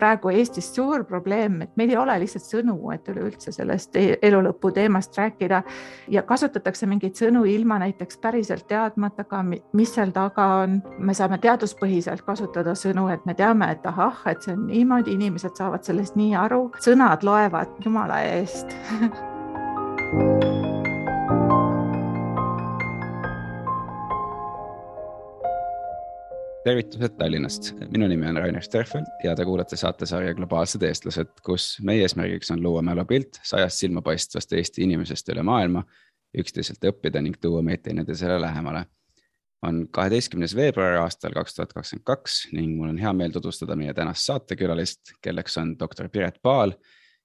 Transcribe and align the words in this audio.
praegu 0.00 0.32
Eestis 0.32 0.70
suur 0.74 1.04
probleem, 1.04 1.60
et 1.66 1.76
meil 1.76 1.92
ei 1.92 1.98
ole 2.00 2.16
lihtsalt 2.22 2.46
sõnu, 2.46 2.76
et 2.94 3.08
üleüldse 3.12 3.52
sellest 3.54 3.96
e-, 4.00 4.16
elulõpu 4.26 4.72
teemast 4.76 5.16
rääkida. 5.18 5.62
Ja 6.10 6.24
kasutatakse 6.26 6.88
mingeid 6.90 7.18
sõnu 7.20 7.44
ilma 7.48 7.80
näiteks 7.84 8.20
päriselt 8.22 8.66
teadmata 8.70 9.26
ka, 9.28 9.42
mis 9.46 9.94
seal 9.94 10.14
taga 10.16 10.46
on. 10.64 10.80
me 10.98 11.14
saame 11.16 11.38
teaduspõhiselt 11.42 12.24
kasutada 12.26 12.74
sõnu, 12.78 13.08
et 13.12 13.26
me 13.26 13.34
teame, 13.34 13.70
et 13.72 13.86
ahah, 13.86 14.22
et 14.30 14.42
see 14.42 14.56
on 14.56 14.66
niimoodi, 14.70 15.16
inimesed 15.18 15.56
saavad 15.58 15.84
sellest 15.84 16.16
nii 16.20 16.34
aru, 16.38 16.70
sõnad 16.80 17.26
loevad 17.26 17.76
jumala 17.84 18.22
eest 18.32 18.76
tervitused 26.64 27.16
Tallinnast, 27.18 27.72
minu 27.90 28.08
nimi 28.08 28.26
on 28.28 28.36
Rainer 28.36 28.62
Sterfeld 28.62 29.08
ja 29.24 29.32
te 29.36 29.44
kuulate 29.48 29.76
saatesarja 29.80 30.34
Globaalsed 30.36 30.82
eestlased, 30.84 31.32
kus 31.44 31.72
meie 31.86 32.04
eesmärgiks 32.04 32.50
on 32.52 32.62
luua 32.62 32.82
mälupilt 32.84 33.40
sajast 33.46 33.80
silmapaistvast 33.80 34.52
Eesti 34.52 34.84
inimesest 34.84 35.28
üle 35.32 35.44
maailma, 35.46 35.84
üksteiselt 36.36 36.84
õppida 36.92 37.22
ning 37.24 37.38
tuua 37.40 37.62
meid 37.64 37.84
teineteisele 37.86 38.40
lähemale. 38.40 38.86
on 39.62 39.88
kaheteistkümnes 39.92 40.54
veebruar 40.56 40.94
aastal 41.02 41.34
kaks 41.36 41.54
tuhat 41.54 41.72
kakskümmend 41.72 42.04
kaks 42.04 42.36
ning 42.52 42.78
mul 42.78 42.88
on 42.88 42.98
hea 42.98 43.12
meel 43.12 43.32
tutvustada 43.32 43.76
meie 43.76 43.92
tänast 43.94 44.24
saatekülalist, 44.24 45.00
kelleks 45.22 45.58
on 45.58 45.78
doktor 45.78 46.08
Piret 46.08 46.38
Paal, 46.42 46.72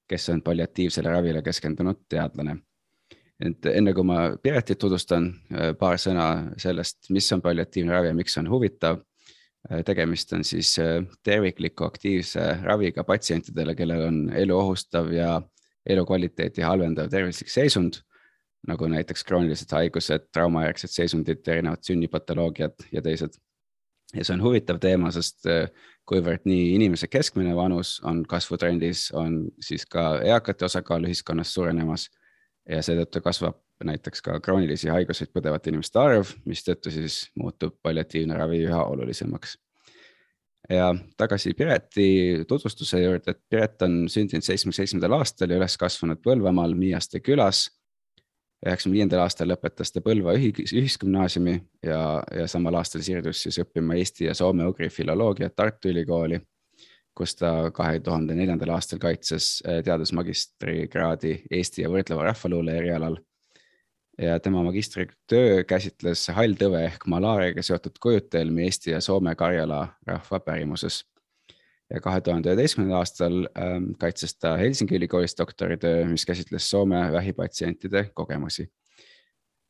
kes 0.08 0.30
on 0.30 0.42
palliatiivsele 0.42 1.10
ravile 1.10 1.42
keskendunud 1.42 2.02
teadlane 2.10 2.58
et 3.40 3.66
enne 3.66 3.94
kui 3.94 4.04
ma 4.04 4.30
Piretit 4.44 4.80
tutvustan, 4.80 5.34
paar 5.80 6.00
sõna 6.00 6.54
sellest, 6.58 7.10
mis 7.10 7.32
on 7.34 7.42
palliatiivne 7.42 7.92
ravi 7.92 8.08
ja 8.08 8.16
miks 8.16 8.34
see 8.34 8.44
on 8.44 8.52
huvitav 8.52 9.02
tegemist 9.86 10.34
on 10.34 10.44
siis 10.44 10.80
äh, 10.80 11.04
tervikliku 11.24 11.86
aktiivse 11.86 12.58
raviga 12.64 13.04
patsientidele, 13.04 13.76
kellel 13.76 14.08
on 14.08 14.20
elu 14.34 14.58
ohustav 14.58 15.12
ja 15.14 15.42
elukvaliteeti 15.86 16.62
halvendav 16.62 17.10
tervislik 17.10 17.50
seisund, 17.50 18.02
nagu 18.68 18.88
näiteks 18.90 19.24
kroonilised 19.24 19.72
haigused, 19.72 20.30
traumajärgsed 20.34 20.94
seisundid, 20.94 21.44
erinevad 21.48 21.84
sünnipatoloogiad 21.86 22.88
ja 22.92 23.02
teised. 23.02 23.42
ja 24.16 24.24
see 24.24 24.34
on 24.38 24.44
huvitav 24.44 24.78
teema, 24.80 25.10
sest 25.12 25.48
äh, 25.50 25.70
kuivõrd 26.06 26.46
nii 26.46 26.76
inimese 26.76 27.08
keskmine 27.10 27.56
vanus 27.56 27.98
on 28.06 28.24
kasvutrendis, 28.30 29.10
on 29.12 29.48
siis 29.62 29.86
ka 29.86 30.20
eakate 30.24 30.66
osakaal 30.66 31.10
ühiskonnas 31.10 31.54
suurenemas 31.54 32.10
ja 32.70 32.82
seetõttu 32.86 33.22
kasvab 33.22 33.65
näiteks 33.84 34.22
ka 34.22 34.40
kroonilisi 34.40 34.90
haiguseid 34.90 35.32
põdevate 35.36 35.72
inimeste 35.72 36.00
arv, 36.00 36.32
mistõttu 36.48 36.92
siis 36.94 37.26
muutub 37.36 37.76
palliatiivne 37.84 38.38
ravi 38.38 38.64
üha 38.66 38.84
olulisemaks. 38.84 39.58
ja 40.70 40.96
tagasi 41.18 41.54
Pireti 41.54 42.46
tutvustuse 42.48 43.02
juurde, 43.04 43.32
et 43.32 43.42
Piret 43.50 43.82
on 43.82 44.10
sündinud 44.10 44.44
seitsmekümne 44.44 44.76
seitsmendal 44.80 45.18
aastal 45.20 45.50
ja 45.50 45.58
üles 45.58 45.78
kasvanud 45.78 46.22
Põlvamaal 46.24 46.74
Miiaste 46.74 47.20
külas. 47.20 47.70
üheksakümne 48.66 48.96
viiendal 48.96 49.20
aastal 49.20 49.52
lõpetas 49.52 49.92
ta 49.92 50.02
Põlva 50.02 50.34
ühisgümnaasiumi 50.40 51.60
ja, 51.84 52.24
ja 52.32 52.48
samal 52.48 52.76
aastal 52.76 53.02
siirdus 53.02 53.44
siis 53.44 53.60
õppima 53.60 54.00
eesti 54.00 54.26
ja 54.26 54.34
soome-ugri 54.34 54.90
filoloogiat 54.90 55.56
Tartu 55.56 55.90
Ülikooli 55.90 56.40
kus 57.16 57.36
ta 57.36 57.72
kahe 57.72 58.00
tuhande 58.00 58.36
neljandal 58.36 58.74
aastal 58.76 59.00
kaitses 59.00 59.64
teadusmagistrikraadi 59.64 61.38
Eesti 61.52 61.86
ja 61.86 61.90
võrdleva 61.90 62.24
rahvaluule 62.32 62.76
erialal 62.76 63.16
ja 64.18 64.40
tema 64.40 64.64
magistritöö 64.64 65.64
käsitles 65.68 66.28
halltõve 66.36 66.86
ehk 66.88 67.06
malaariaga 67.12 67.64
seotud 67.66 68.00
kujutelmi 68.02 68.64
Eesti 68.64 68.94
ja 68.94 69.02
Soome 69.02 69.36
Karjala 69.36 69.88
rahva 70.08 70.40
pärimuses. 70.40 71.04
ja 71.90 72.00
kahe 72.02 72.22
tuhande 72.22 72.50
üheteistkümnendal 72.50 73.04
aastal 73.04 73.36
ähm, 73.60 73.92
kaitses 74.00 74.38
ta 74.38 74.56
Helsingi 74.58 74.96
ülikoolis 74.96 75.38
doktoritöö, 75.38 76.06
mis 76.06 76.26
käsitles 76.26 76.70
Soome 76.70 77.12
vähipatsientide 77.12 78.10
kogemusi. 78.14 78.68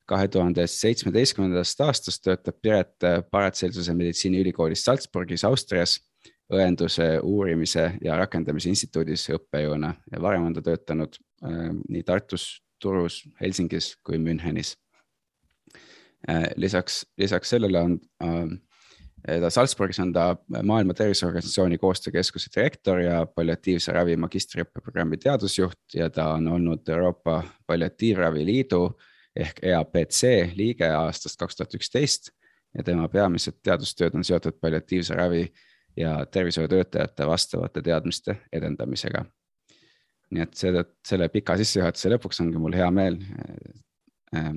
kahe 0.06 0.28
tuhande 0.28 0.68
seitsmeteistkümnendast 0.68 1.82
aastast 1.82 2.24
töötab 2.24 2.62
Piret 2.62 2.96
Paratselsuse 3.32 3.94
meditsiiniülikoolis 3.94 4.86
Salzburgis, 4.86 5.44
Austrias 5.44 6.00
õenduse 6.54 7.20
uurimise 7.24 7.94
ja 8.04 8.18
rakendamise 8.18 8.70
instituudis 8.70 9.30
õppejõuna 9.30 9.96
ja 10.12 10.22
varem 10.22 10.46
on 10.46 10.54
ta 10.54 10.62
töötanud 10.62 11.18
äh, 11.44 11.74
nii 11.90 12.04
Tartus, 12.04 12.65
Turus, 12.86 13.24
Helsingis 13.42 13.96
kui 14.06 14.20
Münchenis. 14.22 14.76
Äh, 16.30 16.52
lisaks, 16.56 17.04
lisaks 17.18 17.50
sellele 17.50 17.82
on 17.82 18.00
äh, 18.24 18.56
ta 19.42 19.50
Salzburgis 19.50 20.00
on 20.00 20.14
ta 20.14 20.36
Maailma 20.64 20.94
Terviseorganisatsiooni 20.94 21.78
koostöökeskuse 21.78 22.50
direktor 22.56 23.00
ja 23.02 23.26
palliatiivse 23.26 23.92
ravi 23.92 24.16
magistriõppeprogrammi 24.22 25.18
teadusjuht 25.18 25.98
ja 25.98 26.10
ta 26.10 26.32
on 26.34 26.48
olnud 26.48 26.90
Euroopa 26.90 27.44
Palliatiivravi 27.68 28.46
Liidu 28.46 28.82
ehk 29.36 29.64
EAPC 29.64 30.52
liige 30.56 30.90
aastast 30.90 31.40
kaks 31.40 31.56
tuhat 31.56 31.74
üksteist 31.78 32.30
ja 32.78 32.84
tema 32.84 33.08
peamised 33.10 33.58
teadustööd 33.64 34.16
on 34.16 34.24
seotud 34.24 34.60
palliatiivse 34.62 35.18
ravi 35.18 35.48
ja 35.98 36.26
tervishoiutöötajate 36.26 37.28
vastavate 37.28 37.82
teadmiste 37.82 38.38
edendamisega 38.54 39.26
nii 40.34 40.46
et 40.46 40.56
seetõttu 40.58 41.10
selle 41.10 41.28
pika 41.34 41.56
sissejuhatuse 41.60 42.12
lõpuks 42.16 42.42
ongi 42.44 42.62
mul 42.62 42.76
hea 42.78 42.88
meel 42.94 43.20
äh, 44.36 44.56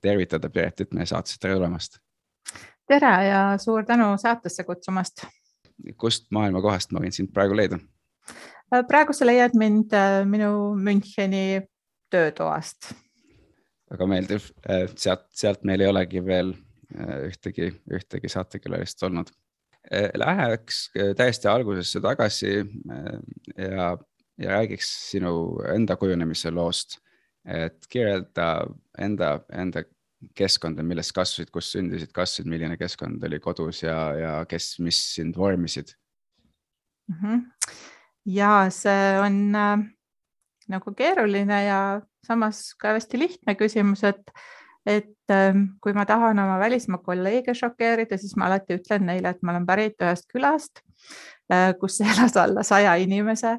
tervitada 0.00 0.50
Piretit 0.52 0.94
meie 0.96 1.08
saatesse, 1.08 1.40
tere 1.40 1.58
tulemast. 1.58 2.00
tere 2.88 3.12
ja 3.26 3.42
suur 3.60 3.84
tänu 3.86 4.12
saatesse 4.20 4.64
kutsumast. 4.64 5.26
kust 5.96 6.30
maailma 6.30 6.62
kohast 6.62 6.92
ma 6.92 7.04
võin 7.04 7.14
sind 7.14 7.32
praegu 7.34 7.56
leida? 7.56 7.80
Äh, 8.72 8.84
praegu 8.88 9.16
sa 9.16 9.28
leiad 9.28 9.54
mind 9.58 9.92
äh, 9.92 10.22
minu 10.24 10.74
Müncheni 10.76 11.62
töötoast. 12.10 12.92
väga 13.90 14.06
meeldiv, 14.06 14.50
sealt, 14.96 15.28
sealt 15.34 15.64
meil 15.66 15.82
ei 15.82 15.90
olegi 15.90 16.24
veel 16.24 16.54
ühtegi, 17.26 17.68
ühtegi 17.94 18.28
saatekülalist 18.30 19.02
olnud. 19.06 19.28
Läheks 19.90 20.90
täiesti 21.16 21.48
algusesse 21.48 22.00
tagasi 22.02 22.50
ja 23.56 23.86
ja 24.40 24.56
räägiks 24.56 24.90
sinu 25.10 25.60
enda 25.74 25.96
kujunemise 25.96 26.50
loost. 26.50 26.98
et 27.44 27.86
kirjelda 27.88 28.66
enda, 29.00 29.40
enda 29.48 29.80
keskkonda, 30.36 30.84
milles 30.84 31.08
kasvasid, 31.16 31.48
kus 31.48 31.70
sündisid, 31.72 32.10
kasvasid, 32.12 32.50
milline 32.52 32.76
keskkond 32.76 33.22
oli 33.24 33.38
kodus 33.40 33.80
ja, 33.82 33.96
ja 34.12 34.32
kes, 34.48 34.74
mis 34.84 34.98
sind 35.14 35.36
vormisid 35.36 35.94
mm? 37.08 37.16
-hmm. 37.16 37.40
ja 38.26 38.66
see 38.70 39.16
on 39.20 39.56
äh, 39.56 39.86
nagu 40.68 40.94
keeruline 40.94 41.64
ja 41.64 41.80
samas 42.26 42.74
ka 42.78 42.94
hästi 42.98 43.18
lihtne 43.18 43.54
küsimus, 43.54 44.04
et 44.04 44.32
et 44.86 45.32
äh, 45.32 45.58
kui 45.80 45.92
ma 45.96 46.06
tahan 46.08 46.38
oma 46.38 46.58
välismaa 46.58 47.02
kolleege 47.04 47.54
šokeerida, 47.54 48.18
siis 48.18 48.36
ma 48.36 48.48
alati 48.48 48.78
ütlen 48.80 49.06
neile, 49.10 49.34
et 49.34 49.42
ma 49.42 49.54
olen 49.54 49.68
pärit 49.68 50.00
ühest 50.00 50.30
külast, 50.32 50.84
Äh, 51.52 51.74
kus 51.80 52.00
elas 52.00 52.36
alla 52.36 52.62
saja 52.62 52.94
inimese 52.94 53.56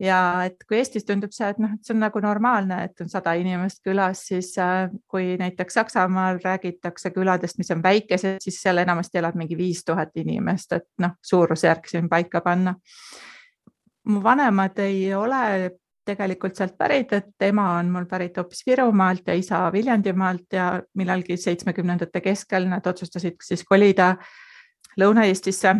ja 0.00 0.18
et 0.46 0.62
kui 0.68 0.78
Eestis 0.78 1.04
tundub 1.04 1.34
see, 1.36 1.48
et 1.52 1.58
noh, 1.60 1.74
et 1.76 1.84
see 1.84 1.92
on 1.92 2.00
nagu 2.00 2.20
normaalne, 2.24 2.78
et 2.86 3.02
on 3.04 3.10
sada 3.12 3.34
inimest 3.36 3.82
külas, 3.84 4.22
siis 4.30 4.54
äh, 4.62 4.86
kui 5.10 5.34
näiteks 5.40 5.76
Saksamaal 5.76 6.40
räägitakse 6.44 7.12
küladest, 7.12 7.58
mis 7.60 7.72
on 7.74 7.82
väikesed, 7.84 8.40
siis 8.40 8.60
seal 8.62 8.80
enamasti 8.80 9.20
elab 9.20 9.36
mingi 9.36 9.58
viis 9.58 9.84
tuhat 9.84 10.16
inimest, 10.16 10.72
et 10.78 10.88
noh, 11.04 11.18
suurusjärk 11.20 11.90
siin 11.92 12.08
paika 12.08 12.40
panna. 12.40 12.74
mu 14.06 14.22
vanemad 14.22 14.78
ei 14.78 15.14
ole 15.14 15.70
tegelikult 16.06 16.56
sealt 16.58 16.76
pärit, 16.78 17.12
et 17.12 17.46
ema 17.48 17.66
on 17.80 17.90
mul 17.92 18.06
pärit 18.10 18.36
hoopis 18.38 18.62
Virumaalt 18.66 19.26
ja 19.26 19.34
isa 19.34 19.66
Viljandimaalt 19.72 20.56
ja 20.56 20.70
millalgi 20.94 21.36
seitsmekümnendate 21.40 22.22
keskel 22.24 22.68
nad 22.70 22.86
otsustasid 22.86 23.38
siis 23.44 23.64
kolida 23.66 24.14
Lõuna-Eestisse. 25.00 25.74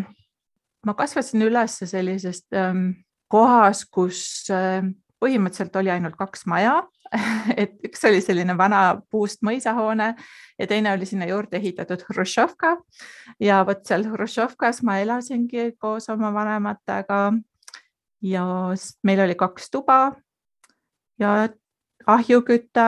Ma 0.87 0.95
kasvasin 0.95 1.43
üles 1.47 1.79
sellisest 1.83 2.55
ähm, 2.55 2.91
kohas, 3.33 3.85
kus 3.91 4.21
äh, 4.53 4.85
põhimõtteliselt 5.23 5.77
oli 5.81 5.93
ainult 5.93 6.17
kaks 6.19 6.47
maja. 6.51 6.81
Et 7.61 7.77
üks 7.87 8.03
oli 8.09 8.21
selline 8.23 8.57
vana 8.59 8.99
puust 9.11 9.43
mõisahoone 9.47 10.13
ja 10.59 10.67
teine 10.69 10.93
oli 10.93 11.07
sinna 11.09 11.29
juurde 11.31 11.61
ehitatud 11.61 12.03
Hruštšovka. 12.11 12.77
Ja 13.43 13.63
vot 13.67 13.85
seal 13.89 14.07
Hruštšovkas 14.11 14.83
ma 14.87 14.99
elasingi 15.03 15.73
koos 15.81 16.11
oma 16.13 16.33
vanematega. 16.35 17.21
Ja 18.23 18.45
meil 19.05 19.21
oli 19.21 19.35
kaks 19.35 19.71
tuba 19.71 20.13
ja 21.19 21.49
ahjuküte, 22.07 22.87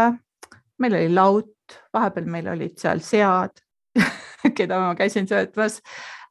meil 0.79 0.95
oli 0.95 1.15
laut, 1.15 1.81
vahepeal 1.93 2.27
meil 2.27 2.49
olid 2.49 2.79
seal 2.79 3.01
sead 3.05 3.61
keda 4.59 4.79
ma 4.81 4.95
käisin 4.95 5.29
söötmas. 5.29 5.83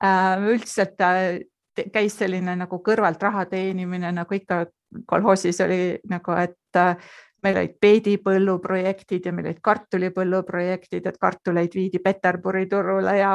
Äh, 0.04 0.42
üldiselt 0.42 1.02
äh, 1.02 1.40
käis 1.94 2.18
selline 2.18 2.56
nagu 2.58 2.80
kõrvalt 2.86 3.22
raha 3.24 3.46
teenimine, 3.50 4.12
nagu 4.16 4.36
ikka 4.36 4.66
kolhoosis 5.06 5.62
oli 5.66 5.98
nagu, 6.10 6.36
et 6.40 6.80
äh, 6.80 6.96
meil 7.44 7.60
olid 7.62 7.76
peedipõlluprojektid 7.82 9.28
ja 9.28 9.34
meil 9.34 9.52
olid 9.52 9.62
kartulipõlluprojektid, 9.66 11.06
et 11.06 11.20
kartuleid 11.22 11.76
viidi 11.76 12.02
Peterburi 12.04 12.66
turule 12.70 13.18
ja 13.20 13.34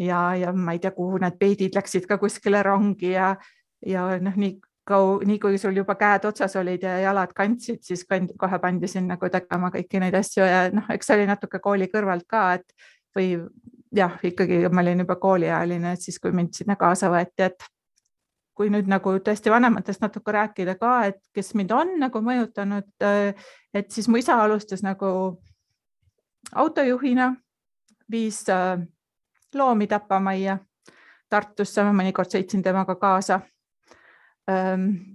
ja, 0.00 0.20
ja 0.34 0.52
ma 0.56 0.72
ei 0.72 0.80
tea, 0.80 0.94
kuhu 0.96 1.20
need 1.20 1.36
peedid 1.38 1.76
läksid 1.76 2.08
ka 2.08 2.18
kuskile 2.18 2.62
rongi 2.64 3.12
ja 3.12 3.34
ja 3.86 4.06
noh, 4.20 4.36
nii 4.36 4.58
kau-, 4.90 5.20
nii 5.26 5.38
kui 5.42 5.58
sul 5.62 5.76
juba 5.78 5.94
käed 5.98 6.26
otsas 6.28 6.56
olid 6.60 6.82
ja 6.84 6.98
jalad 7.04 7.34
kandsid, 7.36 7.82
siis 7.86 8.04
kand, 8.08 8.34
kohe 8.38 8.58
pandi 8.62 8.90
sind 8.90 9.10
nagu 9.10 9.30
tegema 9.32 9.70
kõiki 9.74 10.02
neid 10.02 10.16
asju 10.18 10.46
ja 10.46 10.62
noh, 10.74 10.88
eks 10.92 11.10
see 11.10 11.20
oli 11.20 11.28
natuke 11.30 11.62
kooli 11.62 11.90
kõrvalt 11.92 12.26
ka, 12.30 12.46
et 12.58 12.90
või 13.16 13.34
jah, 13.96 14.16
ikkagi 14.22 14.64
ma 14.70 14.84
olin 14.84 15.04
juba 15.04 15.16
kooliealine, 15.20 15.94
et 15.94 16.02
siis, 16.02 16.18
kui 16.22 16.34
mind 16.34 16.54
sinna 16.58 16.76
kaasa 16.80 17.10
võeti, 17.12 17.48
et 17.48 17.68
kui 18.54 18.70
nüüd 18.70 18.88
nagu 18.90 19.14
tõesti 19.24 19.50
vanematest 19.50 20.02
natuke 20.04 20.34
rääkida 20.36 20.76
ka, 20.78 20.94
et 21.08 21.20
kes 21.34 21.54
mind 21.58 21.70
on 21.72 21.94
nagu 22.02 22.20
mõjutanud, 22.24 22.90
et 23.74 23.94
siis 23.94 24.08
mu 24.08 24.20
isa 24.20 24.36
alustas 24.42 24.84
nagu 24.84 25.12
autojuhina, 26.60 27.32
viis 28.10 28.42
äh, 28.50 28.80
loomi 29.54 29.86
tapamajja 29.86 30.58
Tartusse, 31.30 31.84
ma 31.86 31.92
mõnikord 31.94 32.26
sõitsin 32.32 32.62
temaga 32.62 32.96
kaasa 32.98 33.36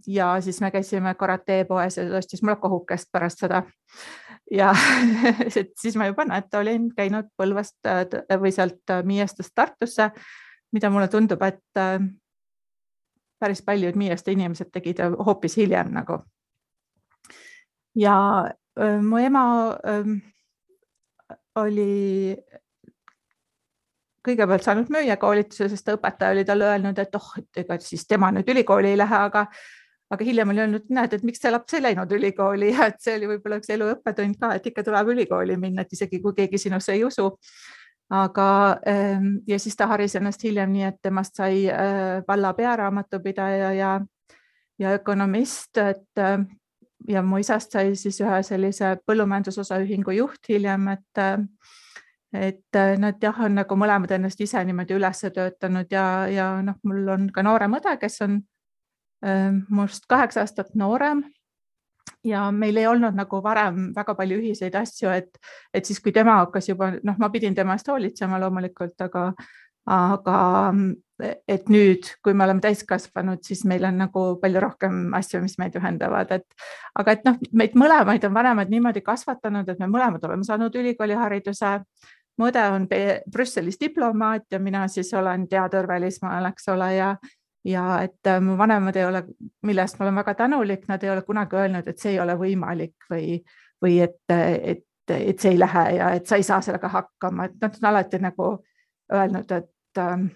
ja 0.08 0.42
siis 0.42 0.62
me 0.62 0.72
käisime 0.72 1.16
karate 1.16 1.64
poes 1.66 1.98
ja 1.98 2.04
ta 2.10 2.18
ostis 2.18 2.44
mulle 2.44 2.56
kohukest 2.62 3.10
pärast 3.12 3.40
seda. 3.40 3.64
ja 4.52 4.74
siis 5.82 5.96
ma 5.96 6.06
juba 6.06 6.26
näete, 6.26 6.58
olin 6.58 6.90
käinud 6.96 7.32
Põlvast 7.38 7.88
äh, 7.90 8.06
või 8.40 8.52
sealt 8.52 8.90
äh, 8.90 9.04
Miiestast 9.04 9.52
Tartusse, 9.56 10.12
mida 10.72 10.90
mulle 10.90 11.08
tundub, 11.08 11.42
et 11.42 11.82
äh, 11.82 12.00
päris 13.40 13.62
paljud 13.66 13.96
Miieste 13.96 14.32
inimesed 14.32 14.72
tegid 14.72 15.02
hoopis 15.26 15.58
hiljem 15.58 15.92
nagu. 15.94 16.20
ja 17.96 18.16
mu 19.02 19.18
ema 19.18 19.44
oli 21.56 22.36
kõigepealt 24.26 24.66
saanud 24.66 24.92
müüjakoolituse, 24.94 25.70
sest 25.72 25.90
õpetaja 25.94 26.36
oli 26.36 26.46
talle 26.46 26.68
öelnud, 26.74 27.00
et 27.00 27.18
oh, 27.18 27.32
et 27.40 27.64
ega 27.64 27.80
siis 27.84 28.08
tema 28.08 28.32
nüüd 28.34 28.50
ülikooli 28.52 28.94
ei 28.94 28.98
lähe, 29.00 29.24
aga 29.30 29.46
aga 30.10 30.26
hiljem 30.26 30.52
oli 30.54 30.62
öelnud, 30.62 30.90
näed, 30.94 31.14
et 31.18 31.24
miks 31.26 31.42
see 31.42 31.52
laps 31.52 31.74
ei 31.74 31.84
läinud 31.84 32.12
ülikooli 32.18 32.72
ja 32.76 32.90
et 32.92 33.00
see 33.02 33.16
oli 33.18 33.30
võib-olla 33.34 33.60
üks 33.62 33.72
elu 33.74 33.90
õppetund 33.96 34.40
ka, 34.42 34.52
et 34.58 34.68
ikka 34.72 34.84
tuleb 34.86 35.14
ülikooli 35.16 35.58
minna, 35.62 35.86
et 35.86 35.96
isegi 35.98 36.22
kui 36.24 36.36
keegi 36.38 36.62
sinusse 36.68 36.94
ei 36.94 37.04
usu. 37.06 37.32
aga 38.10 38.48
ehm, 38.86 39.40
ja 39.48 39.58
siis 39.60 39.76
ta 39.76 39.88
haris 39.90 40.14
ennast 40.16 40.44
hiljem 40.46 40.70
nii, 40.72 40.84
et 40.92 41.00
temast 41.02 41.40
sai 41.42 41.64
äh, 41.74 42.22
valla 42.28 42.54
pearaamatupidaja 42.54 43.72
ja, 43.74 43.96
ja 44.80 44.92
ökonomist, 45.00 45.78
et 45.78 46.22
äh, 46.22 46.38
ja 47.10 47.24
mu 47.26 47.40
isast 47.42 47.74
sai 47.74 47.96
siis 47.96 48.22
ühe 48.22 48.44
sellise 48.46 48.96
põllumajandusosaühingu 49.10 50.14
juht 50.20 50.50
hiljem, 50.50 50.88
et 50.94 51.22
äh, 51.22 51.42
et 52.36 52.76
äh, 52.76 52.96
nad 53.00 53.22
jah, 53.24 53.38
on 53.46 53.56
nagu 53.60 53.78
mõlemad 53.80 54.12
ennast 54.16 54.42
ise 54.44 54.62
niimoodi 54.66 54.98
üles 54.98 55.24
töötanud 55.36 55.92
ja, 55.92 56.06
ja 56.32 56.50
noh, 56.66 56.78
mul 56.88 57.08
on 57.16 57.30
ka 57.34 57.44
noorem 57.46 57.78
õde, 57.80 57.96
kes 58.02 58.22
on 58.26 58.38
äh, 59.26 59.50
minust 59.70 60.08
kaheksa 60.12 60.46
aastat 60.46 60.76
noorem. 60.76 61.24
ja 62.26 62.52
meil 62.52 62.78
ei 62.78 62.88
olnud 62.88 63.14
nagu 63.18 63.42
varem 63.44 63.92
väga 63.96 64.16
palju 64.16 64.40
ühiseid 64.42 64.76
asju, 64.76 65.10
et, 65.10 65.38
et 65.74 65.86
siis, 65.86 66.00
kui 66.02 66.12
tema 66.12 66.40
hakkas 66.44 66.70
juba 66.70 66.92
noh, 67.04 67.18
ma 67.18 67.30
pidin 67.30 67.56
tema 67.56 67.74
eest 67.74 67.88
hoolitsema 67.88 68.40
loomulikult, 68.42 68.98
aga, 69.02 69.32
aga 69.86 70.38
et 71.48 71.70
nüüd, 71.72 72.08
kui 72.24 72.34
me 72.36 72.44
oleme 72.44 72.64
täiskasvanud, 72.64 73.40
siis 73.46 73.64
meil 73.70 73.86
on 73.88 74.02
nagu 74.04 74.24
palju 74.42 74.62
rohkem 74.64 75.14
asju, 75.16 75.40
mis 75.44 75.56
meid 75.62 75.78
ühendavad, 75.80 76.34
et 76.36 76.66
aga 77.00 77.16
et 77.16 77.24
noh, 77.28 77.38
meid 77.56 77.78
mõlemaid 77.80 78.26
on 78.28 78.36
vanemad 78.36 78.72
niimoodi 78.72 79.04
kasvatanud, 79.06 79.70
et 79.70 79.80
me 79.80 79.88
mõlemad 79.92 80.26
oleme 80.28 80.44
saanud 80.48 80.76
ülikoolihariduse 80.76 81.72
mu 82.38 82.50
õde 82.50 82.64
on 82.72 82.88
Brüsselis 83.32 83.80
diplomaat 83.80 84.52
ja 84.52 84.60
mina 84.60 84.88
siis 84.88 85.14
olen 85.14 85.48
teadur 85.48 85.88
välismaal, 85.88 86.52
eks 86.52 86.70
ole, 86.74 86.94
ja 86.96 87.16
ja 87.66 87.84
et 88.04 88.28
äh, 88.28 88.42
mu 88.42 88.58
vanemad 88.58 88.96
ei 88.96 89.06
ole, 89.06 89.24
millest 89.66 90.00
ma 90.00 90.06
olen 90.06 90.20
väga 90.22 90.34
tänulik, 90.44 90.88
nad 90.88 91.04
ei 91.04 91.10
ole 91.10 91.22
kunagi 91.26 91.56
öelnud, 91.56 91.88
et 91.88 92.02
see 92.02 92.12
ei 92.14 92.20
ole 92.22 92.36
võimalik 92.38 93.08
või, 93.10 93.40
või 93.82 94.00
et, 94.06 94.22
et, 94.30 94.86
et 95.10 95.42
see 95.42 95.56
ei 95.56 95.60
lähe 95.60 95.86
ja 95.98 96.12
et 96.20 96.28
sa 96.30 96.38
ei 96.38 96.46
saa 96.46 96.62
sellega 96.62 96.92
hakkama, 96.94 97.50
et 97.50 97.56
nad 97.62 97.80
on 97.82 97.90
alati 97.90 98.20
nagu 98.22 98.50
öelnud, 99.14 99.52
et 99.52 100.02
ähm, 100.02 100.28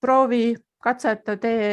proovi, 0.00 0.56
katseta, 0.84 1.36
tee 1.40 1.70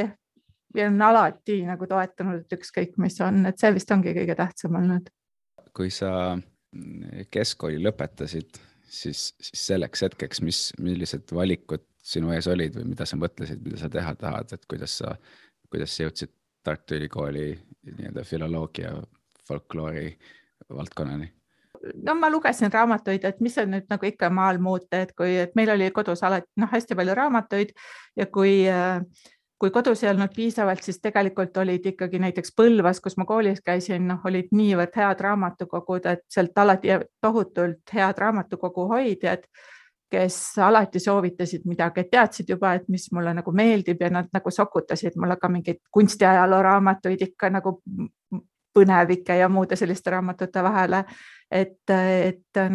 ja 0.75 0.88
on 0.88 1.01
alati 1.01 1.62
nagu 1.68 1.88
toetanud, 1.88 2.45
et 2.45 2.57
ükskõik, 2.57 2.95
mis 3.01 3.19
on, 3.24 3.45
et 3.50 3.60
see 3.60 3.74
vist 3.75 3.92
ongi 3.92 4.16
kõige 4.16 4.36
tähtsam 4.39 4.80
olnud. 4.80 5.12
kui 5.75 5.89
sa 5.92 6.38
keskkooli 7.31 7.81
lõpetasid, 7.83 8.60
siis, 8.85 9.27
siis 9.41 9.67
selleks 9.67 10.05
hetkeks, 10.05 10.41
mis, 10.45 10.61
millised 10.81 11.31
valikud 11.33 11.83
sinu 12.05 12.31
ees 12.35 12.47
olid 12.51 12.77
või 12.77 12.91
mida 12.93 13.07
sa 13.09 13.17
mõtlesid, 13.17 13.61
mida 13.65 13.79
sa 13.81 13.89
teha 13.91 14.13
tahad, 14.19 14.53
et 14.53 14.65
kuidas 14.69 14.99
sa, 15.01 15.15
kuidas 15.73 15.95
sa 15.95 16.05
jõudsid 16.05 16.33
Tartu 16.65 16.97
Ülikooli 16.97 17.51
nii-öelda 17.91 18.23
filoloogia, 18.25 18.93
folkloori 19.47 20.09
valdkonnani? 20.69 21.31
no 22.05 22.15
ma 22.17 22.29
lugesin 22.33 22.71
raamatuid, 22.73 23.25
et 23.27 23.41
mis 23.45 23.57
on 23.61 23.69
nüüd 23.75 23.85
nagu 23.91 24.07
ikka 24.07 24.29
maal 24.33 24.57
muuta, 24.61 25.03
et 25.05 25.11
kui, 25.17 25.35
et 25.43 25.53
meil 25.57 25.69
oli 25.75 25.91
kodus 25.93 26.23
alati 26.25 26.47
noh, 26.61 26.69
hästi 26.71 26.97
palju 26.97 27.15
raamatuid 27.17 27.73
ja 28.17 28.25
kui 28.33 28.63
äh, 28.71 29.01
kui 29.59 29.71
kodus 29.71 30.03
ei 30.03 30.09
olnud 30.09 30.33
piisavalt, 30.35 30.83
siis 30.83 30.99
tegelikult 31.01 31.57
olid 31.57 31.85
ikkagi 31.85 32.19
näiteks 32.19 32.51
Põlvas, 32.57 32.99
kus 33.01 33.15
ma 33.17 33.25
koolis 33.25 33.61
käisin, 33.65 34.07
noh, 34.07 34.19
olid 34.27 34.51
niivõrd 34.51 34.97
head 34.99 35.23
raamatukogud, 35.23 36.05
et 36.11 36.25
sealt 36.29 36.57
alati 36.59 36.97
tohutult 37.21 37.95
head 37.95 38.19
raamatukogu 38.19 38.87
hoidjad, 38.91 39.47
kes 40.11 40.37
alati 40.61 40.99
soovitasid 40.99 41.63
midagi, 41.65 42.03
et 42.03 42.11
teadsid 42.11 42.51
juba, 42.51 42.73
et 42.75 42.89
mis 42.91 43.07
mulle 43.15 43.33
nagu 43.33 43.51
meeldib 43.55 44.03
ja 44.03 44.11
nad 44.13 44.29
nagu 44.33 44.51
sokutasid 44.51 45.15
mulle 45.19 45.39
ka 45.41 45.49
mingeid 45.49 45.81
kunstiajaloo 45.91 46.61
raamatuid 46.61 47.23
ikka 47.29 47.49
nagu 47.49 47.79
põnevike 48.75 49.39
ja 49.39 49.49
muude 49.49 49.75
selliste 49.79 50.11
raamatute 50.11 50.63
vahele. 50.63 51.03
et, 51.51 51.89
et 51.89 52.65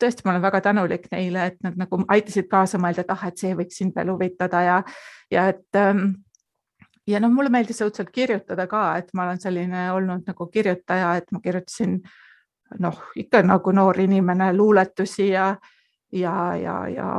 tõesti, 0.00 0.24
ma 0.24 0.34
olen 0.34 0.42
väga 0.42 0.60
tänulik 0.68 1.08
neile, 1.12 1.46
et 1.52 1.58
nad 1.62 1.76
nagu 1.78 2.00
aitasid 2.08 2.48
kaasa 2.50 2.78
mõelda, 2.78 3.04
et 3.04 3.12
ah, 3.14 3.26
et 3.28 3.38
see 3.40 3.54
võiks 3.58 3.80
sind 3.80 3.96
veel 3.96 4.12
huvitada 4.12 4.62
ja, 4.64 4.78
ja 5.30 5.48
et 5.52 5.78
ähm, 5.80 6.04
ja 7.08 7.20
noh, 7.20 7.32
mulle 7.32 7.52
meeldis 7.52 7.82
õudselt 7.84 8.12
kirjutada 8.14 8.66
ka, 8.70 8.84
et 9.00 9.10
ma 9.14 9.26
olen 9.26 9.40
selline 9.40 9.88
olnud 9.92 10.26
nagu 10.28 10.46
kirjutaja, 10.52 11.14
et 11.20 11.30
ma 11.32 11.40
kirjutasin 11.44 11.98
noh, 12.84 13.02
ikka 13.16 13.42
nagu 13.46 13.72
noor 13.72 14.00
inimene 14.00 14.52
luuletusi 14.56 15.30
ja, 15.30 15.50
ja, 16.12 16.34
ja, 16.56 16.78
ja 16.92 17.10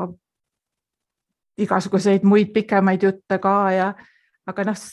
igasuguseid 1.59 2.23
muid 2.23 2.53
pikemaid 2.55 3.03
jutte 3.03 3.39
ka 3.41 3.55
ja 3.75 3.93
aga 4.47 4.65
noh, 4.69 4.83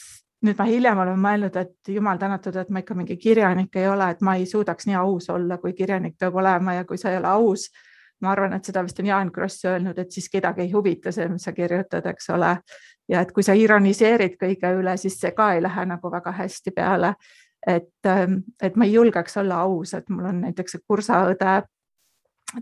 nüüd 0.45 0.59
ma 0.59 0.67
hiljem 0.69 0.99
olen 1.01 1.21
mõelnud, 1.21 1.57
et 1.57 1.91
jumal 1.95 2.19
tänatud, 2.21 2.57
et 2.61 2.71
ma 2.71 2.83
ikka 2.83 2.95
mingi 2.95 3.17
kirjanik 3.17 3.77
ei 3.81 3.89
ole, 3.89 4.11
et 4.13 4.23
ma 4.25 4.37
ei 4.37 4.47
suudaks 4.47 4.89
nii 4.89 4.97
aus 5.01 5.31
olla, 5.33 5.59
kui 5.63 5.73
kirjanik 5.75 6.17
peab 6.19 6.37
olema 6.37 6.77
ja 6.77 6.85
kui 6.85 6.99
sa 7.01 7.11
ei 7.13 7.21
ole 7.21 7.31
aus, 7.31 7.71
ma 8.21 8.33
arvan, 8.33 8.57
et 8.57 8.65
seda 8.65 8.83
vist 8.85 9.01
on 9.01 9.09
Jaan 9.09 9.33
Kross 9.33 9.65
öelnud, 9.65 9.99
et 9.99 10.13
siis 10.13 10.29
kedagi 10.33 10.67
ei 10.67 10.73
huvita 10.73 11.13
see, 11.13 11.29
mis 11.33 11.49
sa 11.49 11.53
kirjutad, 11.57 12.07
eks 12.13 12.31
ole. 12.37 12.57
ja 13.09 13.21
et 13.23 13.33
kui 13.33 13.43
sa 13.47 13.55
ironiseerid 13.55 14.35
kõige 14.41 14.73
üle, 14.81 14.97
siis 14.99 15.19
see 15.21 15.31
ka 15.33 15.53
ei 15.55 15.63
lähe 15.63 15.85
nagu 15.87 16.11
väga 16.11 16.33
hästi 16.33 16.71
peale. 16.71 17.15
et, 17.67 18.07
ähm, 18.07 18.35
et 18.63 18.77
ma 18.77 18.85
ei 18.85 18.93
julgeks 18.93 19.37
olla 19.37 19.61
aus, 19.61 19.95
et 19.95 20.09
mul 20.09 20.25
on 20.25 20.41
näiteks 20.41 20.77
kursaõde 20.87 21.63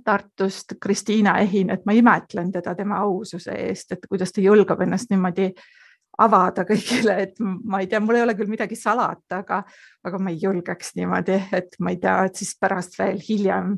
Tartust, 0.05 0.73
Kristiina 0.81 1.39
Ehin, 1.39 1.71
et 1.71 1.85
ma 1.85 1.93
imetlen 1.93 2.53
teda 2.53 2.75
tema 2.75 2.97
aususe 3.05 3.53
eest, 3.53 3.93
et 3.93 4.07
kuidas 4.09 4.33
ta 4.33 4.41
julgeb 4.41 4.81
ennast 4.81 5.11
niimoodi 5.11 5.45
äh, 5.45 5.84
avada 6.19 6.65
kõigile, 6.69 7.17
et 7.27 7.41
ma 7.41 7.81
ei 7.83 7.89
tea, 7.91 8.01
mul 8.01 8.19
ei 8.19 8.25
ole 8.27 8.37
küll 8.39 8.51
midagi 8.51 8.77
salata, 8.79 9.41
aga, 9.43 9.63
aga 10.07 10.21
ma 10.23 10.31
ei 10.31 10.39
julgeks 10.43 10.95
niimoodi, 10.99 11.41
et 11.57 11.77
ma 11.83 11.95
ei 11.95 11.99
tea, 12.03 12.17
et 12.29 12.43
siis 12.43 12.55
pärast 12.61 12.99
veel 12.99 13.19
hiljem 13.29 13.75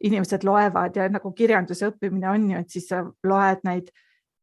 inimesed 0.00 0.46
loevad 0.46 0.96
ja 0.96 1.08
nagu 1.12 1.32
kirjanduse 1.36 1.90
õppimine 1.90 2.30
on 2.30 2.46
ju, 2.52 2.60
et 2.62 2.72
siis 2.72 2.86
sa 2.88 3.02
loed 3.04 3.66
neid 3.68 3.90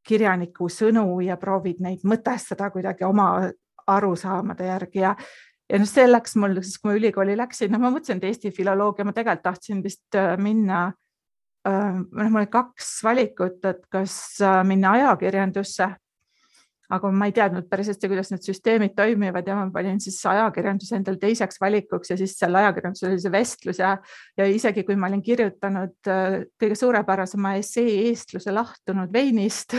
kirjaniku 0.07 0.69
sõnu 0.71 1.19
ja 1.25 1.37
proovid 1.39 1.81
neid 1.83 2.05
mõtestada 2.07 2.69
kuidagi 2.71 3.07
oma 3.07 3.31
arusaamade 3.87 4.67
järgi 4.67 5.03
ja 5.03 5.15
ja 5.67 5.79
noh, 5.81 5.89
see 5.89 6.05
läks 6.07 6.37
mul 6.39 6.61
siis, 6.61 6.77
kui 6.79 6.93
ma 6.93 6.99
ülikooli 6.99 7.35
läksin, 7.35 7.71
no 7.73 7.79
ma 7.81 7.91
mõtlesin, 7.91 8.21
et 8.21 8.29
Eesti 8.29 8.53
filoloogia, 8.55 9.03
ma 9.03 9.13
tegelikult 9.15 9.43
tahtsin 9.49 9.81
vist 9.83 10.15
äh, 10.15 10.35
minna 10.39 10.85
äh, 11.67 11.97
noh, 11.97 12.29
mul 12.29 12.43
oli 12.43 12.51
kaks 12.51 12.93
valikut, 13.03 13.59
et 13.67 13.81
kas 13.91 14.15
äh, 14.39 14.61
minna 14.67 14.93
ajakirjandusse 14.95 15.89
aga 16.93 17.11
ma 17.11 17.27
ei 17.27 17.35
teadnud 17.35 17.67
päris 17.69 17.91
hästi, 17.91 18.09
kuidas 18.11 18.31
need 18.31 18.45
süsteemid 18.45 18.95
toimivad 18.95 19.47
ja 19.47 19.57
ma 19.59 19.67
panin 19.73 19.99
siis 20.03 20.21
ajakirjanduse 20.29 20.95
endal 20.95 21.19
teiseks 21.19 21.59
valikuks 21.61 22.13
ja 22.13 22.17
siis 22.19 22.37
seal 22.39 22.55
ajakirjandusel 22.55 23.11
oli 23.11 23.21
see 23.23 23.33
vestlus 23.33 23.81
ja, 23.83 23.93
ja 24.39 24.47
isegi 24.47 24.85
kui 24.87 24.95
ma 24.99 25.09
olin 25.11 25.23
kirjutanud 25.23 26.11
äh, 26.11 26.41
kõige 26.61 26.79
suurepärasema 26.79 27.57
essee 27.59 28.07
eestluse 28.07 28.55
lahtunud 28.55 29.11
veinist 29.13 29.75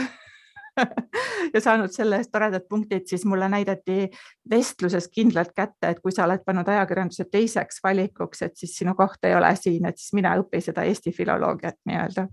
ja 1.55 1.61
saanud 1.61 1.93
selle 1.95 2.21
eest 2.21 2.33
toredad 2.33 2.67
punktid, 2.69 3.07
siis 3.09 3.25
mulle 3.29 3.49
näidati 3.49 4.11
vestluses 4.50 5.09
kindlalt 5.12 5.55
kätte, 5.57 5.93
et 5.93 6.03
kui 6.05 6.12
sa 6.15 6.27
oled 6.29 6.45
pannud 6.47 6.69
ajakirjanduse 6.69 7.29
teiseks 7.33 7.81
valikuks, 7.85 8.45
et 8.47 8.57
siis 8.57 8.77
sinu 8.83 8.95
koht 8.99 9.25
ei 9.25 9.35
ole 9.35 9.55
siin, 9.57 9.88
et 9.88 9.99
siis 9.99 10.12
mine 10.19 10.35
õpi 10.43 10.61
seda 10.65 10.85
Eesti 10.88 11.12
filoloogiat 11.17 11.81
nii-öelda. 11.88 12.29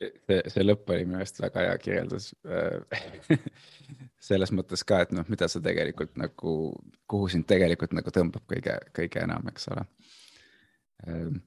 See, 0.00 0.38
see 0.48 0.64
lõpp 0.64 0.88
oli 0.94 1.04
minu 1.04 1.20
arust 1.20 1.42
väga 1.42 1.66
hea 1.66 1.76
kirjeldus 1.82 2.30
selles 4.20 4.52
mõttes 4.52 4.84
ka, 4.86 5.00
et 5.04 5.14
noh, 5.16 5.24
mida 5.32 5.48
sa 5.48 5.62
tegelikult 5.64 6.12
nagu, 6.20 6.54
kuhu 7.10 7.30
sind 7.32 7.48
tegelikult 7.48 7.94
nagu 7.96 8.12
tõmbab 8.12 8.44
kõige, 8.52 8.76
kõige 8.96 9.24
enam, 9.24 9.48
eks 9.48 9.70
ole. 9.72 9.84
Ehm, 11.08 11.38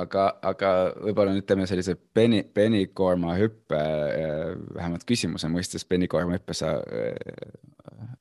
aga, 0.00 0.26
aga 0.52 0.70
võib-olla 1.04 1.34
nüüd 1.36 1.46
teeme 1.48 1.68
sellise 1.68 1.96
peni, 2.16 2.40
penikoorma 2.56 3.36
hüppe, 3.36 3.80
eh, 4.16 4.54
vähemalt 4.78 5.04
küsimuse 5.08 5.52
mõistes 5.52 5.84
penikoorma 5.88 6.38
hüppe, 6.38 6.56
sa 6.56 6.78
äh, 6.80 7.44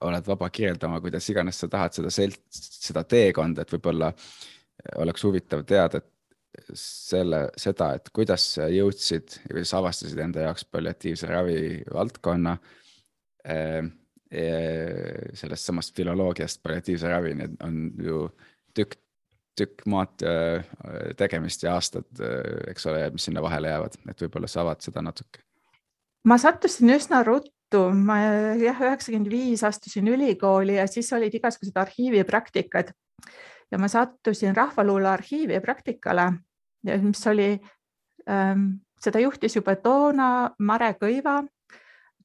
oled 0.03 0.27
vaba 0.27 0.51
kirjeldama, 0.51 0.99
kuidas 1.01 1.29
iganes 1.31 1.63
sa 1.63 1.71
tahad 1.71 1.95
seda 1.95 2.11
sel-, 2.11 2.35
seda 2.51 3.05
teekonda, 3.07 3.63
et 3.63 3.71
võib-olla 3.71 4.11
oleks 4.99 5.23
huvitav 5.23 5.63
teada, 5.69 6.03
et 6.03 6.75
selle, 6.77 7.45
seda, 7.57 7.93
et 7.97 8.11
kuidas 8.13 8.43
sa 8.57 8.67
jõudsid 8.69 9.39
ja 9.39 9.55
kuidas 9.55 9.71
avastasid 9.79 10.19
enda 10.21 10.43
jaoks 10.43 10.67
palliatiivse 10.69 11.31
ravi 11.31 11.61
valdkonna 11.87 12.59
Ehm, 12.59 12.67
eh, 12.67 12.82
sellest 14.33 15.67
samast 15.67 15.95
filoloogiast 15.95 16.61
palliatiivse 16.63 17.09
ravini 17.11 17.47
on 17.63 17.91
ju 18.01 18.21
tükk, 18.73 18.97
tükk 19.57 19.85
maad 19.89 20.23
eh, 20.25 20.63
tegemist 21.17 21.63
ja 21.63 21.75
aastad, 21.77 22.07
eh, 22.19 22.71
eks 22.73 22.87
ole, 22.89 23.03
mis 23.13 23.27
sinna 23.29 23.43
vahele 23.45 23.69
jäävad, 23.69 23.99
et 24.09 24.23
võib-olla 24.25 24.49
sa 24.49 24.63
avad 24.63 24.81
seda 24.85 25.03
natuke. 25.05 25.43
ma 26.27 26.37
sattusin 26.39 26.93
üsna 26.95 27.21
ruttu, 27.27 27.83
ma 27.93 28.19
jah, 28.61 28.81
üheksakümmend 28.87 29.29
viis 29.31 29.63
astusin 29.63 30.07
ülikooli 30.07 30.77
ja 30.79 30.87
siis 30.87 31.11
olid 31.13 31.33
igasugused 31.35 31.77
arhiivipraktikad. 31.77 32.93
Ja 33.71 33.79
ma 33.81 33.87
sattusin 33.87 34.55
Rahvaluule 34.55 35.09
arhiivi 35.09 35.59
praktikale, 35.59 36.27
mis 36.83 37.27
oli 37.27 37.49
ähm,, 38.29 38.67
seda 39.01 39.19
juhtis 39.19 39.55
juba 39.55 39.75
toona 39.75 40.53
Mare 40.59 40.93
Kõiva 41.01 41.41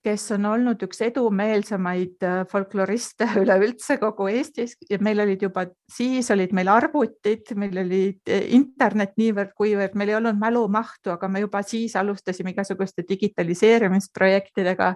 kes 0.04 0.24
on 0.36 0.46
olnud 0.48 0.82
üks 0.86 1.00
edumeelsemaid 1.06 2.24
äh, 2.26 2.38
folkloriste 2.50 3.28
üleüldse 3.42 3.98
kogu 4.00 4.28
Eestis. 4.32 4.76
Ja 4.90 5.00
meil 5.04 5.20
olid 5.24 5.42
juba 5.44 5.66
siis 5.92 6.30
olid 6.34 6.54
meil 6.56 6.70
arvutid, 6.72 7.52
meil 7.58 7.82
oli 7.84 8.02
äh, 8.28 8.46
internet 8.58 9.16
niivõrd-kuivõrd, 9.20 9.98
meil 9.98 10.14
ei 10.14 10.18
olnud 10.20 10.40
mälumahtu, 10.40 11.12
aga 11.14 11.30
me 11.32 11.44
juba 11.44 11.62
siis 11.66 11.96
alustasime 11.98 12.54
igasuguste 12.54 13.06
digitaliseerimisprojektidega. 13.08 14.94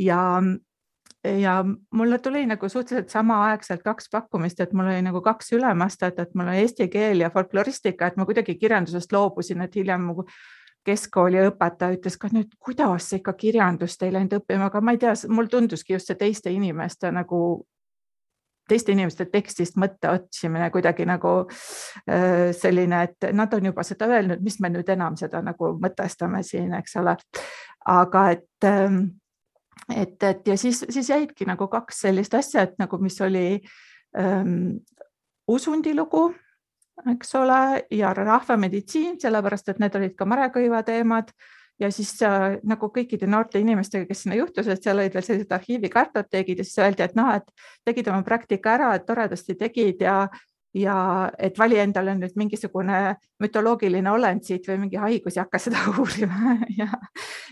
Ja 0.00 0.20
ja 1.22 1.64
mulle 1.94 2.18
tuli 2.18 2.46
nagu 2.46 2.68
suhteliselt 2.68 3.10
samaaegselt 3.10 3.82
kaks 3.82 4.08
pakkumist, 4.10 4.60
et 4.60 4.72
mul 4.72 4.88
oli 4.90 5.02
nagu 5.06 5.20
kaks 5.22 5.52
ülemastet, 5.54 6.18
et 6.18 6.34
mul 6.34 6.50
on 6.50 6.58
eesti 6.58 6.88
keel 6.90 7.22
ja 7.22 7.30
folkloristika, 7.30 8.08
et 8.08 8.18
ma 8.18 8.26
kuidagi 8.26 8.56
kirjandusest 8.58 9.12
loobusin, 9.14 9.62
et 9.62 9.76
hiljem 9.78 10.02
mu 10.10 10.24
keskkooli 10.86 11.42
õpetaja 11.48 11.96
ütles 11.96 12.16
ka 12.18 12.30
nüüd, 12.32 12.54
kuidas 12.62 13.12
ikka 13.16 13.34
kirjandust 13.38 14.02
ei 14.02 14.12
läinud 14.14 14.40
õppima, 14.40 14.68
aga 14.70 14.80
ma 14.84 14.94
ei 14.94 15.00
tea, 15.02 15.14
mul 15.30 15.50
tunduski 15.50 15.94
just 15.94 16.10
see 16.10 16.18
teiste 16.18 16.50
inimeste 16.50 17.10
nagu, 17.14 17.38
teiste 18.68 18.94
inimeste 18.94 19.26
tekstist 19.30 19.78
mõtte 19.80 20.10
otsimine 20.10 20.70
kuidagi 20.74 21.06
nagu 21.08 21.34
äh, 21.46 22.50
selline, 22.56 23.02
et 23.08 23.30
nad 23.36 23.54
on 23.54 23.70
juba 23.70 23.86
seda 23.86 24.10
öelnud, 24.10 24.42
mis 24.42 24.58
me 24.62 24.72
nüüd 24.74 24.90
enam 24.94 25.18
seda 25.20 25.42
nagu 25.44 25.74
mõtestame 25.82 26.42
siin, 26.46 26.72
eks 26.78 26.98
ole. 27.02 27.16
aga 27.86 28.28
et, 28.36 28.66
ähm, 28.66 29.02
et, 29.94 30.22
et 30.22 30.46
ja 30.48 30.56
siis, 30.58 30.84
siis 30.90 31.10
jäidki 31.10 31.46
nagu 31.46 31.68
kaks 31.68 32.06
sellist 32.06 32.34
asja, 32.34 32.66
et 32.66 32.78
nagu, 32.82 32.98
mis 32.98 33.20
oli 33.20 33.60
ähm, 34.18 34.82
usundilugu 35.46 36.32
eks 37.12 37.34
ole, 37.34 37.86
ja 37.90 38.12
rahvameditsiin, 38.14 39.18
sellepärast 39.20 39.72
et 39.72 39.82
need 39.82 39.98
olid 39.98 40.14
ka 40.18 40.28
marekõiva 40.28 40.82
teemad. 40.86 41.32
Ja 41.80 41.88
siis 41.90 42.12
äh, 42.22 42.60
nagu 42.68 42.92
kõikide 42.94 43.26
noorte 43.26 43.58
inimestega, 43.58 44.06
kes 44.06 44.22
sinna 44.22 44.36
juhtusid, 44.38 44.78
seal 44.84 45.00
olid 45.00 45.14
veel 45.16 45.24
sellised 45.26 45.54
arhiivikartoteegid 45.56 46.60
ja 46.60 46.66
siis 46.68 46.78
öeldi, 46.78 47.02
et 47.02 47.16
noh, 47.18 47.32
et 47.34 47.48
tegid 47.88 48.10
oma 48.12 48.22
praktika 48.26 48.76
ära, 48.76 48.92
et 48.94 49.06
toredasti 49.08 49.56
tegid 49.58 50.04
ja 50.04 50.26
ja 50.74 51.30
et 51.38 51.58
vali 51.58 51.76
endale 51.80 52.14
nüüd 52.16 52.36
mingisugune 52.40 53.16
mütoloogiline 53.42 54.08
olend 54.12 54.44
siit 54.46 54.66
või 54.68 54.78
mingi 54.86 55.00
haigus 55.00 55.36
ja 55.36 55.44
hakka 55.44 55.60
seda 55.60 55.82
uurima. 55.92 56.56
Ja, 56.78 56.88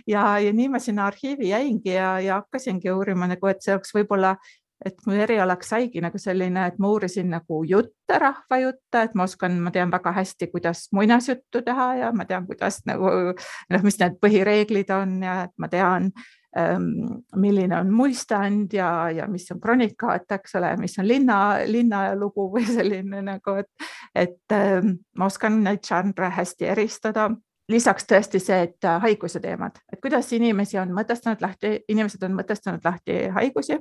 ja, 0.09 0.25
ja 0.41 0.55
nii 0.57 0.71
ma 0.73 0.81
sinna 0.81 1.07
arhiivi 1.11 1.51
jäingi 1.53 1.93
ja, 1.95 2.15
ja 2.25 2.41
hakkasingi 2.41 2.93
uurima 2.93 3.29
nagu, 3.31 3.51
et 3.51 3.61
see 3.65 3.77
oleks 3.77 3.93
võib-olla 3.97 4.35
et 4.85 5.07
mu 5.07 5.15
erialaks 5.15 5.73
saigi 5.75 6.01
nagu 6.01 6.19
selline, 6.19 6.65
et 6.71 6.79
ma 6.81 6.89
uurisin 6.95 7.29
nagu 7.35 7.61
jutte, 7.69 8.19
rahvajutte, 8.19 9.05
et 9.05 9.15
ma 9.19 9.27
oskan, 9.29 9.59
ma 9.61 9.73
tean 9.75 9.93
väga 9.93 10.13
hästi, 10.17 10.49
kuidas 10.53 10.87
muinasjuttu 10.97 11.63
teha 11.67 11.89
ja 12.01 12.13
ma 12.17 12.25
tean, 12.29 12.47
kuidas 12.49 12.81
nagu 12.89 13.11
noh, 13.35 13.87
mis 13.87 13.99
need 14.01 14.17
põhireeglid 14.23 14.93
on 14.97 15.19
ja 15.27 15.37
et 15.49 15.53
ma 15.61 15.69
tean 15.69 16.09
ähm,, 16.57 17.21
milline 17.37 17.77
on 17.77 17.93
muistand 17.93 18.73
ja, 18.73 19.11
ja 19.15 19.29
mis 19.29 19.51
on 19.53 19.61
kronikaat, 19.61 20.25
eks 20.39 20.57
ole, 20.61 20.73
mis 20.81 20.97
on 20.99 21.09
linna, 21.09 21.41
linnalugu 21.69 22.49
või 22.57 22.65
selline 22.71 23.21
nagu, 23.27 23.59
et, 23.61 23.93
et 24.15 24.57
ähm, 24.57 24.97
ma 25.17 25.29
oskan 25.29 25.61
neid 25.67 25.85
žanre 25.87 26.33
hästi 26.41 26.73
eristada. 26.73 27.29
Lisaks 27.71 28.03
tõesti 28.09 28.41
see, 28.43 28.65
et 28.65 28.87
haiguse 29.05 29.39
teemad, 29.39 29.77
et 29.93 30.01
kuidas 30.03 30.33
inimesi 30.35 30.81
on 30.81 30.91
mõtestanud 30.91 31.39
lahti, 31.45 31.77
inimesed 31.93 32.25
on 32.27 32.35
mõtestanud 32.35 32.83
lahti 32.83 33.29
haigusi 33.31 33.77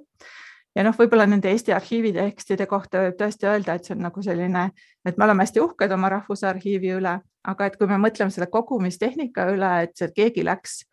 ja 0.75 0.85
noh, 0.85 0.95
võib-olla 0.95 1.25
nende 1.29 1.51
Eesti 1.51 1.73
arhiivitekstide 1.75 2.67
kohta 2.69 3.05
võib 3.05 3.17
tõesti 3.19 3.49
öelda, 3.49 3.75
et 3.75 3.87
see 3.87 3.95
on 3.95 4.05
nagu 4.05 4.23
selline, 4.23 4.69
et 5.05 5.17
me 5.17 5.25
oleme 5.25 5.45
hästi 5.45 5.63
uhked 5.63 5.95
oma 5.95 6.11
Rahvusarhiivi 6.13 6.93
üle, 6.99 7.15
aga 7.49 7.65
et 7.65 7.75
kui 7.79 7.89
me 7.89 7.97
mõtleme 8.01 8.33
selle 8.33 8.49
kogumistehnika 8.51 9.49
üle, 9.53 9.73
et 9.87 10.05
keegi 10.15 10.45
läks 10.45 10.83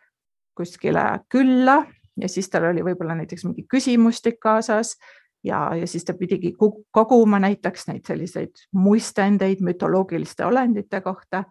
kuskile 0.57 1.05
külla 1.33 1.83
ja 2.17 2.29
siis 2.33 2.49
tal 2.51 2.71
oli 2.71 2.85
võib-olla 2.85 3.17
näiteks 3.19 3.45
mingi 3.45 3.67
küsimustik 3.69 4.41
kaasas 4.41 4.97
ja, 5.45 5.69
ja 5.77 5.87
siis 5.87 6.05
ta 6.05 6.15
pidigi 6.17 6.55
koguma 6.93 7.41
näiteks 7.43 7.89
neid 7.91 8.09
selliseid 8.09 8.67
muistendeid 8.73 9.61
mütoloogiliste 9.65 10.47
olendite 10.47 11.01
kohta 11.05 11.45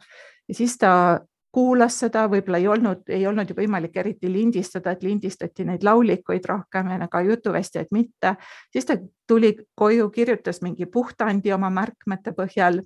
ja 0.48 0.58
siis 0.58 0.78
ta 0.82 1.22
kuulas 1.56 2.00
seda, 2.04 2.26
võib-olla 2.28 2.60
ei 2.60 2.68
olnud, 2.68 3.06
ei 3.16 3.24
olnud 3.28 3.50
ju 3.50 3.56
võimalik 3.56 3.96
eriti 4.02 4.28
lindistada, 4.32 4.92
et 4.92 5.06
lindistati 5.06 5.64
neid 5.68 5.86
laulikuid 5.88 6.44
rohkem 6.52 6.90
ja 6.92 7.08
ka 7.12 7.22
jutuvestjaid 7.24 7.94
mitte. 7.96 8.36
siis 8.74 8.86
ta 8.86 8.98
tuli 9.28 9.54
koju, 9.76 10.10
kirjutas 10.10 10.60
mingi 10.62 10.86
puhtandi 10.86 11.54
oma 11.56 11.70
märkmete 11.70 12.36
põhjal. 12.36 12.82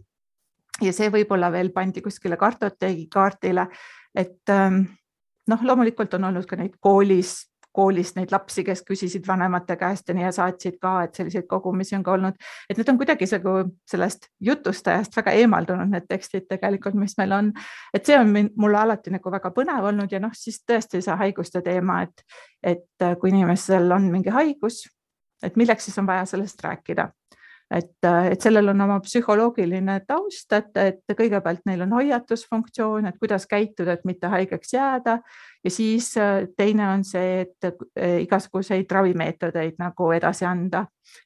ja 0.82 0.94
see 0.94 1.10
võib-olla 1.10 1.52
veel 1.52 1.72
pandi 1.74 2.02
kuskile 2.02 2.38
kartoteegi 2.38 3.08
kaardile, 3.12 3.68
et 4.16 4.54
ähm, 4.54 4.84
noh, 5.48 5.64
loomulikult 5.64 6.14
on 6.14 6.30
olnud 6.30 6.46
ka 6.46 6.56
neid 6.56 6.78
koolis 6.80 7.49
koolist 7.76 8.18
neid 8.18 8.32
lapsi, 8.34 8.64
kes 8.66 8.82
küsisid 8.88 9.28
vanemate 9.28 9.76
käest 9.80 10.10
ja 10.10 10.16
nii 10.18 10.26
ja 10.26 10.32
saatsid 10.36 10.80
ka, 10.82 10.94
et 11.06 11.20
selliseid 11.20 11.46
kogumisi 11.50 11.96
on 11.98 12.04
ka 12.04 12.16
olnud, 12.16 12.40
et 12.70 12.80
need 12.80 12.90
on 12.90 12.98
kuidagi 12.98 13.28
nagu 13.36 13.56
sellest 13.90 14.30
jutustajast 14.50 15.18
väga 15.18 15.36
eemaldunud, 15.42 15.92
need 15.94 16.08
tekstid 16.10 16.48
tegelikult, 16.50 16.98
mis 17.00 17.18
meil 17.22 17.36
on. 17.38 17.52
et 17.94 18.06
see 18.06 18.18
on 18.20 18.34
mulle 18.56 18.82
alati 18.82 19.14
nagu 19.14 19.32
väga 19.32 19.54
põnev 19.56 19.92
olnud 19.92 20.12
ja 20.12 20.22
noh, 20.24 20.34
siis 20.34 20.64
tõesti 20.68 21.04
see 21.06 21.20
haiguste 21.24 21.62
teema, 21.66 22.02
et, 22.08 22.26
et 22.64 23.10
kui 23.22 23.34
inimesel 23.34 23.92
on 23.92 24.10
mingi 24.12 24.34
haigus, 24.34 24.84
et 25.44 25.56
milleks 25.56 25.86
siis 25.90 25.98
on 26.02 26.08
vaja 26.10 26.26
sellest 26.30 26.64
rääkida 26.66 27.10
et, 27.72 28.06
et 28.32 28.42
sellel 28.42 28.72
on 28.72 28.82
oma 28.82 28.98
psühholoogiline 29.04 30.00
taust, 30.08 30.54
et, 30.58 30.72
et 30.82 31.14
kõigepealt 31.18 31.62
neil 31.70 31.84
on 31.86 31.94
hoiatusfunktsioon, 32.00 33.06
et 33.10 33.20
kuidas 33.22 33.46
käituda, 33.50 33.94
et 33.94 34.06
mitte 34.10 34.32
haigeks 34.32 34.74
jääda 34.74 35.20
ja 35.64 35.72
siis 35.74 36.14
teine 36.58 36.88
on 36.90 37.04
see, 37.06 37.46
et 37.46 37.70
igasuguseid 38.24 38.90
ravimeetodeid 38.92 39.78
nagu 39.82 40.12
edasi 40.16 40.48
anda 40.50 40.86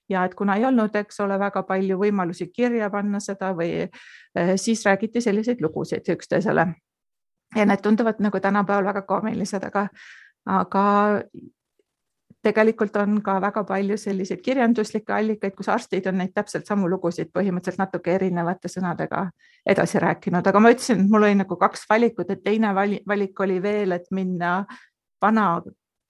ja 0.10 0.26
et 0.28 0.36
kuna 0.36 0.58
ei 0.60 0.66
olnud, 0.68 0.96
eks 0.96 1.24
ole, 1.24 1.40
väga 1.40 1.64
palju 1.68 2.00
võimalusi 2.02 2.50
kirja 2.52 2.90
panna 2.92 3.24
seda 3.24 3.54
või 3.56 3.88
siis 4.60 4.84
räägiti 4.86 5.22
selliseid 5.22 5.62
lugusid 5.64 6.10
üksteisele. 6.16 6.68
ja 7.56 7.66
need 7.66 7.82
tunduvad 7.82 8.20
nagu 8.20 8.40
tänapäeval 8.40 8.86
väga 8.86 9.02
koomilised, 9.02 9.64
aga, 9.64 9.88
aga 10.46 10.86
tegelikult 12.44 12.96
on 13.00 13.22
ka 13.24 13.38
väga 13.42 13.64
palju 13.68 13.98
selliseid 13.98 14.42
kirjanduslikke 14.44 15.14
allikaid, 15.16 15.56
kus 15.56 15.70
arstid 15.72 16.08
on 16.12 16.18
neid 16.20 16.34
täpselt 16.36 16.68
samu 16.68 16.90
lugusid 16.92 17.32
põhimõtteliselt 17.36 17.80
natuke 17.80 18.16
erinevate 18.16 18.72
sõnadega 18.72 19.26
edasi 19.70 20.02
rääkinud, 20.04 20.48
aga 20.48 20.60
ma 20.60 20.74
ütlesin, 20.74 21.06
et 21.06 21.12
mul 21.12 21.24
oli 21.24 21.38
nagu 21.40 21.58
kaks 21.60 21.88
valikut, 21.90 22.30
et 22.30 22.44
teine 22.44 22.74
valik 22.76 23.40
oli 23.46 23.62
veel, 23.64 23.96
et 23.96 24.12
minna 24.12 24.58
vana 25.24 25.48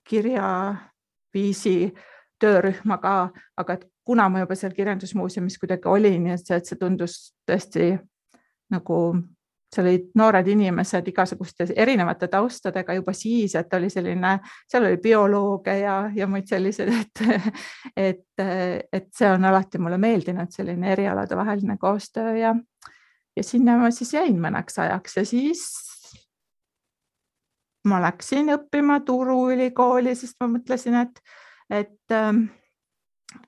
kirjaviisi 0.09 1.77
töörühma 2.41 2.97
ka, 2.97 3.15
aga 3.57 3.77
et 3.77 3.85
kuna 4.03 4.27
ma 4.29 4.41
juba 4.43 4.55
seal 4.59 4.73
Kirjandusmuuseumis 4.75 5.59
kuidagi 5.61 5.87
olin 5.87 6.27
ja 6.27 6.37
see, 6.39 6.57
et 6.57 6.67
see 6.67 6.79
tundus 6.79 7.17
tõesti 7.47 7.93
nagu 8.73 8.97
seal 9.73 9.87
olid 9.89 10.09
noored 10.19 10.47
inimesed 10.47 11.07
igasuguste 11.09 11.67
erinevate 11.75 12.27
taustadega 12.31 12.95
juba 12.97 13.13
siis, 13.17 13.55
et 13.59 13.73
oli 13.73 13.89
selline, 13.89 14.35
seal 14.69 14.87
oli 14.87 14.99
biolooge 15.03 15.77
ja, 15.79 15.97
ja 16.15 16.27
muid 16.29 16.47
selliseid, 16.49 16.91
et, 17.01 17.23
et, 17.97 18.45
et 18.93 19.09
see 19.15 19.31
on 19.31 19.45
alati 19.49 19.81
mulle 19.81 19.97
meeldinud, 20.01 20.51
selline 20.53 20.91
erialade 20.93 21.37
vaheline 21.37 21.77
koostöö 21.81 22.35
ja, 22.37 22.55
ja 23.35 23.43
sinna 23.43 23.77
ma 23.81 23.91
siis 23.91 24.13
jäin 24.13 24.39
mõneks 24.41 24.79
ajaks 24.83 25.17
ja 25.21 25.25
siis 25.27 25.65
ma 27.89 27.99
läksin 28.01 28.53
õppima 28.55 29.01
Turu 29.05 29.49
ülikooli, 29.51 30.15
sest 30.15 30.37
ma 30.39 30.51
mõtlesin, 30.57 31.01
et 31.03 31.23
et 31.73 32.13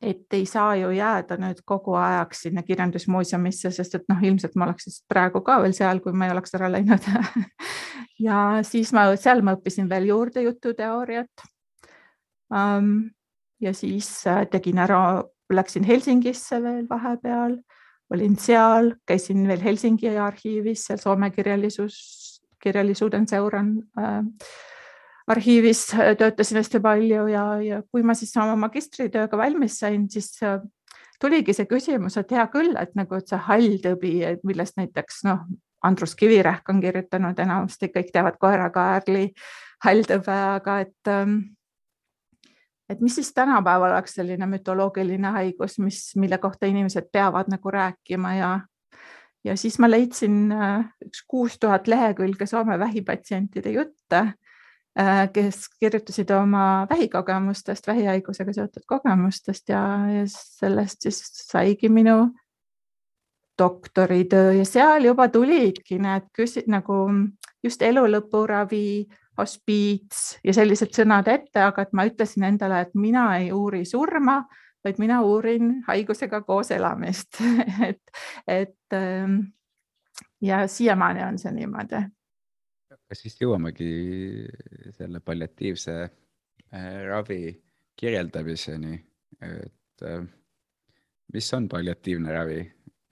et 0.01 0.33
ei 0.33 0.45
saa 0.49 0.75
ju 0.79 0.91
jääda 0.95 1.37
nüüd 1.41 1.61
kogu 1.65 1.95
ajaks 1.99 2.45
sinna 2.45 2.63
kirjandusmuuseumisse, 2.63 3.71
sest 3.71 3.95
et 3.99 4.05
noh, 4.11 4.21
ilmselt 4.23 4.55
ma 4.55 4.67
oleks 4.69 4.87
siis 4.87 5.01
praegu 5.09 5.41
ka 5.45 5.59
veel 5.63 5.75
seal, 5.77 6.01
kui 6.03 6.13
ma 6.13 6.27
ei 6.27 6.35
oleks 6.35 6.55
ära 6.57 6.69
läinud 6.71 7.07
ja 8.27 8.41
siis 8.67 8.93
ma 8.95 9.07
seal 9.19 9.43
ma 9.45 9.55
õppisin 9.57 9.89
veel 9.91 10.09
juurde 10.11 10.45
jututeooriat 10.45 11.47
um,. 12.53 13.09
ja 13.61 13.73
siis 13.73 14.09
äh, 14.27 14.43
tegin 14.51 14.79
ära, 14.83 15.23
läksin 15.53 15.85
Helsingisse 15.87 16.59
veel 16.63 16.85
vahepeal, 16.89 17.57
olin 18.13 18.35
seal, 18.37 18.93
käisin 19.07 19.47
veel 19.47 19.63
Helsingi 19.63 20.11
arhiivis, 20.19 20.85
seal 20.89 20.99
Soome 21.01 21.31
kirjalisus, 21.31 21.95
kirjallisuuden 22.61 23.27
seuran 23.27 23.77
äh, 23.99 24.23
arhiivis 25.27 25.88
äh, 25.94 26.13
töötasin 26.17 26.62
hästi 26.62 26.79
palju 26.79 27.27
ja, 27.32 27.46
ja 27.62 27.82
kui 27.91 28.03
ma 28.05 28.13
siis 28.17 28.36
oma 28.38 28.55
magistritööga 28.67 29.38
valmis 29.38 29.79
sain, 29.82 30.08
siis 30.12 30.32
äh, 30.44 30.60
tuligi 31.22 31.55
see 31.55 31.67
küsimus, 31.70 32.17
et 32.20 32.32
hea 32.32 32.46
küll, 32.53 32.75
et 32.79 32.94
nagu, 32.98 33.17
et 33.17 33.29
see 33.32 33.41
hall 33.48 33.79
tõbi, 33.84 34.17
millest 34.46 34.77
näiteks 34.79 35.24
noh, 35.29 35.46
Andrus 35.86 36.15
Kivirähk 36.17 36.70
on 36.70 36.79
kirjutanud, 36.82 37.39
enamasti 37.39 37.91
kõik 37.94 38.10
teavad 38.13 38.39
koerakaarli 38.41 39.27
halltõbe, 39.86 40.38
aga 40.60 40.79
et 40.86 41.12
ähm, 41.12 41.38
et 42.89 43.01
mis 43.01 43.15
siis 43.17 43.32
tänapäeval 43.34 43.96
oleks 43.96 44.13
selline 44.17 44.46
mütoloogiline 44.50 45.32
haigus, 45.34 45.79
mis, 45.82 46.00
mille 46.22 46.38
kohta 46.38 46.70
inimesed 46.70 47.10
peavad 47.12 47.50
nagu 47.50 47.72
rääkima 47.72 48.34
ja 48.38 48.51
ja 49.46 49.53
siis 49.58 49.77
ma 49.79 49.89
leidsin 49.89 50.51
äh, 50.51 50.86
üks 51.05 51.22
kuus 51.27 51.60
tuhat 51.60 51.88
lehekülge 51.88 52.46
Soome 52.50 52.79
vähipatsientide 52.79 53.74
jutte 53.74 54.25
kes 55.33 55.65
kirjutasid 55.79 56.29
oma 56.31 56.87
vähikogemustest, 56.89 57.87
vähihaigusega 57.87 58.53
seotud 58.53 58.85
kogemustest 58.87 59.69
ja, 59.69 59.81
ja 60.07 60.23
sellest 60.31 61.03
siis 61.03 61.19
saigi 61.51 61.89
minu 61.89 62.29
doktoritöö 63.59 64.53
ja 64.53 64.65
seal 64.65 65.03
juba 65.03 65.27
tulidki 65.27 65.99
need 65.99 66.29
küsi-, 66.37 66.63
nagu 66.67 67.09
just 67.63 67.81
elu 67.81 68.05
lõpuravi, 68.07 69.05
hospiits 69.37 70.37
ja 70.43 70.53
sellised 70.55 70.95
sõnad 70.95 71.27
ette, 71.27 71.59
aga 71.59 71.83
et 71.83 71.91
ma 71.93 72.05
ütlesin 72.07 72.45
endale, 72.47 72.85
et 72.85 72.93
mina 72.95 73.27
ei 73.35 73.51
uuri 73.51 73.83
surma, 73.85 74.45
vaid 74.85 74.99
mina 75.01 75.21
uurin 75.27 75.81
haigusega 75.87 76.41
koos 76.47 76.71
elamist 76.71 77.41
et, 77.89 78.01
et 78.47 78.95
ähm, 78.95 79.39
ja 80.41 80.67
siiamaani 80.67 81.23
on 81.27 81.39
see 81.41 81.51
niimoodi 81.51 82.05
kas 83.09 83.21
siis 83.21 83.38
jõuamegi 83.41 83.89
selle 84.97 85.21
palliatiivse 85.24 85.97
äh, 86.05 86.88
ravi 87.09 87.41
kirjeldamiseni, 88.00 88.95
et 89.45 90.05
äh, 90.05 90.24
mis 91.33 91.51
on 91.53 91.67
palliatiivne 91.71 92.33
ravi, 92.33 92.63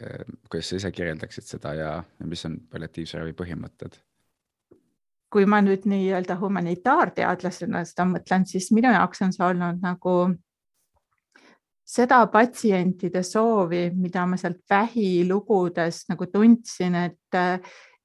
äh, 0.02 0.24
kuidas 0.50 0.72
sa 0.72 0.80
ise 0.82 0.92
kirjeldaksid 0.92 1.48
seda 1.48 1.76
ja, 1.78 1.92
mis 2.26 2.46
on 2.50 2.60
palliatiivse 2.72 3.22
ravi 3.22 3.38
põhimõtted? 3.38 4.02
kui 5.34 5.48
ma 5.50 5.64
nüüd 5.66 5.88
nii-öelda 5.90 6.36
humanitaarteadlasena 6.38 7.80
seda 7.90 8.04
mõtlen, 8.06 8.44
siis 8.46 8.68
minu 8.70 8.92
jaoks 8.94 9.24
on 9.26 9.32
see 9.34 9.42
olnud 9.42 9.80
nagu 9.82 10.12
seda 11.90 12.20
patsientide 12.30 13.24
soovi, 13.26 13.88
mida 13.98 14.28
ma 14.30 14.38
sealt 14.38 14.62
vähilugudes 14.70 16.04
nagu 16.12 16.28
tundsin, 16.30 17.00
et 17.02 17.40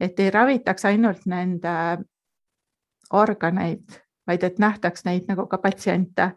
et 0.01 0.21
ei 0.21 0.31
ravitaks 0.31 0.85
ainult 0.85 1.27
nende 1.27 1.73
organeid, 3.13 3.99
vaid 4.27 4.45
et 4.45 4.59
nähtaks 4.59 5.05
neid 5.05 5.29
nagu 5.29 5.47
ka 5.47 5.59
patsiente. 5.59 6.33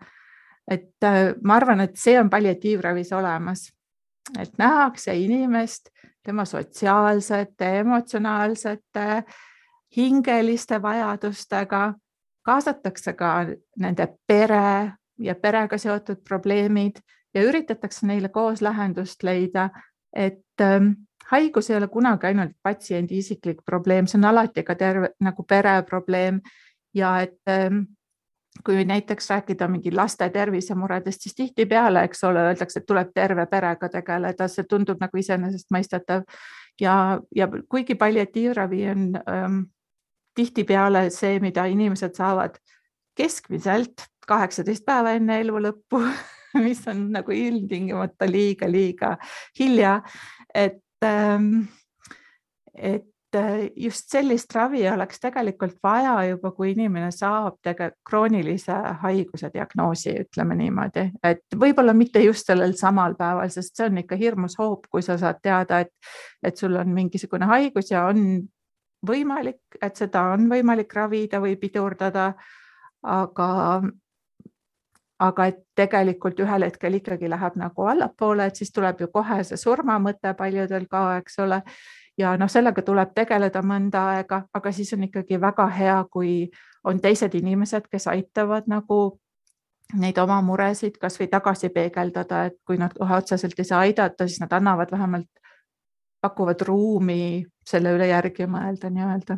et 0.71 1.03
äh, 1.03 1.33
ma 1.43 1.55
arvan, 1.55 1.81
et 1.81 1.95
see 1.97 2.19
on 2.19 2.29
palliatiivravis 2.29 3.11
olemas, 3.13 3.71
et 4.39 4.57
nähakse 4.57 5.15
inimest 5.15 5.89
tema 6.23 6.45
sotsiaalsete, 6.45 7.79
emotsionaalsete, 7.79 9.23
hingeliste 9.97 10.81
vajadustega, 10.81 11.93
kaasatakse 12.45 13.13
ka 13.13 13.45
nende 13.79 14.07
pere 14.27 14.91
ja 15.17 15.35
perega 15.35 15.77
seotud 15.77 16.21
probleemid 16.23 17.01
ja 17.33 17.43
üritatakse 17.43 18.07
neile 18.07 18.29
koos 18.29 18.61
lahendust 18.61 19.23
leida, 19.23 19.69
et 20.13 20.61
ähm, 20.61 20.93
haigus 21.31 21.69
ei 21.69 21.77
ole 21.77 21.87
kunagi 21.87 22.27
ainult 22.27 22.57
patsiendi 22.63 23.17
isiklik 23.17 23.63
probleem, 23.65 24.07
see 24.07 24.19
on 24.19 24.29
alati 24.31 24.63
ka 24.67 24.75
terve 24.75 25.13
nagu 25.23 25.43
pere 25.47 25.81
probleem. 25.87 26.41
Ja 26.93 27.21
et 27.23 27.39
ähm, 27.49 27.85
kui 28.65 28.85
näiteks 28.85 29.29
rääkida 29.29 29.67
mingi 29.71 29.91
laste 29.95 30.29
tervisemuredest, 30.29 31.21
siis 31.21 31.35
tihtipeale, 31.35 32.03
eks 32.03 32.23
ole, 32.27 32.43
öeldakse, 32.49 32.81
et 32.81 32.85
tuleb 32.85 33.13
terve 33.15 33.45
perega 33.47 33.89
tegeleda, 33.89 34.47
see 34.51 34.67
tundub 34.69 34.99
nagu 34.99 35.17
iseenesestmõistetav. 35.17 36.25
Ja, 36.81 36.95
ja 37.35 37.47
kuigi 37.69 37.95
palliatiivravi 37.95 38.83
on 38.91 39.07
ähm, 39.21 39.63
tihtipeale 40.35 41.09
see, 41.09 41.39
mida 41.39 41.65
inimesed 41.71 42.15
saavad 42.17 42.59
keskmiselt 43.15 44.07
kaheksateist 44.27 44.85
päeva 44.85 45.15
enne 45.17 45.39
elu 45.41 45.63
lõppu 45.67 46.03
mis 46.65 46.85
on 46.91 47.09
nagu 47.15 47.31
ilmtingimata 47.31 48.29
liiga-liiga 48.29 49.15
hilja, 49.59 49.99
et 50.53 50.81
Ähm, 51.05 51.67
et 52.75 53.05
äh, 53.35 53.71
just 53.75 54.11
sellist 54.11 54.53
ravi 54.55 54.83
oleks 54.89 55.19
tegelikult 55.19 55.79
vaja 55.83 56.13
juba, 56.29 56.51
kui 56.51 56.71
inimene 56.75 57.09
saab 57.11 57.57
tegelikult 57.63 57.97
kroonilise 58.09 58.75
haiguse 59.01 59.49
diagnoosi, 59.53 60.13
ütleme 60.25 60.55
niimoodi, 60.59 61.07
et 61.23 61.57
võib-olla 61.57 61.95
mitte 61.97 62.21
just 62.21 62.45
sellel 62.51 62.75
samal 62.77 63.15
päeval, 63.17 63.49
sest 63.49 63.75
see 63.77 63.89
on 63.89 63.97
ikka 64.03 64.19
hirmus 64.19 64.59
hoop, 64.61 64.85
kui 64.91 65.01
sa 65.01 65.17
saad 65.17 65.41
teada, 65.41 65.81
et, 65.81 65.93
et 66.43 66.57
sul 66.57 66.77
on 66.77 66.93
mingisugune 66.93 67.49
haigus 67.49 67.91
ja 67.91 68.05
on 68.11 68.43
võimalik, 69.07 69.63
et 69.81 69.97
seda 69.97 70.27
on 70.35 70.45
võimalik 70.51 70.93
ravida 70.93 71.41
või 71.41 71.57
pidurdada. 71.57 72.33
aga 73.01 73.81
aga 75.21 75.45
et 75.51 75.59
tegelikult 75.77 76.39
ühel 76.41 76.65
hetkel 76.65 76.97
ikkagi 76.97 77.29
läheb 77.29 77.57
nagu 77.61 77.87
allapoole, 77.93 78.47
et 78.49 78.57
siis 78.57 78.71
tuleb 78.73 79.03
ju 79.03 79.07
kohe 79.13 79.41
see 79.45 79.59
surmamõte 79.59 80.33
paljudel 80.37 80.87
ka, 80.89 81.03
eks 81.21 81.39
ole. 81.45 81.61
ja 82.17 82.35
noh, 82.37 82.49
sellega 82.51 82.81
tuleb 82.85 83.13
tegeleda 83.15 83.61
mõnda 83.65 84.01
aega, 84.15 84.43
aga 84.53 84.71
siis 84.71 84.91
on 84.93 85.05
ikkagi 85.07 85.39
väga 85.41 85.67
hea, 85.77 85.97
kui 86.11 86.49
on 86.83 86.99
teised 87.01 87.35
inimesed, 87.37 87.87
kes 87.91 88.07
aitavad 88.11 88.67
nagu 88.67 88.97
neid 90.01 90.17
oma 90.23 90.39
muresid 90.45 90.97
kasvõi 91.01 91.27
tagasi 91.31 91.69
peegeldada, 91.69 92.45
et 92.49 92.57
kui 92.65 92.79
nad 92.81 92.93
kohe 92.97 93.21
otseselt 93.21 93.59
ei 93.59 93.67
saa 93.67 93.83
aidata, 93.85 94.27
siis 94.27 94.41
nad 94.41 94.53
annavad 94.57 94.91
vähemalt, 94.91 95.29
pakuvad 96.21 96.61
ruumi 96.67 97.45
selle 97.67 97.93
üle 97.95 98.09
järgi 98.09 98.49
mõelda 98.49 98.89
nii-öelda. 98.89 99.37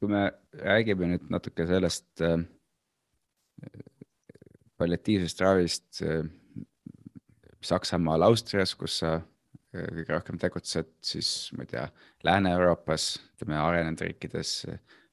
kui 0.00 0.08
me 0.08 0.30
räägime 0.56 1.10
nüüd 1.10 1.26
natuke 1.28 1.66
sellest 1.68 2.22
äh, 2.24 2.40
palliatiivsest 4.80 5.40
ravist 5.44 6.02
äh, 6.02 6.24
Saksamaal, 7.60 8.24
Austrias, 8.24 8.74
kus 8.74 9.00
sa 9.02 9.14
äh, 9.18 9.88
kõige 10.00 10.14
rohkem 10.14 10.38
tegutsed, 10.40 10.92
siis 11.04 11.50
ma 11.56 11.66
ei 11.66 11.72
tea, 11.74 11.88
Lääne-Euroopas, 12.24 13.10
ütleme 13.36 13.58
arenenud 13.60 14.00
riikides, 14.04 14.54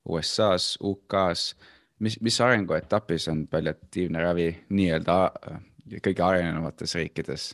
USA-s, 0.07 0.77
UK-s. 0.83 1.55
mis, 1.99 2.19
mis 2.21 2.41
arenguetapis 2.41 3.27
on 3.27 3.47
palliatiivne 3.51 4.23
ravi 4.23 4.51
nii-öelda 4.69 5.17
äh, 5.25 5.59
kõige 6.03 6.23
arenenumates 6.23 6.95
riikides 6.95 7.51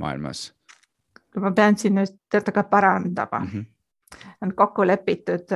maailmas? 0.00 0.50
ma 1.40 1.50
pean 1.50 1.74
siin 1.74 1.96
nüüd 1.98 2.12
natuke 2.32 2.62
parandama 2.70 3.40
mm. 3.40 3.48
-hmm. 3.50 4.26
on 4.42 4.54
kokku 4.54 4.86
lepitud 4.86 5.50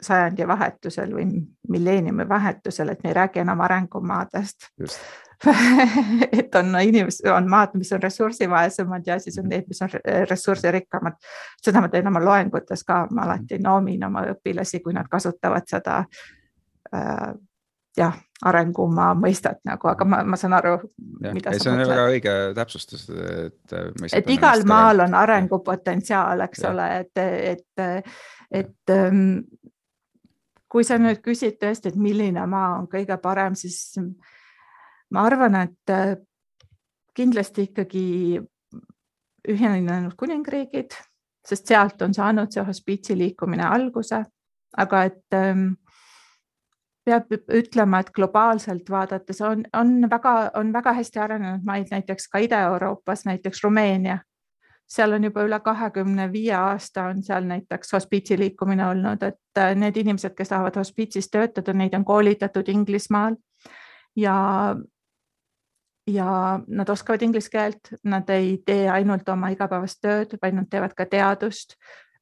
sajandivahetusel 0.00 1.14
või 1.14 1.26
milleeniumi 1.68 2.28
vahetusel, 2.28 2.92
et 2.92 3.02
me 3.04 3.10
ei 3.10 3.16
räägi 3.18 3.42
enam 3.44 3.60
arengumaadest 3.60 4.70
et 6.38 6.54
on 6.54 6.80
inimesed, 6.82 7.28
on 7.30 7.50
maad, 7.50 7.74
mis 7.78 7.92
on 7.92 8.02
ressursivaesemad 8.02 9.06
ja 9.06 9.18
siis 9.22 9.38
on 9.38 9.48
need, 9.48 9.68
mis 9.68 9.82
on 9.82 9.90
ressursirikkamad. 10.30 11.18
seda 11.62 11.80
ma 11.80 11.88
teen 11.88 12.08
oma 12.10 12.22
loengutes 12.24 12.84
ka, 12.84 13.04
ma 13.14 13.26
alati 13.26 13.60
noomin 13.62 14.04
oma 14.04 14.24
õpilasi, 14.32 14.82
kui 14.82 14.96
nad 14.96 15.06
kasutavad 15.10 15.68
seda 15.70 16.00
äh, 16.94 17.28
jah, 17.98 18.18
arengumaa 18.46 19.12
mõistet 19.18 19.62
nagu, 19.66 19.88
aga 19.90 20.06
ma, 20.06 20.20
ma 20.26 20.38
saan 20.38 20.54
aru. 20.58 20.74
see 21.50 21.70
on 21.70 21.82
väga 21.82 22.08
õige 22.10 22.34
täpsustus, 22.54 23.08
et. 23.10 23.76
et 24.12 24.30
igal 24.30 24.62
maal 24.68 25.06
on 25.06 25.14
arengupotentsiaal, 25.18 26.44
eks 26.46 26.62
ja. 26.62 26.72
ole, 26.72 26.88
et, 27.02 27.22
et, 27.54 28.04
et 28.62 28.94
ähm, 28.94 29.22
kui 30.68 30.84
sa 30.84 30.98
nüüd 31.00 31.22
küsid 31.24 31.58
tõesti, 31.60 31.92
et 31.92 31.96
milline 31.96 32.44
maa 32.46 32.78
on 32.78 32.88
kõige 32.90 33.16
parem, 33.22 33.56
siis 33.56 33.96
ma 35.10 35.24
arvan, 35.24 35.56
et 35.64 35.92
äh, 35.94 36.16
kindlasti 37.16 37.68
ikkagi 37.70 38.06
Ühinenud 39.48 40.16
Kuningriigid, 40.18 40.92
sest 41.46 41.70
sealt 41.70 42.02
on 42.04 42.14
saanud 42.14 42.52
see 42.52 42.64
hospiitsi 42.66 43.16
liikumine 43.16 43.64
alguse, 43.64 44.20
aga 44.76 45.04
et 45.08 45.36
ähm, 45.36 45.70
peab 47.08 47.32
ütlema, 47.32 48.02
et 48.02 48.12
globaalselt 48.12 48.90
vaadates 48.92 49.40
on, 49.40 49.64
on 49.76 50.10
väga, 50.10 50.34
on 50.60 50.72
väga 50.74 50.92
hästi 50.98 51.22
arenenud 51.24 51.64
maid, 51.64 51.88
näiteks 51.94 52.28
ka 52.28 52.42
Ida-Euroopas, 52.44 53.24
näiteks 53.30 53.64
Rumeenia. 53.64 54.18
Seal 54.88 55.12
on 55.12 55.24
juba 55.24 55.44
üle 55.44 55.60
kahekümne 55.60 56.30
viie 56.32 56.54
aasta 56.56 57.08
on 57.12 57.22
seal 57.22 57.44
näiteks 57.44 57.92
hospiitsi 57.92 58.38
liikumine 58.38 58.86
olnud, 58.88 59.22
et 59.22 59.60
äh, 59.60 59.74
need 59.76 59.96
inimesed, 60.00 60.34
kes 60.36 60.48
tahavad 60.48 60.76
hospiitsis 60.80 61.30
töötada, 61.30 61.72
neid 61.76 61.94
on 61.94 62.04
koolitatud 62.04 62.68
Inglismaal. 62.68 63.36
Ja 64.16 64.36
ja 66.08 66.60
nad 66.66 66.88
oskavad 66.88 67.22
inglise 67.22 67.50
keelt, 67.52 67.90
nad 68.04 68.28
ei 68.32 68.62
tee 68.66 68.88
ainult 68.90 69.28
oma 69.28 69.50
igapäevast 69.52 70.00
tööd, 70.00 70.38
vaid 70.42 70.54
nad 70.56 70.68
teevad 70.70 70.94
ka 70.96 71.04
teadust 71.06 71.74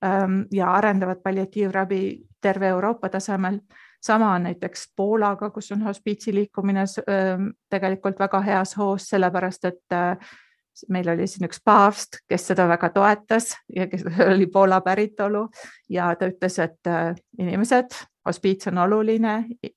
ähm, 0.04 0.40
ja 0.52 0.72
arendavad 0.74 1.22
palliatiivravi 1.22 2.00
terve 2.42 2.68
Euroopa 2.68 3.08
tasemel. 3.08 3.60
Sama 4.02 4.32
on 4.34 4.42
näiteks 4.42 4.88
Poolaga, 4.96 5.50
kus 5.50 5.70
on 5.72 5.82
hospiitsi 5.82 6.34
liikumine 6.34 6.84
tegelikult 7.70 8.18
väga 8.18 8.40
heas 8.40 8.76
hoos, 8.76 9.06
sellepärast 9.08 9.64
et 9.64 9.94
äh, 9.94 10.34
meil 10.92 11.08
oli 11.08 11.26
siin 11.30 11.48
üks 11.48 11.60
paavst, 11.64 12.20
kes 12.28 12.48
seda 12.52 12.66
väga 12.68 12.90
toetas 12.94 13.54
ja 13.74 13.86
kes 13.90 14.04
oli 14.32 14.46
Poola 14.52 14.80
päritolu 14.84 15.46
ja 15.90 16.10
ta 16.18 16.28
ütles, 16.30 16.58
et 16.62 16.90
äh, 16.90 17.14
inimesed, 17.38 17.96
hospiits 18.26 18.68
on 18.72 18.78
oluline, 18.84 19.36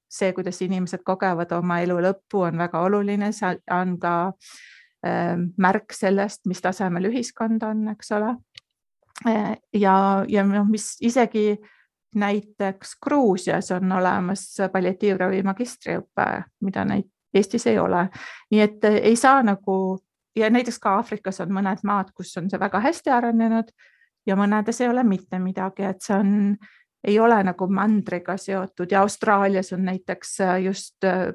see, 0.10 0.34
kuidas 0.34 0.62
inimesed 0.66 1.04
kogevad 1.06 1.52
oma 1.58 1.80
elu 1.86 2.00
lõppu, 2.08 2.44
on 2.50 2.58
väga 2.58 2.82
oluline, 2.88 3.32
see 3.36 3.56
on 3.72 3.98
ka 4.02 4.16
märk 5.00 5.94
sellest, 5.96 6.42
mis 6.52 6.60
tasemel 6.60 7.06
ühiskond 7.08 7.62
on, 7.64 7.86
eks 7.94 8.10
ole. 8.18 8.34
Äh, 9.28 9.54
ja, 9.74 10.26
ja 10.28 10.44
noh, 10.44 10.68
mis 10.68 10.98
isegi 11.00 11.54
näiteks 12.16 12.98
Gruusias 13.04 13.72
on 13.72 13.92
olemas 13.92 14.44
palliatiivravi 14.74 15.44
magistriõpe, 15.44 16.28
mida 16.66 16.86
neid 16.86 17.08
Eestis 17.34 17.68
ei 17.70 17.78
ole, 17.80 18.08
nii 18.52 18.62
et 18.64 18.86
eh, 18.90 18.96
ei 19.12 19.16
saa 19.16 19.44
nagu 19.46 20.00
ja 20.36 20.50
näiteks 20.50 20.80
ka 20.80 20.96
Aafrikas 21.00 21.42
on 21.42 21.54
mõned 21.54 21.84
maad, 21.84 22.12
kus 22.16 22.38
on 22.38 22.50
see 22.50 22.60
väga 22.60 22.80
hästi 22.84 23.10
arenenud 23.14 23.72
ja 24.28 24.36
mõnedes 24.36 24.82
ei 24.82 24.90
ole 24.90 25.04
mitte 25.04 25.40
midagi, 25.40 25.84
et 25.90 26.02
see 26.06 26.16
on, 26.16 26.32
ei 27.04 27.20
ole 27.20 27.40
nagu 27.44 27.68
mandriga 27.72 28.38
seotud. 28.38 28.92
Ja 28.92 29.02
Austraalias 29.02 29.74
on 29.74 29.86
näiteks 29.88 30.40
eh, 30.46 30.56
just 30.66 31.04
eh, 31.04 31.34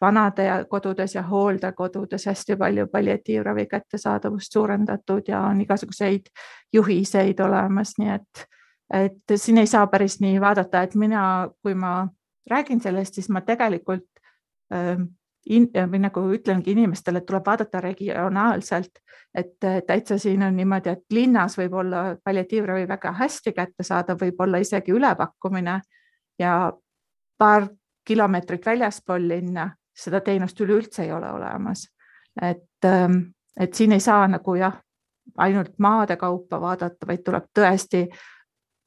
vanade 0.00 0.48
kodudes 0.70 1.14
ja 1.14 1.22
hooldekodudes 1.22 2.26
hästi 2.26 2.56
palju 2.56 2.86
palliatiivravi 2.92 3.66
kättesaadavust 3.66 4.52
suurendatud 4.52 5.28
ja 5.28 5.40
on 5.40 5.60
igasuguseid 5.60 6.32
juhiseid 6.72 7.40
olemas, 7.40 7.98
nii 7.98 8.14
et 8.14 8.46
et 8.90 9.36
siin 9.36 9.58
ei 9.58 9.66
saa 9.70 9.86
päris 9.86 10.16
nii 10.20 10.40
vaadata, 10.40 10.82
et 10.82 10.94
mina, 10.94 11.48
kui 11.62 11.74
ma 11.74 12.08
räägin 12.50 12.80
sellest, 12.80 13.14
siis 13.14 13.28
ma 13.28 13.40
tegelikult 13.40 14.08
ähm, 14.74 15.02
in, 15.46 15.68
või 15.90 16.02
nagu 16.02 16.22
ütlengi 16.34 16.74
inimestele, 16.74 17.18
et 17.18 17.26
tuleb 17.26 17.46
vaadata 17.46 17.80
regionaalselt, 17.80 19.00
et 19.34 19.56
täitsa 19.86 20.18
siin 20.18 20.42
on 20.42 20.56
niimoodi, 20.56 20.90
et 20.90 21.04
linnas 21.16 21.56
võib 21.58 21.74
olla 21.82 22.16
palliatiivravi 22.24 22.88
väga 22.88 23.12
hästi 23.12 23.52
kättesaadav, 23.56 24.18
võib 24.20 24.40
olla 24.40 24.58
isegi 24.58 24.92
ülepakkumine 24.92 25.80
ja 26.38 26.72
paar 27.38 27.68
kilomeetrit 28.04 28.66
väljaspool 28.66 29.28
linna 29.28 29.70
seda 29.96 30.20
teenust 30.20 30.60
üleüldse 30.60 31.04
ei 31.04 31.12
ole 31.12 31.30
olemas. 31.30 31.88
et, 32.42 32.84
ähm, 32.84 33.16
et 33.60 33.74
siin 33.74 33.92
ei 33.92 34.00
saa 34.00 34.28
nagu 34.28 34.54
jah, 34.54 34.76
ainult 35.36 35.78
maade 35.78 36.16
kaupa 36.16 36.60
vaadata, 36.60 37.06
vaid 37.06 37.22
tuleb 37.24 37.48
tõesti 37.58 38.08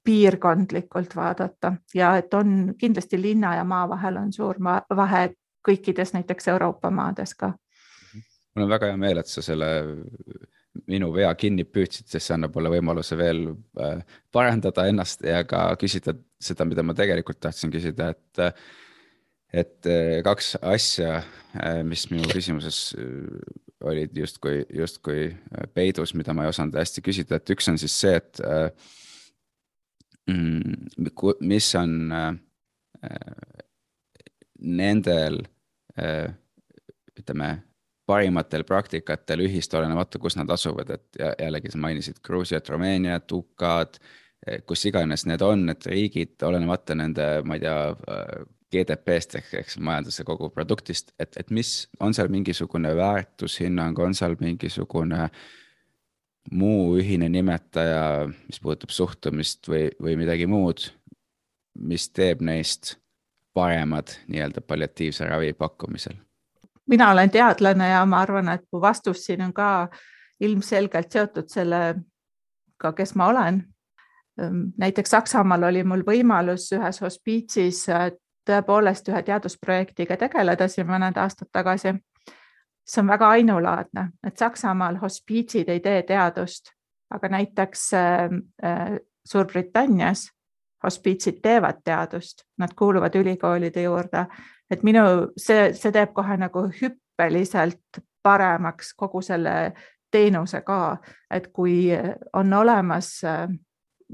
piirkondlikult 0.04 1.16
vaadata 1.16 1.74
ja 1.96 2.16
et 2.18 2.34
on 2.34 2.74
kindlasti 2.78 3.22
linna 3.22 3.56
ja 3.56 3.64
maa 3.64 3.90
vahel 3.90 4.18
on 4.18 4.34
suur 4.34 4.56
vahe 4.96 5.30
kõikides 5.66 6.14
näiteks 6.16 6.50
Euroopa 6.54 6.92
maades 6.94 7.36
ka. 7.36 7.54
mul 8.56 8.66
on 8.68 8.74
väga 8.74 8.92
hea 8.92 9.00
meel, 9.02 9.22
et 9.22 9.30
sa 9.30 9.42
selle 9.42 9.70
minu 10.90 11.12
vea 11.14 11.30
kinni 11.38 11.66
püüdsid, 11.70 12.08
sest 12.10 12.28
see 12.28 12.36
annab 12.36 12.56
mulle 12.56 12.72
võimaluse 12.74 13.18
veel 13.18 13.44
äh, 13.82 14.02
parandada 14.34 14.88
ennast 14.90 15.26
ja 15.26 15.44
ka 15.46 15.68
küsida 15.82 16.16
seda, 16.42 16.66
mida 16.66 16.84
ma 16.84 16.96
tegelikult 16.98 17.40
tahtsin 17.40 17.74
küsida, 17.74 18.14
et. 18.14 18.64
et 19.54 19.86
äh, 19.86 20.18
kaks 20.26 20.56
asja, 20.62 21.22
äh, 21.62 21.84
mis 21.86 22.08
minu 22.10 22.26
küsimuses 22.32 22.96
olid 23.84 24.18
justkui, 24.18 24.64
justkui 24.74 25.28
peidus, 25.76 26.16
mida 26.18 26.34
ma 26.34 26.46
ei 26.46 26.54
osanud 26.54 26.78
hästi 26.80 27.04
küsida, 27.06 27.38
et 27.38 27.54
üks 27.54 27.68
on 27.70 27.78
siis 27.78 27.94
see, 28.00 28.16
et 28.18 28.42
Mm, 30.28 30.88
mis 31.40 31.76
on 31.76 32.12
äh, 32.12 32.36
nendel 34.64 35.42
äh, 36.00 36.32
ütleme, 37.20 37.56
parimatel 38.10 38.66
praktikatel 38.68 39.46
ühist, 39.46 39.74
olenemata, 39.78 40.20
kus 40.20 40.36
nad 40.36 40.50
asuvad, 40.52 40.90
et 40.92 41.22
jällegi 41.40 41.72
sa 41.72 41.80
mainisid 41.80 42.20
Gruusiat, 42.26 42.68
Rumeeniat, 42.74 43.32
UK-d, 43.32 44.02
eh, 44.48 44.60
kus 44.68 44.84
iganes 44.90 45.24
need 45.30 45.44
on, 45.46 45.70
et 45.72 45.88
riigid, 45.88 46.36
olenemata 46.44 46.98
nende, 47.00 47.28
ma 47.48 47.56
ei 47.56 47.64
tea, 47.64 47.78
GDP-st 48.74 49.38
ehk, 49.40 49.52
ehk 49.62 49.76
majanduse 49.86 50.26
koguproduktist, 50.28 51.14
et, 51.22 51.38
et 51.40 51.52
mis, 51.54 51.72
on 52.04 52.16
seal 52.18 52.32
mingisugune 52.34 52.92
väärtushinnang, 52.98 54.00
on 54.02 54.18
seal 54.18 54.36
mingisugune 54.42 55.28
äh, 55.28 55.44
muu 56.52 56.98
ühine 57.00 57.30
nimetaja, 57.32 58.28
mis 58.48 58.60
puudutab 58.64 58.92
suhtumist 58.92 59.70
või, 59.70 59.88
või 60.02 60.18
midagi 60.20 60.48
muud, 60.50 60.90
mis 61.80 62.10
teeb 62.14 62.44
neist 62.44 62.98
paremad 63.54 64.08
nii-öelda 64.28 64.62
palliatiivse 64.62 65.26
ravi 65.26 65.54
pakkumisel? 65.54 66.14
mina 66.90 67.12
olen 67.12 67.30
teadlane 67.30 67.90
ja 67.90 68.06
ma 68.06 68.20
arvan, 68.20 68.50
et 68.50 68.66
mu 68.72 68.82
vastus 68.82 69.26
siin 69.26 69.42
on 69.42 69.54
ka 69.54 69.90
ilmselgelt 70.40 71.12
seotud 71.12 71.48
sellega, 71.48 72.92
kes 72.96 73.16
ma 73.16 73.28
olen. 73.28 73.64
Ehm, 74.42 74.66
näiteks 74.78 75.10
Saksamaal 75.10 75.64
oli 75.64 75.84
mul 75.84 76.04
võimalus 76.04 76.68
ühes 76.76 77.00
hospiitsis 77.02 77.86
äh, 77.90 78.10
tõepoolest 78.50 79.08
ühe 79.08 79.22
teadusprojektiga 79.24 80.18
tegeleda 80.18 80.68
siin 80.68 80.90
mõned 80.90 81.18
aastad 81.18 81.48
tagasi 81.52 81.94
see 82.86 83.02
on 83.02 83.08
väga 83.08 83.30
ainulaadne, 83.30 84.08
et 84.28 84.38
Saksamaal 84.38 84.96
hospiitsid 85.02 85.70
ei 85.70 85.80
tee 85.80 86.04
teadust, 86.04 86.74
aga 87.14 87.30
näiteks 87.30 87.94
äh, 87.94 88.24
äh, 88.66 89.00
Suurbritannias 89.28 90.33
hospiitsid 90.84 91.42
teevad 91.42 91.82
teadust, 91.84 92.46
nad 92.58 92.74
kuuluvad 92.76 93.16
ülikoolide 93.16 93.86
juurde, 93.86 94.26
et 94.72 94.84
minu, 94.84 95.04
see, 95.38 95.72
see 95.74 95.92
teeb 95.92 96.14
kohe 96.14 96.38
nagu 96.38 96.68
hüppeliselt 96.82 98.02
paremaks 98.24 98.94
kogu 98.98 99.22
selle 99.22 99.74
teenuse 100.12 100.62
ka, 100.62 100.98
et 101.32 101.50
kui 101.54 101.90
on 102.34 102.54
olemas 102.54 103.16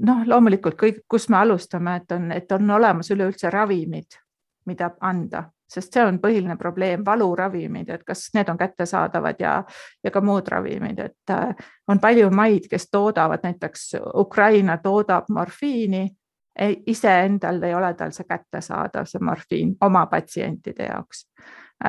noh, 0.06 0.26
loomulikult 0.26 0.76
kõik, 0.80 1.04
kus 1.08 1.28
me 1.28 1.40
alustame, 1.40 2.00
et 2.00 2.12
on, 2.16 2.28
et 2.32 2.52
on 2.52 2.76
olemas 2.76 3.10
üleüldse 3.12 3.50
ravimid, 3.52 4.18
mida 4.66 4.94
anda. 5.00 5.48
Sest 5.70 5.94
see 5.94 6.02
on 6.02 6.16
põhiline 6.18 6.56
probleem, 6.58 7.04
valuravimid, 7.06 7.92
et 7.94 8.02
kas 8.06 8.24
need 8.34 8.48
on 8.50 8.58
kättesaadavad 8.58 9.38
ja, 9.38 9.52
ja 10.02 10.10
ka 10.10 10.22
muud 10.24 10.48
ravimid, 10.50 10.98
et 10.98 11.30
äh, 11.30 11.68
on 11.88 12.00
palju 12.02 12.30
maid, 12.34 12.66
kes 12.70 12.88
toodavad, 12.90 13.44
näiteks 13.46 13.92
Ukraina 14.18 14.80
toodab 14.82 15.30
morfiini, 15.30 16.08
iseendal 16.86 17.62
ei 17.62 17.74
ole 17.74 17.94
tal 17.94 18.12
see 18.12 18.28
kättesaadav, 18.28 19.06
see 19.08 19.22
morfiin 19.24 19.76
oma 19.80 20.06
patsientide 20.06 20.90
jaoks. 20.90 21.24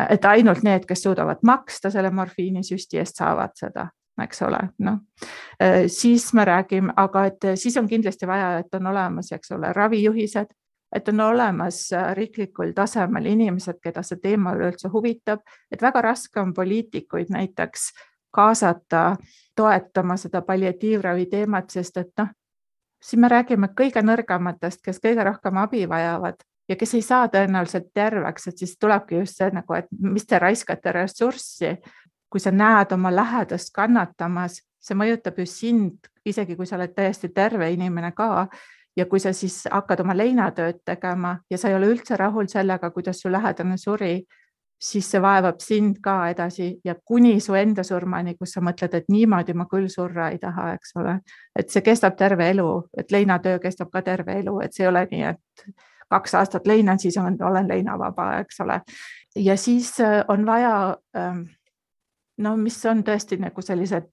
Et 0.10 0.26
ainult 0.26 0.64
need, 0.64 0.86
kes 0.88 1.04
suudavad 1.04 1.42
maksta 1.44 1.92
selle 1.92 2.12
morfiinisüsti 2.16 3.02
eest, 3.02 3.20
saavad 3.20 3.58
seda 3.60 3.90
eks 4.24 4.42
ole, 4.46 4.60
noh 4.86 5.00
siis 5.88 6.34
me 6.34 6.46
räägime, 6.46 6.94
aga 6.98 7.26
et 7.26 7.46
siis 7.56 7.78
on 7.78 7.88
kindlasti 7.88 8.28
vaja, 8.28 8.58
et 8.60 8.76
on 8.76 8.88
olemas, 8.88 9.32
eks 9.32 9.52
ole, 9.56 9.74
ravijuhised, 9.74 10.54
et 10.96 11.10
on 11.10 11.20
olemas 11.20 11.90
riiklikul 12.14 12.74
tasemel 12.76 13.26
inimesed, 13.26 13.80
keda 13.84 14.04
see 14.04 14.20
teema 14.22 14.56
üleüldse 14.58 14.92
huvitab, 14.94 15.44
et 15.72 15.82
väga 15.82 16.02
raske 16.02 16.42
on 16.42 16.54
poliitikuid 16.54 17.32
näiteks 17.32 17.92
kaasata 18.32 19.16
toetama 19.56 20.18
seda 20.18 20.42
palliatiivravi 20.42 21.26
teemat, 21.32 21.70
sest 21.70 21.98
et 21.98 22.12
noh, 22.18 22.32
siin 23.02 23.22
me 23.22 23.30
räägime 23.32 23.72
kõige 23.78 24.04
nõrgematest, 24.06 24.82
kes 24.86 25.00
kõige 25.04 25.24
rohkem 25.26 25.58
abi 25.58 25.88
vajavad 25.90 26.44
ja 26.70 26.76
kes 26.76 26.94
ei 26.96 27.02
saa 27.02 27.28
tõenäoliselt 27.28 27.90
terveks, 27.94 28.48
et 28.48 28.62
siis 28.62 28.78
tulebki 28.80 29.20
just 29.20 29.40
see 29.40 29.50
nagu, 29.52 29.76
et 29.76 29.90
mis 30.00 30.26
te 30.28 30.40
raiskate 30.40 30.94
ressurssi, 30.96 31.76
kui 32.32 32.40
sa 32.40 32.54
näed 32.56 32.94
oma 32.96 33.12
lähedast 33.12 33.74
kannatamas, 33.76 34.62
see 34.82 34.96
mõjutab 34.98 35.42
ju 35.42 35.48
sind, 35.50 36.08
isegi 36.26 36.56
kui 36.56 36.70
sa 36.70 36.78
oled 36.78 36.94
täiesti 36.96 37.30
terve 37.36 37.72
inimene 37.74 38.14
ka. 38.16 38.48
Ja 38.96 39.06
kui 39.08 39.22
sa 39.24 39.32
siis 39.32 39.62
hakkad 39.72 40.02
oma 40.04 40.12
leinatööd 40.12 40.82
tegema 40.84 41.38
ja 41.50 41.58
sa 41.58 41.70
ei 41.70 41.78
ole 41.78 41.88
üldse 41.94 42.18
rahul 42.20 42.50
sellega, 42.52 42.90
kuidas 42.92 43.22
su 43.24 43.30
lähedane 43.32 43.78
suri, 43.80 44.18
siis 44.82 45.12
see 45.12 45.22
vaevab 45.22 45.60
sind 45.62 46.00
ka 46.02 46.16
edasi 46.32 46.72
ja 46.86 46.96
kuni 47.06 47.40
su 47.40 47.54
enda 47.54 47.84
surmani, 47.84 48.34
kus 48.40 48.56
sa 48.56 48.64
mõtled, 48.66 48.96
et 48.98 49.10
niimoodi 49.14 49.54
ma 49.54 49.68
küll 49.70 49.88
surra 49.94 50.32
ei 50.34 50.40
taha, 50.42 50.72
eks 50.74 50.96
ole. 50.98 51.20
et 51.56 51.70
see 51.70 51.84
kestab 51.86 52.18
terve 52.18 52.50
elu, 52.50 52.68
et 52.98 53.12
leinatöö 53.12 53.60
kestab 53.60 53.92
ka 53.94 54.02
terve 54.02 54.40
elu, 54.40 54.60
et 54.62 54.74
see 54.74 54.86
ei 54.86 54.90
ole 54.90 55.06
nii, 55.12 55.24
et 55.24 55.66
kaks 56.12 56.36
aastat 56.36 56.68
leinan, 56.68 57.00
siis 57.00 57.18
on, 57.18 57.38
olen 57.44 57.68
leinavaba, 57.68 58.40
eks 58.40 58.62
ole. 58.66 58.82
ja 59.36 59.58
siis 59.58 60.00
äh, 60.00 60.24
on 60.28 60.46
vaja, 60.46 60.98
ähm, 61.18 61.44
no 62.38 62.58
mis 62.58 62.86
on 62.86 63.04
tõesti 63.04 63.38
nagu 63.40 63.62
sellised 63.62 64.10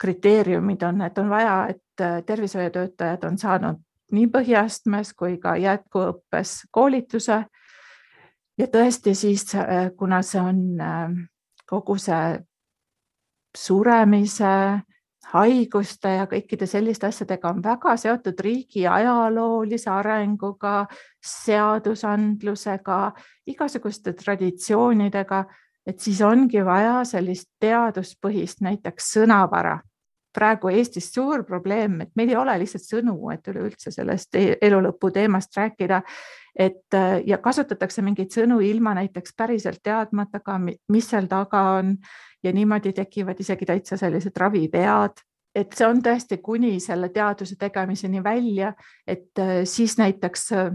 kriteeriumid 0.00 0.82
on, 0.82 1.02
et 1.06 1.18
on 1.18 1.30
vaja, 1.30 1.56
et 1.70 2.00
äh, 2.04 2.22
tervishoiutöötajad 2.26 3.24
on 3.24 3.38
saanud 3.38 3.82
nii 4.12 4.28
põhiastmes 4.30 5.14
kui 5.16 5.38
ka 5.42 5.56
jätkuõppes 5.58 6.64
koolituse. 6.70 7.44
Ja 8.58 8.66
tõesti 8.66 9.14
siis, 9.14 9.46
äh, 9.54 9.90
kuna 9.96 10.22
see 10.22 10.40
on 10.40 10.60
kogu 11.66 11.96
see 11.98 12.38
suremise 13.56 14.80
haiguste 15.32 16.10
ja 16.18 16.26
kõikide 16.30 16.66
selliste 16.68 17.08
asjadega 17.08 17.50
on 17.54 17.62
väga 17.64 17.96
seotud 18.00 18.40
riigi 18.44 18.84
ajaloolise 18.86 19.90
arenguga, 19.90 20.84
seadusandlusega, 21.24 22.98
igasuguste 23.50 24.14
traditsioonidega, 24.18 25.44
et 25.86 26.00
siis 26.00 26.20
ongi 26.24 26.62
vaja 26.64 27.00
sellist 27.08 27.50
teaduspõhist 27.60 28.64
näiteks 28.64 29.12
sõnavara. 29.16 29.80
praegu 30.34 30.68
Eestis 30.68 31.12
suur 31.14 31.44
probleem, 31.46 32.00
et 32.00 32.10
meil 32.16 32.28
ei 32.32 32.36
ole 32.36 32.56
lihtsalt 32.58 32.82
sõnu, 32.82 33.30
et 33.30 33.46
üleüldse 33.48 33.92
sellest 33.94 34.34
e-, 34.34 34.56
elu 34.60 34.80
lõpu 34.82 35.12
teemast 35.14 35.54
rääkida 35.56 36.00
et 36.54 36.96
ja 37.26 37.38
kasutatakse 37.42 38.02
mingeid 38.02 38.30
sõnu 38.30 38.60
ilma 38.62 38.94
näiteks 38.94 39.34
päriselt 39.36 39.82
teadmata 39.82 40.40
ka, 40.40 40.58
mis 40.62 41.08
seal 41.10 41.26
taga 41.26 41.62
on. 41.80 41.96
Ja 42.44 42.52
niimoodi 42.52 42.92
tekivad 42.92 43.38
isegi 43.40 43.64
täitsa 43.64 43.96
sellised 43.96 44.36
ravivead, 44.36 45.22
et 45.54 45.72
see 45.72 45.86
on 45.86 46.02
tõesti 46.02 46.38
kuni 46.42 46.76
selle 46.82 47.08
teaduse 47.14 47.56
tegemiseni 47.58 48.22
välja, 48.24 48.74
et 49.06 49.38
äh, 49.40 49.62
siis 49.64 49.96
näiteks 49.98 50.52
äh, 50.52 50.70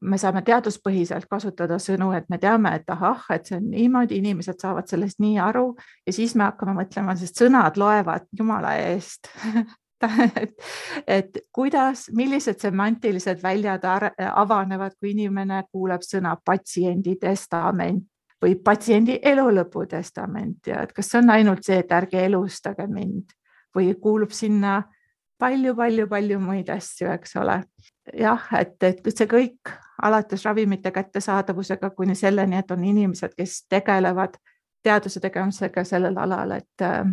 me 0.00 0.18
saame 0.18 0.42
teaduspõhiselt 0.46 1.26
kasutada 1.30 1.78
sõnu, 1.82 2.10
et 2.16 2.28
me 2.30 2.38
teame, 2.42 2.74
et 2.78 2.90
ahah, 2.90 3.24
et 3.34 3.48
see 3.48 3.58
on 3.58 3.68
niimoodi, 3.72 4.18
inimesed 4.22 4.60
saavad 4.62 4.90
sellest 4.90 5.22
nii 5.22 5.38
aru 5.42 5.72
ja 6.06 6.14
siis 6.14 6.34
me 6.38 6.48
hakkame 6.48 6.76
mõtlema, 6.78 7.16
sest 7.18 7.40
sõnad 7.42 7.78
loevad 7.80 8.28
jumala 8.38 8.76
eest 8.82 9.30
et, 10.42 10.54
et 11.06 11.38
kuidas, 11.52 12.06
millised 12.14 12.60
semantilised 12.60 13.42
väljad 13.42 13.84
avanevad, 14.28 14.94
kui 15.00 15.14
inimene 15.14 15.62
kuuleb 15.72 16.04
sõna 16.06 16.36
patsiendi 16.44 17.16
testament 17.20 18.04
või 18.42 18.54
patsiendi 18.64 19.18
elulõpu 19.22 19.86
testament 19.90 20.70
ja 20.70 20.84
et 20.86 20.92
kas 20.94 21.10
see 21.10 21.22
on 21.22 21.34
ainult 21.34 21.66
see, 21.66 21.80
et 21.82 21.92
ärge 21.92 22.22
elustage 22.24 22.86
mind 22.86 23.34
või 23.74 23.90
kuulub 24.00 24.30
sinna 24.34 24.82
palju-palju-palju 25.38 26.38
muid 26.42 26.70
asju, 26.70 27.10
eks 27.14 27.36
ole. 27.36 27.62
jah, 28.14 28.46
et, 28.58 28.76
et 28.82 29.10
see 29.14 29.26
kõik 29.30 29.72
alates 30.02 30.44
ravimite 30.46 30.90
kättesaadavusega 30.94 31.90
kuni 31.90 32.14
selleni, 32.14 32.58
et 32.58 32.70
on 32.70 32.84
inimesed, 32.84 33.34
kes 33.38 33.64
tegelevad 33.70 34.38
teaduse 34.82 35.20
tegemisega 35.20 35.84
sellel 35.84 36.18
alal, 36.18 36.54
et 36.58 36.82
äh, 36.86 37.04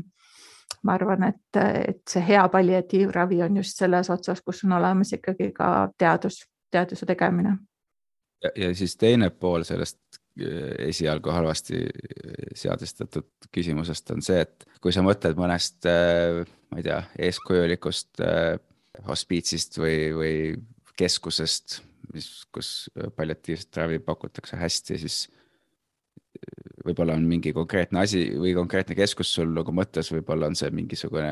ma 0.86 0.98
arvan, 1.00 1.24
et, 1.30 1.62
et 1.90 2.02
see 2.10 2.24
hea 2.28 2.44
palliatiivravi 2.50 3.42
on 3.46 3.58
just 3.62 3.80
selles 3.82 4.10
otsas, 4.14 4.42
kus 4.46 4.64
on 4.68 4.76
olemas 4.78 5.14
ikkagi 5.18 5.52
ka 5.56 5.72
teadus, 5.98 6.44
teaduse 6.72 7.06
tegemine. 7.06 7.58
ja 8.56 8.76
siis 8.76 8.98
teine 8.98 9.30
pool 9.30 9.64
sellest 9.64 10.22
esialgu 10.86 11.32
halvasti 11.32 11.86
seadistatud 12.60 13.48
küsimusest 13.56 14.12
on 14.12 14.22
see, 14.22 14.42
et 14.44 14.66
kui 14.84 14.92
sa 14.92 15.02
mõtled 15.06 15.38
mõnest, 15.40 15.80
äh, 15.88 16.44
ma 16.72 16.82
ei 16.82 16.84
tea, 16.84 17.00
eeskujulikust 17.30 18.22
hospiitsist 19.08 19.80
või, 19.80 19.98
või 20.16 20.36
keskusest, 21.00 21.80
mis, 22.14 22.30
kus 22.54 22.90
palliatiivset 23.16 23.78
ravi 23.82 24.00
pakutakse 24.04 24.60
hästi, 24.60 25.00
siis 25.02 25.26
võib-olla 26.86 27.16
on 27.18 27.26
mingi 27.28 27.54
konkreetne 27.54 28.04
asi 28.04 28.28
või 28.38 28.54
konkreetne 28.58 28.96
keskus 28.98 29.34
sul 29.38 29.54
nagu 29.56 29.74
mõttes, 29.76 30.12
võib-olla 30.14 30.52
on 30.52 30.58
see 30.60 30.72
mingisugune 30.76 31.32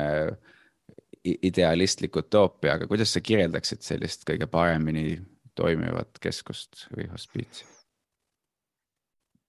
idealistlik 1.24 2.16
utoopia, 2.20 2.74
aga 2.76 2.88
kuidas 2.90 3.14
sa 3.14 3.22
kirjeldaksid 3.24 3.84
sellist 3.84 4.26
kõige 4.28 4.48
paremini 4.50 5.16
toimivat 5.56 6.18
keskust 6.20 6.88
või 6.96 7.08
hospiitsi? 7.12 7.64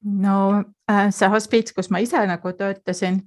no 0.05 0.63
äh, 0.91 1.09
see 1.09 1.29
hospiits, 1.33 1.73
kus 1.73 1.89
ma 1.89 1.99
ise 2.03 2.19
nagu 2.29 2.51
töötasin, 2.53 3.23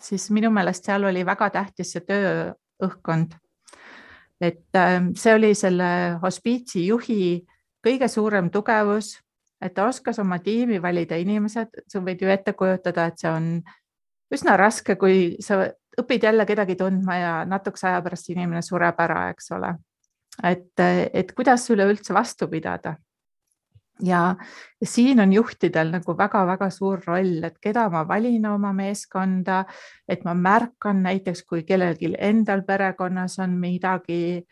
siis 0.00 0.28
minu 0.34 0.50
meelest 0.52 0.84
seal 0.84 1.06
oli 1.08 1.24
väga 1.26 1.48
tähtis 1.54 1.94
see 1.94 2.04
tööõhkkond. 2.04 3.38
et 4.40 4.76
ähm, 4.76 5.12
see 5.16 5.34
oli 5.34 5.54
selle 5.54 6.18
hospiitsi 6.22 6.86
juhi 6.86 7.46
kõige 7.82 8.08
suurem 8.08 8.50
tugevus, 8.50 9.16
et 9.62 9.74
ta 9.74 9.86
oskas 9.88 10.18
oma 10.22 10.38
tiimi 10.42 10.80
valida 10.82 11.16
inimesed, 11.20 11.84
sa 11.88 12.02
võid 12.04 12.22
ju 12.22 12.32
ette 12.32 12.56
kujutada, 12.58 13.06
et 13.08 13.22
see 13.22 13.30
on 13.30 13.46
üsna 14.32 14.56
raske, 14.58 14.96
kui 15.00 15.36
sa 15.44 15.62
õpid 16.00 16.24
jälle 16.24 16.46
kedagi 16.48 16.76
tundma 16.80 17.16
ja 17.18 17.32
natukese 17.48 17.90
aja 17.90 18.02
pärast 18.04 18.30
inimene 18.32 18.62
sureb 18.64 19.00
ära, 19.04 19.28
eks 19.32 19.50
ole. 19.56 19.74
et, 20.42 20.80
et 21.12 21.32
kuidas 21.36 21.68
üleüldse 21.70 22.14
vastu 22.16 22.48
pidada 22.48 22.96
ja, 24.02 24.36
siin 24.84 25.20
on 25.20 25.32
juhtidel 25.32 25.92
nagu 25.92 26.16
väga-väga 26.18 26.68
suur 26.70 27.02
roll, 27.06 27.42
et 27.44 27.58
keda 27.62 27.88
ma 27.92 28.02
valin 28.08 28.46
oma 28.50 28.72
meeskonda, 28.76 29.64
et 30.08 30.24
ma 30.24 30.34
märkan 30.34 31.02
näiteks, 31.06 31.44
kui 31.48 31.64
kellelgi 31.68 32.14
endal 32.18 32.64
perekonnas 32.66 33.38
on 33.42 33.58
midagi 33.60 34.42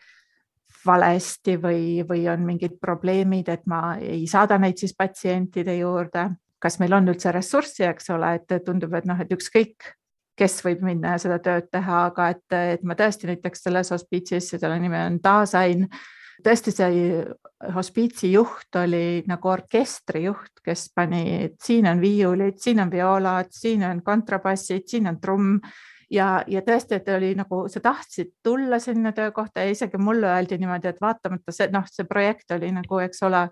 valesti 0.85 1.57
või, 1.61 2.01
või 2.07 2.25
on 2.31 2.45
mingid 2.45 2.77
probleemid, 2.81 3.49
et 3.49 3.65
ma 3.69 3.97
ei 4.01 4.25
saada 4.27 4.57
neid 4.61 4.81
siis 4.81 4.95
patsientide 4.97 5.77
juurde. 5.77 6.29
kas 6.61 6.77
meil 6.77 6.93
on 6.93 7.09
üldse 7.09 7.31
ressurssi, 7.33 7.83
eks 7.83 8.09
ole, 8.13 8.35
et 8.37 8.63
tundub, 8.65 8.93
et 8.93 9.05
noh, 9.09 9.17
et 9.17 9.31
ükskõik, 9.33 9.95
kes 10.37 10.59
võib 10.61 10.83
minna 10.85 11.15
ja 11.15 11.21
seda 11.23 11.39
tööd 11.41 11.71
teha, 11.73 12.03
aga 12.11 12.27
et, 12.29 12.53
et 12.53 12.83
ma 12.85 12.93
tõesti 12.95 13.25
näiteks 13.29 13.63
selles 13.65 13.89
hospiitsis, 13.89 14.51
selle 14.61 14.77
nimi 14.79 14.99
on 14.99 15.17
Dasein 15.23 15.87
tõesti 16.43 16.73
see 16.73 17.23
hospiitsi 17.75 18.31
juht 18.33 18.75
oli 18.81 19.21
nagu 19.29 19.51
orkestrijuht, 19.51 20.61
kes 20.65 20.89
pani, 20.95 21.23
et 21.47 21.57
siin 21.61 21.87
on 21.89 22.01
viiulid, 22.01 22.57
siin 22.61 22.81
on 22.83 22.91
vioolad, 22.91 23.51
siin 23.53 23.85
on 23.87 24.01
kontrabassid, 24.05 24.87
siin 24.89 25.09
on 25.11 25.19
trumm 25.21 25.57
ja, 26.11 26.43
ja 26.47 26.61
tõesti, 26.65 26.97
et 26.99 27.09
oli 27.15 27.33
nagu 27.35 27.63
sa 27.71 27.81
tahtsid 27.83 28.33
tulla 28.43 28.79
sinna 28.79 29.11
töökohta 29.15 29.63
ja 29.63 29.71
isegi 29.71 29.97
mulle 29.97 30.27
öeldi 30.27 30.57
niimoodi, 30.61 30.91
et 30.91 31.01
vaatamata 31.01 31.53
see 31.55 31.69
noh, 31.73 31.87
see 31.87 32.07
projekt 32.09 32.51
oli 32.55 32.71
nagu, 32.75 32.99
eks 33.05 33.23
ole, 33.27 33.47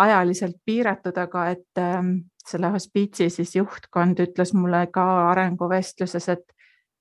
ajaliselt 0.00 0.56
piiratud, 0.64 1.16
aga 1.18 1.48
et 1.52 1.80
ähm, 1.82 2.14
selle 2.46 2.70
hospiitsi 2.72 3.28
siis 3.30 3.56
juhtkond 3.56 4.22
ütles 4.22 4.54
mulle 4.56 4.86
ka 4.92 5.04
arenguvestluses, 5.30 6.28
et 6.32 6.46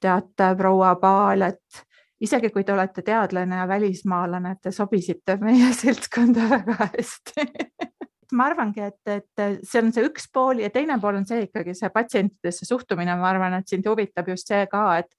teate, 0.02 0.56
proua 0.58 0.96
Paal, 1.00 1.46
et 1.48 1.84
isegi 2.22 2.50
kui 2.52 2.66
te 2.68 2.74
olete 2.74 3.04
teadlane 3.06 3.62
ja 3.62 3.68
välismaalane, 3.68 4.56
te 4.62 4.72
sobisite 4.76 5.38
meie 5.42 5.72
seltskonda 5.84 6.50
väga 6.50 6.78
hästi 6.82 7.50
ma 8.34 8.46
arvangi, 8.50 8.82
et, 8.82 9.00
et 9.10 9.64
see 9.66 9.82
on 9.82 9.92
see 9.94 10.06
üks 10.06 10.28
pool 10.34 10.62
ja 10.64 10.70
teine 10.74 11.00
pool 11.02 11.18
on 11.22 11.26
see 11.26 11.48
ikkagi 11.48 11.74
see 11.78 11.90
patsientidesse 11.94 12.68
suhtumine, 12.68 13.16
ma 13.18 13.30
arvan, 13.32 13.58
et 13.60 13.68
sind 13.68 13.88
huvitab 13.90 14.30
just 14.34 14.52
see 14.52 14.66
ka, 14.72 14.84
et 15.02 15.10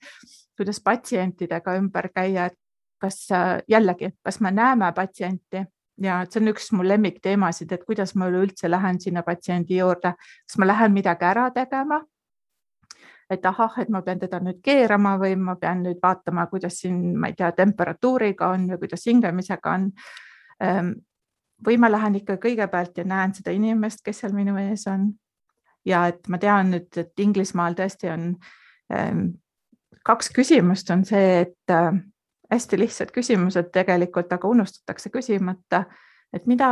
kuidas 0.58 0.80
patsientidega 0.84 1.74
ümber 1.80 2.10
käia, 2.14 2.50
et 2.50 2.58
kas 3.00 3.26
jällegi, 3.68 4.12
kas 4.22 4.40
me 4.40 4.52
näeme 4.54 4.92
patsienti. 4.96 5.64
Ja 6.00 6.22
see 6.28 6.40
on 6.40 6.48
üks 6.48 6.70
mu 6.72 6.84
lemmikteemasid, 6.86 7.72
et 7.76 7.82
kuidas 7.84 8.14
ma 8.16 8.30
üleüldse 8.30 8.70
lähen 8.70 9.00
sinna 9.00 9.20
patsiendi 9.24 9.76
juurde, 9.76 10.14
kas 10.16 10.56
ma 10.60 10.68
lähen 10.68 10.94
midagi 10.96 11.26
ära 11.28 11.50
tegema? 11.52 12.00
Et 13.30 13.44
ahah, 13.46 13.76
et 13.78 13.90
ma 13.92 14.00
pean 14.02 14.18
teda 14.18 14.40
nüüd 14.42 14.62
keerama 14.64 15.12
või 15.20 15.36
ma 15.38 15.54
pean 15.60 15.84
nüüd 15.84 16.00
vaatama, 16.02 16.46
kuidas 16.50 16.80
siin, 16.80 16.96
ma 17.20 17.28
ei 17.30 17.36
tea, 17.38 17.52
temperatuuriga 17.54 18.48
on 18.56 18.64
või 18.72 18.80
kuidas 18.86 19.04
hingamisega 19.06 19.76
on. 19.76 19.90
Või 21.66 21.76
ma 21.76 21.90
lähen 21.90 22.16
ikka 22.16 22.38
kõigepealt 22.40 22.96
ja 22.98 23.04
näen 23.04 23.34
seda 23.36 23.52
inimest, 23.52 24.00
kes 24.04 24.22
seal 24.22 24.32
minu 24.32 24.56
ees 24.60 24.86
on. 24.88 25.12
ja 25.84 26.06
et 26.06 26.28
ma 26.28 26.38
tean 26.38 26.70
nüüd, 26.74 26.88
et 26.96 27.20
Inglismaal 27.20 27.74
tõesti 27.74 28.10
on 28.12 28.34
ehm, 28.92 29.26
kaks 30.04 30.28
küsimust. 30.36 30.90
On 30.90 31.04
see, 31.04 31.40
et 31.40 31.72
äh, 31.72 31.92
hästi 32.52 32.78
lihtsad 32.78 33.12
küsimused 33.12 33.70
tegelikult, 33.72 34.32
aga 34.32 34.48
unustatakse 34.48 35.10
küsimata, 35.10 35.84
et 36.32 36.46
mida 36.46 36.70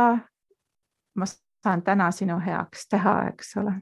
ma 1.15 1.25
saan 1.29 1.81
täna 1.83 2.11
sinu 2.11 2.39
heaks 2.45 2.87
teha, 2.89 3.15
eks 3.33 3.57
ole 3.57 3.79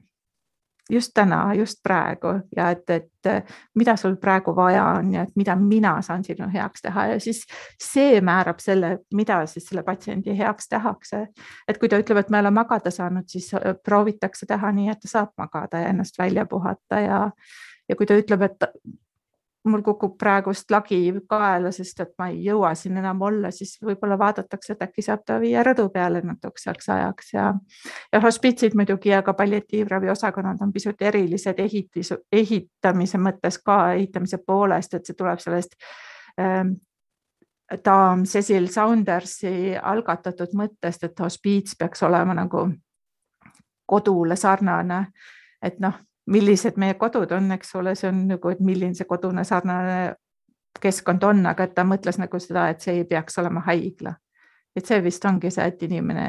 just 0.88 1.12
täna, 1.14 1.54
just 1.54 1.82
praegu 1.82 2.32
ja 2.56 2.70
et, 2.70 2.90
et 2.90 3.30
mida 3.76 3.96
sul 3.96 4.16
praegu 4.16 4.54
vaja 4.56 4.84
on 4.98 5.12
ja 5.12 5.22
et 5.26 5.34
mida 5.36 5.56
mina 5.56 5.98
saan 6.02 6.24
sinu 6.24 6.48
heaks 6.52 6.82
teha 6.82 7.06
ja 7.12 7.18
siis 7.20 7.42
see 7.82 8.20
määrab 8.24 8.62
selle, 8.62 8.98
mida 9.14 9.40
siis 9.46 9.68
selle 9.68 9.82
patsiendi 9.82 10.36
heaks 10.38 10.68
tehakse. 10.68 11.26
et 11.68 11.78
kui 11.78 11.88
ta 11.88 11.98
ütleb, 12.00 12.22
et 12.22 12.30
ma 12.30 12.38
ei 12.38 12.46
ole 12.46 12.54
magada 12.56 12.90
saanud, 12.90 13.28
siis 13.28 13.50
äh, 13.54 13.74
proovitakse 13.84 14.46
teha 14.46 14.72
nii, 14.72 14.88
et 14.92 15.02
ta 15.02 15.12
saab 15.12 15.34
magada 15.38 15.82
ja 15.82 15.92
ennast 15.92 16.18
välja 16.18 16.46
puhata 16.46 17.00
ja, 17.00 17.20
ja 17.88 17.96
kui 17.96 18.06
ta 18.06 18.16
ütleb, 18.16 18.42
et 18.48 18.70
mul 19.68 19.82
kukub 19.86 20.16
praegust 20.18 20.70
lagi 20.70 20.98
kaela, 21.28 21.70
sest 21.74 22.00
et 22.04 22.10
ma 22.18 22.28
ei 22.32 22.40
jõua 22.46 22.72
siin 22.78 22.96
enam 23.00 23.20
olla, 23.22 23.50
siis 23.54 23.76
võib-olla 23.84 24.18
vaadatakse, 24.18 24.72
et 24.74 24.82
äkki 24.88 25.04
saab 25.04 25.22
ta 25.26 25.38
viia 25.42 25.62
rõdu 25.66 25.88
peale 25.94 26.22
natukeseks 26.24 26.88
ajaks 26.94 27.32
ja, 27.34 27.52
ja 28.12 28.20
hospiitsid 28.24 28.76
muidugi 28.78 29.12
ja 29.12 29.22
ka 29.22 29.34
palliatiivravi 29.38 30.10
osakonnad 30.10 30.62
on 30.64 30.72
pisut 30.72 31.02
erilised 31.02 31.60
ehitis, 31.60 32.12
ehitamise 32.32 33.20
mõttes 33.22 33.60
ka 33.64 33.78
ehitamise 33.94 34.40
poolest, 34.46 34.94
et 34.94 35.06
see 35.06 35.18
tuleb 35.18 35.40
sellest 35.44 35.76
ähm, 36.40 36.76
daam 37.84 38.24
Cecil 38.24 38.68
Saundersi 38.72 39.76
algatatud 39.76 40.54
mõttest, 40.56 41.04
et 41.04 41.20
hospiits 41.20 41.76
peaks 41.78 42.02
olema 42.02 42.34
nagu 42.34 42.68
kodule 43.88 44.36
sarnane, 44.36 45.06
et 45.62 45.80
noh 45.80 45.96
millised 46.28 46.76
meie 46.76 46.94
kodud 47.00 47.32
on, 47.32 47.52
eks 47.56 47.74
ole, 47.78 47.94
see 47.98 48.08
on 48.10 48.24
nagu, 48.28 48.52
et 48.52 48.60
milline 48.64 48.96
see 48.96 49.08
kodune 49.08 49.44
sarnane 49.48 50.14
keskkond 50.80 51.24
on, 51.26 51.44
aga 51.50 51.66
et 51.66 51.74
ta 51.74 51.84
mõtles 51.88 52.18
nagu 52.20 52.40
seda, 52.42 52.68
et 52.70 52.84
see 52.84 53.00
ei 53.00 53.06
peaks 53.08 53.38
olema 53.40 53.62
haigla. 53.66 54.14
et 54.76 54.86
see 54.86 55.00
vist 55.02 55.24
ongi 55.26 55.50
see, 55.50 55.64
et 55.66 55.80
inimene 55.82 56.26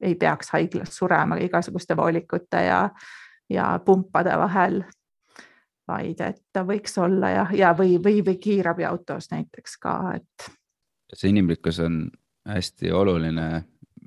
ei 0.00 0.14
peaks 0.16 0.54
haiglas 0.54 0.94
surema 0.96 1.36
igasuguste 1.36 1.96
voolikute 1.96 2.62
ja, 2.64 2.78
ja 3.50 3.66
pumpade 3.84 4.36
vahel, 4.40 4.78
vaid 5.88 6.22
et 6.24 6.40
ta 6.52 6.62
võiks 6.64 6.96
olla 7.02 7.30
ja, 7.30 7.46
ja 7.52 7.74
või, 7.76 7.98
või, 8.04 8.22
või 8.24 8.38
kiirabiautos 8.40 9.28
näiteks 9.34 9.76
ka, 9.82 9.96
et. 10.16 10.50
see 11.12 11.34
inimlikkus 11.34 11.82
on 11.84 12.06
hästi 12.48 12.92
oluline, 12.92 13.64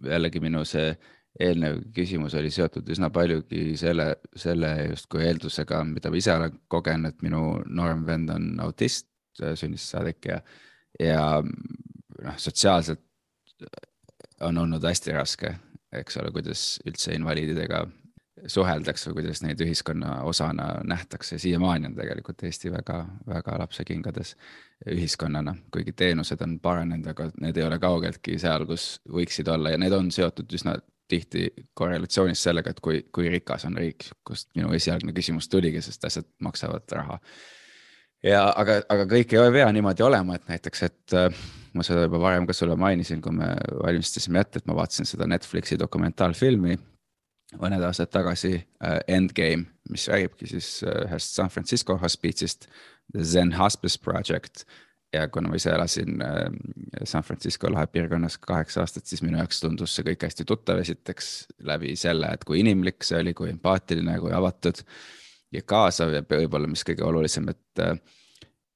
jällegi 0.09 0.41
minu 0.41 0.63
see 0.65 0.95
eelnev 1.39 1.79
küsimus 1.95 2.35
oli 2.37 2.51
seotud 2.53 2.89
üsna 2.93 3.09
paljugi 3.13 3.73
selle, 3.79 4.11
selle 4.37 4.73
justkui 4.91 5.23
eeldusega, 5.25 5.81
mida 5.89 6.11
ma 6.13 6.19
ise 6.19 6.35
olen 6.35 6.59
kogenud, 6.71 7.17
minu 7.25 7.41
noorem 7.65 8.05
vend 8.05 8.33
on 8.33 8.51
autist 8.67 9.09
sünnist 9.57 9.89
saadik 9.95 10.29
ja, 10.29 10.39
ja 11.01 11.23
noh, 11.41 12.37
sotsiaalselt 12.37 13.01
on 14.45 14.57
olnud 14.61 14.85
hästi 14.85 15.15
raske, 15.15 15.55
eks 15.93 16.21
ole, 16.21 16.31
kuidas 16.35 16.63
üldse 16.85 17.15
invaliididega 17.17 17.83
suheldakse 18.49 19.09
või 19.09 19.21
kuidas 19.21 19.41
neid 19.43 19.61
ühiskonna 19.63 20.17
osana 20.27 20.67
nähtakse, 20.85 21.37
siiamaani 21.39 21.89
on 21.89 21.97
tegelikult 21.97 22.43
Eesti 22.43 22.71
väga-väga 22.73 23.57
lapsekingades 23.61 24.35
ühiskonnana, 24.91 25.55
kuigi 25.71 25.93
teenused 25.95 26.41
on 26.43 26.57
paranenud, 26.61 27.07
aga 27.13 27.29
need 27.41 27.57
ei 27.57 27.65
ole 27.67 27.79
kaugeltki 27.79 28.37
seal, 28.41 28.67
kus 28.69 28.97
võiksid 29.09 29.49
olla 29.53 29.73
ja 29.73 29.79
need 29.79 29.95
on 29.95 30.11
seotud 30.11 30.51
üsna 30.59 30.75
tihti 31.13 31.47
korrelatsioonis 31.77 32.43
sellega, 32.47 32.73
et 32.73 32.81
kui, 32.83 33.03
kui 33.13 33.29
rikas 33.31 33.67
on 33.69 33.77
riik, 33.79 34.09
kust 34.27 34.49
minu 34.57 34.73
esialgne 34.75 35.15
küsimus 35.15 35.49
tuligi, 35.51 35.81
sest 35.85 36.05
asjad 36.09 36.29
maksavad 36.43 36.97
raha. 36.99 37.19
ja 38.23 38.45
aga, 38.49 38.81
aga 38.89 39.07
kõik 39.15 39.35
ei 39.35 39.51
pea 39.57 39.67
niimoodi 39.75 40.05
olema, 40.05 40.39
et 40.39 40.49
näiteks, 40.49 40.83
et 40.89 41.17
äh, 41.19 41.43
ma 41.73 41.85
seda 41.85 42.07
juba 42.07 42.21
varem 42.21 42.47
ka 42.49 42.55
sulle 42.57 42.77
mainisin, 42.79 43.21
kui 43.21 43.35
me 43.35 43.53
valmistasime 43.83 44.41
ette, 44.41 44.61
et 44.61 44.69
ma 44.69 44.77
vaatasin 44.81 45.09
seda 45.09 45.27
Netflixi 45.29 45.79
dokumentaalfilmi 45.79 46.77
mõned 47.61 47.83
aastad 47.85 48.09
tagasi 48.13 48.55
uh, 48.57 48.99
Endgame, 49.07 49.67
mis 49.91 50.07
räägibki 50.09 50.47
siis 50.49 50.69
uh, 50.85 51.03
ühest 51.05 51.35
San 51.37 51.51
Francisco 51.53 51.97
hospiitsist, 52.01 52.67
The 53.13 53.25
Zen 53.27 53.53
Hospice 53.57 53.99
Project 54.01 54.63
ja 55.13 55.27
kuna 55.29 55.51
ma 55.51 55.57
ise 55.59 55.71
elasin 55.73 56.21
ähm, 56.25 56.55
San 57.03 57.23
Francisco 57.23 57.69
lahe 57.71 57.87
piirkonnas 57.87 58.37
kaheksa 58.41 58.81
aastat, 58.83 59.05
siis 59.05 59.21
minu 59.25 59.37
jaoks 59.37 59.61
tundus 59.61 59.95
see 59.95 60.05
kõik 60.07 60.25
hästi 60.27 60.45
tuttav, 60.49 60.81
esiteks 60.81 61.29
läbi 61.69 61.95
selle, 61.99 62.31
et 62.33 62.43
kui 62.47 62.63
inimlik 62.63 63.05
see 63.05 63.19
oli, 63.21 63.35
kui 63.37 63.51
empaatiline, 63.53 64.17
kui 64.23 64.33
avatud 64.33 64.81
ja 65.53 65.61
kaasav 65.69 66.13
ja 66.15 66.23
võib-olla, 66.25 66.69
mis 66.69 66.85
kõige 66.87 67.05
olulisem, 67.05 67.49
et 67.53 67.83
äh, 67.83 67.97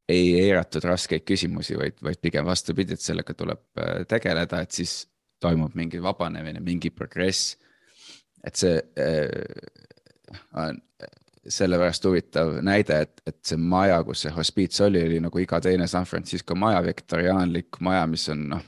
ei 0.07 0.33
eiratud 0.39 0.85
raskeid 0.87 1.25
küsimusi, 1.27 1.77
vaid, 1.79 1.97
vaid 2.03 2.21
pigem 2.23 2.45
vastupidi, 2.47 2.95
et 2.95 3.03
sellega 3.03 3.33
tuleb 3.37 3.63
äh, 3.81 4.03
tegeleda, 4.09 4.61
et 4.63 4.77
siis 4.77 4.99
toimub 5.41 5.75
mingi 5.77 6.01
vabanemine, 6.01 6.61
mingi 6.65 6.93
progress. 6.93 7.57
et 8.45 8.55
see 8.55 8.77
äh, 8.77 10.37
on 10.53 10.77
sellepärast 11.47 12.05
huvitav 12.05 12.57
näide, 12.65 13.01
et, 13.05 13.21
et 13.27 13.37
see 13.45 13.59
maja, 13.59 13.99
kus 14.05 14.25
see 14.25 14.33
hospiits 14.35 14.81
oli, 14.85 15.03
oli 15.07 15.19
nagu 15.23 15.39
iga 15.41 15.59
teine 15.63 15.87
San 15.87 16.07
Francisco 16.09 16.55
maja, 16.59 16.81
viktoriaanlik 16.85 17.79
maja, 17.85 18.05
mis 18.09 18.27
on 18.33 18.43
noh, 18.53 18.65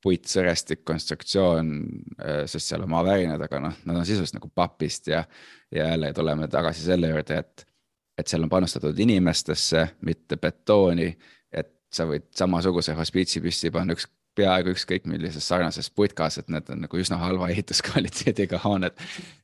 puitsõrestik 0.00 0.84
konstruktsioon, 0.88 1.72
äh, 2.20 2.44
sest 2.48 2.72
seal 2.72 2.86
on 2.86 2.92
maavärinad, 2.94 3.42
aga 3.44 3.60
noh, 3.66 3.80
nad 3.84 4.00
on 4.00 4.06
sisuliselt 4.08 4.38
nagu 4.38 4.52
papist 4.54 5.10
ja, 5.12 5.24
ja 5.72 5.90
jälle 5.92 6.12
tuleme 6.16 6.48
tagasi 6.48 6.86
selle 6.86 7.12
juurde, 7.12 7.42
et, 7.44 7.66
et 8.18 8.30
seal 8.30 8.46
on 8.46 8.52
panustatud 8.52 8.98
inimestesse, 8.98 9.86
mitte 10.08 10.40
betooni. 10.40 11.10
et 11.52 11.76
sa 11.92 12.06
võid 12.06 12.30
samasuguse 12.36 12.94
hospiitsi 12.94 13.42
püsti 13.44 13.72
panna 13.74 13.96
üks 13.96 14.06
peaaegu 14.40 14.74
ükskõik 14.74 15.06
millises 15.10 15.46
sarnases 15.48 15.90
putkas, 15.94 16.38
et 16.40 16.48
need 16.52 16.68
on 16.72 16.84
nagu 16.86 17.00
üsna 17.00 17.20
halva 17.20 17.50
ehituskvaliteediga 17.54 18.60
hooned. 18.64 18.96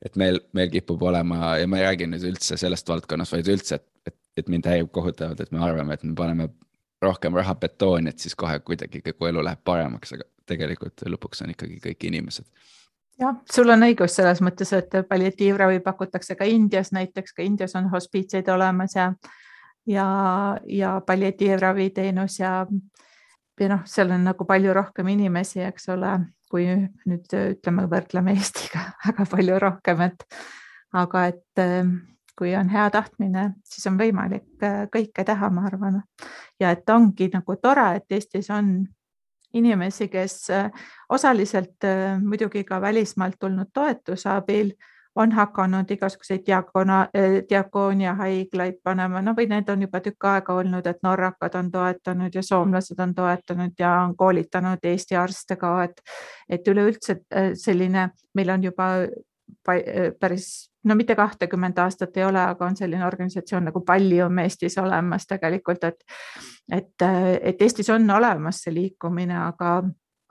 et 0.04 0.16
meil, 0.16 0.40
meil 0.56 0.70
kipub 0.72 1.02
olema 1.02 1.56
ja 1.60 1.68
ma 1.70 1.80
ei 1.80 1.88
räägi 1.88 2.10
nüüd 2.10 2.24
üldse 2.32 2.58
sellest 2.60 2.88
valdkonnast, 2.88 3.36
vaid 3.36 3.50
üldse, 3.52 3.80
et, 3.80 4.12
et, 4.12 4.18
et 4.42 4.48
mind 4.52 4.68
häirib 4.68 4.90
kohutavalt, 4.92 5.40
et 5.40 5.52
me 5.52 5.62
arvame, 5.64 5.94
et 5.94 6.04
me 6.04 6.14
paneme 6.18 6.48
rohkem 7.02 7.36
raha 7.36 7.54
betooni, 7.60 8.10
et 8.10 8.24
siis 8.24 8.34
kohe 8.34 8.58
kuidagi 8.64 9.02
kogu 9.04 9.30
elu 9.30 9.44
läheb 9.44 9.62
paremaks, 9.64 10.16
aga 10.16 10.26
tegelikult 10.48 11.04
lõpuks 11.06 11.44
on 11.44 11.52
ikkagi 11.52 11.80
kõik 11.82 12.10
inimesed 12.10 12.46
jah, 13.20 13.36
sul 13.52 13.70
on 13.72 13.84
õigus 13.86 14.16
selles 14.18 14.42
mõttes, 14.44 14.72
et 14.76 14.92
palliatiivravi 15.08 15.80
pakutakse 15.84 16.36
ka 16.36 16.48
Indias 16.48 16.92
näiteks, 16.92 17.36
ka 17.36 17.44
Indias 17.44 17.76
on 17.78 17.90
hospiitseid 17.92 18.48
olemas 18.52 18.96
ja 18.96 19.12
ja, 19.86 20.06
ja 20.66 21.00
palliatiivraviteenus 21.06 22.40
ja 22.40 22.66
ja 23.60 23.70
noh, 23.72 23.84
seal 23.88 24.12
on 24.14 24.26
nagu 24.26 24.46
palju 24.48 24.74
rohkem 24.76 25.08
inimesi, 25.14 25.62
eks 25.64 25.88
ole, 25.94 26.12
kui 26.50 26.66
nüüd 26.68 27.32
ütleme, 27.40 27.86
võrdleme 27.90 28.36
Eestiga 28.36 28.82
väga 29.06 29.26
palju 29.30 29.62
rohkem, 29.62 30.04
et 30.06 30.26
aga 30.96 31.24
et 31.32 31.62
ehm, 31.62 31.96
kui 32.36 32.52
on 32.56 32.68
hea 32.68 32.88
tahtmine, 32.92 33.50
siis 33.64 33.86
on 33.88 33.96
võimalik 33.98 34.64
äh, 34.64 34.84
kõike 34.92 35.24
teha, 35.24 35.50
ma 35.50 35.66
arvan. 35.70 36.02
ja 36.60 36.70
et 36.74 36.88
ongi 36.90 37.30
nagu 37.32 37.56
tore, 37.62 37.88
et 37.96 38.12
Eestis 38.12 38.50
on 38.52 38.76
inimesi, 39.56 40.08
kes 40.12 40.50
äh, 40.50 40.70
osaliselt 41.08 41.84
äh, 41.84 42.20
muidugi 42.20 42.64
ka 42.64 42.80
välismaalt 42.80 43.38
tulnud 43.40 43.72
toetuse 43.72 44.28
abil 44.30 44.74
on 45.16 45.32
hakanud 45.32 45.90
igasuguseid 45.90 46.44
diakona, 46.46 47.08
eh, 47.14 47.42
diakoonia 47.48 48.14
haiglaid 48.14 48.80
panema, 48.84 49.22
no 49.22 49.32
või 49.36 49.48
need 49.48 49.68
on 49.72 49.82
juba 49.86 50.00
tükk 50.04 50.28
aega 50.28 50.54
olnud, 50.54 50.86
et 50.86 51.02
norrakad 51.02 51.54
on 51.54 51.70
toetanud 51.70 52.34
ja 52.34 52.42
soomlased 52.42 53.00
on 53.00 53.14
toetanud 53.14 53.72
ja 53.78 53.92
on 54.02 54.16
koolitanud 54.16 54.84
Eesti 54.84 55.16
arste 55.16 55.56
ka, 55.56 55.72
et, 55.84 56.02
et 56.48 56.68
üleüldse 56.68 57.20
eh, 57.30 57.50
selline, 57.54 58.10
meil 58.34 58.50
on 58.52 58.64
juba 58.68 58.90
eh, 59.02 60.12
päris, 60.20 60.70
no 60.84 60.94
mitte 60.94 61.16
kahtekümmend 61.16 61.78
aastat 61.78 62.16
ei 62.16 62.24
ole, 62.24 62.40
aga 62.40 62.66
on 62.66 62.76
selline 62.76 63.06
organisatsioon 63.06 63.70
nagu 63.70 63.80
Pallium 63.80 64.38
Eestis 64.44 64.78
olemas 64.78 65.26
tegelikult, 65.26 65.84
et, 65.84 66.04
et, 66.72 67.08
et 67.40 67.62
Eestis 67.62 67.90
on 67.90 68.10
olemas 68.10 68.60
see 68.66 68.74
liikumine, 68.74 69.38
aga 69.48 69.80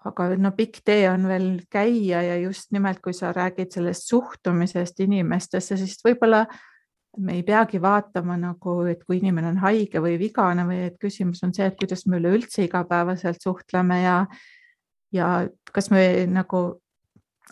aga 0.05 0.29
no 0.37 0.51
pikk 0.55 0.83
tee 0.85 1.07
on 1.09 1.25
veel 1.29 1.49
käia 1.71 2.21
ja 2.25 2.37
just 2.43 2.71
nimelt, 2.75 3.01
kui 3.03 3.13
sa 3.13 3.33
räägid 3.33 3.73
sellest 3.73 4.09
suhtumisest 4.09 5.01
inimestesse, 5.05 5.77
siis 5.81 5.97
võib-olla 6.05 6.45
me 7.17 7.37
ei 7.37 7.43
peagi 7.47 7.79
vaatama 7.81 8.35
nagu, 8.37 8.81
et 8.91 9.03
kui 9.07 9.19
inimene 9.21 9.53
on 9.53 9.59
haige 9.63 10.01
või 10.03 10.17
vigane 10.19 10.65
või 10.67 10.81
et 10.89 10.97
küsimus 11.01 11.43
on 11.47 11.53
see, 11.55 11.67
et 11.69 11.77
kuidas 11.79 12.05
me 12.09 12.19
üleüldse 12.19 12.65
igapäevaselt 12.65 13.41
suhtleme 13.43 14.01
ja, 14.01 14.17
ja 15.15 15.29
kas 15.71 15.89
me 15.93 16.25
nagu 16.29 16.65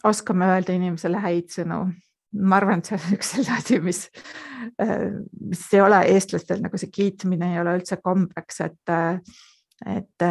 oskame 0.04 0.50
öelda 0.52 0.76
inimesele 0.76 1.22
häid 1.24 1.54
sõnu. 1.54 1.86
ma 2.34 2.58
arvan, 2.58 2.82
et 2.82 2.90
see 2.90 2.98
on 2.98 3.14
üks 3.18 3.32
selline 3.36 3.58
asi, 3.62 3.80
mis, 3.80 4.04
mis 5.40 5.66
ei 5.74 5.82
ole 5.86 6.04
eestlastel 6.12 6.62
nagu 6.64 6.78
see 6.82 6.92
kiitmine 6.92 7.54
ei 7.54 7.60
ole 7.62 7.78
üldse 7.80 8.00
kombeks, 8.02 8.62
et, 8.68 8.94
et 9.96 10.28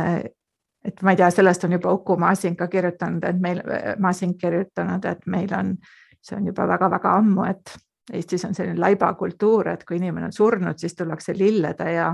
et 0.84 1.02
ma 1.02 1.14
ei 1.14 1.20
tea, 1.20 1.30
sellest 1.30 1.64
on 1.64 1.76
juba 1.76 1.92
Uku 1.94 2.16
Masing 2.18 2.58
ka 2.58 2.66
kirjutanud, 2.68 3.24
et 3.24 3.40
meil, 3.40 3.62
Masing 4.02 4.34
kirjutanud, 4.40 5.04
et 5.04 5.24
meil 5.30 5.54
on, 5.58 5.76
see 6.22 6.36
on 6.36 6.46
juba 6.50 6.66
väga-väga 6.68 7.16
ammu, 7.20 7.46
et 7.50 7.76
Eestis 8.12 8.42
on 8.44 8.54
selline 8.54 8.80
laibakultuur, 8.82 9.68
et 9.70 9.84
kui 9.86 9.96
inimene 10.00 10.26
on 10.26 10.34
surnud, 10.34 10.78
siis 10.78 10.96
tullakse 10.98 11.36
lillede 11.38 11.86
ja 11.94 12.08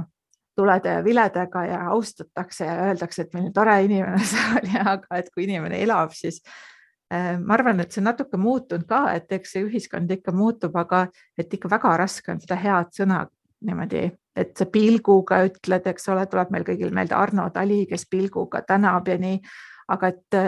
tulede 0.59 0.93
ja 0.99 1.05
viledega 1.05 1.65
ja 1.65 1.79
austatakse 1.95 2.67
ja 2.67 2.75
öeldakse, 2.89 3.23
et 3.23 3.35
milline 3.35 3.55
tore 3.55 3.77
inimene 3.87 4.19
see 4.33 4.59
oli, 4.61 4.75
aga 4.83 5.21
et 5.21 5.31
kui 5.35 5.47
inimene 5.47 5.81
elab, 5.85 6.13
siis 6.19 6.43
äh, 7.15 7.37
ma 7.41 7.57
arvan, 7.57 7.81
et 7.81 7.95
see 7.95 8.03
on 8.03 8.11
natuke 8.11 8.41
muutunud 8.43 8.85
ka, 8.89 9.05
et 9.17 9.33
eks 9.39 9.55
see 9.57 9.65
ühiskond 9.65 10.11
ikka 10.19 10.35
muutub, 10.37 10.77
aga 10.77 11.07
et 11.39 11.55
ikka 11.55 11.71
väga 11.73 11.95
raske 12.03 12.35
on 12.35 12.43
seda 12.45 12.59
head 12.61 12.93
sõna 13.01 13.23
niimoodi, 13.65 14.05
et 14.39 14.65
pilguga 14.73 15.43
ütled, 15.49 15.87
eks 15.93 16.09
ole, 16.13 16.27
tuleb 16.31 16.53
meil 16.55 16.67
kõigil 16.67 16.95
meelde 16.95 17.17
Arno 17.19 17.49
Tali, 17.55 17.85
kes 17.91 18.07
pilguga 18.11 18.63
tänab 18.67 19.09
ja 19.11 19.19
nii, 19.21 19.39
aga 19.95 20.13
et, 20.13 20.39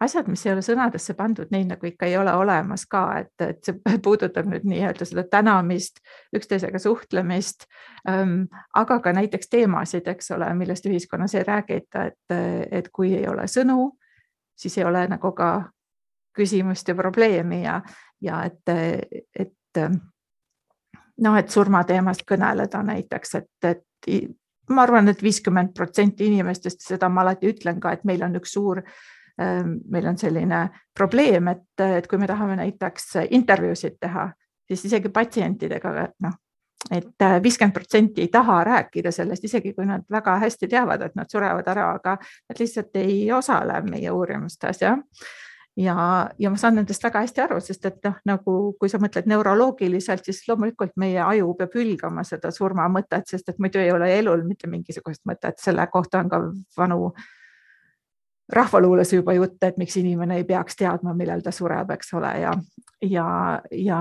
asjad, 0.00 0.28
mis 0.28 0.44
ei 0.46 0.52
ole 0.52 0.62
sõnadesse 0.64 1.14
pandud, 1.16 1.48
neid 1.52 1.70
nagu 1.70 1.88
ikka 1.88 2.08
ei 2.08 2.16
ole 2.20 2.32
olemas 2.36 2.84
ka, 2.90 3.04
et, 3.22 3.34
et 3.44 3.62
see 3.64 3.78
puudutab 4.04 4.48
nüüd 4.50 4.66
nii-öelda 4.68 5.08
seda 5.08 5.24
tänamist, 5.30 6.02
üksteisega 6.36 6.80
suhtlemist 6.82 7.68
ähm,, 8.08 8.44
aga 8.76 8.98
ka 9.04 9.14
näiteks 9.16 9.48
teemasid, 9.52 10.08
eks 10.12 10.30
ole, 10.36 10.50
millest 10.58 10.88
ühiskonnas 10.88 11.36
ei 11.36 11.46
räägita, 11.46 12.10
et, 12.10 12.36
et 12.80 12.90
kui 12.92 13.14
ei 13.16 13.28
ole 13.28 13.48
sõnu, 13.50 13.94
siis 14.56 14.76
ei 14.78 14.84
ole 14.88 15.06
nagu 15.12 15.32
ka 15.36 15.50
küsimust 16.36 16.88
ja 16.88 16.94
probleemi 16.94 17.62
ja, 17.62 17.80
ja 18.20 18.42
et, 18.44 18.76
et 19.32 19.80
noh, 21.24 21.36
et 21.38 21.50
surmateemast 21.50 22.26
kõneleda 22.28 22.82
näiteks, 22.82 23.34
et, 23.34 23.50
et 23.64 24.08
ma 24.70 24.82
arvan 24.82 25.08
et, 25.08 25.16
et 25.16 25.22
viiskümmend 25.22 25.72
protsenti 25.74 26.26
inimestest, 26.26 26.82
seda 26.82 27.08
ma 27.08 27.22
alati 27.24 27.52
ütlen 27.52 27.80
ka, 27.80 27.92
et 27.96 28.04
meil 28.04 28.24
on 28.26 28.36
üks 28.40 28.56
suur 28.56 28.82
äh, 28.82 28.96
Ehm, 29.42 29.78
meil 29.88 30.06
on 30.06 30.18
selline 30.18 30.70
probleem, 30.94 31.48
et, 31.48 31.80
et 31.80 32.06
kui 32.08 32.18
me 32.18 32.26
tahame 32.26 32.56
näiteks 32.56 33.18
intervjuusid 33.36 33.98
teha, 34.00 34.30
siis 34.64 34.84
isegi 34.88 35.10
patsientidega, 35.12 35.90
noh, 36.24 36.38
et 36.90 37.24
viiskümmend 37.44 37.74
protsenti 37.76 38.24
ei 38.24 38.30
taha 38.32 38.62
rääkida 38.64 39.12
sellest, 39.12 39.44
isegi 39.44 39.74
kui 39.76 39.84
nad 39.84 40.06
väga 40.10 40.38
hästi 40.40 40.70
teavad, 40.72 41.04
et 41.04 41.18
nad 41.20 41.28
surevad 41.28 41.68
ära, 41.68 41.90
aga 41.98 42.16
nad 42.16 42.62
lihtsalt 42.62 42.96
ei 43.02 43.18
osale 43.32 43.82
meie 43.84 44.10
uurimustes 44.10 44.80
jah 44.80 44.96
ja, 45.76 45.96
ja 46.38 46.50
ma 46.50 46.58
saan 46.60 46.78
nendest 46.78 47.04
väga 47.04 47.22
hästi 47.24 47.42
aru, 47.44 47.60
sest 47.60 47.84
et 47.88 47.98
noh, 48.04 48.16
nagu 48.28 48.56
kui 48.80 48.90
sa 48.92 49.00
mõtled 49.02 49.28
neuroloogiliselt, 49.30 50.24
siis 50.24 50.44
loomulikult 50.48 50.94
meie 51.00 51.20
aju 51.22 51.52
peab 51.58 51.76
hülgama 51.76 52.24
seda 52.24 52.52
surma 52.54 52.88
mõtet, 52.92 53.28
sest 53.28 53.52
et 53.52 53.58
muidu 53.62 53.80
ei 53.82 53.92
ole 53.92 54.10
elul 54.18 54.44
mitte 54.48 54.70
mingisugust 54.72 55.24
mõtet, 55.28 55.60
selle 55.62 55.86
kohta 55.92 56.22
on 56.24 56.32
ka 56.32 56.42
vanu 56.78 57.12
rahvaluules 58.52 59.12
juba 59.12 59.34
jutt, 59.34 59.58
et 59.66 59.78
miks 59.78 59.96
inimene 59.98 60.40
ei 60.40 60.44
peaks 60.48 60.78
teadma, 60.78 61.14
millal 61.18 61.42
ta 61.42 61.52
sureb, 61.52 61.90
eks 61.96 62.12
ole, 62.14 62.32
ja, 62.44 62.52
ja, 63.02 63.28
ja 63.74 64.00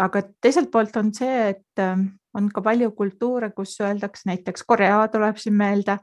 aga 0.00 0.22
teiselt 0.42 0.70
poolt 0.72 0.96
on 0.98 1.12
see, 1.14 1.52
et 1.54 1.82
ähm, 1.82 2.08
on 2.34 2.48
ka 2.52 2.62
palju 2.64 2.90
kultuure, 2.98 3.52
kus 3.54 3.76
öeldakse, 3.80 4.26
näiteks 4.30 4.66
Korea 4.66 5.04
tuleb 5.12 5.38
siin 5.38 5.56
meelde, 5.58 5.96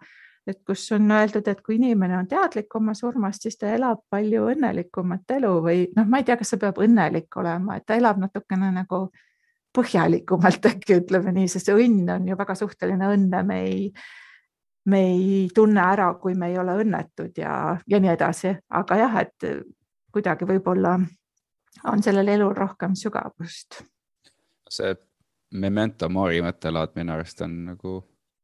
et 0.48 0.60
kus 0.68 0.86
on 0.96 1.12
öeldud, 1.12 1.48
et 1.48 1.62
kui 1.66 1.76
inimene 1.78 2.18
on 2.18 2.28
teadlik 2.28 2.76
oma 2.76 2.94
surmast, 2.98 3.44
siis 3.46 3.58
ta 3.60 3.72
elab 3.76 4.04
palju 4.10 4.50
õnnelikumat 4.54 5.36
elu 5.38 5.54
või 5.64 5.88
noh, 5.96 6.08
ma 6.08 6.22
ei 6.22 6.28
tea, 6.28 6.38
kas 6.40 6.54
see 6.54 6.62
peab 6.62 6.80
õnnelik 6.84 7.40
olema, 7.40 7.78
et 7.78 7.88
ta 7.88 7.98
elab 8.00 8.22
natukene 8.22 8.72
nagu 8.76 9.08
põhjalikumalt 9.78 10.66
äkki 10.72 11.02
ütleme 11.02 11.34
nii, 11.36 11.52
sest 11.52 11.70
see 11.70 11.78
õnn 11.78 12.16
on 12.16 12.32
ju 12.32 12.40
väga 12.40 12.56
suhteline 12.58 13.12
õnne, 13.16 13.44
me 13.48 13.60
ei 13.66 13.92
me 14.88 15.02
ei 15.04 15.50
tunne 15.56 15.82
ära, 15.84 16.14
kui 16.16 16.36
me 16.40 16.48
ei 16.48 16.58
ole 16.58 16.78
õnnetud 16.80 17.36
ja, 17.38 17.76
ja 17.88 18.00
nii 18.00 18.14
edasi, 18.14 18.54
aga 18.80 18.96
jah, 19.02 19.18
et 19.20 19.48
kuidagi 20.16 20.48
võib-olla 20.48 20.94
on 21.92 22.04
sellel 22.04 22.32
elul 22.38 22.56
rohkem 22.56 22.96
sügavust. 22.96 23.82
see 24.70 24.96
memento 25.52 26.10
mori 26.10 26.42
mõttelaad 26.44 26.96
minu 26.96 27.14
arust 27.16 27.42
on 27.44 27.58
nagu 27.70 27.98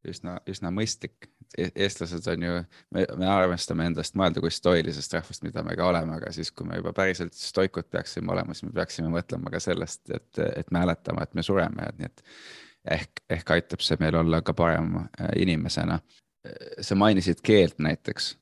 üsna, 0.08 0.38
üsna 0.48 0.72
mõistlik. 0.72 1.30
Eestlased 1.58 2.28
on 2.32 2.44
ju, 2.44 2.58
me, 2.96 3.06
me 3.20 3.28
arvestame 3.30 3.86
endast 3.90 4.18
mõelda 4.20 4.42
kui 4.44 4.52
stoilisest 4.54 5.14
rahvast, 5.18 5.44
mida 5.46 5.64
me 5.66 5.76
ka 5.78 5.88
oleme, 5.88 6.18
aga 6.18 6.32
siis, 6.36 6.52
kui 6.52 6.68
me 6.68 6.80
juba 6.80 6.94
päriselt 6.98 7.36
stoikud 7.38 7.90
peaksime 7.94 8.34
olema, 8.34 8.56
siis 8.56 8.68
me 8.70 8.76
peaksime 8.78 9.12
mõtlema 9.14 9.54
ka 9.54 9.62
sellest, 9.64 10.04
et, 10.10 10.44
et 10.48 10.72
mäletama, 10.74 11.26
et 11.26 11.34
me 11.38 11.46
sureme, 11.46 11.90
nii 12.00 12.10
et 12.10 12.26
ehk, 12.98 13.24
ehk 13.38 13.56
aitab 13.58 13.84
see 13.86 14.00
meil 14.02 14.18
olla 14.20 14.42
ka 14.42 14.56
parem 14.58 14.96
äh, 15.04 15.30
inimesena. 15.46 16.00
Sa 16.84 16.96
mainisid 17.00 17.40
keelt 17.44 17.78
näiteks, 17.80 18.34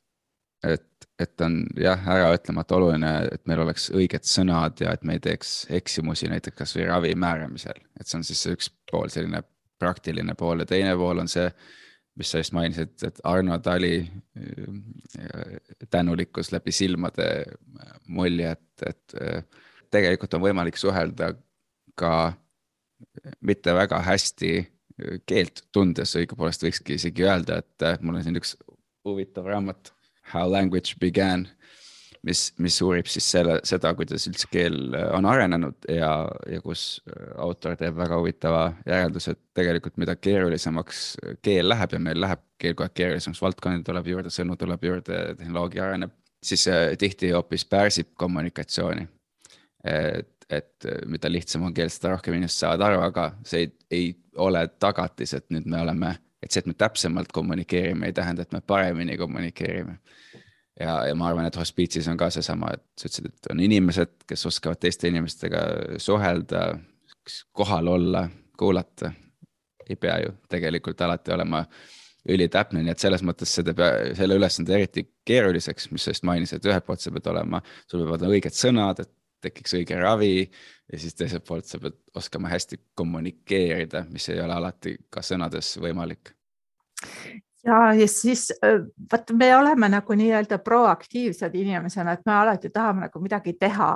et, 0.66 1.08
et 1.20 1.42
on 1.46 1.60
jah, 1.78 2.08
äraütlemata 2.16 2.76
oluline, 2.80 3.12
et 3.36 3.44
meil 3.50 3.62
oleks 3.62 3.92
õiged 3.94 4.26
sõnad 4.26 4.82
ja 4.82 4.96
et 4.96 5.04
me 5.06 5.18
ei 5.18 5.22
teeks 5.22 5.68
eksimusi 5.70 6.30
näiteks 6.32 6.58
kasvõi 6.64 6.88
ravi 6.90 7.14
määramisel, 7.16 7.78
et 8.00 8.08
see 8.10 8.18
on 8.18 8.26
siis 8.26 8.42
üks 8.50 8.72
pool, 8.92 9.12
selline 9.14 9.44
praktiline 9.82 10.36
pool 10.38 10.64
ja 10.64 10.70
teine 10.70 10.96
pool 10.98 11.22
on 11.24 11.30
see, 11.32 11.48
mis 12.22 12.32
sa 12.32 12.42
just 12.42 12.54
mainisid, 12.56 12.94
et 13.08 13.22
Arno 13.28 13.58
Tali 13.60 13.96
äh, 14.06 15.56
tänulikkus 15.90 16.52
läbi 16.54 16.72
silmade 16.72 17.30
mulje, 18.08 18.54
et, 18.54 18.86
et 18.86 19.18
äh, 19.22 19.64
tegelikult 19.92 20.38
on 20.38 20.46
võimalik 20.46 20.78
suhelda 20.80 21.34
ka 22.00 22.34
mitte 23.42 23.74
väga 23.76 24.00
hästi 24.06 24.52
keelt 25.26 25.64
tundes 25.74 26.14
õigupoolest 26.20 26.64
võikski 26.64 27.00
isegi 27.00 27.26
öelda, 27.26 27.58
et 27.64 28.04
mul 28.06 28.20
on 28.20 28.26
siin 28.26 28.38
üks 28.38 28.54
huvitav 29.08 29.50
raamat 29.50 29.92
How 30.32 30.46
language 30.48 30.96
began, 31.02 31.48
mis, 32.28 32.42
mis 32.62 32.78
uurib 32.86 33.10
siis 33.10 33.28
selle, 33.34 33.60
seda, 33.68 33.94
kuidas 33.98 34.28
üldse 34.30 34.50
keel 34.52 34.96
on 35.16 35.26
arenenud 35.30 35.88
ja, 35.90 36.12
ja 36.50 36.62
kus 36.64 37.02
autor 37.42 37.78
teeb 37.80 37.98
väga 37.98 38.20
huvitava 38.20 38.64
järelduse, 38.86 39.36
et 39.36 39.42
tegelikult 39.58 39.98
mida 40.02 40.16
keerulisemaks 40.16 41.06
keel 41.46 41.72
läheb 41.72 41.98
ja 41.98 42.02
meil 42.10 42.22
läheb 42.22 42.44
keel 42.62 42.76
kogu 42.76 42.88
aeg 42.88 42.98
keerulisemaks, 43.00 43.42
valdkondi 43.42 43.88
tuleb 43.88 44.12
juurde, 44.14 44.34
sõnu 44.34 44.58
tuleb 44.60 44.86
juurde, 44.86 45.24
tehnoloogia 45.40 45.88
areneb, 45.88 46.14
siis 46.44 46.68
tihti 47.02 47.34
hoopis 47.34 47.66
pärsib 47.70 48.14
kommunikatsiooni. 48.22 49.08
et 49.84 50.30
et 50.52 50.86
äh, 50.86 51.06
mida 51.08 51.32
lihtsam 51.32 51.64
on 51.68 51.74
keel, 51.74 51.90
seda 51.92 52.16
rohkem 52.16 52.36
inimesed 52.36 52.66
saavad 52.66 52.84
aru, 52.88 53.00
aga 53.06 53.28
see 53.48 53.64
ei, 53.64 53.72
ei 53.92 54.10
ole 54.44 54.66
tagatis, 54.84 55.36
et 55.38 55.48
nüüd 55.54 55.68
me 55.72 55.80
oleme, 55.82 56.16
et 56.42 56.52
see, 56.52 56.64
et 56.64 56.70
me 56.70 56.76
täpsemalt 56.78 57.32
kommunikeerime, 57.36 58.10
ei 58.10 58.16
tähenda, 58.18 58.44
et 58.44 58.56
me 58.56 58.62
paremini 58.68 59.18
kommunikeerime. 59.20 59.98
Ja, 60.82 60.96
ja 61.08 61.16
ma 61.18 61.30
arvan, 61.30 61.48
et 61.48 61.58
hospiitsis 61.60 62.08
on 62.12 62.20
ka 62.20 62.30
seesama, 62.34 62.74
et 62.76 62.84
sa 62.98 63.08
ütlesid, 63.08 63.32
et 63.32 63.52
on 63.54 63.64
inimesed, 63.64 64.14
kes 64.30 64.46
oskavad 64.50 64.82
teiste 64.82 65.10
inimestega 65.12 65.64
suhelda, 66.02 66.68
kohal 67.58 67.88
olla, 67.88 68.28
kuulata. 68.58 69.12
ei 69.90 69.96
pea 69.96 70.20
ju 70.24 70.32
tegelikult 70.50 71.02
alati 71.02 71.34
olema 71.34 71.66
ülitäpne, 72.30 72.84
nii 72.84 72.94
et 72.94 73.02
selles 73.02 73.24
mõttes 73.26 73.54
teeb 73.66 73.80
selle 74.16 74.38
ülesande 74.38 74.76
eriti 74.78 75.04
keeruliseks, 75.26 75.90
mis 75.92 76.06
sa 76.06 76.14
just 76.14 76.24
mainisid, 76.28 76.66
ühelt 76.70 76.86
poolt 76.86 77.02
sa 77.02 77.12
pead 77.12 77.28
olema, 77.28 77.60
sul 77.90 78.04
peavad 78.04 78.22
olema 78.22 78.38
õiged 78.38 78.56
sõnad, 78.56 79.02
et 79.02 79.12
tekiks 79.42 79.74
õige 79.80 79.98
ravi 79.98 80.36
ja 80.46 81.00
siis 81.02 81.18
teiselt 81.18 81.46
poolt 81.48 81.66
sa 81.66 81.80
pead 81.82 81.98
oskama 82.16 82.52
hästi 82.52 82.78
kommunikeerida, 82.96 84.06
mis 84.14 84.30
ei 84.30 84.42
ole 84.44 84.54
alati 84.54 84.96
ka 85.10 85.26
sõnades 85.26 85.74
võimalik. 85.82 86.36
Ja, 87.66 87.94
ja 87.94 88.08
siis 88.08 88.50
vot 89.12 89.34
me 89.38 89.50
oleme 89.56 89.90
nagu 89.90 90.18
nii-öelda 90.18 90.60
proaktiivsed 90.64 91.56
inimesena, 91.56 92.18
et 92.18 92.26
me 92.26 92.34
alati 92.34 92.70
tahame 92.70 93.08
nagu 93.08 93.24
midagi 93.24 93.54
teha 93.60 93.94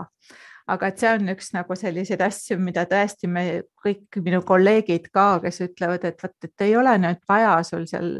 aga 0.68 0.89
et 0.89 1.01
see 1.01 1.11
on 1.13 1.30
üks 1.36 1.51
nagu 1.53 1.78
selliseid 1.78 2.22
asju, 2.26 2.57
mida 2.57 2.88
tõesti 2.89 3.30
me 3.30 3.45
kõik 3.84 4.18
minu 4.26 4.41
kolleegid 4.45 5.11
ka, 5.13 5.36
kes 5.43 5.61
ütlevad, 5.68 6.07
et 6.09 6.24
vot, 6.24 6.36
et 6.43 6.66
ei 6.66 6.74
ole 6.78 6.95
nüüd 7.03 7.22
vaja 7.30 7.59
sul 7.68 7.86
seal 7.89 8.16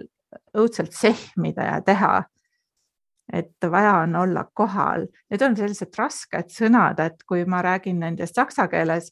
õudselt 0.54 0.93
sehmida 0.93 1.66
ja 1.72 1.82
teha 1.86 2.16
et 3.34 3.66
vaja 3.72 3.96
on 4.04 4.16
olla 4.16 4.46
kohal. 4.54 5.08
Need 5.32 5.41
on 5.41 5.56
sellised 5.58 5.96
rasked 5.98 6.52
sõnad, 6.54 7.00
et 7.02 7.24
kui 7.28 7.46
ma 7.50 7.62
räägin 7.66 8.00
nendest 8.04 8.38
saksa 8.38 8.68
keeles, 8.70 9.10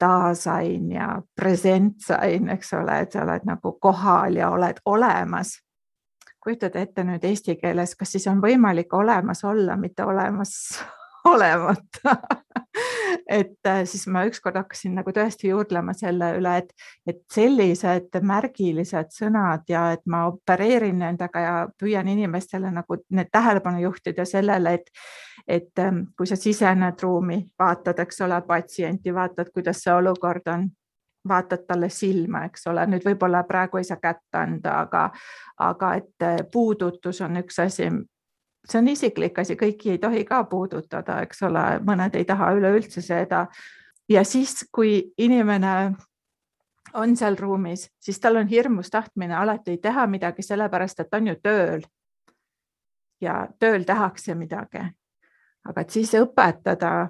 dasein 0.00 0.92
ja 0.92 1.22
presentsein, 1.36 2.48
eks 2.48 2.72
ole, 2.78 3.00
et 3.00 3.12
sa 3.12 3.24
oled 3.24 3.46
nagu 3.48 3.72
kohal 3.80 4.36
ja 4.36 4.50
oled 4.50 4.80
olemas. 4.84 5.58
kujutad 6.44 6.76
ette 6.76 7.04
nüüd 7.04 7.24
eesti 7.24 7.56
keeles, 7.60 7.96
kas 7.98 8.12
siis 8.14 8.26
on 8.30 8.40
võimalik 8.40 8.94
olemas 8.94 9.44
olla, 9.44 9.76
mitte 9.76 10.04
olemas 10.04 10.54
olemata 11.32 12.16
et 13.28 13.66
äh, 13.66 13.84
siis 13.84 14.06
ma 14.06 14.24
ükskord 14.28 14.56
hakkasin 14.58 14.94
nagu 14.98 15.12
tõesti 15.14 15.50
juurdlema 15.50 15.94
selle 15.96 16.30
üle, 16.38 16.54
et, 16.62 16.72
et 17.08 17.20
sellised 17.32 18.18
märgilised 18.24 19.12
sõnad 19.14 19.66
ja 19.70 19.88
et 19.96 20.04
ma 20.10 20.24
opereerin 20.30 21.00
nendega 21.02 21.44
ja 21.44 21.54
püüan 21.80 22.08
inimestele 22.08 22.72
nagu 22.74 23.00
need 23.14 23.32
tähelepanu 23.32 23.82
juhtida 23.84 24.26
sellele, 24.28 24.78
et, 24.80 24.92
et 25.48 25.78
ähm, 25.78 26.02
kui 26.16 26.26
sa 26.26 26.36
sisened 26.36 27.00
ruumi, 27.02 27.40
vaatad, 27.58 27.98
eks 28.04 28.20
ole, 28.20 28.40
patsienti, 28.46 29.14
vaatad, 29.14 29.48
kuidas 29.54 29.80
see 29.82 29.94
olukord 29.94 30.48
on 30.52 30.68
vaatad 31.28 31.64
talle 31.66 31.88
silma, 31.88 32.44
eks 32.44 32.66
ole, 32.66 32.86
nüüd 32.86 33.04
võib-olla 33.04 33.42
praegu 33.48 33.80
ei 33.80 33.84
saa 33.84 34.00
kätt 34.02 34.36
anda, 34.36 34.80
aga, 34.84 35.08
aga 35.64 35.94
et 36.00 36.24
äh, 36.24 36.36
puudutus 36.52 37.20
on 37.24 37.40
üks 37.42 37.58
asi, 37.62 37.88
see 38.68 38.78
on 38.80 38.88
isiklik 38.88 39.38
asi, 39.38 39.56
kõiki 39.56 39.94
ei 39.94 39.98
tohi 40.02 40.24
ka 40.28 40.42
puudutada, 40.50 41.20
eks 41.26 41.42
ole, 41.48 41.64
mõned 41.84 42.16
ei 42.16 42.24
taha 42.28 42.52
üleüldse 42.56 43.02
seda. 43.04 43.46
ja 44.08 44.24
siis, 44.24 44.64
kui 44.72 45.12
inimene 45.18 45.94
on 46.94 47.16
seal 47.16 47.36
ruumis, 47.36 47.88
siis 48.00 48.20
tal 48.20 48.36
on 48.36 48.46
hirmus 48.48 48.90
tahtmine 48.90 49.36
alati 49.36 49.76
teha 49.76 50.06
midagi, 50.06 50.42
sellepärast 50.42 51.00
et 51.00 51.14
on 51.14 51.26
ju 51.26 51.34
tööl. 51.42 51.82
ja 53.20 53.48
tööl 53.58 53.82
tehakse 53.82 54.34
midagi. 54.34 54.78
Aga 55.64 55.80
et 55.80 55.90
siis 55.90 56.14
õpetada 56.14 57.08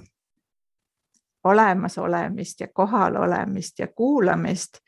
olemasolemist 1.45 2.61
ja 2.61 2.69
kohalolemist 2.75 3.79
ja 3.79 3.89
kuulamist 3.89 4.81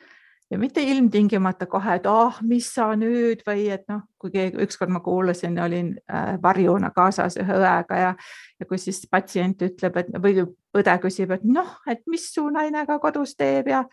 ja 0.51 0.59
mitte 0.59 0.83
ilmtingimata 0.83 1.67
kohe, 1.67 1.95
et 1.95 2.07
ah 2.07 2.27
oh,, 2.27 2.39
mis 2.43 2.67
sa 2.75 2.89
nüüd 2.99 3.45
või 3.47 3.69
et 3.71 3.85
noh, 3.89 4.03
kui 4.19 4.33
keegi 4.35 4.59
ükskord 4.65 4.91
ma 4.91 5.01
kuulasin, 5.05 5.59
olin 5.63 5.93
äh, 6.11 6.33
varjuna 6.43 6.91
kaasas 6.95 7.39
ühe 7.39 7.59
õega 7.61 8.01
ja, 8.01 8.15
ja 8.61 8.67
kui 8.67 8.79
siis 8.79 9.05
patsient 9.11 9.63
ütleb, 9.63 10.01
et 10.03 10.11
või 10.23 10.43
õde 10.77 10.97
küsib, 11.05 11.37
et 11.37 11.45
noh, 11.47 11.77
et 11.91 12.03
mis 12.11 12.27
su 12.35 12.49
naine 12.51 12.83
ka 12.89 12.99
kodus 13.03 13.37
teeb 13.39 13.71
ja, 13.71 13.85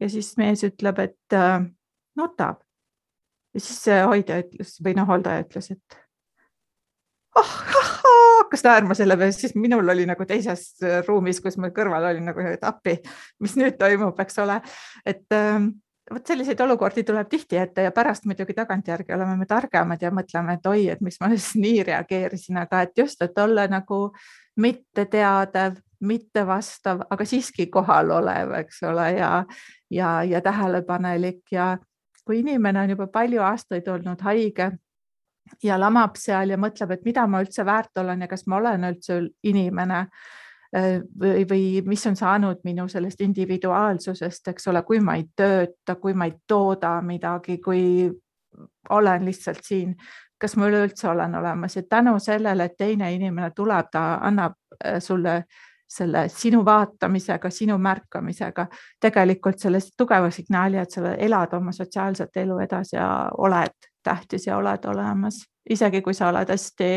ja 0.00 0.10
siis 0.10 0.34
mees 0.40 0.66
ütleb, 0.66 0.98
et 1.06 1.38
äh, 1.38 1.62
nutab. 2.18 2.64
ja 3.54 3.60
siis 3.60 3.86
hoidja 4.10 4.42
ütles 4.42 4.78
või 4.82 4.98
noh, 4.98 5.06
hooldaja 5.06 5.46
ütles, 5.46 5.70
et 5.76 6.00
oh, 7.38 7.54
hakkas 8.50 8.66
naerma 8.66 8.96
selle 8.98 9.16
peale, 9.20 9.32
siis 9.36 9.54
minul 9.54 9.94
oli 9.94 10.08
nagu 10.10 10.26
teises 10.26 10.72
ruumis, 11.06 11.38
kus 11.44 11.56
ma 11.62 11.70
kõrval 11.74 12.10
olin 12.10 12.26
nagu, 12.32 12.42
et 12.50 12.66
appi, 12.66 12.96
mis 13.40 13.54
nüüd 13.60 13.78
toimub, 13.78 14.18
eks 14.24 14.42
ole, 14.42 14.58
et 15.06 15.36
ähm, 15.36 15.70
vot 16.10 16.26
selliseid 16.26 16.60
olukordi 16.60 17.04
tuleb 17.06 17.28
tihti 17.30 17.58
ette 17.60 17.84
ja 17.86 17.92
pärast 17.94 18.26
muidugi 18.26 18.54
tagantjärgi 18.56 19.14
oleme 19.14 19.36
me 19.38 19.46
targemad 19.46 20.02
ja 20.02 20.10
mõtleme, 20.14 20.58
et 20.58 20.66
oi, 20.66 20.88
et 20.90 21.04
miks 21.04 21.20
ma 21.22 21.30
siis 21.30 21.52
nii 21.60 21.84
reageerisin, 21.86 22.58
aga 22.64 22.82
et 22.86 22.98
just, 22.98 23.22
et 23.22 23.38
olla 23.38 23.68
nagu 23.70 24.00
mitteteadev, 24.60 25.78
mitte 26.00 26.44
vastav, 26.46 27.04
aga 27.10 27.24
siiski 27.28 27.68
kohalolev, 27.70 28.56
eks 28.64 28.82
ole, 28.88 29.06
ja, 29.18 29.30
ja, 29.92 30.10
ja 30.24 30.40
tähelepanelik. 30.40 31.44
Ja 31.52 31.76
kui 32.24 32.40
inimene 32.40 32.80
on 32.80 32.94
juba 32.94 33.06
palju 33.12 33.42
aastaid 33.44 33.88
olnud 33.88 34.20
haige 34.24 34.70
ja 35.62 35.78
lamab 35.80 36.16
seal 36.16 36.50
ja 36.50 36.58
mõtleb, 36.60 36.94
et 36.94 37.04
mida 37.04 37.26
ma 37.26 37.40
üldse 37.42 37.64
väärt 37.66 37.98
olen 37.98 38.20
ja 38.20 38.28
kas 38.28 38.46
ma 38.46 38.60
olen 38.60 38.86
üldse 38.92 39.22
inimene 39.42 40.06
Äh, 40.76 41.00
või, 41.20 41.44
või 41.50 41.62
mis 41.82 42.06
on 42.06 42.14
saanud 42.16 42.60
minu 42.64 42.84
sellest 42.88 43.20
individuaalsusest, 43.24 44.52
eks 44.52 44.68
ole, 44.70 44.84
kui 44.86 45.00
ma 45.02 45.16
ei 45.18 45.24
tööta, 45.36 45.96
kui 45.98 46.14
ma 46.14 46.28
ei 46.30 46.36
tooda 46.46 46.92
midagi, 47.02 47.56
kui 47.58 48.06
olen 48.94 49.26
lihtsalt 49.26 49.66
siin, 49.66 49.96
kas 50.38 50.54
ma 50.56 50.68
üleüldse 50.70 51.08
olen 51.10 51.34
olemas. 51.34 51.74
Ja 51.76 51.82
tänu 51.82 52.14
sellele, 52.22 52.68
et 52.70 52.78
teine 52.78 53.10
inimene 53.16 53.50
tuleb, 53.56 53.90
ta 53.90 54.20
annab 54.22 54.54
äh, 54.78 55.00
sulle 55.02 55.42
selle 55.90 56.28
sinu 56.30 56.64
vaatamisega, 56.64 57.50
sinu 57.50 57.78
märkamisega 57.78 58.66
tegelikult 59.02 59.58
selle 59.58 59.80
tugeva 59.98 60.30
signaali, 60.30 60.78
et 60.78 60.90
sa 60.90 61.14
elad 61.18 61.54
oma 61.58 61.72
sotsiaalset 61.74 62.36
elu 62.44 62.58
edasi 62.66 62.96
ja 62.96 63.10
oled 63.38 63.90
tähtis 64.06 64.46
ja 64.46 64.56
oled 64.56 64.86
olemas, 64.86 65.42
isegi 65.70 66.02
kui 66.02 66.14
sa 66.14 66.30
oled 66.30 66.48
hästi 66.48 66.90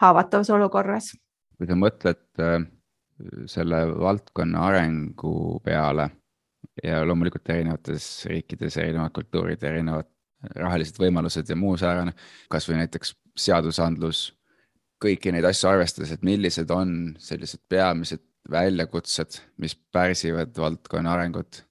haavatavas 0.00 0.50
olukorras. 0.50 1.12
kui 1.56 1.68
sa 1.68 1.76
mõtled 1.76 2.40
äh, 2.40 2.62
selle 3.46 3.82
valdkonna 3.98 4.66
arengu 4.68 5.60
peale 5.64 6.10
ja 6.84 7.02
loomulikult 7.06 7.48
erinevates 7.50 8.26
riikides 8.30 8.76
erinevad 8.80 9.12
kultuurid, 9.16 9.62
erinevad 9.62 10.08
rahalised 10.56 10.96
võimalused 11.00 11.48
ja 11.48 11.56
muu 11.56 11.76
säärane, 11.76 12.14
kasvõi 12.52 12.78
näiteks 12.80 13.12
seadusandlus, 13.36 14.30
kõiki 15.00 15.32
neid 15.32 15.46
asju 15.48 15.70
arvestades, 15.70 16.12
et 16.12 16.22
millised 16.26 16.70
on 16.74 17.14
sellised 17.18 17.62
peamised 17.68 18.22
väljakutsed, 18.50 19.40
mis 19.58 19.76
pärsivad 19.92 20.56
valdkonna 20.56 21.16
arengut? 21.16 21.64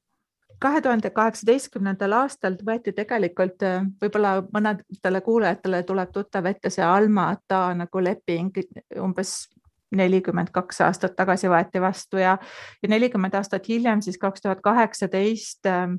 kahe 0.59 0.81
tuhande 0.83 1.07
kaheksateistkümnendal 1.15 2.11
aastal 2.17 2.57
võeti 2.67 2.91
tegelikult 2.91 3.63
võib-olla 4.01 4.41
mõnedele 4.51 5.21
kuulajatele 5.23 5.85
tuleb 5.87 6.11
tuttav 6.11 6.49
ette 6.51 6.67
see 6.73 6.83
Alma 6.83 7.29
Ata 7.31 7.61
nagu 7.79 8.01
leping 8.03 8.59
umbes 8.99 9.47
nelikümmend 9.95 10.51
kaks 10.53 10.81
aastat 10.85 11.15
tagasi 11.17 11.49
võeti 11.49 11.81
vastu 11.81 12.19
ja, 12.21 12.35
ja 12.83 12.91
nelikümmend 12.91 13.39
aastat 13.39 13.67
hiljem, 13.69 14.03
siis 14.05 14.19
kaks 14.21 14.43
tuhat 14.43 14.61
kaheksateist 14.61 15.65
ähm, 15.69 15.95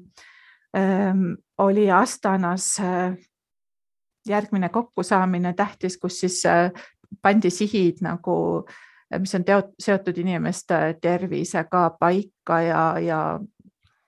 ähm, 0.76 1.24
oli 1.58 1.90
Astanas 1.90 2.74
äh, 2.80 3.16
järgmine 4.28 4.68
kokkusaamine 4.68 5.54
tähtis, 5.56 5.98
kus 5.98 6.20
siis 6.20 6.44
äh, 6.46 6.70
pandi 7.22 7.50
sihid 7.50 8.02
nagu, 8.04 8.66
mis 9.18 9.34
on 9.34 9.44
teot, 9.44 9.74
seotud 9.78 10.18
inimeste 10.22 10.78
tervisega 11.02 11.90
paika 12.00 12.60
ja, 12.62 12.84
ja 13.02 13.20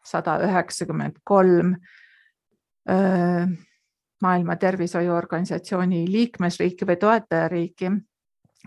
sada 0.05 0.39
üheksakümmend 0.47 1.21
kolm 1.25 1.75
maailma 4.23 4.57
Tervishoiuorganisatsiooni 4.57 6.05
liikmesriiki 6.11 6.87
või 6.87 6.97
toetajariiki 6.97 7.91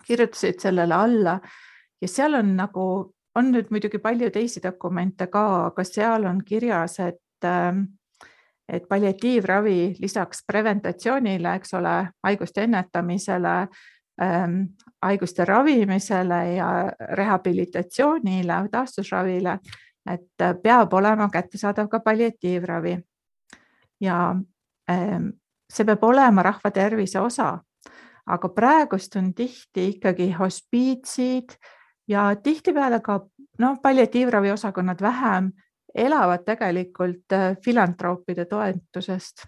kirjutasid 0.07 0.59
sellele 0.59 0.95
alla. 0.95 1.39
Ja 2.01 2.07
seal 2.11 2.35
on 2.39 2.55
nagu, 2.57 2.87
on 3.35 3.51
nüüd 3.51 3.71
muidugi 3.71 3.99
palju 4.03 4.29
teisi 4.35 4.63
dokumente 4.63 5.27
ka, 5.31 5.45
aga 5.69 5.87
seal 5.87 6.27
on 6.27 6.43
kirjas, 6.45 6.99
et 6.99 7.21
et 8.65 8.87
palliatiivravi 8.89 9.95
lisaks 10.01 10.39
preventatsioonile, 10.47 11.51
eks 11.59 11.75
ole, 11.77 11.91
haiguste 12.25 12.63
ennetamisele 12.65 13.67
haiguste 15.01 15.45
ravimisele 15.45 16.53
ja 16.55 16.67
rehabilitatsioonile, 17.19 18.59
taastusravile, 18.71 19.57
et 20.09 20.45
peab 20.63 20.93
olema 20.93 21.29
kättesaadav 21.33 21.89
ka 21.91 21.99
palliatiivravi. 21.99 22.97
ja 24.01 24.35
ähm, 24.91 25.27
see 25.73 25.85
peab 25.85 26.03
olema 26.03 26.43
rahva 26.43 26.71
tervise 26.71 27.19
osa 27.19 27.57
aga 28.25 28.49
praegust 28.49 29.15
on 29.15 29.33
tihti 29.33 29.89
ikkagi 29.95 30.31
hospiitsid 30.39 31.55
ja 32.09 32.27
tihtipeale 32.35 32.99
ka 33.05 33.19
noh, 33.59 33.77
palliatiivravi 33.81 34.51
osakonnad 34.51 35.01
vähem 35.01 35.51
elavad 35.95 36.43
tegelikult 36.45 37.31
äh, 37.33 37.57
filantroopide 37.63 38.45
toetusest. 38.45 39.45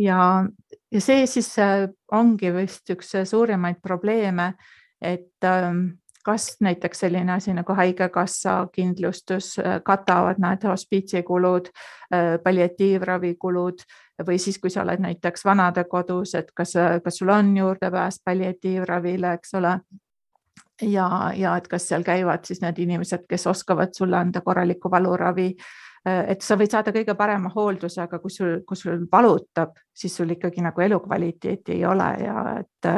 Ja, 0.00 0.44
ja 0.92 1.00
see 1.00 1.24
siis 1.30 1.52
äh, 1.60 1.88
ongi 2.12 2.52
vist 2.54 2.90
üks 2.92 3.14
suurimaid 3.28 3.80
probleeme, 3.82 4.54
et 5.00 5.44
ähm, 5.46 5.86
kas 6.24 6.56
näiteks 6.60 7.06
selline 7.06 7.32
asi 7.32 7.54
nagu 7.56 7.74
Haigekassa 7.76 8.66
kindlustus 8.72 9.54
äh, 9.58 9.80
katavad 9.84 10.40
need 10.42 10.66
hospiitsikulud, 10.68 11.72
palliatiivravikulud 12.44 13.82
või 14.26 14.38
siis, 14.42 14.58
kui 14.58 14.70
sa 14.70 14.82
oled 14.82 15.00
näiteks 15.00 15.44
vanadekodus, 15.44 16.34
et 16.34 16.50
kas, 16.54 16.74
kas 17.04 17.20
sul 17.20 17.30
on 17.32 17.52
juurdepääs 17.56 18.20
palliatiivravile, 18.24 19.32
eks 19.38 19.54
ole. 19.54 19.78
ja, 20.82 21.06
ja 21.36 21.56
et 21.56 21.68
kas 21.68 21.88
seal 21.88 22.02
käivad 22.02 22.44
siis 22.44 22.60
need 22.60 22.78
inimesed, 22.78 23.24
kes 23.28 23.46
oskavad 23.46 23.94
sulle 23.96 24.16
anda 24.16 24.40
korralikku 24.40 24.90
valuravi. 24.90 25.54
Et 26.06 26.40
sa 26.40 26.56
võid 26.56 26.72
saada 26.72 26.94
kõige 26.96 27.12
parema 27.16 27.50
hoolduse, 27.52 28.00
aga 28.00 28.18
kui 28.22 28.32
sul, 28.32 28.60
kui 28.66 28.78
sul 28.78 29.02
valutab, 29.12 29.74
siis 29.92 30.14
sul 30.16 30.30
ikkagi 30.32 30.64
nagu 30.64 30.80
elukvaliteeti 30.80 31.76
ei 31.76 31.84
ole 31.84 32.08
ja 32.24 32.44
et, 32.62 32.88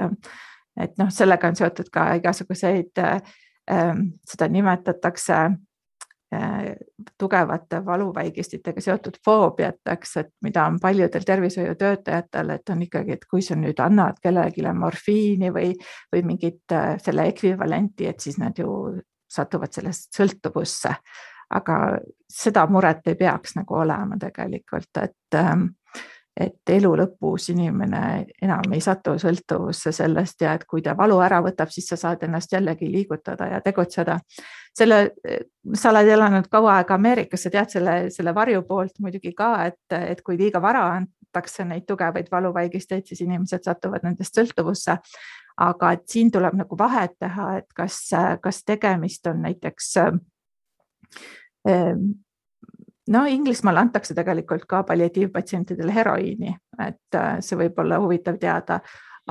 et 0.85 0.95
noh, 1.03 1.11
sellega 1.11 1.51
on 1.51 1.59
seotud 1.59 1.91
ka 1.91 2.13
igasuguseid, 2.21 3.03
seda 3.67 4.49
nimetatakse 4.49 5.41
Äh, 6.35 6.77
tugevate 7.19 7.83
valuvaigistitega 7.85 8.81
seotud 8.81 9.19
foobiateks, 9.25 10.15
et 10.17 10.31
mida 10.41 10.63
on 10.65 10.79
paljudel 10.81 11.27
tervishoiutöötajatel, 11.29 12.51
et 12.55 12.71
on 12.73 12.85
ikkagi, 12.87 13.19
et 13.19 13.27
kui 13.29 13.43
sa 13.45 13.57
nüüd 13.59 13.83
annad 13.85 14.17
kellelegi 14.23 14.65
morfiini 14.73 15.51
või, 15.53 15.75
või 16.15 16.23
mingit 16.31 16.73
äh, 16.73 16.95
selle 17.05 17.27
ekvivalenti, 17.29 18.09
et 18.09 18.25
siis 18.25 18.39
nad 18.41 18.57
ju 18.57 18.71
satuvad 19.29 19.77
sellest 19.77 20.17
sõltuvusse. 20.17 20.95
Aga 21.53 21.79
seda 22.33 22.67
muret 22.67 23.07
ei 23.07 23.15
peaks 23.15 23.57
nagu 23.59 23.75
olema 23.75 24.17
tegelikult, 24.21 24.91
et 25.03 25.39
ähm, 25.39 25.69
et 26.33 26.71
elu 26.73 26.91
lõpus 26.97 27.51
inimene 27.53 28.03
enam 28.43 28.73
ei 28.73 28.81
satu 28.81 29.15
sõltuvusse 29.21 29.93
sellest 29.93 30.41
ja 30.41 30.55
et 30.57 30.65
kui 30.69 30.83
ta 30.83 30.95
valu 30.97 31.19
ära 31.21 31.43
võtab, 31.45 31.69
siis 31.73 31.91
sa 31.93 31.99
saad 32.01 32.25
ennast 32.25 32.53
jällegi 32.53 32.89
liigutada 32.93 33.51
ja 33.51 33.61
tegutseda. 33.61 34.19
selle, 34.79 35.11
sa 35.75 35.91
oled 35.91 36.09
elanud 36.09 36.49
kaua 36.49 36.79
aega 36.79 36.95
Ameerikas, 36.95 37.43
sa 37.43 37.51
tead 37.51 37.71
selle, 37.71 37.97
selle 38.11 38.35
varju 38.35 38.63
poolt 38.69 38.97
muidugi 39.01 39.35
ka, 39.37 39.67
et, 39.67 39.99
et 39.99 40.23
kui 40.23 40.39
liiga 40.39 40.63
vara 40.63 40.87
antakse 40.97 41.65
neid 41.65 41.85
tugevaid 41.87 42.33
valuvaigisteid, 42.33 43.05
siis 43.07 43.21
inimesed 43.21 43.69
satuvad 43.69 44.05
nendest 44.09 44.35
sõltuvusse. 44.35 44.99
aga 45.57 45.93
et 45.93 46.09
siin 46.09 46.31
tuleb 46.33 46.55
nagu 46.57 46.77
vahet 46.79 47.13
teha, 47.21 47.59
et 47.59 47.73
kas, 47.77 48.09
kas 48.41 48.65
tegemist 48.65 49.27
on 49.27 49.43
näiteks 49.43 49.95
no 53.09 53.25
Inglismaal 53.27 53.77
antakse 53.77 54.15
tegelikult 54.15 54.67
ka 54.69 54.83
palliatiivpatsientidele 54.83 55.95
heroiini, 55.95 56.55
et 56.87 57.19
äh, 57.19 57.39
see 57.41 57.59
võib 57.59 57.81
olla 57.83 57.99
huvitav 58.03 58.39
teada, 58.41 58.81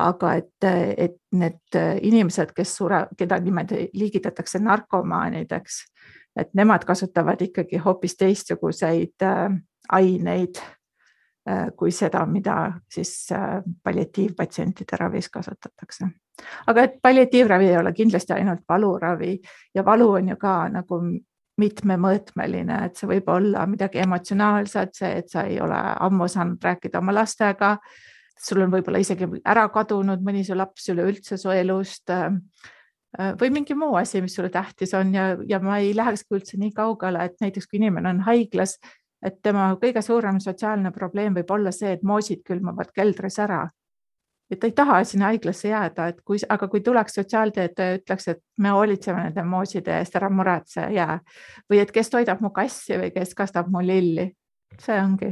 aga 0.01 0.33
et, 0.39 0.67
et 0.97 1.17
need 1.35 1.77
inimesed, 2.01 2.53
kes 2.55 2.75
sure, 2.77 3.05
keda 3.17 3.39
niimoodi 3.43 3.89
liigitatakse 3.93 4.61
narkomaanideks, 4.63 5.81
et 6.39 6.53
nemad 6.55 6.85
kasutavad 6.87 7.41
ikkagi 7.43 7.81
hoopis 7.83 8.15
teistsuguseid 8.19 9.25
äh, 9.27 9.49
aineid 9.91 10.61
äh, 10.61 11.67
kui 11.75 11.91
seda, 11.91 12.25
mida 12.25 12.73
siis 12.91 13.29
palliatiivpatsientide 13.83 14.99
ravis 14.99 15.29
kasutatakse. 15.29 16.07
aga 16.67 16.83
et 16.83 17.01
palliatiivravi 17.01 17.67
ei 17.67 17.77
ole 17.77 17.93
kindlasti 17.93 18.33
ainult 18.33 18.63
valuravi 18.69 19.39
ja 19.75 19.85
valu 19.85 20.09
on 20.11 20.29
ju 20.29 20.35
ka 20.35 20.69
nagu 20.69 21.01
mitmemõõtmeline, 21.59 22.77
et 22.85 22.99
see 22.99 23.09
võib 23.09 23.27
olla 23.29 23.65
midagi 23.69 23.99
emotsionaalset, 24.03 24.93
see, 24.95 25.11
et 25.21 25.29
sa 25.29 25.43
ei 25.49 25.59
ole 25.61 25.77
ammu 25.77 26.27
saanud 26.31 26.63
rääkida 26.63 27.01
oma 27.01 27.13
lastega. 27.13 27.77
sul 28.41 28.61
on 28.61 28.71
võib-olla 28.71 28.97
isegi 28.97 29.27
ära 29.45 29.67
kadunud 29.69 30.21
mõni 30.25 30.43
su 30.43 30.55
laps 30.57 30.87
üleüldse 30.89 31.37
su 31.37 31.51
elust 31.53 32.09
äh, 32.09 32.31
või 33.39 33.51
mingi 33.51 33.75
muu 33.75 33.95
asi, 33.95 34.21
mis 34.21 34.35
sulle 34.35 34.49
tähtis 34.49 34.93
on 34.93 35.13
ja, 35.13 35.35
ja 35.47 35.59
ma 35.59 35.77
ei 35.77 35.93
lähekski 35.95 36.35
üldse 36.35 36.57
nii 36.57 36.71
kaugele, 36.71 37.25
et 37.25 37.35
näiteks 37.41 37.67
kui 37.67 37.77
inimene 37.77 38.09
on 38.09 38.23
haiglas, 38.25 38.79
et 39.21 39.41
tema 39.43 39.75
kõige 39.81 40.01
suurem 40.01 40.39
sotsiaalne 40.39 40.91
probleem 40.91 41.35
võib 41.35 41.51
olla 41.51 41.71
see, 41.71 41.91
et 41.91 42.03
moosid 42.03 42.41
külmuvad 42.47 42.89
keldris 42.95 43.37
ära 43.39 43.67
et 44.51 44.59
ta 44.59 44.67
ei 44.67 44.75
taha 44.75 45.03
sinna 45.07 45.31
haiglasse 45.31 45.69
jääda, 45.69 46.07
et 46.11 46.21
kui, 46.25 46.37
aga 46.49 46.67
kui 46.67 46.81
tuleks 46.83 47.15
sotsiaaltöötaja, 47.19 48.01
ütleks, 48.01 48.27
et 48.27 48.41
me 48.57 48.73
hoolitseme 48.75 49.23
nende 49.23 49.43
mooside 49.47 49.97
eest, 49.99 50.15
ära 50.19 50.29
muretse, 50.29 50.87
jää. 50.91 51.19
või 51.71 51.81
et 51.81 51.91
kes 51.91 52.09
toidab 52.09 52.41
mu 52.43 52.51
kassi 52.55 52.99
või 52.99 53.11
kes 53.15 53.35
kastab 53.35 53.71
mu 53.71 53.83
lilli. 53.85 54.31
see 54.79 55.01
ongi 55.01 55.27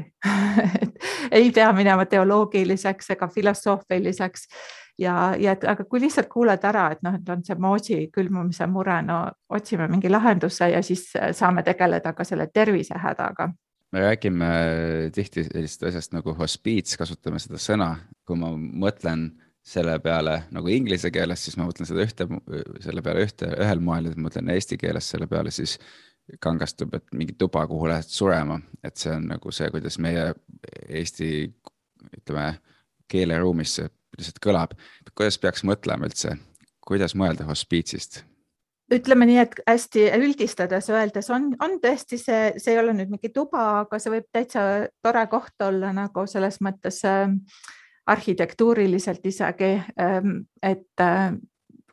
ei 1.38 1.52
pea 1.52 1.72
minema 1.74 2.06
teoloogiliseks 2.06 3.10
ega 3.16 3.28
filosoofiliseks 3.28 4.42
ja, 5.00 5.14
ja 5.40 5.52
et 5.52 5.64
aga 5.64 5.84
kui 5.84 6.02
lihtsalt 6.02 6.28
kuuled 6.28 6.64
ära, 6.64 6.90
et 6.92 7.02
noh, 7.04 7.16
et 7.16 7.30
on 7.30 7.44
see 7.44 7.56
moosi 7.56 8.00
külmumise 8.12 8.68
mure, 8.68 9.02
no 9.02 9.22
otsime 9.50 9.88
mingi 9.88 10.10
lahenduse 10.10 10.70
ja 10.70 10.84
siis 10.84 11.08
saame 11.32 11.64
tegeleda 11.64 12.14
ka 12.14 12.24
selle 12.24 12.50
tervisehädaga 12.54 13.50
me 13.92 14.02
räägime 14.04 14.50
tihti 15.16 15.44
sellisest 15.48 15.84
asjast 15.90 16.14
nagu 16.14 16.34
hospiits, 16.38 16.98
kasutame 17.00 17.40
seda 17.42 17.62
sõna, 17.62 17.94
kui 18.28 18.38
ma 18.40 18.52
mõtlen 18.56 19.30
selle 19.66 19.98
peale 20.02 20.44
nagu 20.56 20.70
inglise 20.72 21.12
keeles, 21.14 21.44
siis 21.46 21.58
ma 21.58 21.68
mõtlen 21.68 21.90
seda 21.90 22.06
ühte, 22.06 22.28
selle 22.84 23.04
peale 23.06 23.26
ühte, 23.28 23.50
ühel 23.60 23.82
moel 23.84 24.10
ja 24.10 24.14
mõtlen 24.18 24.50
eesti 24.54 24.78
keeles 24.82 25.10
selle 25.12 25.28
peale, 25.30 25.52
siis 25.54 25.78
kangastub, 26.42 26.94
et 26.94 27.06
mingi 27.18 27.34
tuba, 27.38 27.66
kuhu 27.68 27.90
lähed 27.90 28.10
surema, 28.10 28.60
et 28.86 28.98
see 29.02 29.14
on 29.16 29.26
nagu 29.32 29.54
see, 29.56 29.70
kuidas 29.74 29.98
meie 30.02 30.32
Eesti 30.90 31.30
ütleme 32.20 32.52
keeleruumis 33.10 33.76
see 33.80 33.90
lihtsalt 34.18 34.42
kõlab. 34.44 34.76
kuidas 35.16 35.38
peaks 35.42 35.66
mõtlema 35.66 36.10
üldse, 36.10 36.36
kuidas 36.86 37.16
mõelda 37.18 37.48
hospiitsist? 37.50 38.24
Ütleme 38.94 39.28
nii, 39.30 39.38
et 39.44 39.60
hästi 39.68 40.06
üldistades 40.18 40.90
öeldes 40.92 41.30
on, 41.34 41.52
on 41.62 41.78
tõesti 41.84 42.18
see, 42.22 42.54
see 42.58 42.74
ei 42.74 42.82
ole 42.82 42.96
nüüd 42.98 43.12
mingi 43.14 43.32
tuba, 43.34 43.84
aga 43.84 44.00
see 44.02 44.14
võib 44.14 44.30
täitsa 44.34 44.64
tore 45.04 45.26
koht 45.32 45.66
olla 45.66 45.92
nagu 45.96 46.26
selles 46.30 46.60
mõttes 46.66 47.04
äh, 47.08 47.28
arhitektuuriliselt 48.10 49.26
isegi 49.30 49.76
äh,, 49.78 50.34
et 50.66 51.06
äh, 51.06 51.32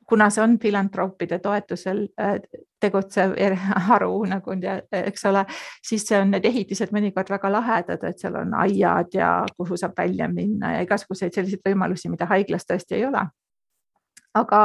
kuna 0.07 0.31
see 0.31 0.43
on 0.45 0.59
filantroopide 0.63 1.39
toetusel 1.43 2.07
äh, 2.21 2.39
tegutsev 2.81 3.35
haru 3.89 4.13
nagu, 4.31 4.57
eks 4.93 5.27
ole, 5.31 5.45
siis 5.85 6.07
on 6.17 6.33
need 6.35 6.47
ehitised 6.49 6.95
mõnikord 6.95 7.33
väga 7.33 7.51
lahedad, 7.53 8.05
et 8.09 8.23
seal 8.23 8.39
on 8.41 8.55
aiad 8.63 9.17
ja 9.17 9.33
kuhu 9.57 9.79
saab 9.81 9.97
välja 9.99 10.29
minna 10.33 10.77
ja 10.77 10.87
igasuguseid 10.87 11.35
selliseid 11.35 11.65
võimalusi, 11.67 12.13
mida 12.13 12.29
haiglas 12.31 12.69
tõesti 12.69 13.01
ei 13.01 13.07
ole. 13.09 13.27
aga 14.37 14.61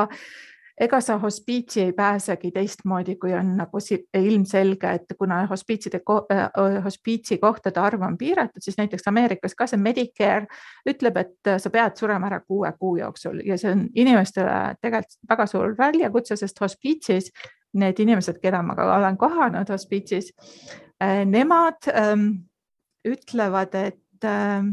ega 0.82 0.98
sa 1.02 1.18
hospiitsi 1.22 1.82
ei 1.82 1.94
pääsegi 1.94 2.52
teistmoodi, 2.52 3.16
kui 3.22 3.34
on 3.38 3.54
nagu 3.58 3.80
ilmselge, 4.18 4.94
et 4.98 5.14
kuna 5.18 5.44
hospiitside, 5.48 6.02
äh, 6.34 6.84
hospiitsi 6.84 7.38
kohtade 7.38 7.80
arv 7.80 8.02
on 8.02 8.18
piiratud, 8.18 8.62
siis 8.62 8.78
näiteks 8.78 9.08
Ameerikas 9.08 9.56
ka 9.56 9.68
see 9.70 9.78
Medicare 9.78 10.48
ütleb, 10.90 11.18
et 11.22 11.54
sa 11.62 11.70
pead 11.70 11.98
surema 12.02 12.32
ära 12.32 12.42
kuue 12.42 12.72
kuu 12.80 12.98
jooksul 12.98 13.44
ja 13.46 13.58
see 13.62 13.72
on 13.76 13.88
inimestele 13.96 14.76
tegelikult 14.82 15.20
väga 15.30 15.48
suur 15.48 15.76
väljakutse, 15.78 16.36
sest 16.40 16.62
hospiitsis 16.62 17.32
need 17.74 18.00
inimesed, 18.04 18.40
keda 18.42 18.62
ma 18.66 18.76
ka 18.76 18.88
olen 18.98 19.18
kohanud 19.20 19.70
hospiitsis, 19.72 20.32
äh, 21.02 21.24
nemad 21.28 21.88
ähm, 21.94 22.28
ütlevad, 23.08 23.76
et 23.76 24.28
äh, 24.28 24.64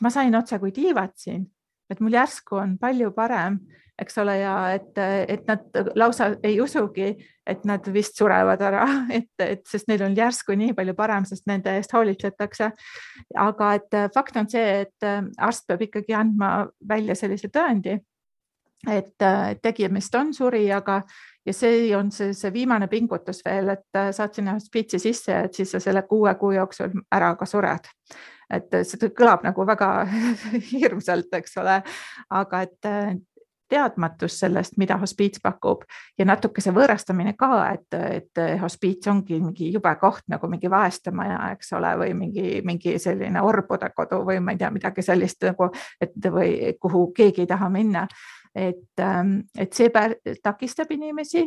ma 0.00 0.12
sain 0.12 0.34
otse 0.34 0.58
kui 0.62 0.72
tiivad 0.74 1.14
siin, 1.20 1.46
et 1.90 2.00
mul 2.02 2.16
järsku 2.16 2.58
on 2.58 2.76
palju 2.82 3.12
parem 3.14 3.60
eks 3.98 4.18
ole, 4.18 4.38
ja 4.38 4.54
et, 4.76 4.98
et 5.28 5.46
nad 5.48 5.92
lausa 5.96 6.30
ei 6.44 6.58
usugi, 6.60 7.14
et 7.46 7.62
nad 7.68 7.86
vist 7.92 8.18
surevad 8.18 8.60
ära, 8.62 8.84
et, 9.18 9.32
et 9.40 9.62
sest 9.68 9.88
neil 9.88 10.04
on 10.06 10.16
järsku 10.16 10.56
nii 10.58 10.74
palju 10.76 10.96
parem, 10.98 11.24
sest 11.28 11.46
nende 11.48 11.76
eest 11.78 11.94
hoolitsetakse. 11.96 12.70
aga 13.46 13.70
et 13.78 13.96
fakt 14.14 14.36
on 14.36 14.50
see, 14.50 14.84
et 14.84 15.08
arst 15.38 15.66
peab 15.68 15.86
ikkagi 15.88 16.16
andma 16.16 16.52
välja 16.88 17.16
sellise 17.16 17.48
tõendi, 17.52 17.96
et 18.92 19.24
tegemist 19.62 20.14
on 20.14 20.34
surijaga 20.36 21.00
ja 21.46 21.52
see 21.56 21.88
on 21.96 22.10
see, 22.12 22.34
see 22.36 22.52
viimane 22.52 22.90
pingutus 22.92 23.40
veel, 23.46 23.72
et 23.72 24.00
saad 24.12 24.34
sinna 24.36 24.58
hospiitsi 24.58 25.00
sisse, 25.00 25.44
et 25.46 25.54
siis 25.56 25.72
sa 25.72 25.80
selle 25.80 26.04
kuue 26.06 26.34
kuu 26.38 26.52
jooksul 26.58 27.00
ära 27.14 27.34
ka 27.38 27.48
sured 27.48 27.88
et 28.52 28.76
see 28.86 29.08
kõlab 29.10 29.42
nagu 29.42 29.64
väga 29.66 29.88
hirmsalt, 30.70 31.32
eks 31.34 31.56
ole, 31.62 31.80
aga 32.30 32.60
et 32.62 32.90
teadmatus 33.68 34.38
sellest, 34.40 34.76
mida 34.78 34.96
hospiits 35.00 35.40
pakub 35.42 35.82
ja 36.18 36.24
natuke 36.28 36.62
see 36.64 36.74
võõrastamine 36.74 37.34
ka, 37.38 37.50
et, 37.74 37.98
et 37.98 38.42
hospiits 38.60 39.10
ongi 39.10 39.40
mingi 39.40 39.72
jube 39.74 39.92
koht 40.00 40.24
nagu 40.32 40.48
mingi 40.50 40.70
vaestemaja, 40.70 41.38
eks 41.56 41.72
ole, 41.78 41.92
või 42.02 42.14
mingi, 42.14 42.46
mingi 42.64 42.96
selline 43.02 43.42
orbude 43.42 43.90
kodu 43.96 44.22
või 44.26 44.40
ma 44.40 44.54
ei 44.54 44.62
tea, 44.62 44.70
midagi 44.74 45.02
sellist 45.02 45.44
nagu, 45.48 45.70
et 46.00 46.32
või 46.32 46.74
kuhu 46.80 47.08
keegi 47.16 47.44
ei 47.44 47.52
taha 47.52 47.70
minna. 47.70 48.06
et, 48.54 49.00
ähm, 49.00 49.40
et 49.58 49.72
see 49.72 49.90
takistab 50.42 50.90
inimesi 50.90 51.44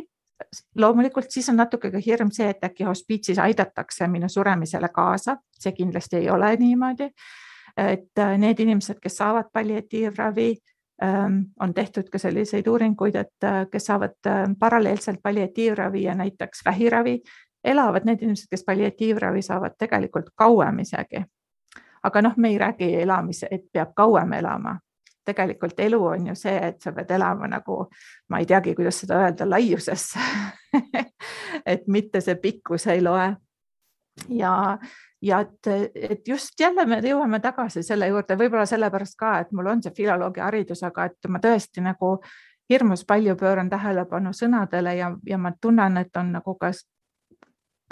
loomulikult 0.76 1.30
siis 1.30 1.48
on 1.48 1.56
natuke 1.56 1.90
ka 1.90 2.00
hirm 2.04 2.30
see, 2.32 2.48
et 2.50 2.64
äkki 2.64 2.84
hospiitsis 2.84 3.38
aidatakse 3.38 4.08
minu 4.08 4.28
suremisele 4.28 4.88
kaasa, 4.94 5.36
see 5.52 5.72
kindlasti 5.76 6.16
ei 6.22 6.30
ole 6.30 6.56
niimoodi. 6.56 7.10
et 7.76 8.18
äh, 8.18 8.38
need 8.38 8.58
inimesed, 8.60 8.98
kes 9.00 9.16
saavad 9.16 9.46
palliatiivravi, 9.52 10.56
on 11.60 11.74
tehtud 11.74 12.10
ka 12.12 12.18
selliseid 12.18 12.66
uuringuid, 12.66 13.14
et 13.16 13.44
äh, 13.44 13.66
kes 13.72 13.86
saavad 13.86 14.16
äh, 14.26 14.44
paralleelselt 14.58 15.22
palliatiivravi 15.22 16.02
ja 16.02 16.14
näiteks 16.14 16.62
vähiravi, 16.64 17.20
elavad 17.64 18.04
need 18.04 18.22
inimesed, 18.22 18.48
kes 18.50 18.64
palliatiivravi 18.64 19.42
saavad 19.42 19.78
tegelikult 19.78 20.30
kauem 20.34 20.78
isegi. 20.78 21.24
aga 22.02 22.22
noh, 22.22 22.32
me 22.36 22.48
ei 22.48 22.58
räägi 22.58 22.94
elamise, 23.02 23.48
et 23.50 23.64
peab 23.72 23.92
kauem 23.96 24.32
elama. 24.32 24.78
tegelikult 25.24 25.80
elu 25.80 26.04
on 26.04 26.26
ju 26.26 26.34
see, 26.34 26.56
et 26.68 26.80
sa 26.80 26.92
pead 26.92 27.10
elama 27.10 27.46
nagu, 27.46 27.86
ma 28.28 28.38
ei 28.38 28.46
teagi, 28.46 28.74
kuidas 28.74 29.00
seda 29.00 29.20
öelda, 29.20 29.50
laiusesse 29.50 30.18
et 31.72 31.86
mitte 31.86 32.20
see 32.20 32.34
pikkus 32.34 32.86
ei 32.86 33.02
loe. 33.02 33.36
ja, 34.28 34.78
ja 35.22 35.40
et, 35.40 35.92
et 35.94 36.28
just 36.28 36.60
jälle 36.60 36.86
me 36.86 37.00
jõuame 37.04 37.40
tagasi 37.40 37.82
selle 37.82 38.08
juurde, 38.08 38.36
võib-olla 38.36 38.66
sellepärast 38.66 39.18
ka, 39.18 39.38
et 39.40 39.52
mul 39.52 39.66
on 39.72 39.82
see 39.82 39.92
filoloogia 39.96 40.46
haridus, 40.46 40.82
aga 40.86 41.10
et 41.10 41.28
ma 41.28 41.40
tõesti 41.42 41.84
nagu 41.84 42.16
hirmus 42.70 43.04
palju 43.04 43.34
pööran 43.36 43.70
tähelepanu 43.70 44.32
sõnadele 44.36 44.94
ja, 44.96 45.10
ja 45.26 45.38
ma 45.38 45.52
tunnen, 45.60 45.96
et 46.00 46.16
on 46.16 46.32
nagu 46.38 46.54
ka 46.54 46.72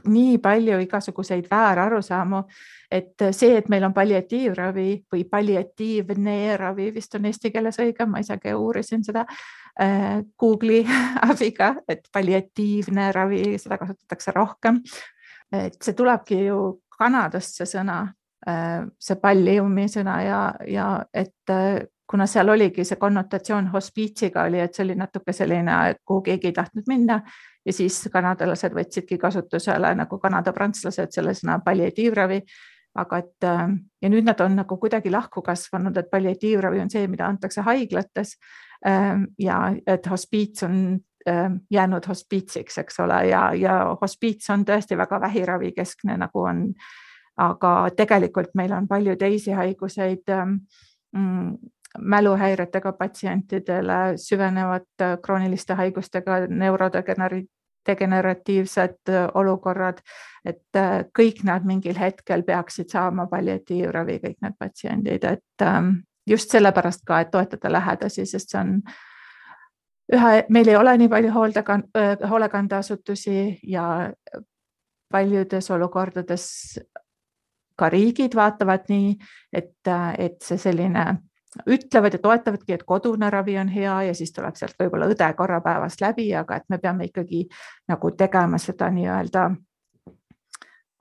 nii 0.07 0.39
palju 0.39 0.79
igasuguseid 0.85 1.49
väärarusaamu, 1.51 2.43
et 2.91 3.25
see, 3.35 3.57
et 3.59 3.69
meil 3.69 3.85
on 3.89 3.95
palliatiivravi 3.95 4.89
või 5.13 5.25
palliatiivne 5.31 6.57
ravi 6.57 6.93
vist 6.95 7.15
on 7.19 7.27
eesti 7.27 7.51
keeles 7.51 7.81
õige, 7.83 8.07
ma 8.07 8.23
isegi 8.23 8.55
uurisin 8.55 9.03
seda 9.05 9.25
äh, 9.27 10.21
Google'i 10.39 10.85
abiga, 11.31 11.75
et 11.89 12.07
palliatiivne 12.13 13.11
ravi, 13.13 13.43
seda 13.59 13.79
kasutatakse 13.79 14.37
rohkem. 14.37 14.83
et 15.53 15.83
see 15.83 15.97
tulebki 15.97 16.45
ju 16.45 16.59
Kanadast 16.99 17.61
see 17.61 17.69
sõna, 17.69 18.01
äh, 18.49 18.83
see 18.99 19.19
palliumi 19.23 19.87
sõna 19.91 20.19
ja, 20.25 20.41
ja 20.67 20.89
et 21.15 21.53
äh, 21.55 21.85
kuna 22.09 22.27
seal 22.27 22.49
oligi 22.49 22.85
see 22.89 22.99
konnotatsioon 22.99 23.69
hospiitsiga 23.73 24.47
oli, 24.49 24.61
et 24.65 24.75
see 24.75 24.87
oli 24.87 24.97
natuke 24.99 25.35
selline, 25.37 25.77
kuhu 26.05 26.25
keegi 26.31 26.51
ei 26.51 26.57
tahtnud 26.57 26.89
minna 26.89 27.21
ja 27.67 27.75
siis 27.75 28.01
kanadalased 28.13 28.75
võtsidki 28.75 29.19
kasutusele 29.21 29.93
nagu 29.99 30.19
Kanada 30.19 30.55
prantslased 30.57 31.15
selle 31.15 31.37
sõna 31.37 31.61
palliatiivravi. 31.65 32.43
aga 32.99 33.19
et 33.19 33.45
äh, 33.45 33.69
ja 34.03 34.09
nüüd 34.11 34.25
nad 34.27 34.41
on 34.41 34.57
nagu 34.59 34.77
kuidagi 34.77 35.11
lahku 35.11 35.43
kasvanud, 35.43 35.97
et 35.97 36.11
palliatiivravi 36.11 36.81
on 36.81 36.91
see, 36.91 37.07
mida 37.07 37.27
antakse 37.27 37.61
haiglates. 37.63 38.37
ja 39.39 39.75
et 39.87 40.07
hospiits 40.07 40.63
on 40.63 41.01
jäänud 41.71 42.07
hospiitsiks, 42.09 42.79
eks 42.79 43.01
ole, 43.01 43.27
ja, 43.29 43.53
ja 43.55 43.97
hospiits 44.01 44.51
on 44.51 44.65
tõesti 44.65 44.97
väga 44.97 45.21
vähiravikeskne, 45.21 46.17
nagu 46.17 46.41
on. 46.41 46.73
aga 47.39 47.91
tegelikult 47.97 48.55
meil 48.59 48.73
on 48.75 48.89
palju 48.89 49.15
teisi 49.17 49.53
haiguseid 49.55 50.27
mm, 51.15 51.53
mäluhäiretega 51.99 52.93
patsientidele, 52.93 54.17
süvenevad 54.17 54.83
krooniliste 55.23 55.75
haigustega 55.75 56.33
neurodegeneratiivsed 56.49 58.99
olukorrad, 59.35 59.99
et 60.45 60.63
kõik 61.19 61.45
nad 61.45 61.65
mingil 61.65 61.99
hetkel 61.99 62.43
peaksid 62.43 62.89
saama 62.91 63.27
palliatiivravi, 63.27 64.19
kõik 64.25 64.37
need 64.43 64.53
patsiendid, 64.59 65.25
et 65.25 65.43
just 66.27 66.51
sellepärast 66.51 67.01
ka, 67.07 67.21
et 67.21 67.31
toetada 67.31 67.73
lähedasi, 67.73 68.27
sest 68.27 68.51
see 68.53 68.61
on 68.61 68.83
ühe, 70.15 70.45
meil 70.49 70.69
ei 70.69 70.77
ole 70.77 70.97
nii 70.99 71.09
palju 71.09 71.33
hooldekand-, 71.35 72.27
hoolekandeasutusi 72.31 73.59
ja 73.63 74.13
paljudes 75.13 75.71
olukordades 75.71 76.47
ka 77.79 77.89
riigid 77.89 78.35
vaatavad 78.35 78.89
nii, 78.91 79.15
et, 79.53 79.91
et 80.19 80.43
see 80.43 80.59
selline 80.59 81.05
ütlevad 81.71 82.13
ja 82.13 82.21
toetavadki, 82.23 82.75
et 82.75 82.85
kodune 82.87 83.31
ravi 83.31 83.57
on 83.59 83.71
hea 83.73 83.95
ja 84.11 84.15
siis 84.15 84.33
tuleb 84.37 84.59
sealt 84.59 84.77
võib-olla 84.81 85.09
õde 85.09 85.29
korra 85.37 85.61
päevas 85.65 85.97
läbi, 86.03 86.29
aga 86.37 86.59
et 86.59 86.67
me 86.69 86.79
peame 86.79 87.09
ikkagi 87.09 87.47
nagu 87.89 88.11
tegema 88.19 88.59
seda 88.61 88.91
nii-öelda 88.93 89.49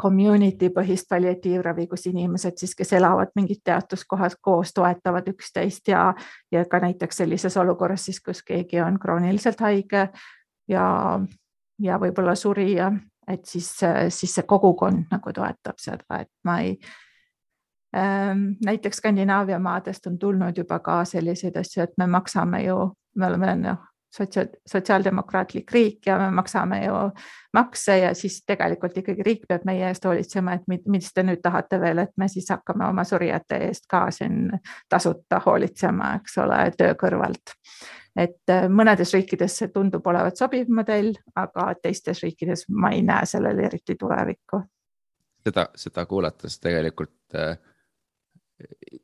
community 0.01 0.69
põhist 0.69 1.09
palliatiivravi, 1.09 1.87
kus 1.87 2.05
inimesed 2.07 2.57
siis, 2.57 2.75
kes 2.77 2.93
elavad 2.93 3.33
mingid 3.35 3.63
teatuskohas 3.65 4.37
koos, 4.41 4.73
toetavad 4.73 5.27
üksteist 5.31 5.87
ja, 5.87 6.13
ja 6.51 6.65
ka 6.69 6.79
näiteks 6.79 7.23
sellises 7.23 7.57
olukorras 7.57 8.05
siis, 8.05 8.21
kus 8.21 8.43
keegi 8.45 8.81
on 8.81 8.99
krooniliselt 8.99 9.59
haige 9.65 10.07
ja, 10.69 10.85
ja 11.81 11.99
võib-olla 11.99 12.35
surija, 12.35 12.91
et 13.27 13.45
siis, 13.45 13.71
siis 14.09 14.37
see 14.37 14.47
kogukond 14.47 15.09
nagu 15.11 15.33
toetab 15.33 15.81
seda, 15.81 16.21
et 16.21 16.31
ma 16.45 16.59
ei 16.61 16.77
ähm,. 17.95 18.53
näiteks 18.65 18.97
Skandinaavia 19.01 19.59
maadest 19.59 20.07
on 20.07 20.17
tulnud 20.19 20.57
juba 20.57 20.79
ka 20.79 21.03
selliseid 21.05 21.57
asju, 21.57 21.83
et 21.83 21.97
me 21.97 22.07
maksame 22.07 22.63
ju, 22.63 22.91
me 23.15 23.27
oleme 23.27 23.55
noh, 23.55 23.85
sotsiaal, 24.15 24.47
sotsiaaldemokraatlik 24.67 25.71
riik 25.71 26.05
ja 26.05 26.17
me 26.19 26.31
maksame 26.31 26.85
ju 26.85 26.93
makse 27.53 27.97
ja 27.99 28.13
siis 28.13 28.43
tegelikult 28.45 28.97
ikkagi 28.97 29.23
riik 29.23 29.45
peab 29.47 29.65
meie 29.65 29.87
eest 29.87 30.05
hoolitsema, 30.05 30.53
et 30.53 30.87
mis 30.87 31.11
te 31.13 31.23
nüüd 31.23 31.41
tahate 31.43 31.79
veel, 31.81 32.03
et 32.03 32.13
me 32.17 32.27
siis 32.31 32.49
hakkame 32.49 32.87
oma 32.87 33.03
surijate 33.03 33.59
eest 33.67 33.87
ka 33.89 34.07
siin 34.11 34.51
tasuta 34.89 35.41
hoolitsema, 35.45 36.13
eks 36.21 36.37
ole, 36.43 36.59
töö 36.77 36.95
kõrvalt. 37.03 37.55
et 38.17 38.49
äh, 38.49 38.65
mõnedes 38.69 39.13
riikides 39.13 39.57
see 39.57 39.67
tundub 39.73 40.07
olevat 40.07 40.37
sobiv 40.37 40.69
modell, 40.69 41.13
aga 41.35 41.73
teistes 41.81 42.23
riikides 42.23 42.65
ma 42.69 42.91
ei 42.91 43.01
näe 43.01 43.25
sellel 43.25 43.59
eriti 43.59 43.95
tulevikku. 43.95 44.61
seda, 45.43 45.69
seda 45.75 46.05
kuulates 46.05 46.59
tegelikult 46.59 47.35
äh, 47.35 47.57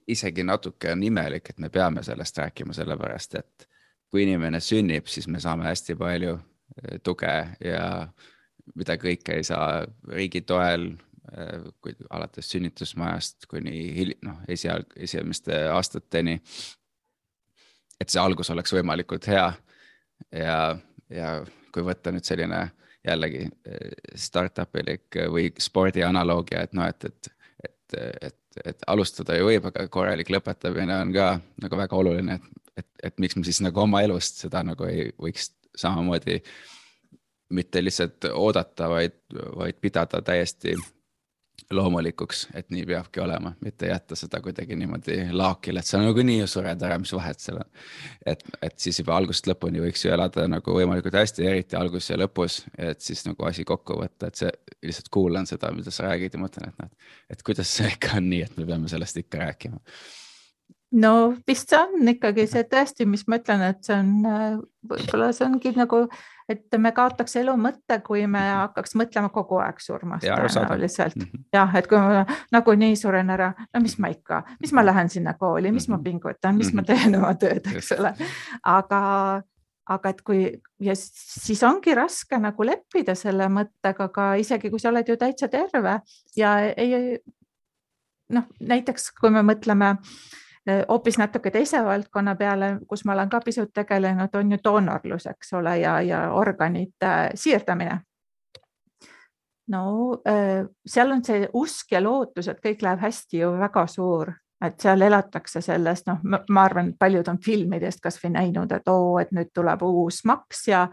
isegi 0.08 0.44
natuke 0.44 0.92
on 0.92 1.04
imelik, 1.04 1.50
et 1.50 1.60
me 1.60 1.70
peame 1.70 2.04
sellest 2.04 2.38
rääkima, 2.38 2.74
sellepärast 2.74 3.36
et 3.36 3.68
kui 4.14 4.28
inimene 4.28 4.60
sünnib, 4.62 5.08
siis 5.10 5.26
me 5.26 5.42
saame 5.42 5.66
hästi 5.66 5.96
palju 5.98 6.36
eh, 6.38 7.00
tuge 7.02 7.34
ja 7.66 7.88
mida 8.78 8.96
kõike 9.02 9.40
ei 9.40 9.48
saa 9.48 9.82
riigi 10.14 10.44
toel, 10.46 10.92
eh, 11.34 11.66
kui 11.82 11.96
alates 12.14 12.52
sünnitusmajast 12.54 13.50
kuni 13.50 14.14
noh, 14.22 14.44
esialg, 14.54 14.94
esimeste 15.02 15.64
aastateni. 15.74 16.38
et 18.02 18.10
see 18.10 18.22
algus 18.22 18.50
oleks 18.54 18.74
võimalikult 18.76 19.26
hea 19.32 19.50
ja, 20.36 20.58
ja 21.10 21.36
kui 21.74 21.86
võtta 21.88 22.12
nüüd 22.14 22.30
selline 22.30 22.68
jällegi 23.08 23.48
eh, 23.48 23.92
startup 24.14 24.78
ilik 24.78 25.24
või 25.34 25.50
spordi 25.58 26.06
analoogia, 26.06 26.68
et 26.68 26.78
noh, 26.78 26.86
et, 26.86 27.10
et, 27.10 27.34
et, 27.66 28.02
et, 28.30 28.60
et 28.66 28.86
alustada 28.94 29.42
ju 29.42 29.50
võib, 29.50 29.72
aga 29.72 29.90
korralik 29.90 30.30
lõpetamine 30.30 31.02
on 31.02 31.18
ka 31.18 31.40
nagu 31.66 31.82
väga 31.82 31.98
oluline, 31.98 32.38
et 32.38 32.63
et, 32.78 32.88
et 33.04 33.20
miks 33.20 33.38
me 33.38 33.46
siis 33.48 33.62
nagu 33.66 33.84
oma 33.84 34.02
elust 34.06 34.44
seda 34.46 34.64
nagu 34.66 34.88
ei 34.90 35.12
võiks 35.22 35.52
samamoodi 35.78 36.42
mitte 37.54 37.84
lihtsalt 37.84 38.30
oodata, 38.34 38.90
vaid, 38.90 39.18
vaid 39.58 39.78
pidada 39.82 40.22
täiesti 40.26 40.74
loomulikuks, 41.74 42.48
et 42.58 42.70
nii 42.74 42.86
peabki 42.86 43.22
olema, 43.24 43.54
mitte 43.62 43.88
jätta 43.88 44.18
seda 44.18 44.40
kuidagi 44.44 44.76
niimoodi 44.78 45.18
laokile, 45.32 45.82
et 45.82 45.90
sa 45.90 46.02
nagunii 46.02 46.40
ju 46.40 46.48
sured 46.50 46.82
ära, 46.86 46.98
mis 47.02 47.14
vahet 47.14 47.40
seal 47.42 47.60
on. 47.62 47.70
et, 48.26 48.44
et 48.62 48.76
siis 48.80 49.00
juba 49.00 49.16
algusest 49.18 49.48
lõpuni 49.50 49.82
võiks 49.84 50.06
ju 50.06 50.12
elada 50.14 50.48
nagu 50.50 50.76
võimalikult 50.76 51.18
hästi, 51.18 51.46
eriti 51.50 51.78
alguses 51.80 52.10
ja 52.10 52.20
lõpus, 52.20 52.60
et 52.78 53.02
siis 53.02 53.24
nagu 53.28 53.48
asi 53.50 53.66
kokku 53.70 54.00
võtta, 54.02 54.30
et 54.30 54.42
see 54.42 54.52
lihtsalt 54.84 55.10
kuulan 55.14 55.50
seda, 55.50 55.72
mida 55.76 55.94
sa 55.94 56.10
räägid 56.10 56.36
ja 56.36 56.42
mõtlen, 56.42 56.74
et 56.74 56.84
noh, 56.84 57.14
et 57.30 57.46
kuidas 57.46 57.72
see 57.78 57.94
ikka 57.96 58.18
on 58.20 58.30
nii, 58.34 58.44
et 58.50 58.60
me 58.60 58.68
peame 58.70 58.92
sellest 58.92 59.24
ikka 59.24 59.46
rääkima 59.46 59.82
no 60.94 61.34
vist 61.48 61.72
see 61.72 61.80
on 61.80 62.10
ikkagi 62.12 62.46
see 62.50 62.66
tõesti, 62.70 63.06
mis 63.10 63.26
ma 63.30 63.40
ütlen, 63.42 63.64
et 63.66 63.82
see 63.86 63.96
on, 63.98 64.60
võib-olla 64.90 65.30
see 65.36 65.46
ongi 65.48 65.72
nagu, 65.76 66.04
et 66.52 66.78
me 66.82 66.92
kaotaks 66.96 67.38
elu 67.42 67.56
mõtte, 67.60 68.00
kui 68.06 68.26
me 68.26 68.42
mhm. 68.42 68.60
hakkaks 68.64 68.94
mõtlema 69.00 69.32
kogu 69.34 69.60
aeg 69.64 69.82
surmast 69.84 70.28
tõenäoliselt 70.28 71.18
mm 71.18 71.30
-hmm. 71.30 71.46
jah, 71.56 71.76
et 71.80 71.88
kui 71.90 71.98
ma 71.98 72.26
nagunii 72.54 72.98
suren 73.00 73.30
ära, 73.34 73.54
no 73.74 73.82
mis 73.82 73.98
ma 74.00 74.12
ikka, 74.14 74.44
mis 74.62 74.74
ma 74.74 74.86
lähen 74.86 75.10
sinna 75.10 75.34
kooli, 75.40 75.72
mis 75.72 75.90
ma 75.90 76.00
pingutan, 76.04 76.56
mis 76.58 76.74
mm 76.74 76.80
-hmm. 76.80 76.88
ma 76.88 76.94
mhm. 76.94 77.02
teen 77.02 77.16
oma 77.22 77.34
tööd, 77.34 77.74
eks 77.76 77.92
ole, 77.98 78.14
aga 78.64 79.02
aga 79.86 80.10
et 80.10 80.22
kui 80.22 80.62
ja 80.80 80.94
siis 80.96 81.64
ongi 81.64 81.96
raske 81.96 82.38
nagu 82.40 82.64
leppida 82.64 83.16
selle 83.16 83.50
mõttega 83.52 84.08
ka 84.14 84.36
isegi 84.40 84.70
kui 84.70 84.80
sa 84.80 84.90
oled 84.90 85.10
ju 85.10 85.18
täitsa 85.18 85.48
terve 85.48 86.00
ja 86.36 86.60
ei 86.78 87.20
noh, 88.30 88.46
näiteks 88.60 89.12
kui 89.20 89.30
me 89.30 89.42
mõtleme 89.44 89.90
äh, 89.90 89.98
Äh, 89.98 90.53
hoopis 90.90 91.18
natuke 91.18 91.52
teise 91.52 91.84
valdkonna 91.86 92.36
peale, 92.36 92.78
kus 92.88 93.06
ma 93.06 93.14
olen 93.14 93.30
ka 93.30 93.42
pisut 93.44 93.74
tegelenud, 93.74 94.36
on 94.36 94.52
ju 94.52 94.58
doonorlus, 94.64 95.26
eks 95.28 95.54
ole, 95.60 95.78
ja, 95.80 96.02
ja 96.02 96.22
organite 96.34 97.32
siirdamine. 97.36 98.00
no 99.68 99.82
äh, 100.28 100.66
seal 100.86 101.12
on 101.12 101.24
see 101.24 101.48
usk 101.54 101.92
ja 101.92 102.04
lootus, 102.04 102.48
et 102.48 102.64
kõik 102.64 102.82
läheb 102.84 103.00
hästi 103.00 103.44
ju 103.44 103.52
väga 103.60 103.86
suur, 103.88 104.34
et 104.64 104.80
seal 104.80 105.02
elatakse 105.02 105.62
sellest, 105.62 106.08
noh, 106.08 106.40
ma 106.50 106.64
arvan, 106.64 106.94
paljud 107.00 107.28
on 107.28 107.40
filmidest 107.44 108.00
kasvõi 108.04 108.32
näinud, 108.32 108.72
et 108.72 108.88
oo, 108.88 109.20
et 109.20 109.32
nüüd 109.32 109.52
tuleb 109.56 109.84
uus 109.84 110.24
maks 110.26 110.68
ja 110.68 110.88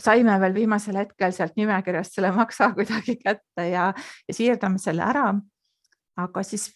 saime 0.00 0.40
veel 0.40 0.54
viimasel 0.54 0.96
hetkel 0.96 1.32
sealt 1.34 1.56
nimekirjast 1.58 2.18
selle 2.18 2.32
maksa 2.34 2.70
kuidagi 2.76 3.16
kätte 3.24 3.68
ja, 3.68 3.90
ja 4.28 4.34
siirdame 4.34 4.78
selle 4.78 5.02
ära. 5.06 5.32
aga 6.20 6.42
siis 6.42 6.68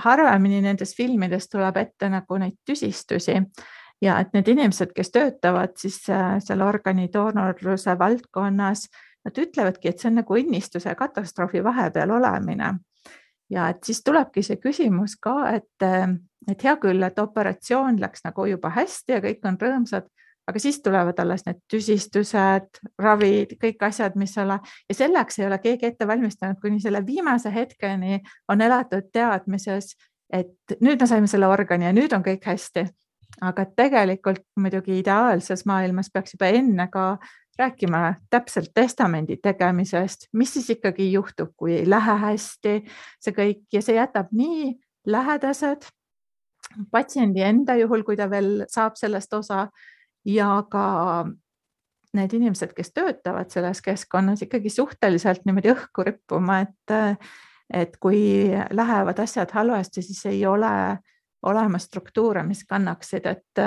harvemini 0.00 0.60
nendes 0.60 0.94
filmides 0.96 1.48
tuleb 1.48 1.76
ette 1.76 2.08
nagu 2.10 2.38
neid 2.38 2.56
tüsistusi 2.66 3.36
ja 4.02 4.18
et 4.20 4.32
need 4.34 4.48
inimesed, 4.48 4.92
kes 4.94 5.12
töötavad 5.14 5.76
siis 5.78 6.00
äh, 6.10 6.36
seal 6.42 6.64
organidoonorluse 6.64 7.98
valdkonnas, 7.98 8.88
nad 9.24 9.38
ütlevadki, 9.40 9.88
et 9.88 10.02
see 10.02 10.10
on 10.10 10.18
nagu 10.20 10.36
õnnistuse 10.36 10.90
ja 10.90 10.98
katastroofi 10.98 11.62
vahepeal 11.64 12.10
olemine. 12.18 12.74
ja 13.50 13.68
et 13.68 13.84
siis 13.84 14.00
tulebki 14.02 14.42
see 14.42 14.56
küsimus 14.56 15.16
ka, 15.20 15.50
et, 15.54 15.82
äh, 15.82 16.08
et 16.48 16.64
hea 16.64 16.76
küll, 16.80 17.02
et 17.02 17.18
operatsioon 17.18 18.00
läks 18.00 18.24
nagu 18.24 18.46
juba 18.46 18.70
hästi 18.72 19.12
ja 19.12 19.20
kõik 19.24 19.46
on 19.48 19.58
rõõmsad, 19.60 20.08
aga 20.46 20.60
siis 20.60 20.80
tulevad 20.82 21.18
alles 21.18 21.44
need 21.46 21.60
tüsistused, 21.70 22.80
ravid, 23.00 23.54
kõik 23.60 23.84
asjad, 23.86 24.16
mis 24.20 24.36
ole 24.38 24.58
ja 24.88 24.96
selleks 24.96 25.38
ei 25.38 25.46
ole 25.46 25.58
keegi 25.62 25.88
ette 25.88 26.08
valmistanud, 26.08 26.60
kuni 26.62 26.80
selle 26.82 27.04
viimase 27.06 27.52
hetkeni 27.54 28.20
on 28.52 28.60
elatud 28.60 29.08
teadmises, 29.12 29.94
et 30.32 30.76
nüüd 30.84 31.00
me 31.00 31.08
saime 31.08 31.30
selle 31.30 31.48
organi 31.48 31.88
ja 31.88 31.94
nüüd 31.96 32.12
on 32.16 32.24
kõik 32.26 32.44
hästi. 32.52 32.88
aga 33.42 33.64
tegelikult 33.76 34.44
muidugi 34.56 35.00
ideaalses 35.00 35.64
maailmas 35.66 36.10
peaks 36.12 36.36
juba 36.36 36.46
enne 36.54 36.86
ka 36.92 37.18
rääkima 37.58 38.14
täpselt 38.30 38.70
testamendi 38.74 39.36
tegemisest, 39.42 40.28
mis 40.32 40.52
siis 40.54 40.70
ikkagi 40.70 41.12
juhtub, 41.12 41.50
kui 41.56 41.72
ei 41.74 41.90
lähe 41.90 42.14
hästi, 42.18 42.74
see 43.20 43.34
kõik? 43.34 43.64
Ja 43.72 43.82
see 43.82 43.96
jätab 43.96 44.30
nii 44.32 44.74
lähedased 45.06 45.88
patsiendi 46.90 47.42
enda 47.42 47.74
juhul, 47.78 48.02
kui 48.02 48.16
ta 48.16 48.28
veel 48.30 48.64
saab 48.70 48.96
sellest 48.98 49.34
osa 49.34 49.66
ja 50.24 50.64
ka 50.70 50.84
need 52.14 52.32
inimesed, 52.32 52.72
kes 52.76 52.92
töötavad 52.94 53.50
selles 53.50 53.82
keskkonnas 53.82 54.44
ikkagi 54.46 54.70
suhteliselt 54.70 55.44
niimoodi 55.44 55.72
õhku 55.74 56.04
rippuma, 56.06 56.60
et, 56.62 57.18
et 57.74 57.96
kui 58.00 58.20
lähevad 58.70 59.18
asjad 59.24 59.50
halvasti, 59.54 60.02
siis 60.02 60.26
ei 60.30 60.44
ole 60.46 60.98
olemas 61.44 61.88
struktuure, 61.90 62.42
mis 62.46 62.62
kannaksid, 62.68 63.26
et, 63.26 63.64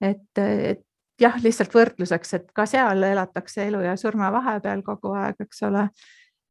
et, 0.00 0.42
et 0.42 0.82
jah, 1.20 1.38
lihtsalt 1.42 1.74
võrdluseks, 1.74 2.34
et 2.34 2.50
ka 2.54 2.66
seal 2.66 3.06
elatakse 3.06 3.66
elu 3.68 3.84
ja 3.86 3.96
surma 3.96 4.32
vahepeal 4.34 4.82
kogu 4.84 5.14
aeg, 5.16 5.40
eks 5.46 5.62
ole. 5.68 5.88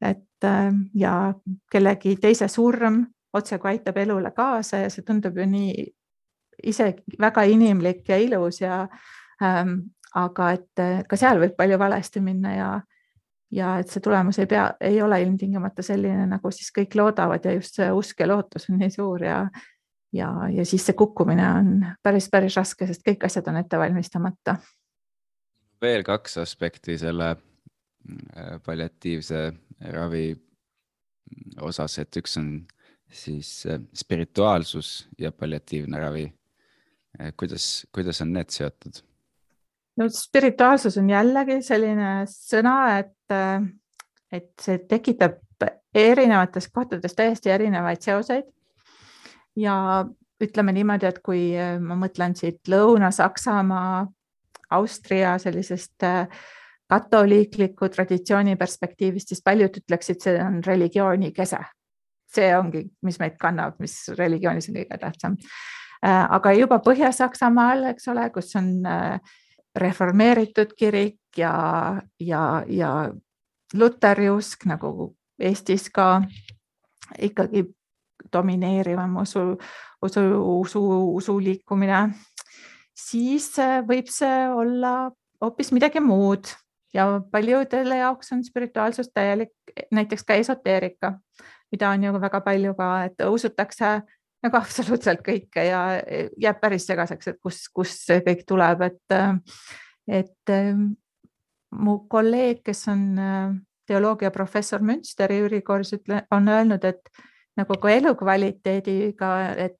et 0.01 0.47
ja 0.97 1.33
kellegi 1.71 2.15
teise 2.17 2.47
surm 2.47 3.03
otsekui 3.33 3.69
aitab 3.69 3.97
elule 4.01 4.31
kaasa 4.31 4.77
ja 4.81 4.89
see 4.89 5.03
tundub 5.05 5.37
ju 5.37 5.45
nii 5.45 5.83
isegi 6.63 7.17
väga 7.19 7.43
inimlik 7.49 8.09
ja 8.09 8.17
ilus 8.17 8.61
ja 8.61 8.87
ähm, 9.43 9.79
aga 10.17 10.51
et 10.55 10.81
äh, 10.81 11.03
ka 11.07 11.19
seal 11.19 11.39
võib 11.41 11.55
palju 11.57 11.77
valesti 11.79 12.21
minna 12.23 12.53
ja, 12.55 12.69
ja 13.55 13.75
et 13.81 13.91
see 13.91 14.03
tulemus 14.03 14.39
ei 14.41 14.49
pea, 14.51 14.67
ei 14.83 15.01
ole 15.03 15.21
ilmtingimata 15.23 15.83
selline, 15.85 16.25
nagu 16.29 16.51
siis 16.51 16.71
kõik 16.75 16.97
loodavad 16.99 17.45
ja 17.45 17.55
just 17.55 17.79
see 17.79 17.91
usk 17.95 18.23
ja 18.23 18.27
lootus 18.31 18.69
on 18.69 18.81
nii 18.81 18.91
suur 18.91 19.23
ja, 19.25 19.39
ja, 20.15 20.31
ja 20.51 20.65
siis 20.67 20.85
see 20.87 20.97
kukkumine 20.99 21.47
on 21.61 21.71
päris, 22.03 22.27
päris 22.31 22.59
raske, 22.59 22.87
sest 22.89 23.05
kõik 23.07 23.25
asjad 23.27 23.47
on 23.51 23.61
ette 23.61 23.79
valmistamata. 23.79 24.57
veel 25.81 26.03
kaks 26.03 26.37
aspekti 26.43 26.97
selle 26.99 27.31
äh, 27.31 28.59
palliatiivse 28.65 29.47
ravi 29.95 30.35
osas, 31.61 31.97
et 32.03 32.19
üks 32.19 32.37
on 32.37 32.51
siis 33.11 33.65
äh, 33.65 33.79
spirituaalsus 33.95 35.07
ja 35.19 35.31
palliatiivne 35.31 35.99
ravi 35.99 36.27
kuidas, 37.37 37.87
kuidas 37.93 38.21
on 38.21 38.33
need 38.33 38.49
seotud? 38.53 39.01
no 39.99 40.07
spirituaalsus 40.09 40.97
on 40.97 41.09
jällegi 41.09 41.59
selline 41.65 42.21
sõna, 42.31 42.75
et, 43.01 43.35
et 44.31 44.51
see 44.61 44.79
tekitab 44.89 45.41
erinevates 45.93 46.69
kohtades 46.71 47.13
täiesti 47.17 47.51
erinevaid 47.51 48.01
seoseid. 48.01 48.47
ja 49.55 50.05
ütleme 50.41 50.73
niimoodi, 50.73 51.05
et 51.05 51.19
kui 51.19 51.51
ma 51.79 51.97
mõtlen 51.99 52.33
siit 52.35 52.65
Lõuna-Saksamaa, 52.71 54.07
Austria 54.71 55.35
sellisest 55.37 56.07
katoliikliku 56.91 57.89
traditsiooni 57.91 58.55
perspektiivist, 58.59 59.31
siis 59.31 59.43
paljud 59.43 59.77
ütleksid, 59.83 60.23
see 60.23 60.39
on 60.43 60.59
religiooni 60.65 61.31
kese. 61.35 61.59
see 62.31 62.53
ongi, 62.55 62.85
mis 63.03 63.17
meid 63.19 63.33
kannab, 63.35 63.75
mis 63.83 63.93
religioonis 64.15 64.69
on 64.69 64.77
kõige 64.77 64.97
tähtsam. 65.01 65.33
Äh, 66.01 66.25
aga 66.33 66.53
juba 66.57 66.79
Põhja-Saksamaal, 66.81 67.83
eks 67.91 68.07
ole, 68.09 68.23
kus 68.33 68.55
on 68.57 68.71
äh, 68.89 69.19
reformeeritud 69.77 70.73
kirik 70.73 71.37
ja, 71.37 71.53
ja, 72.19 72.63
ja 72.67 72.93
luteri 73.77 74.31
usk 74.33 74.65
nagu 74.65 75.11
Eestis 75.41 75.91
ka 75.93 76.23
ikkagi 77.21 77.63
domineerivam 78.33 79.15
usu, 79.21 79.43
usu, 80.01 80.23
usu, 80.61 80.81
usuliikumine, 81.21 82.01
siis 82.97 83.51
äh, 83.61 83.79
võib 83.85 84.09
see 84.09 84.47
olla 84.49 85.11
hoopis 85.41 85.69
midagi 85.71 86.01
muud. 86.01 86.49
Ja 86.93 87.05
paljudele 87.31 88.01
jaoks 88.01 88.33
on 88.33 88.41
spirituaalsus 88.43 89.13
täielik, 89.13 89.53
näiteks 89.93 90.25
ka 90.27 90.35
esoteerika, 90.41 91.13
mida 91.71 91.93
on 91.93 92.03
ju 92.03 92.17
väga 92.19 92.41
palju 92.41 92.73
ka, 92.75 92.89
et 93.05 93.23
usutakse 93.29 94.01
nagu 94.45 94.57
absoluutselt 94.61 95.23
kõike 95.25 95.65
ja 95.67 95.81
jääb 96.39 96.61
päris 96.61 96.87
segaseks, 96.89 97.33
et 97.33 97.41
kus, 97.41 97.63
kust 97.73 98.07
see 98.07 98.21
kõik 98.25 98.45
tuleb, 98.49 98.85
et, 98.87 99.17
et 100.21 100.53
mu 101.71 101.97
kolleeg, 102.11 102.63
kes 102.65 102.87
on 102.91 103.03
teoloogiaprofessor 103.91 104.83
Münsteri 104.85 105.41
ülikoolis, 105.45 105.93
ütle, 105.97 106.23
on 106.31 106.47
öelnud, 106.49 106.83
et 106.87 107.09
nagu 107.59 107.77
ka 107.81 107.91
elukvaliteediga, 107.91 109.31
et 109.59 109.77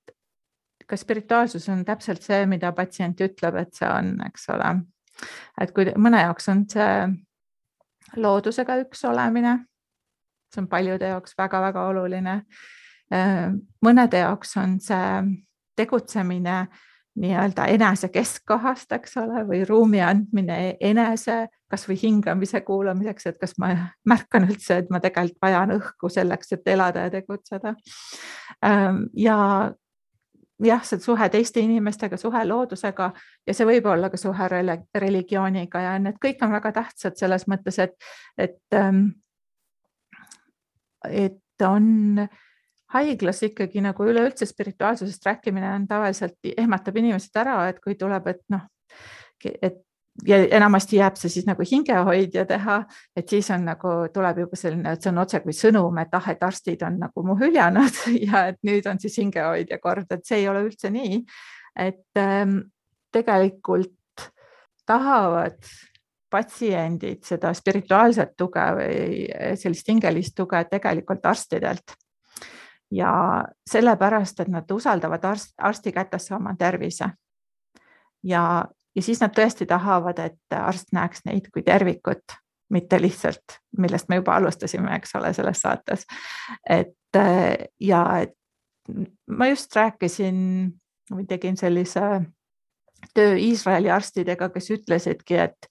ka 0.87 0.97
spirituaalsus 0.99 1.69
on 1.71 1.85
täpselt 1.87 2.23
see, 2.25 2.45
mida 2.49 2.73
patsient 2.75 3.21
ütleb, 3.23 3.57
et 3.61 3.73
see 3.77 3.87
on, 3.87 4.15
eks 4.27 4.49
ole. 4.51 4.71
et 5.61 5.71
kui 5.75 5.85
mõne 6.01 6.23
jaoks 6.23 6.49
on 6.51 6.65
see 6.71 6.91
loodusega 8.17 8.79
üks 8.83 9.05
olemine, 9.07 9.55
see 10.51 10.63
on 10.63 10.67
paljude 10.71 11.13
jaoks 11.13 11.37
väga-väga 11.37 11.85
oluline. 11.93 12.41
Mõnede 13.85 14.21
jaoks 14.23 14.57
on 14.57 14.79
see 14.79 15.21
tegutsemine 15.75 16.67
nii-öelda 17.19 17.65
enese 17.67 18.07
keskkohast, 18.09 18.91
eks 18.95 19.17
ole, 19.19 19.41
või 19.47 19.65
ruumi 19.67 19.99
andmine 20.01 20.77
enese 20.79 21.49
kasvõi 21.71 21.97
hingamise 21.99 22.61
kuulamiseks, 22.67 23.27
et 23.27 23.39
kas 23.39 23.57
ma 23.59 23.73
märkan 24.07 24.47
üldse, 24.47 24.77
et 24.79 24.89
ma 24.91 25.01
tegelikult 25.03 25.43
vajan 25.43 25.75
õhku 25.75 26.11
selleks, 26.11 26.53
et 26.55 26.71
elada 26.71 27.07
ja 27.07 27.11
tegutseda. 27.11 27.75
ja 29.17 29.37
jah, 30.61 30.83
see 30.85 30.99
suhe 31.03 31.29
teiste 31.33 31.59
inimestega, 31.59 32.17
suhe 32.17 32.43
loodusega 32.45 33.09
ja 33.47 33.55
see 33.55 33.67
võib 33.67 33.87
olla 33.91 34.09
ka 34.13 34.19
suhe 34.19 34.47
religiooniga 34.95 35.81
ja 35.87 35.97
need 35.99 36.19
kõik 36.21 36.43
on 36.45 36.53
väga 36.55 36.71
tähtsad 36.79 37.17
selles 37.19 37.47
mõttes, 37.51 37.79
et, 37.81 37.95
et, 38.37 38.79
et 41.09 41.67
on 41.67 42.27
haiglas 42.93 43.43
ikkagi 43.47 43.83
nagu 43.83 44.05
üleüldse 44.07 44.45
spirituaalsusest 44.45 45.25
rääkimine 45.25 45.69
on 45.75 45.87
tavaliselt 45.87 46.51
ehmatab 46.57 46.97
inimesed 46.99 47.39
ära, 47.39 47.61
et 47.71 47.79
kui 47.83 47.95
tuleb, 47.99 48.27
et 48.33 48.43
noh, 48.51 48.67
et 49.61 49.79
ja 50.27 50.37
enamasti 50.57 50.97
jääb 50.99 51.15
see 51.19 51.31
siis 51.31 51.45
nagu 51.47 51.63
hingehoidja 51.65 52.43
teha, 52.49 52.77
et 53.15 53.29
siis 53.29 53.47
on 53.55 53.63
nagu 53.65 53.93
tuleb 54.13 54.43
juba 54.43 54.59
selline, 54.59 54.93
et 54.93 55.03
see 55.03 55.11
on 55.11 55.21
otsekui 55.23 55.55
sõnum, 55.55 56.01
et 56.01 56.17
ah, 56.17 56.27
et 56.33 56.43
arstid 56.43 56.83
on 56.87 56.99
nagu 57.01 57.23
mu 57.25 57.37
hüljanud 57.39 58.01
ja 58.27 58.47
et 58.51 58.59
nüüd 58.67 58.87
on 58.91 58.99
siis 59.01 59.17
hingehoidja 59.21 59.79
kord, 59.83 60.11
et 60.11 60.25
see 60.27 60.43
ei 60.43 60.49
ole 60.51 60.65
üldse 60.67 60.91
nii. 60.93 61.23
et 61.79 62.19
ähm, 62.19 62.59
tegelikult 63.11 64.27
tahavad 64.87 65.59
patsiendid 66.31 67.23
seda 67.27 67.51
spirituaalset 67.55 68.35
tuge 68.39 68.63
või 68.75 69.55
sellist 69.59 69.87
hingelist 69.87 70.35
tuge 70.35 70.63
tegelikult 70.71 71.25
arstidelt 71.27 71.95
ja 72.91 73.43
sellepärast, 73.69 74.39
et 74.39 74.47
nad 74.51 74.71
usaldavad 74.71 75.23
arst, 75.25 75.53
arsti 75.57 75.91
kätesse 75.91 76.35
oma 76.35 76.55
tervise. 76.59 77.09
ja, 78.23 78.65
ja 78.95 79.01
siis 79.01 79.21
nad 79.21 79.33
tõesti 79.35 79.65
tahavad, 79.65 80.19
et 80.19 80.55
arst 80.55 80.91
näeks 80.91 81.25
neid 81.25 81.47
kui 81.53 81.63
tervikut, 81.63 82.35
mitte 82.69 83.01
lihtsalt, 83.01 83.59
millest 83.77 84.09
me 84.09 84.19
juba 84.19 84.35
alustasime, 84.35 84.95
eks 84.95 85.15
ole, 85.15 85.33
selles 85.33 85.61
saates. 85.61 86.05
et 86.69 86.95
ja 87.79 88.03
et 88.21 88.35
ma 89.27 89.47
just 89.47 89.75
rääkisin 89.75 90.37
või 91.11 91.25
tegin 91.27 91.57
sellise 91.57 92.21
töö 93.13 93.35
Iisraeli 93.37 93.91
arstidega, 93.91 94.49
kes 94.49 94.69
ütlesidki, 94.71 95.35
et 95.35 95.67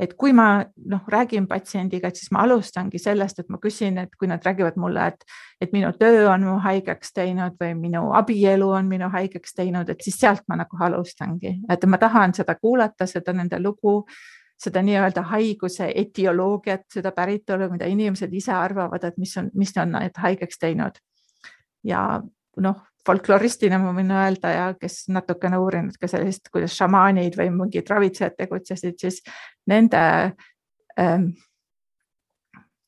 et 0.00 0.14
kui 0.16 0.32
ma 0.32 0.64
noh, 0.88 1.00
räägin 1.12 1.46
patsiendiga, 1.48 2.08
et 2.08 2.16
siis 2.16 2.30
ma 2.32 2.44
alustangi 2.46 2.98
sellest, 2.98 3.42
et 3.42 3.48
ma 3.52 3.60
küsin, 3.60 3.98
et 4.00 4.14
kui 4.16 4.28
nad 4.30 4.42
räägivad 4.46 4.78
mulle, 4.80 5.06
et, 5.12 5.24
et 5.60 5.72
minu 5.76 5.92
töö 6.00 6.24
on 6.32 6.46
mu 6.48 6.56
haigeks 6.64 7.12
teinud 7.16 7.58
või 7.60 7.74
minu 7.78 8.06
abielu 8.16 8.70
on 8.78 8.88
minu 8.88 9.10
haigeks 9.12 9.54
teinud, 9.58 9.92
et 9.92 10.00
siis 10.04 10.16
sealt 10.22 10.46
ma 10.48 10.56
nagu 10.62 10.80
alustangi, 10.88 11.58
et 11.68 11.84
ma 11.86 12.00
tahan 12.00 12.34
seda 12.36 12.56
kuulata, 12.56 13.06
seda 13.10 13.36
nende 13.36 13.60
lugu, 13.60 14.00
seda 14.60 14.82
nii-öelda 14.84 15.22
haiguse 15.30 15.92
etioloogiat, 16.02 16.86
seda 16.92 17.12
päritolu, 17.16 17.70
mida 17.72 17.88
inimesed 17.88 18.32
ise 18.36 18.52
arvavad, 18.56 19.04
et 19.04 19.16
mis 19.20 19.36
on, 19.40 19.52
mis 19.54 19.72
on 19.80 19.96
need 19.96 20.20
haigeks 20.20 20.60
teinud. 20.60 21.00
ja 21.84 22.20
noh, 22.60 22.80
folkloristina 23.06 23.78
ma 23.80 23.92
võin 23.96 24.10
öelda 24.12 24.52
ja 24.52 24.66
kes 24.80 25.04
natukene 25.12 25.58
uurinud 25.60 25.96
ka 26.00 26.08
sellist, 26.10 26.50
kuidas 26.52 26.76
šamaanid 26.78 27.36
või 27.38 27.50
mingid 27.54 27.88
ravitsejad 27.90 28.36
tegutsesid, 28.38 28.98
siis 29.00 29.20
nende 29.70 30.02
ähm,, 31.00 31.30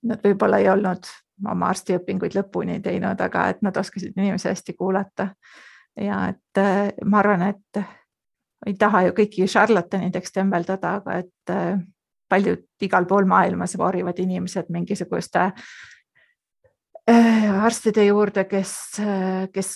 nad 0.03 0.25
võib-olla 0.25 0.61
ei 0.61 0.69
olnud 0.73 1.09
oma 1.49 1.71
arstiõpinguid 1.73 2.37
lõpuni 2.37 2.81
teinud, 2.83 3.21
aga 3.21 3.49
et 3.51 3.63
nad 3.63 3.77
oskasid 3.77 4.17
inimesi 4.17 4.51
hästi 4.51 4.75
kuulata. 4.79 5.33
ja 5.97 6.29
et 6.29 6.59
äh, 6.59 6.93
ma 7.05 7.19
arvan, 7.19 7.43
et 7.43 7.83
ei 8.67 8.75
taha 8.79 9.07
ju 9.09 9.17
kõiki 9.17 9.49
šarlatanideks 9.49 10.33
tembeldada, 10.33 10.99
aga 11.01 11.19
et 11.25 11.51
äh, 11.51 11.81
paljud 12.29 12.65
igal 12.81 13.07
pool 13.07 13.27
maailmas 13.29 13.77
voorivad 13.79 14.19
inimesed 14.19 14.71
mingisuguste 14.71 15.51
Äh, 15.51 15.92
arstide 17.07 18.05
juurde, 18.07 18.45
kes, 18.47 18.75
kes 19.53 19.73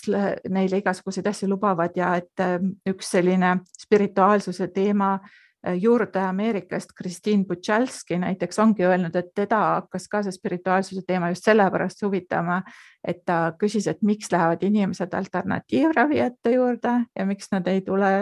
neile 0.53 0.79
igasuguseid 0.79 1.27
asju 1.27 1.49
lubavad 1.51 1.97
ja 1.99 2.15
et 2.21 2.43
äh, 2.43 2.61
üks 2.87 3.11
selline 3.17 3.57
spirituaalsuse 3.83 4.69
teema 4.75 5.17
äh, 5.19 5.75
juurutaja 5.75 6.29
Ameerikast, 6.31 6.95
Christine 6.99 7.45
Buchalski 7.45 8.19
näiteks 8.23 8.59
ongi 8.63 8.87
öelnud, 8.87 9.17
et 9.17 9.33
teda 9.35 9.59
hakkas 9.81 10.07
ka 10.09 10.23
see 10.23 10.37
spirituaalsuse 10.37 11.03
teema 11.07 11.33
just 11.35 11.49
sellepärast 11.51 12.07
huvitama, 12.07 12.61
et 13.03 13.25
ta 13.27 13.41
küsis, 13.59 13.91
et 13.91 14.03
miks 14.07 14.31
lähevad 14.33 14.63
inimesed 14.63 15.15
alternatiivravijate 15.15 16.55
juurde 16.55 17.01
ja 17.19 17.27
miks 17.27 17.51
nad 17.53 17.67
ei 17.67 17.83
tule 17.87 18.13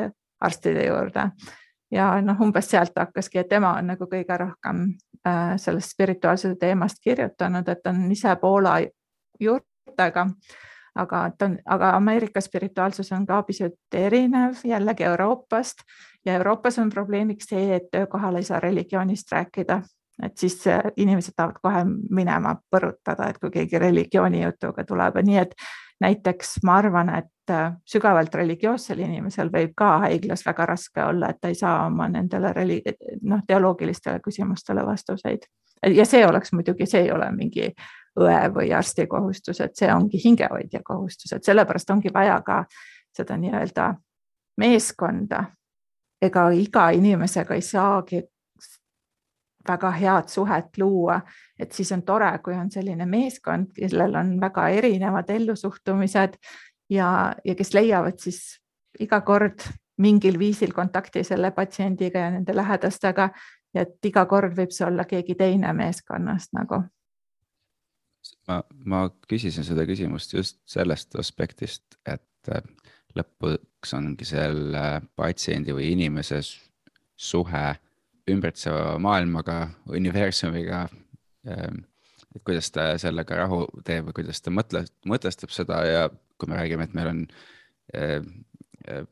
arstide 0.40 0.88
juurde 0.88 1.28
ja 1.90 2.20
noh, 2.22 2.40
umbes 2.40 2.70
sealt 2.70 2.96
hakkaski, 2.96 3.38
et 3.38 3.48
tema 3.48 3.74
on 3.78 3.92
nagu 3.92 4.08
kõige 4.10 4.38
rohkem 4.38 4.84
äh, 5.26 5.56
sellest 5.60 5.94
spirituaalsuse 5.94 6.56
teemast 6.60 7.02
kirjutanud, 7.04 7.68
et 7.68 7.86
on 7.86 8.04
ise 8.12 8.36
Poola 8.40 8.78
juurtega, 9.40 10.26
aga 10.94 11.24
ta 11.38 11.48
on, 11.50 11.58
aga 11.66 11.90
Ameerika 11.96 12.40
spirituaalsus 12.40 13.12
on 13.12 13.26
ka 13.26 13.42
pisut 13.42 13.78
erinev 13.94 14.62
jällegi 14.64 15.04
Euroopast. 15.04 15.84
Ja 16.26 16.38
Euroopas 16.38 16.78
on 16.78 16.90
probleemiks 16.90 17.50
see, 17.50 17.74
et 17.76 17.90
töökohal 17.92 18.36
ei 18.40 18.42
saa 18.42 18.60
religioonist 18.60 19.32
rääkida, 19.32 19.82
et 20.22 20.38
siis 20.38 20.62
inimesed 20.96 21.34
tahavad 21.36 21.58
kohe 21.62 21.82
minema 22.10 22.54
põrutada, 22.70 23.28
et 23.28 23.38
kui 23.38 23.50
keegi 23.50 23.78
religiooni 23.78 24.44
jutuga 24.44 24.84
tuleb, 24.88 25.18
nii 25.26 25.40
et 25.42 25.52
näiteks 26.00 26.56
ma 26.64 26.76
arvan, 26.76 27.08
et 27.18 27.50
äh, 27.50 27.72
sügavalt 27.86 28.34
religioossel 28.34 28.98
inimesel 28.98 29.50
võib 29.52 29.74
ka 29.76 29.98
haiglas 30.06 30.44
väga 30.46 30.66
raske 30.66 31.04
olla, 31.04 31.30
et 31.30 31.40
ta 31.40 31.48
ei 31.48 31.58
saa 31.58 31.86
oma 31.86 32.08
nendele 32.08 32.54
noh, 33.22 33.44
teoloogilistele 33.46 34.20
küsimustele 34.20 34.86
vastuseid. 34.86 35.46
ja 35.94 36.04
see 36.04 36.26
oleks 36.26 36.52
muidugi, 36.52 36.86
see 36.86 37.04
ei 37.06 37.12
ole 37.12 37.30
mingi 37.32 37.70
õe 38.20 38.50
või 38.54 38.72
arsti 38.74 39.06
kohustus, 39.06 39.60
et 39.60 39.76
see 39.76 39.90
ongi 39.94 40.20
hingehoidja 40.24 40.80
kohustus, 40.84 41.32
et 41.32 41.44
sellepärast 41.44 41.90
ongi 41.90 42.12
vaja 42.14 42.40
ka 42.46 42.64
seda 43.16 43.36
nii-öelda 43.36 43.94
meeskonda. 44.56 45.44
ega 46.22 46.50
iga 46.50 46.90
inimesega 46.90 47.54
ei 47.54 47.60
saagi 47.60 48.22
väga 49.68 49.90
head 49.90 50.28
suhet 50.28 50.78
luua, 50.78 51.20
et 51.58 51.72
siis 51.72 51.92
on 51.92 52.02
tore, 52.02 52.30
kui 52.44 52.54
on 52.54 52.70
selline 52.70 53.06
meeskond, 53.06 53.72
kellel 53.76 54.14
on 54.20 54.34
väga 54.40 54.68
erinevad 54.68 55.30
ellusuhtumised 55.30 56.36
ja, 56.90 57.34
ja 57.44 57.54
kes 57.54 57.74
leiavad 57.74 58.18
siis 58.20 58.60
iga 59.00 59.20
kord 59.20 59.66
mingil 59.98 60.38
viisil 60.38 60.72
kontakti 60.74 61.24
selle 61.24 61.50
patsiendiga 61.54 62.18
ja 62.18 62.30
nende 62.34 62.56
lähedastega. 62.56 63.30
et 63.74 64.06
iga 64.06 64.22
kord 64.30 64.54
võib 64.54 64.70
see 64.70 64.86
olla 64.86 65.04
keegi 65.04 65.34
teine 65.34 65.72
meeskonnast 65.74 66.52
nagu 66.54 66.84
ma, 68.48 68.60
ma 68.84 69.00
küsisin 69.28 69.66
seda 69.66 69.86
küsimust 69.88 70.34
just 70.34 70.60
sellest 70.70 71.16
aspektist, 71.18 71.98
et 72.06 72.52
äh, 72.52 72.62
lõpuks 73.18 73.94
ongi 73.96 74.26
selle 74.28 74.84
patsiendi 75.16 75.74
või 75.74 75.92
inimese 75.94 76.40
suhe 77.16 77.66
ümbritseva 78.30 78.98
maailmaga, 79.02 79.58
universumiga. 79.88 80.86
Ähm, 81.48 81.84
et 82.34 82.42
kuidas 82.42 82.70
ta 82.74 82.94
sellega 82.98 83.44
rahu 83.44 83.64
teeb 83.86 84.08
või 84.08 84.20
kuidas 84.20 84.42
ta 84.42 84.50
mõtle, 84.50 84.84
mõtestab 85.06 85.52
seda 85.54 85.82
ja 85.86 86.08
kui 86.40 86.50
me 86.50 86.58
räägime, 86.58 86.88
et 86.88 86.96
meil 86.96 87.10
on 87.12 87.20
äh, 87.94 88.18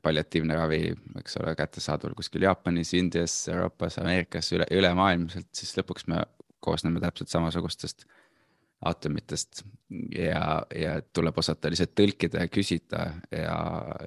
palliatiivne 0.02 0.56
ravi, 0.56 0.80
eks 1.20 1.38
ole, 1.40 1.54
kättesaadaval 1.56 2.16
kuskil 2.18 2.44
Jaapanis, 2.44 2.92
Indias, 2.98 3.36
Euroopas, 3.48 3.98
Ameerikas, 4.02 4.50
üle, 4.56 4.66
ülemaailmselt, 4.74 5.48
siis 5.56 5.72
lõpuks 5.78 6.08
me 6.12 6.24
koosneme 6.62 7.00
täpselt 7.02 7.32
samasugustest 7.32 8.04
aatomitest 8.84 9.62
ja, 10.18 10.62
ja 10.74 10.96
tuleb 11.14 11.38
osata 11.38 11.70
lihtsalt 11.70 11.94
tõlkida 11.98 12.44
ja 12.44 12.50
küsida 12.50 13.04
ja 13.30 13.56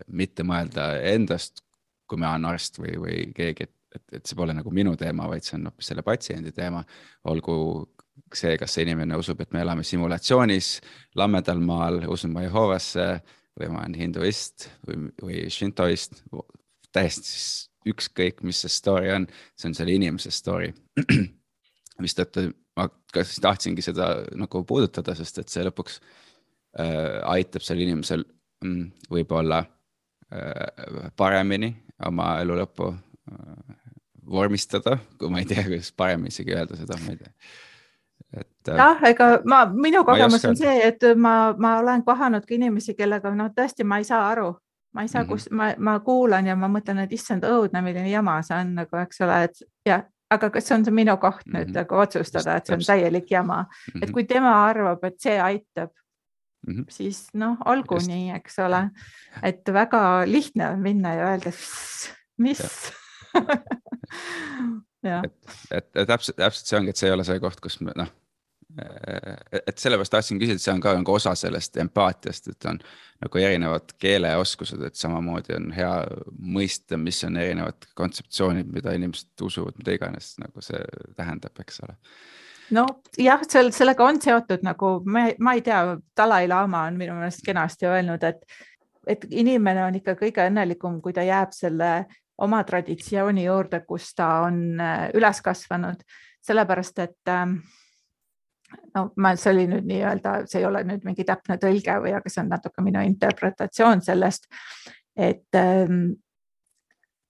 mitte 0.08 0.43
mõelda 0.47 0.91
endast, 1.14 1.64
kui 2.06 2.20
ma 2.22 2.34
olen 2.34 2.49
arst 2.51 2.80
või, 2.82 2.95
või 3.01 3.22
keegi, 3.36 3.70
et, 3.70 3.76
et, 3.96 4.04
et 4.20 4.26
see 4.26 4.38
pole 4.38 4.56
nagu 4.56 4.72
minu 4.74 4.96
teema, 5.00 5.30
vaid 5.32 5.46
see 5.46 5.58
on 5.60 5.70
hoopis 5.70 5.91
selle 5.91 6.04
patsiendi 6.06 6.54
teema. 6.56 6.84
olgu 7.32 7.58
see, 8.36 8.56
kas 8.60 8.76
see 8.76 8.86
inimene 8.88 9.18
usub, 9.20 9.41
et 9.41 9.54
me 9.54 9.62
elame 9.64 9.84
simulatsioonis 9.84 10.80
lammedal 11.20 11.62
maal, 11.64 12.02
usun 12.12 12.34
ma 12.36 12.46
Jehovasse 12.46 13.08
või 13.60 13.72
ma 13.72 13.84
olen 13.84 13.96
hinduist 14.00 14.70
või, 14.88 15.10
või 15.22 15.46
šintoist, 15.52 16.24
täiesti 16.96 17.28
siis 17.28 17.48
ükskõik, 17.86 18.41
mis 18.43 18.64
see 18.64 18.72
story 18.72 19.12
on, 19.14 19.28
see 19.56 19.70
on 19.70 19.78
selle 19.78 19.96
inimese 19.96 20.32
story 20.34 20.74
mistõttu 22.04 22.50
ma 22.76 22.88
kas 23.14 23.38
tahtsingi 23.43 23.84
seda 23.86 24.10
nagu 24.36 24.64
puudutada, 24.68 25.16
sest 25.16 25.39
et 25.41 25.52
see 25.52 25.64
lõpuks 25.68 26.00
äh, 26.82 27.22
aitab 27.32 27.64
sel 27.64 27.82
inimesel 27.86 28.26
mm, 28.66 29.08
võib-olla 29.12 29.62
äh, 29.64 31.10
paremini 31.18 31.72
oma 32.08 32.36
elu 32.43 32.60
lõppu 32.62 32.91
äh, 32.91 33.85
vormistada, 34.32 34.97
kui 35.19 35.30
ma 35.30 35.39
ei 35.39 35.45
tea, 35.45 35.63
kuidas 35.63 35.91
paremini 35.97 36.34
isegi 36.34 36.55
öelda 36.55 36.78
seda, 36.80 36.97
ma 37.05 37.13
ei 37.13 37.17
tea 37.17 37.34
et. 38.34 38.69
Äh, 38.69 38.78
jah, 38.78 39.03
ega 39.09 39.30
ma, 39.47 39.63
minu 39.71 40.03
kogemus 40.07 40.45
on 40.49 40.57
see, 40.59 40.76
et 40.88 41.03
ma, 41.19 41.53
ma 41.59 41.78
olen 41.82 42.03
kohanud 42.05 42.45
ka 42.47 42.55
inimesi, 42.55 42.95
kellega 42.97 43.32
noh, 43.36 43.51
tõesti, 43.55 43.86
ma 43.88 43.99
ei 44.01 44.07
saa 44.07 44.23
aru, 44.32 44.49
ma 44.95 45.05
ei 45.05 45.11
saa 45.11 45.23
mm, 45.23 45.28
-hmm. 45.28 45.32
kus 45.32 45.49
ma, 45.51 45.71
ma 45.78 45.99
kuulan 46.03 46.47
ja 46.47 46.55
ma 46.59 46.69
mõtlen, 46.71 47.03
et 47.03 47.13
issand 47.13 47.45
õudne, 47.47 47.82
milline 47.86 48.09
jama 48.09 48.39
see 48.43 48.57
on 48.57 48.76
nagu, 48.82 49.01
eks 49.03 49.21
ole, 49.26 49.43
et 49.49 49.63
ja 49.86 50.01
aga 50.32 50.49
kas 50.49 50.67
see 50.67 50.78
on 50.78 50.88
see 50.88 50.95
minu 50.95 51.17
koht 51.17 51.45
mm 51.45 51.51
-hmm. 51.51 51.59
nüüd 51.59 51.76
nagu 51.76 52.01
otsustada, 52.01 52.55
et 52.55 52.65
see 52.65 52.76
on 52.76 52.88
täielik 52.88 53.32
jama 53.32 53.61
mm, 53.61 53.67
-hmm. 53.67 54.03
et 54.03 54.09
mhm. 54.09 54.13
kui 54.13 54.23
tema 54.23 54.65
arvab, 54.65 55.03
et 55.03 55.19
see 55.19 55.39
aitab 55.41 55.91
mm, 56.67 56.73
-hmm. 56.73 56.86
siis 56.89 57.28
noh, 57.34 57.57
olgu 57.65 57.95
Just. 57.95 58.07
nii, 58.07 58.32
eks 58.32 58.59
ole, 58.59 58.89
et 59.43 59.73
väga 59.73 60.23
lihtne 60.26 60.69
on 60.69 60.80
minna 60.82 61.13
ja 61.13 61.32
öelda, 61.32 61.51
mis 62.38 62.61
et, 65.26 65.34
et, 65.72 65.90
et 65.96 66.08
täpselt, 66.08 66.38
täpselt 66.38 66.70
see 66.70 66.80
ongi, 66.80 66.94
et 66.94 67.02
see 67.02 67.10
ei 67.10 67.16
ole 67.16 67.26
see 67.28 67.42
koht, 67.44 67.60
kus 67.64 67.80
me 67.82 67.96
noh 67.96 68.14
et 69.68 69.78
sellepärast 69.80 70.12
tahtsin 70.12 70.40
küsida, 70.40 70.58
et 70.60 70.64
see 70.64 70.74
on 70.74 70.82
ka 70.84 70.92
nagu 70.98 71.14
osa 71.16 71.32
sellest 71.38 71.78
empaatiast, 71.80 72.50
et 72.52 72.68
on 72.68 72.80
nagu 73.24 73.40
erinevad 73.40 73.94
keeleoskused, 74.02 74.82
et 74.84 75.00
samamoodi 75.00 75.56
on 75.56 75.70
hea 75.76 75.92
mõista, 76.58 77.00
mis 77.00 77.22
on 77.28 77.40
erinevad 77.40 77.88
kontseptsioonid, 77.96 78.68
mida 78.74 78.96
inimesed 78.98 79.46
usuvad, 79.48 79.78
mida 79.80 79.96
iganes 79.96 80.34
nagu 80.44 80.64
see 80.66 80.82
tähendab, 81.16 81.56
eks 81.64 81.82
ole. 81.88 81.96
Nojah, 82.76 83.46
seal 83.48 83.70
sellega 83.76 84.08
on 84.10 84.20
seotud 84.22 84.66
nagu 84.66 84.96
ma, 85.06 85.28
ma 85.40 85.56
ei 85.56 85.64
tea, 85.64 85.82
Dalai-laama 86.18 86.88
on 86.90 87.00
minu 87.00 87.16
meelest 87.16 87.46
kenasti 87.46 87.88
öelnud, 87.88 88.26
et, 88.28 88.42
et 89.08 89.28
inimene 89.30 89.86
on 89.86 90.02
ikka 90.02 90.18
kõige 90.20 90.50
õnnelikum, 90.50 91.00
kui 91.06 91.16
ta 91.16 91.24
jääb 91.24 91.54
selle 91.56 91.94
oma 92.44 92.64
traditsiooni 92.68 93.46
juurde, 93.46 93.82
kus 93.88 94.14
ta 94.16 94.30
on 94.48 94.80
äh, 94.82 95.10
üles 95.16 95.42
kasvanud, 95.42 96.04
sellepärast 96.46 97.00
et 97.06 97.32
äh, 97.32 97.46
no 98.96 99.08
ma, 99.22 99.34
see 99.40 99.54
oli 99.54 99.66
nüüd 99.72 99.88
nii-öelda, 99.90 100.36
see 100.50 100.62
ei 100.62 100.68
ole 100.68 100.84
nüüd 100.88 101.06
mingi 101.08 101.26
täpne 101.28 101.58
tõlge 101.62 101.98
või, 102.04 102.14
aga 102.18 102.32
see 102.32 102.44
on 102.44 102.52
natuke 102.54 102.84
minu 102.86 103.04
interpretatsioon 103.06 104.04
sellest, 104.06 104.48
et 105.16 105.60
ähm, 105.60 106.16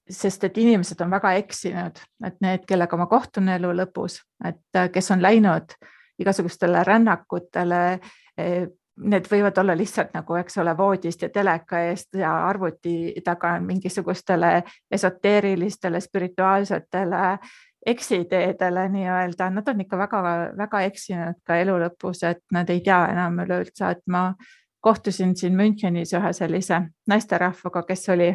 sest 0.10 0.44
et 0.46 0.58
inimesed 0.62 1.02
on 1.02 1.14
väga 1.14 1.34
eksinud, 1.42 2.00
et 2.26 2.40
need, 2.46 2.66
kellega 2.70 2.98
ma 3.00 3.10
kohtun 3.12 3.50
elu 3.56 3.74
lõpus, 3.82 4.20
et 4.46 4.80
äh, 4.80 4.90
kes 4.94 5.12
on 5.16 5.24
läinud 5.26 5.78
igasugustele 6.22 6.84
rännakutele, 6.88 7.84
äh, 8.40 8.66
need 8.98 9.28
võivad 9.32 9.58
olla 9.58 9.76
lihtsalt 9.78 10.14
nagu, 10.16 10.36
eks 10.40 10.58
ole, 10.58 10.78
voodist 10.78 11.22
ja 11.22 11.30
teleka 11.30 11.82
eest 11.90 12.16
ja 12.16 12.32
arvuti 12.48 13.14
taga 13.24 13.60
mingisugustele 13.60 14.64
esoteerilistele, 14.92 16.00
spirituaalsetele 16.00 17.38
eksiteedele 17.86 18.90
nii-öelda, 18.90 19.50
nad 19.50 19.68
on 19.68 19.82
ikka 19.82 19.98
väga-väga 19.98 20.82
eksinud 20.88 21.42
ka 21.46 21.60
elu 21.62 21.78
lõpus, 21.84 22.24
et 22.26 22.42
nad 22.52 22.70
ei 22.70 22.82
tea 22.82 23.04
enam 23.12 23.44
üleüldse, 23.44 23.92
et 23.92 24.02
ma 24.10 24.32
kohtusin 24.82 25.36
siin 25.38 25.56
Münchenis 25.58 26.14
ühe 26.18 26.34
sellise 26.34 26.82
naisterahvaga, 27.08 27.84
kes 27.86 28.10
oli 28.10 28.32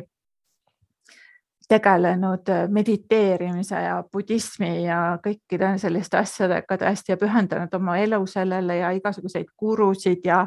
tegelenud 1.71 2.51
mediteerimise 2.75 3.81
ja 3.85 3.99
budismi 4.12 4.85
ja 4.85 5.18
kõikide 5.23 5.77
selliste 5.79 6.18
asjadega 6.18 6.79
tõesti 6.81 7.14
ja 7.14 7.18
pühendanud 7.21 7.75
oma 7.79 7.99
elu 8.03 8.21
sellele 8.27 8.81
ja 8.81 8.91
igasuguseid 8.97 9.53
gurusid 9.59 10.27
ja, 10.27 10.45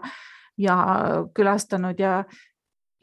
ja 0.60 0.78
külastanud 1.36 2.00
ja 2.00 2.24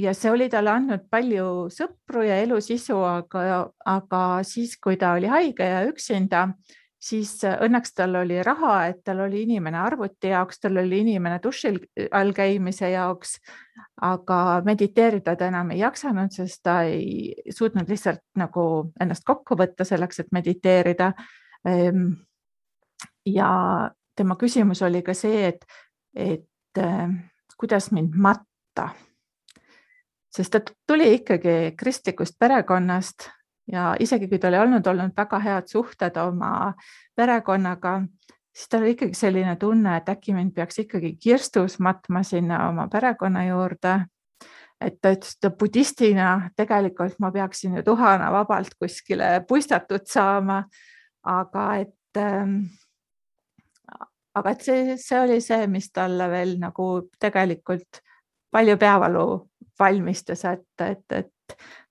ja 0.01 0.15
see 0.17 0.31
oli 0.33 0.49
talle 0.49 0.73
andnud 0.73 1.03
palju 1.13 1.47
sõpru 1.75 2.23
ja 2.25 2.39
elusisu, 2.41 2.97
aga, 3.05 3.43
aga 3.85 4.21
siis, 4.49 4.77
kui 4.81 4.97
ta 5.01 5.13
oli 5.19 5.29
haige 5.29 5.67
ja 5.67 5.83
üksinda, 5.89 6.47
siis 7.01 7.33
õnneks 7.49 7.95
tal 7.97 8.15
oli 8.21 8.43
raha, 8.45 8.75
et 8.91 9.01
tal 9.05 9.23
oli 9.25 9.43
inimene 9.47 9.79
arvuti 9.81 10.33
jaoks, 10.35 10.61
tal 10.61 10.79
oli 10.83 11.01
inimene 11.01 11.39
duši 11.43 11.73
all 12.11 12.33
käimise 12.37 12.91
jaoks. 12.93 13.39
aga 14.03 14.63
mediteerida 14.65 15.37
ta 15.37 15.47
enam 15.47 15.71
ei 15.71 15.79
jaksanud, 15.79 16.33
sest 16.33 16.63
ta 16.63 16.83
ei 16.83 17.35
suutnud 17.51 17.89
lihtsalt 17.89 18.23
nagu 18.37 18.93
ennast 19.01 19.25
kokku 19.25 19.57
võtta 19.57 19.85
selleks, 19.85 20.21
et 20.21 20.33
mediteerida. 20.33 21.13
Ehm, 21.69 22.07
ja 23.27 23.91
tema 24.17 24.37
küsimus 24.37 24.83
oli 24.83 25.03
ka 25.03 25.15
see, 25.15 25.47
et, 25.49 25.65
et 26.15 26.81
kuidas 27.57 27.91
mind 27.93 28.17
matta 28.17 28.91
sest 30.31 30.53
ta 30.53 30.61
tuli 30.87 31.15
ikkagi 31.15 31.75
kristlikust 31.77 32.39
perekonnast 32.39 33.29
ja 33.73 33.95
isegi 34.01 34.29
kui 34.29 34.39
tal 34.39 34.57
ei 34.57 34.63
olnud 34.65 34.87
olnud 34.87 35.17
väga 35.17 35.41
head 35.45 35.69
suhted 35.71 36.17
oma 36.23 36.73
perekonnaga, 37.17 38.01
siis 38.55 38.69
tal 38.69 38.85
oli 38.85 38.97
ikkagi 38.97 39.15
selline 39.15 39.57
tunne, 39.57 39.97
et 39.97 40.09
äkki 40.09 40.35
mind 40.35 40.55
peaks 40.57 40.83
ikkagi 40.85 41.15
kirstus 41.23 41.79
matma 41.79 42.23
sinna 42.23 42.69
oma 42.69 42.89
perekonna 42.89 43.45
juurde. 43.47 44.01
et 44.81 44.95
ta 45.03 45.11
ütles, 45.13 45.37
et 45.45 45.57
budistina 45.61 46.51
tegelikult 46.57 47.19
ma 47.21 47.29
peaksin 47.31 47.75
ju 47.77 47.83
tuhana 47.85 48.31
vabalt 48.33 48.75
kuskile 48.81 49.45
puistatud 49.49 50.07
saama. 50.07 50.65
aga 51.23 51.75
et 51.77 52.17
ähm, 52.17 52.63
aga 54.35 54.51
et 54.51 54.63
see, 54.63 54.97
see 54.97 55.21
oli 55.21 55.41
see, 55.45 55.67
mis 55.67 55.91
talle 55.93 56.29
veel 56.31 56.57
nagu 56.63 56.87
tegelikult 57.21 58.01
palju 58.51 58.77
peavalu 58.81 59.27
valmistas, 59.81 60.45
et, 60.45 60.67
et, 60.85 61.05
et, 61.13 61.33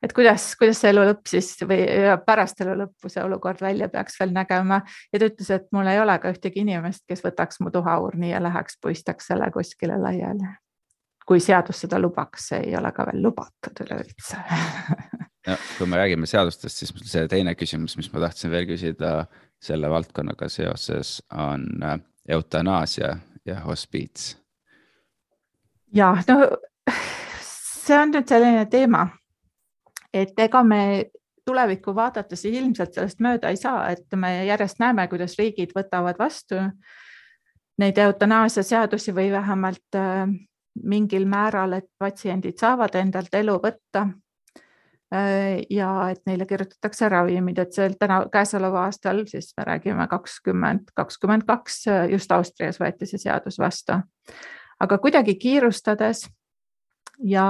et 0.03 0.13
kuidas, 0.15 0.51
kuidas 0.59 0.81
see 0.81 0.91
elu 0.93 1.05
lõpp 1.09 1.29
siis 1.29 1.51
või 1.67 1.83
pärast 2.25 2.61
elu 2.63 2.75
lõppu 2.83 3.11
see 3.11 3.23
olukord 3.23 3.61
välja 3.61 3.89
peaks 3.89 4.19
veel 4.19 4.33
nägema 4.35 4.81
ja 5.13 5.19
ta 5.19 5.29
ütles, 5.29 5.51
et 5.55 5.67
mul 5.75 5.89
ei 5.91 5.99
ole 6.01 6.17
ka 6.19 6.33
ühtegi 6.33 6.63
inimest, 6.63 7.05
kes 7.09 7.23
võtaks 7.25 7.61
mu 7.63 7.71
tuhaurni 7.73 8.31
ja 8.31 8.41
läheks 8.43 8.79
puistaks 8.81 9.31
selle 9.31 9.51
kuskile 9.55 9.99
laiali. 10.01 10.55
kui 11.29 11.39
seadus 11.39 11.81
seda 11.85 11.99
lubaks, 12.01 12.47
see 12.49 12.63
ei 12.71 12.77
ole 12.77 12.91
ka 12.91 13.05
veel 13.05 13.21
lubatud 13.23 13.83
üleüldse 13.85 14.39
ja 15.47 15.57
kui 15.77 15.87
me 15.87 15.97
räägime 15.97 16.25
seadustest, 16.25 16.81
siis 16.81 16.93
see 17.11 17.27
teine 17.27 17.55
küsimus, 17.55 17.97
mis 17.97 18.11
ma 18.13 18.23
tahtsin 18.25 18.51
veel 18.51 18.67
küsida 18.69 19.25
selle 19.61 19.89
valdkonnaga 19.91 20.49
seoses, 20.49 21.19
on 21.35 21.65
äh, 21.83 21.99
eutanaasia 22.29 23.17
ja 23.45 23.59
hospiits. 23.65 24.37
ja 25.93 26.15
no 26.27 26.39
see 27.89 27.97
on 27.97 28.13
nüüd 28.13 28.29
selline 28.29 28.65
teema, 28.69 29.07
et 30.13 30.39
ega 30.39 30.63
me 30.63 31.05
tulevikku 31.45 31.95
vaadates 31.95 32.45
ilmselt 32.45 32.93
sellest 32.93 33.21
mööda 33.23 33.49
ei 33.49 33.57
saa, 33.57 33.89
et 33.89 34.05
me 34.15 34.45
järjest 34.45 34.79
näeme, 34.79 35.07
kuidas 35.07 35.37
riigid 35.39 35.73
võtavad 35.75 36.19
vastu 36.19 36.59
neid 37.79 37.97
eutanaasia 37.97 38.63
seadusi 38.63 39.15
või 39.15 39.31
vähemalt 39.31 39.95
äh, 39.95 40.27
mingil 40.83 41.25
määral, 41.25 41.73
et 41.79 41.87
patsiendid 41.99 42.59
saavad 42.59 42.95
endalt 42.95 43.33
elu 43.33 43.59
võtta. 43.63 44.07
ja 45.69 45.89
et 46.11 46.19
neile 46.29 46.45
kirjutatakse 46.45 47.07
ravimid, 47.09 47.57
et 47.57 47.73
see 47.73 47.87
täna 47.97 48.19
käesoleval 48.29 48.83
aastal, 48.83 49.23
siis 49.25 49.55
me 49.57 49.63
räägime 49.65 50.05
kakskümmend, 50.07 50.91
kakskümmend 50.93 51.47
kaks, 51.47 51.79
just 52.11 52.31
Austrias 52.31 52.77
võeti 52.77 53.07
see 53.09 53.17
seadus 53.17 53.57
vastu. 53.57 53.97
aga 54.79 54.97
kuidagi 54.97 55.35
kiirustades 55.35 56.27
ja 57.23 57.45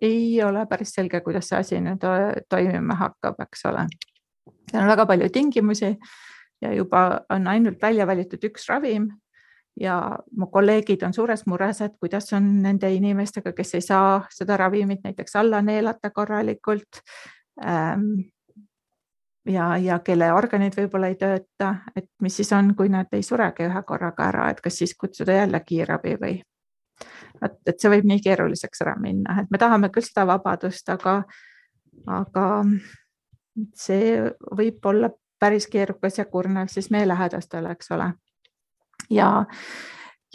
ei 0.00 0.42
ole 0.42 0.66
päris 0.66 0.94
selge, 0.94 1.20
kuidas 1.20 1.48
see 1.48 1.58
asi 1.58 1.80
nüüd 1.80 2.04
toimima 2.48 2.96
hakkab, 2.98 3.40
eks 3.46 3.66
ole. 3.70 3.86
seal 4.70 4.82
on 4.82 4.88
väga 4.90 5.06
palju 5.06 5.28
tingimusi 5.32 5.96
ja 6.62 6.72
juba 6.74 7.20
on 7.30 7.46
ainult 7.46 7.82
välja 7.82 8.06
valitud 8.06 8.44
üks 8.50 8.68
ravim 8.68 9.10
ja 9.80 10.18
mu 10.36 10.46
kolleegid 10.46 11.02
on 11.02 11.14
suures 11.14 11.46
mures, 11.46 11.80
et 11.80 11.96
kuidas 12.00 12.32
on 12.32 12.46
nende 12.62 12.90
inimestega, 12.94 13.52
kes 13.52 13.74
ei 13.74 13.82
saa 13.82 14.22
seda 14.30 14.56
ravimit 14.56 15.02
näiteks 15.04 15.36
alla 15.36 15.62
neelata 15.62 16.10
korralikult. 16.10 17.02
Ähm, 17.64 18.30
ja, 19.48 19.76
ja 19.78 19.98
kelle 19.98 20.32
organid 20.32 20.76
võib-olla 20.78 21.10
ei 21.10 21.18
tööta, 21.20 21.74
et 21.96 22.08
mis 22.22 22.36
siis 22.36 22.52
on, 22.52 22.74
kui 22.78 22.88
nad 22.88 23.10
ei 23.12 23.22
suregi 23.22 23.66
ühe 23.68 23.82
korraga 23.86 24.28
ära, 24.30 24.48
et 24.50 24.60
kas 24.64 24.78
siis 24.78 24.94
kutsuda 24.98 25.42
jälle 25.42 25.60
kiirabi 25.66 26.18
või? 26.22 26.40
Vot, 27.40 27.56
et 27.66 27.80
see 27.80 27.92
võib 27.92 28.08
nii 28.10 28.22
keeruliseks 28.24 28.84
ära 28.84 28.94
minna, 29.00 29.40
et 29.42 29.50
me 29.50 29.60
tahame 29.60 29.90
küll 29.94 30.06
seda 30.06 30.26
vabadust, 30.28 30.88
aga, 30.92 31.20
aga 32.20 32.46
see 33.78 34.16
võib 34.56 34.90
olla 34.90 35.10
päris 35.40 35.66
keerukas 35.70 36.18
ja 36.18 36.24
kurnav 36.30 36.70
siis 36.72 36.90
meelelähedastele, 36.94 37.74
eks 37.74 37.90
ole. 37.92 38.12
Ja, 39.10 39.44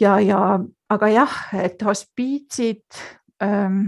ja, 0.00 0.18
ja 0.20 0.42
aga 0.90 1.08
jah, 1.10 1.38
et 1.56 1.82
hospiitsid 1.82 3.00
ähm, 3.42 3.86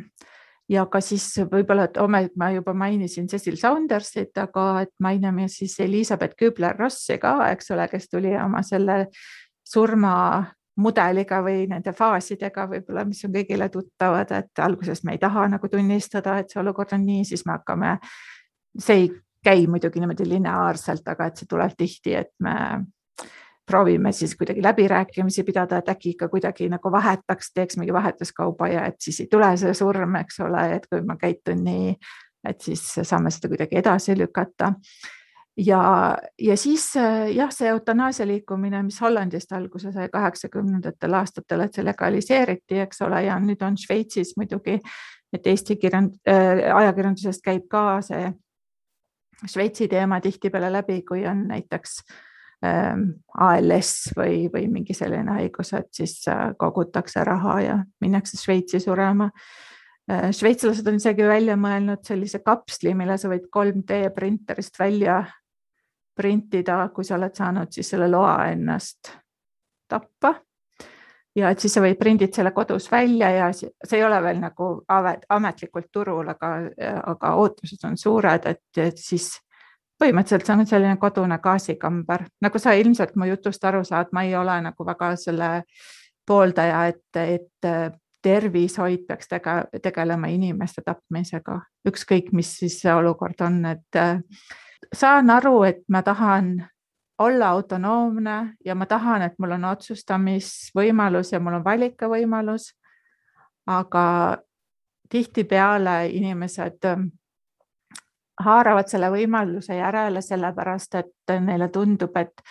ja 0.72 0.86
ka 0.90 1.00
siis 1.04 1.26
võib-olla, 1.50 1.86
et 1.88 1.98
ome, 2.00 2.24
ma 2.38 2.50
juba 2.54 2.74
mainisin 2.76 3.28
Cecil 3.30 3.58
Saundersit, 3.60 4.36
aga 4.38 4.66
et 4.86 4.92
mainime 5.02 5.48
siis 5.52 5.78
Elizabeth 5.84 6.38
Kübler-Rossi 6.40 7.18
ka, 7.22 7.36
eks 7.52 7.72
ole, 7.74 7.88
kes 7.92 8.08
tuli 8.10 8.34
oma 8.38 8.62
selle 8.66 9.04
surmamudeliga 10.82 11.42
või 11.42 11.66
nende 11.68 11.92
faasidega 11.92 12.66
võib-olla, 12.68 13.04
mis 13.04 13.24
on 13.24 13.32
kõigile 13.32 13.68
tuttavad, 13.70 14.30
et 14.32 14.58
alguses 14.58 15.04
me 15.04 15.12
ei 15.12 15.18
taha 15.18 15.48
nagu 15.48 15.68
tunnistada, 15.68 16.38
et 16.38 16.50
see 16.50 16.60
olukord 16.60 16.92
on 16.92 17.04
nii, 17.06 17.24
siis 17.24 17.44
me 17.46 17.52
hakkame, 17.52 17.98
see 18.78 18.96
ei 18.96 19.10
käi 19.44 19.66
muidugi 19.66 20.00
niimoodi 20.00 20.26
lineaarselt, 20.28 21.06
aga 21.08 21.26
et 21.26 21.36
see 21.36 21.46
tuleb 21.46 21.72
tihti, 21.78 22.14
et 22.14 22.32
me 22.40 22.84
proovime 23.66 24.12
siis 24.12 24.34
kuidagi 24.36 24.62
läbirääkimisi 24.62 25.44
pidada, 25.44 25.78
et 25.78 25.88
äkki 25.88 26.10
ikka 26.10 26.28
kuidagi 26.28 26.68
nagu 26.68 26.92
vahetaks, 26.92 27.52
teeks 27.54 27.78
mingi 27.78 27.92
vahetuskauba 27.92 28.68
ja 28.68 28.86
et 28.86 29.00
siis 29.00 29.20
ei 29.20 29.30
tule 29.30 29.56
see 29.56 29.74
surm, 29.74 30.16
eks 30.16 30.40
ole, 30.40 30.66
et 30.76 30.86
kui 30.90 31.02
ma 31.06 31.16
käitun 31.16 31.62
nii, 31.64 31.94
et 32.48 32.60
siis 32.60 32.82
saame 33.02 33.30
seda 33.30 33.48
kuidagi 33.48 33.78
edasi 33.78 34.18
lükata. 34.18 34.72
Ja, 35.56 36.16
ja 36.38 36.56
siis 36.56 36.86
jah, 37.34 37.50
see 37.52 37.68
eutanaasia 37.68 38.26
liikumine, 38.26 38.82
mis 38.82 39.00
Hollandist 39.00 39.52
alguse 39.52 39.92
sai 39.92 40.08
kaheksakümnendatel 40.12 41.18
aastatel, 41.18 41.66
et 41.66 41.74
see 41.74 41.84
legaliseeriti, 41.84 42.78
eks 42.86 43.02
ole, 43.06 43.24
ja 43.26 43.38
nüüd 43.40 43.62
on 43.66 43.76
Šveitsis 43.76 44.36
muidugi, 44.36 44.78
et 45.32 45.46
Eesti 45.46 45.76
kirjand- 45.80 46.18
äh,, 46.28 46.68
ajakirjandusest 46.76 47.44
käib 47.44 47.68
ka 47.70 48.00
see 48.04 48.32
Šveitsi 49.46 49.88
teema 49.88 50.20
tihtipeale 50.20 50.70
läbi, 50.72 51.00
kui 51.02 51.26
on 51.26 51.46
näiteks 51.48 51.96
äh, 52.64 52.94
ALS 53.34 54.12
või, 54.16 54.46
või 54.52 54.68
mingi 54.70 54.94
selline 54.94 55.38
haigus, 55.38 55.72
et 55.74 55.90
siis 55.94 56.20
äh, 56.30 56.52
kogutakse 56.58 57.24
raha 57.26 57.60
ja 57.60 57.76
minnakse 58.00 58.38
Šveitsi 58.38 58.80
surema. 58.80 59.30
Äh, 60.10 60.30
šveitslased 60.34 60.86
on 60.86 61.00
isegi 61.00 61.26
välja 61.26 61.56
mõelnud 61.58 62.04
sellise 62.06 62.42
kapsli, 62.44 62.94
mille 62.94 63.18
sa 63.18 63.32
võid 63.32 63.48
3D 63.50 64.04
printerist 64.14 64.78
välja 64.78 65.24
printida, 66.14 66.88
kui 66.94 67.04
sa 67.04 67.16
oled 67.16 67.34
saanud 67.36 67.72
siis 67.72 67.92
selle 67.94 68.08
loa 68.10 68.48
ennast 68.52 69.12
tappa. 69.88 70.34
ja 71.36 71.50
et 71.50 71.60
siis 71.60 71.72
sa 71.72 71.80
võid 71.80 71.96
prindid 71.96 72.34
selle 72.36 72.50
kodus 72.52 72.90
välja 72.92 73.30
ja 73.32 73.46
see 73.56 73.96
ei 73.96 74.04
ole 74.04 74.18
veel 74.22 74.40
nagu 74.40 74.66
ametlikult 75.32 75.88
turul, 75.92 76.28
aga, 76.28 76.50
aga 77.08 77.32
ootused 77.40 77.86
on 77.88 77.96
suured, 77.96 78.46
et, 78.46 78.82
siis 79.00 79.30
põhimõtteliselt 80.02 80.46
see 80.46 80.56
on 80.58 80.68
selline 80.68 80.98
kodune 81.00 81.38
gaasikamber, 81.40 82.26
nagu 82.42 82.60
sa 82.60 82.74
ilmselt 82.76 83.16
mu 83.16 83.30
jutust 83.30 83.64
aru 83.64 83.84
saad, 83.84 84.12
ma 84.12 84.26
ei 84.28 84.36
ole 84.36 84.58
nagu 84.66 84.86
väga 84.86 85.14
selle 85.16 85.50
pooldaja, 86.26 86.86
et, 86.92 87.20
et 87.22 87.96
tervishoid 88.22 89.06
peaks 89.08 89.30
tege, 89.30 89.54
tegelema 89.82 90.28
inimeste 90.30 90.84
tapmisega, 90.86 91.58
ükskõik, 91.88 92.30
mis 92.36 92.52
siis 92.60 92.78
see 92.82 92.92
olukord 92.94 93.40
on, 93.46 93.64
et 93.72 94.02
saan 94.94 95.30
aru, 95.30 95.62
et 95.62 95.82
ma 95.88 96.02
tahan 96.02 96.68
olla 97.18 97.48
autonoomne 97.48 98.54
ja 98.64 98.74
ma 98.74 98.86
tahan, 98.86 99.22
et 99.22 99.38
mul 99.38 99.50
on 99.50 99.64
otsustamisvõimalus 99.64 101.32
ja 101.32 101.40
mul 101.40 101.60
on 101.60 101.64
valikuvõimalus. 101.64 102.72
aga 103.66 104.38
tihtipeale 105.08 106.08
inimesed 106.08 106.82
haaravad 108.40 108.88
selle 108.88 109.10
võimaluse 109.12 109.76
järele, 109.76 110.22
sellepärast 110.22 110.94
et 110.94 111.34
neile 111.40 111.68
tundub, 111.68 112.16
et, 112.16 112.42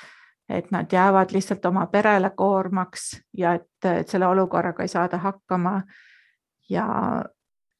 et 0.50 0.72
nad 0.72 0.92
jäävad 0.92 1.34
lihtsalt 1.34 1.66
oma 1.66 1.86
perele 1.92 2.30
koormaks 2.36 3.12
ja 3.38 3.54
et, 3.60 3.86
et 3.86 4.08
selle 4.10 4.28
olukorraga 4.28 4.84
ei 4.84 4.88
saada 4.88 5.18
hakkama. 5.18 5.82
ja, 6.70 6.88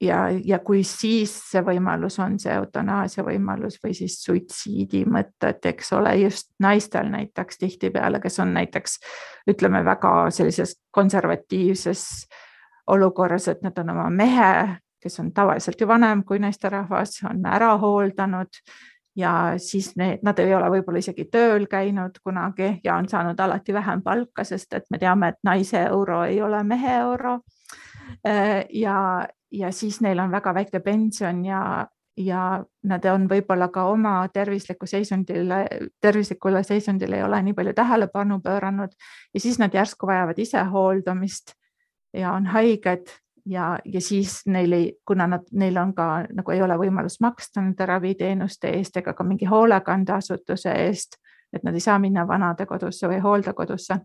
ja, 0.02 0.26
ja 0.46 0.60
kui 0.60 0.84
siis 0.88 1.34
see 1.52 1.64
võimalus 1.66 2.20
on 2.24 2.38
see 2.42 2.54
eutanaasia 2.54 3.24
võimalus 3.28 3.80
või 3.84 3.96
siis 3.98 4.20
suitsiidi 4.24 5.06
mõtted, 5.06 5.64
eks 5.74 5.94
ole, 5.98 6.16
just 6.24 6.52
naistel 6.60 7.10
näiteks 7.12 7.62
tihtipeale, 7.62 8.20
kes 8.20 8.40
on 8.40 8.54
näiteks 8.54 9.00
ütleme 9.52 9.84
väga 9.86 10.30
sellises 10.32 10.78
konservatiivses 10.92 12.06
olukorras, 12.92 13.48
et 13.48 13.62
nad 13.62 13.78
on 13.78 13.94
oma 13.96 14.10
mehe 14.10 14.54
kes 15.02 15.20
on 15.20 15.32
tavaliselt 15.34 15.82
ju 15.82 15.88
vanem 15.88 16.24
kui 16.24 16.40
naisterahvas, 16.40 17.24
on 17.26 17.46
ära 17.50 17.72
hooldanud 17.82 18.60
ja 19.16 19.54
siis 19.58 19.92
need, 20.00 20.22
nad 20.24 20.40
ei 20.40 20.54
ole 20.56 20.70
võib-olla 20.72 21.02
isegi 21.02 21.26
tööl 21.32 21.66
käinud 21.72 22.22
kunagi 22.24 22.78
ja 22.84 22.96
on 22.96 23.10
saanud 23.10 23.40
alati 23.40 23.74
vähem 23.74 24.04
palka, 24.06 24.44
sest 24.48 24.74
et 24.78 24.88
me 24.92 25.00
teame, 25.02 25.34
et 25.34 25.42
naise 25.44 25.82
euro 25.90 26.24
ei 26.24 26.42
ole 26.42 26.64
mehe 26.64 26.96
euro. 27.02 27.40
Äh, 28.28 28.66
ja, 28.70 29.28
ja 29.52 29.72
siis 29.72 30.02
neil 30.02 30.20
on 30.20 30.32
väga 30.32 30.54
väike 30.54 30.80
pension 30.80 31.46
ja, 31.46 31.88
ja 32.18 32.64
nad 32.84 33.06
on 33.06 33.30
võib-olla 33.30 33.68
ka 33.74 33.86
oma 33.92 34.28
tervisliku 34.34 34.88
seisundile, 34.88 35.66
tervislikule 36.02 36.64
seisundile 36.64 37.20
ei 37.20 37.24
ole 37.24 37.42
nii 37.42 37.58
palju 37.58 37.74
tähelepanu 37.74 38.40
pööranud 38.44 38.94
ja 39.34 39.40
siis 39.40 39.60
nad 39.60 39.74
järsku 39.74 40.08
vajavad 40.08 40.40
ise 40.40 40.64
hooldamist 40.72 41.56
ja 42.14 42.34
on 42.34 42.46
haiged 42.46 43.12
ja, 43.46 43.80
ja 43.86 44.02
siis 44.02 44.42
neil 44.46 44.72
ei, 44.72 44.94
kuna 45.08 45.28
nad, 45.28 45.46
neil 45.52 45.78
on 45.78 45.94
ka 45.96 46.08
nagu 46.34 46.52
ei 46.52 46.62
ole 46.62 46.78
võimalust 46.78 47.22
maksta 47.22 47.62
nende 47.62 47.86
raviteenuste 47.86 48.70
eest 48.78 48.98
ega 48.98 49.14
ka 49.14 49.24
mingi 49.24 49.50
hoolekandeasutuse 49.50 50.74
eest, 50.86 51.18
et 51.54 51.64
nad 51.64 51.76
ei 51.76 51.84
saa 51.84 52.00
minna 52.00 52.28
vanadekodusse 52.28 53.10
või 53.10 53.22
hooldekodusse. 53.24 54.00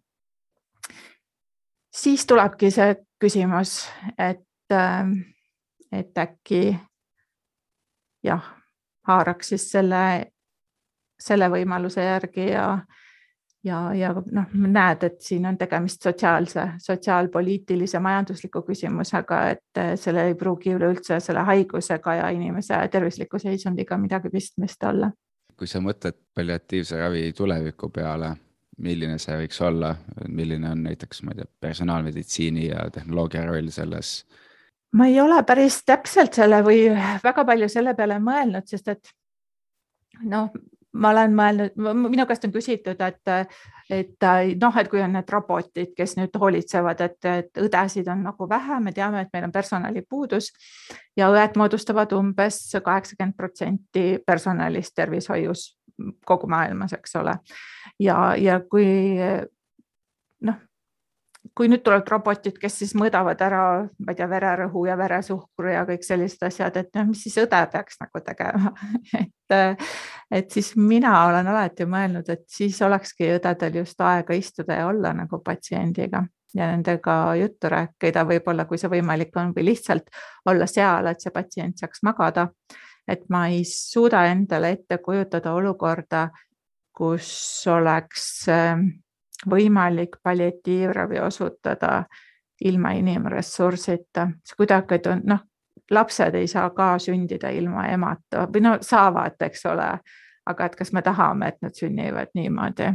siis 1.97 2.27
tulebki 2.27 2.71
see 2.71 2.97
küsimus, 3.21 3.89
et, 4.19 4.73
ähm, 4.73 5.13
et 5.99 6.19
äkki 6.19 6.77
jah, 8.25 8.53
haaraks 9.07 9.55
siis 9.55 9.71
selle, 9.71 10.31
selle 11.21 11.51
võimaluse 11.53 12.05
järgi 12.05 12.51
ja 12.51 12.69
ja, 13.67 13.95
ja 13.95 14.13
noh, 14.15 14.53
näed, 14.53 15.05
et 15.07 15.21
siin 15.25 15.47
on 15.49 15.59
tegemist 15.59 16.03
sotsiaalse, 16.07 16.69
sotsiaalpoliitilise, 16.83 17.99
majandusliku 18.03 18.63
küsimusega, 18.67 19.41
et 19.55 19.81
sellel 20.01 20.33
ei 20.33 20.39
pruugi 20.39 20.75
üleüldse 20.77 21.19
selle 21.21 21.45
haigusega 21.49 22.15
ja 22.21 22.31
inimese 22.35 22.79
tervisliku 22.93 23.41
seisundiga 23.43 23.99
midagi 23.99 24.31
pistmist 24.31 24.85
olla. 24.87 25.11
kui 25.57 25.67
sa 25.67 25.81
mõtled 25.81 26.19
palliatiivse 26.37 26.99
ravi 27.01 27.31
tuleviku 27.33 27.89
peale, 27.89 28.35
milline 28.85 29.17
see 29.19 29.39
võiks 29.41 29.61
olla, 29.65 29.95
milline 30.29 30.69
on 30.69 30.83
näiteks, 30.85 31.23
ma 31.25 31.33
ei 31.33 31.41
tea, 31.41 31.49
personaalmeditsiini 31.61 32.67
ja 32.67 32.91
tehnoloogia 32.93 33.47
roll 33.49 33.73
selles? 33.73 34.19
Ma 34.93 35.07
ei 35.07 35.21
ole 35.21 35.43
päris 35.47 35.83
täpselt 35.85 36.35
selle 36.35 36.63
või 36.65 36.87
väga 37.25 37.45
palju 37.45 37.69
selle 37.69 37.95
peale 37.95 38.19
mõelnud, 38.23 38.67
sest 38.71 38.89
et 38.89 39.13
noh, 40.25 40.51
ma 40.97 41.11
olen 41.11 41.35
mõelnud, 41.37 41.77
minu 42.09 42.27
käest 42.29 42.45
on 42.47 42.53
küsitud, 42.55 43.01
et, 43.05 43.33
et 43.93 44.27
noh, 44.61 44.79
et 44.81 44.91
kui 44.91 45.03
on 45.03 45.13
need 45.17 45.33
robotid, 45.33 45.93
kes 45.97 46.17
nüüd 46.19 46.37
hoolitsevad, 46.41 47.03
et, 47.05 47.19
et 47.31 47.63
õdesid 47.63 48.09
on 48.13 48.25
nagu 48.27 48.49
vähe, 48.49 48.79
me 48.83 48.93
teame, 48.97 49.25
et 49.27 49.33
meil 49.35 49.49
on 49.49 49.55
personalipuudus 49.55 50.53
ja 51.19 51.31
õed 51.33 51.59
moodustavad 51.61 52.13
umbes 52.17 52.61
kaheksakümmend 52.85 53.37
protsenti 53.37 54.07
personalist 54.27 54.97
tervishoius 54.97 55.69
kogu 56.29 56.49
maailmas, 56.53 56.93
eks 56.97 57.17
ole. 57.17 57.37
ja, 58.01 58.35
ja 58.37 58.61
kui 58.61 58.87
noh, 60.45 60.65
kui 61.55 61.69
nüüd 61.69 61.83
tulevad 61.85 62.09
robotid, 62.11 62.57
kes 62.61 62.79
siis 62.81 62.95
mõõdavad 62.99 63.41
ära, 63.45 63.63
ma 64.03 64.13
ei 64.13 64.19
tea, 64.19 64.29
vererõhu 64.31 64.87
ja 64.89 64.97
veresuhkru 64.99 65.73
ja 65.73 65.85
kõik 65.89 66.07
sellised 66.07 66.47
asjad, 66.49 66.77
et 66.81 66.91
noh, 66.97 67.09
mis 67.11 67.23
siis 67.27 67.37
õde 67.43 67.61
peaks 67.73 68.01
nagu 68.03 68.23
tegema 68.25 68.73
et, 69.21 69.85
et 70.41 70.57
siis 70.57 70.73
mina 70.77 71.13
olen 71.27 71.53
alati 71.53 71.87
mõelnud, 71.91 72.31
et 72.33 72.47
siis 72.51 72.81
olekski 72.83 73.35
õdedel 73.37 73.83
just 73.83 74.01
aega 74.01 74.35
istuda 74.35 74.81
ja 74.81 74.89
olla 74.91 75.13
nagu 75.17 75.41
patsiendiga 75.45 76.25
ja 76.57 76.71
nendega 76.71 77.35
juttu 77.37 77.69
rääkida, 77.69 78.25
võib-olla 78.29 78.65
kui 78.67 78.81
see 78.81 78.91
võimalik 78.91 79.35
on 79.37 79.53
või 79.57 79.71
lihtsalt 79.71 80.09
olla 80.49 80.69
seal, 80.71 81.11
et 81.11 81.21
see 81.21 81.35
patsient 81.35 81.79
saaks 81.83 82.03
magada. 82.07 82.49
et 83.07 83.29
ma 83.31 83.47
ei 83.47 83.61
suuda 83.65 84.25
endale 84.27 84.73
ette 84.75 84.99
kujutada 84.99 85.53
olukorda, 85.55 86.29
kus 86.97 87.63
oleks 87.71 88.49
ähm, 88.49 88.89
võimalik 89.51 90.17
palliatiivravi 90.23 91.21
osutada 91.21 92.05
ilma 92.65 92.91
inimressursita, 92.97 94.29
kuidagi 94.57 95.01
on 95.11 95.21
noh, 95.29 95.43
lapsed 95.91 96.35
ei 96.35 96.47
saa 96.47 96.71
ka 96.71 96.97
sündida 96.99 97.51
ilma 97.53 97.87
emata 97.93 98.47
või 98.53 98.63
no 98.65 98.77
saavad, 98.81 99.37
eks 99.41 99.67
ole, 99.67 99.91
aga 100.47 100.67
et 100.67 100.77
kas 100.79 100.93
me 100.93 101.03
tahame, 101.03 101.49
et 101.53 101.61
nad 101.63 101.77
sünnivad 101.77 102.33
niimoodi. 102.35 102.89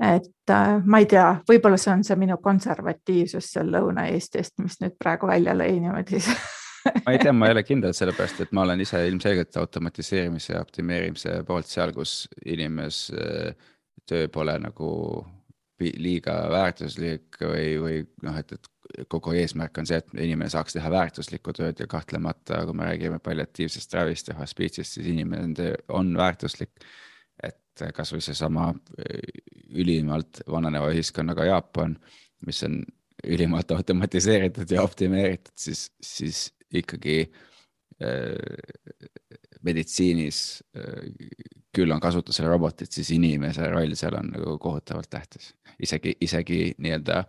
et 0.00 0.50
äh, 0.50 0.84
ma 0.84 0.98
ei 0.98 1.06
tea, 1.06 1.40
võib-olla 1.48 1.76
see 1.76 1.92
on 1.92 2.04
see 2.04 2.16
minu 2.16 2.36
konservatiivsus 2.42 3.52
seal 3.52 3.72
Lõuna-Eestist, 3.72 4.56
mis 4.62 4.80
nüüd 4.80 4.96
praegu 4.98 5.26
välja 5.26 5.54
lõi 5.56 5.80
niimoodi 5.80 6.22
ma 7.06 7.12
ei 7.12 7.18
tea, 7.18 7.32
ma 7.32 7.48
ei 7.48 7.56
ole 7.56 7.64
kindel, 7.66 7.92
sellepärast 7.96 8.40
et 8.44 8.52
ma 8.56 8.64
olen 8.64 8.80
ise 8.80 9.02
ilmselgelt 9.08 9.56
automatiseerimise 9.56 10.54
ja 10.54 10.62
optimeerimise 10.64 11.42
poolt 11.48 11.68
seal, 11.68 11.92
kus 11.96 12.28
inimese 12.44 13.54
töö 14.06 14.28
pole 14.32 14.56
nagu 14.60 14.90
liiga 15.80 16.34
väärtuslik 16.52 17.38
või, 17.40 17.66
või 17.80 18.00
noh, 18.26 18.36
et, 18.36 18.52
et 18.52 19.06
kogu 19.08 19.32
eesmärk 19.38 19.78
on 19.80 19.88
see, 19.88 20.00
et 20.02 20.14
inimene 20.18 20.50
saaks 20.52 20.76
teha 20.76 20.90
väärtuslikku 20.92 21.54
tööd 21.56 21.80
ja 21.80 21.86
kahtlemata, 21.90 22.64
kui 22.66 22.76
me 22.76 22.88
räägime 22.90 23.20
palliatiivsest 23.22 23.94
ravist 23.96 24.28
ja 24.28 24.36
hospiitsist, 24.40 24.98
siis 24.98 25.08
inimene 25.12 25.72
on 25.88 26.12
väärtuslik. 26.18 26.84
et 27.42 27.82
kasvõi 27.96 28.20
seesama 28.20 28.74
ülimalt 29.72 30.42
vananeva 30.50 30.90
ühiskonnaga 30.92 31.46
Jaapan, 31.48 31.94
mis 32.46 32.62
on 32.66 32.82
ülimalt 33.24 33.70
automatiseeritud 33.72 34.70
ja 34.70 34.82
optimeeritud, 34.82 35.52
siis, 35.56 35.90
siis 36.02 36.50
ikkagi 36.72 37.30
äh, 38.02 38.36
meditsiinis 39.62 40.62
äh, 40.76 41.08
küll 41.76 41.90
on 41.94 42.00
kasutusel 42.00 42.48
robotid, 42.50 42.90
siis 42.90 43.10
inimese 43.14 43.68
roll 43.70 43.94
seal 43.94 44.16
on 44.18 44.32
nagu 44.34 44.58
kohutavalt 44.58 45.10
tähtis. 45.10 45.54
isegi, 45.82 46.16
isegi 46.20 46.74
nii-öelda 46.78 47.24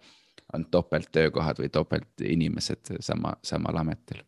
on 0.53 0.65
topelttöökohad 0.65 1.59
või 1.59 1.69
topeltinimesed 1.69 2.97
sama, 2.99 3.33
samal 3.43 3.77
ametil. 3.77 4.23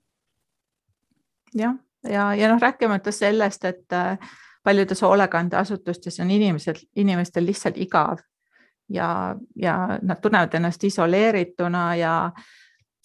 jah, 1.54 1.76
ja, 2.04 2.12
ja, 2.12 2.34
ja 2.36 2.50
noh, 2.50 2.62
rääkimata 2.62 3.12
sellest, 3.12 3.66
et 3.66 3.94
äh, 3.94 4.18
paljudes 4.64 5.02
hoolekandeasutustes 5.02 6.20
on 6.20 6.32
inimesed, 6.32 6.76
inimestel 6.96 7.46
lihtsalt 7.46 7.78
igav 7.78 8.22
ja, 8.90 9.36
ja 9.56 10.00
nad 10.02 10.22
tunnevad 10.22 10.54
ennast 10.54 10.84
isoleerituna 10.84 11.96
ja 11.96 12.32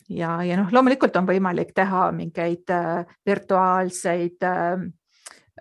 ja, 0.08 0.42
ja 0.42 0.56
noh, 0.56 0.70
loomulikult 0.72 1.16
on 1.20 1.26
võimalik 1.28 1.74
teha 1.76 2.08
mingeid 2.16 2.70
äh, 2.72 3.04
virtuaalseid 3.26 4.44
äh, 4.46 4.86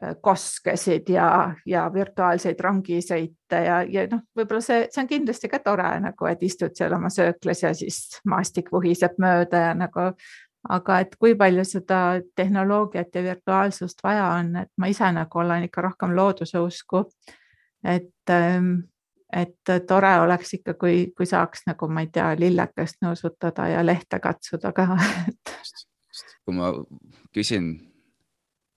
Äh, 0.04 0.16
koskesid 0.22 1.10
ja, 1.10 1.56
ja 1.66 1.94
virtuaalseid 1.94 2.60
rongisõite 2.60 3.62
ja, 3.66 3.78
ja 3.82 4.04
noh, 4.12 4.20
võib-olla 4.38 4.62
see, 4.62 4.84
see 4.94 5.02
on 5.02 5.08
kindlasti 5.10 5.50
ka 5.50 5.58
tore 5.64 5.88
nagu, 6.04 6.28
et 6.30 6.44
istud 6.46 6.76
seal 6.78 6.94
oma 6.94 7.10
sööklas 7.10 7.64
ja 7.64 7.72
siis 7.74 8.20
maastik 8.30 8.70
vuhiseb 8.72 9.16
mööda 9.24 9.64
ja 9.64 9.72
nagu, 9.78 10.12
aga 10.70 11.00
et 11.02 11.18
kui 11.18 11.34
palju 11.40 11.66
seda 11.66 12.02
tehnoloogiat 12.38 13.16
ja 13.16 13.26
virtuaalsust 13.26 14.06
vaja 14.06 14.28
on, 14.36 14.54
et 14.62 14.72
ma 14.78 14.92
ise 14.94 15.10
nagu 15.18 15.42
olen 15.42 15.66
ikka 15.66 15.88
rohkem 15.88 16.14
looduse 16.20 16.62
usku. 16.62 17.08
et, 17.84 18.30
ähm, 18.30 18.74
et 19.34 19.76
tore 19.88 20.14
oleks 20.20 20.54
ikka, 20.60 20.74
kui, 20.74 21.08
kui 21.18 21.26
saaks 21.26 21.66
nagu, 21.66 21.88
ma 21.90 22.06
ei 22.06 22.14
tea, 22.14 22.36
lillekest 22.38 23.02
nõusutada 23.02 23.72
ja 23.72 23.86
lehte 23.86 24.20
katsuda 24.20 24.76
ka 24.78 24.92
kui 26.46 26.54
ma 26.54 26.76
küsin 27.34 27.80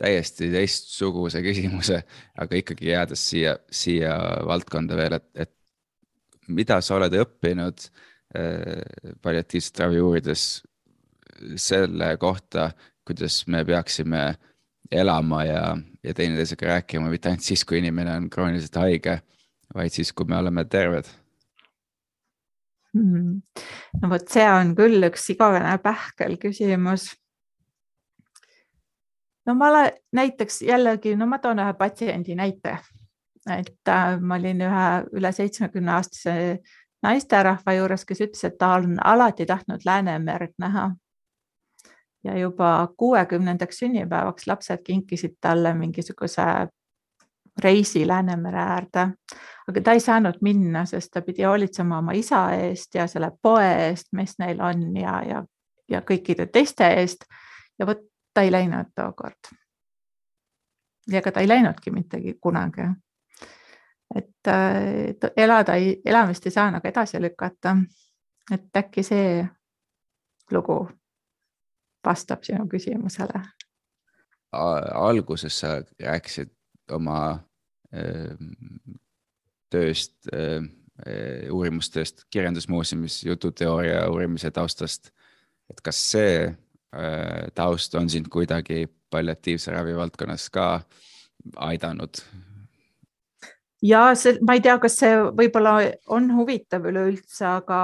täiesti 0.01 0.49
teistsuguse 0.53 1.43
küsimuse, 1.45 2.03
aga 2.41 2.61
ikkagi 2.61 2.91
jäädes 2.93 3.25
siia, 3.33 3.57
siia 3.71 4.17
valdkonda 4.49 4.97
veel, 4.97 5.19
et, 5.19 5.29
et 5.47 5.53
mida 6.49 6.81
sa 6.83 6.97
oled 6.97 7.15
õppinud 7.21 7.85
äh, 8.37 8.81
palliatiivset 9.23 9.85
ravi 9.85 10.01
uurides 10.03 10.47
selle 11.61 12.15
kohta, 12.21 12.71
kuidas 13.07 13.43
me 13.49 13.63
peaksime 13.65 14.25
elama 14.91 15.45
ja, 15.47 15.65
ja 16.05 16.15
teineteisega 16.15 16.75
rääkima, 16.75 17.11
mitte 17.11 17.31
ainult 17.31 17.47
siis, 17.47 17.65
kui 17.65 17.79
inimene 17.81 18.17
on 18.19 18.29
krooniliselt 18.33 18.81
haige, 18.81 19.21
vaid 19.75 19.95
siis, 19.95 20.13
kui 20.13 20.29
me 20.29 20.39
oleme 20.41 20.65
terved? 20.69 21.09
Hmm.. 22.91 23.39
no 24.03 24.09
vot, 24.11 24.25
see 24.33 24.47
on 24.51 24.73
küll 24.75 25.07
üks 25.07 25.29
igavene 25.31 25.77
pähkel 25.79 26.35
küsimus 26.43 27.13
no 29.51 29.55
ma 29.55 29.69
olen 29.69 29.93
näiteks 30.13 30.63
jällegi, 30.63 31.17
no 31.17 31.27
ma 31.27 31.39
toon 31.43 31.59
ühe 31.59 31.73
patsiendi 31.75 32.37
näite, 32.39 32.77
et 33.51 33.89
äh, 33.89 34.21
ma 34.21 34.39
olin 34.39 34.63
ühe 34.63 34.87
üle 35.19 35.33
seitsmekümne 35.35 35.97
aastase 35.97 36.35
naisterahva 37.03 37.75
juures, 37.75 38.05
kes 38.07 38.21
ütles, 38.23 38.45
et 38.47 38.59
ta 38.59 38.77
on 38.79 38.95
alati 39.05 39.47
tahtnud 39.47 39.87
Läänemerd 39.87 40.55
näha. 40.59 40.91
ja 42.25 42.39
juba 42.39 42.89
kuuekümnendaks 42.97 43.79
sünnipäevaks 43.79 44.47
lapsed 44.47 44.83
kinkisid 44.85 45.39
talle 45.41 45.75
mingisuguse 45.75 46.43
reisi 47.63 48.07
Läänemere 48.09 48.59
äärde, 48.59 49.07
aga 49.69 49.81
ta 49.81 49.93
ei 49.93 50.01
saanud 50.01 50.39
minna, 50.41 50.85
sest 50.87 51.11
ta 51.13 51.23
pidi 51.23 51.43
hoolitsema 51.43 51.99
oma 51.99 52.13
isa 52.13 52.51
eest 52.53 52.95
ja 52.95 53.07
selle 53.07 53.31
poe 53.43 53.73
eest, 53.89 54.13
mis 54.13 54.37
neil 54.39 54.61
on 54.61 54.85
ja, 54.97 55.23
ja, 55.29 55.43
ja 55.89 56.03
kõikide 56.11 56.47
teiste 56.47 56.93
eest. 57.01 57.25
ja 57.79 57.87
vot 57.87 58.10
ta 58.35 58.43
ei 58.43 58.52
läinud 58.52 58.93
tookord. 58.94 59.57
ja 61.11 61.19
ega 61.19 61.32
ta 61.32 61.40
ei 61.40 61.48
läinudki 61.48 61.90
mittegi 61.90 62.35
kunagi. 62.40 62.82
et 64.15 65.32
elada 65.36 65.73
elamist 66.05 66.47
ei 66.47 66.52
saa 66.52 66.70
nagu 66.70 66.89
edasi 66.89 67.20
lükata. 67.23 67.77
et 68.52 68.77
äkki 68.77 69.02
see 69.02 69.47
lugu 70.51 70.89
vastab 72.05 72.43
sinu 72.43 72.69
küsimusele. 72.69 73.43
alguses 74.94 75.61
sa 75.61 75.82
rääkisid 76.02 76.51
oma 76.90 77.39
äh, 77.94 78.36
tööst 79.70 80.27
äh,, 80.35 80.62
uurimustööst 81.51 82.24
Kirjandusmuuseumis, 82.31 83.23
jututeooria 83.24 84.09
uurimise 84.11 84.51
taustast. 84.51 85.11
et 85.70 85.81
kas 85.81 86.11
see 86.11 86.57
taust 87.55 87.95
on 87.95 88.09
sind 88.11 88.27
kuidagi 88.27 88.89
palliatiivse 89.11 89.71
ravi 89.71 89.93
valdkonnas 89.97 90.49
ka 90.51 90.81
aidanud? 91.57 92.23
ja 93.83 94.15
see, 94.15 94.39
ma 94.47 94.57
ei 94.57 94.61
tea, 94.65 94.77
kas 94.79 94.99
see 95.01 95.15
võib-olla 95.37 95.75
on 96.12 96.29
huvitav 96.37 96.87
üleüldse, 96.91 97.47
aga, 97.49 97.81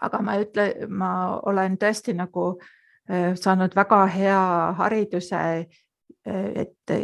aga 0.00 0.22
ma 0.24 0.36
ei 0.36 0.46
ütle, 0.46 0.66
ma 0.88 1.10
olen 1.46 1.76
tõesti 1.80 2.14
nagu 2.16 2.48
äh, 2.56 3.34
saanud 3.36 3.76
väga 3.76 4.00
hea 4.14 4.40
hariduse, 4.80 5.42
äh, 6.26 6.48
et 6.64 6.96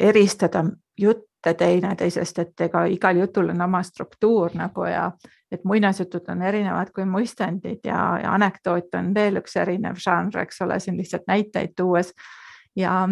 eristada 0.00 0.64
jutt 0.98 1.28
mitte 1.44 1.54
teineteisest, 1.64 2.38
et 2.38 2.60
ega 2.60 2.84
igal 2.88 3.16
jutul 3.20 3.50
on 3.52 3.60
oma 3.60 3.82
struktuur 3.82 4.54
nagu 4.56 4.84
ja 4.88 5.10
et 5.52 5.64
muinasjutud 5.64 6.28
on 6.32 6.42
erinevad 6.42 6.90
kui 6.94 7.04
muistendid 7.04 7.84
ja, 7.84 8.18
ja 8.22 8.32
anekdoot 8.32 8.94
on 8.94 9.12
veel 9.14 9.36
üks 9.42 9.56
erinev 9.60 10.00
žanr, 10.00 10.40
eks 10.42 10.62
ole, 10.64 10.80
siin 10.80 10.96
lihtsalt 10.96 11.26
näiteid 11.28 11.74
tuues. 11.76 12.12
ja 12.76 13.08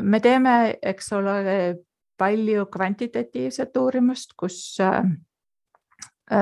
me 0.00 0.20
teeme, 0.20 0.78
eks 0.82 1.12
ole, 1.12 1.76
palju 2.18 2.66
kvantitatiivset 2.66 3.76
uurimust, 3.76 4.32
kus 4.36 4.80
äh, 4.80 5.04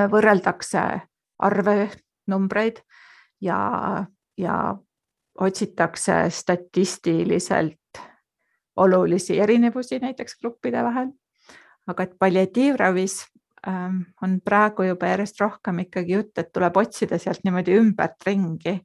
võrreldakse 0.09 1.01
arve, 1.39 1.89
numbreid 2.27 2.81
ja, 3.41 4.05
ja 4.37 4.75
otsitakse 5.37 6.29
statistiliselt 6.29 8.01
olulisi 8.77 9.39
erinevusi 9.39 9.99
näiteks 9.99 10.39
gruppide 10.41 10.83
vahel. 10.83 11.07
aga 11.87 12.03
et 12.03 12.13
palliatiivravis 12.19 13.25
ähm, 13.67 14.01
on 14.21 14.41
praegu 14.45 14.83
juba 14.83 15.07
järjest 15.07 15.39
rohkem 15.39 15.79
ikkagi 15.79 16.13
jutt, 16.13 16.37
et 16.37 16.51
tuleb 16.53 16.77
otsida 16.77 17.17
sealt 17.17 17.43
niimoodi 17.43 17.77
ümbert 17.79 18.25
ringi. 18.25 18.79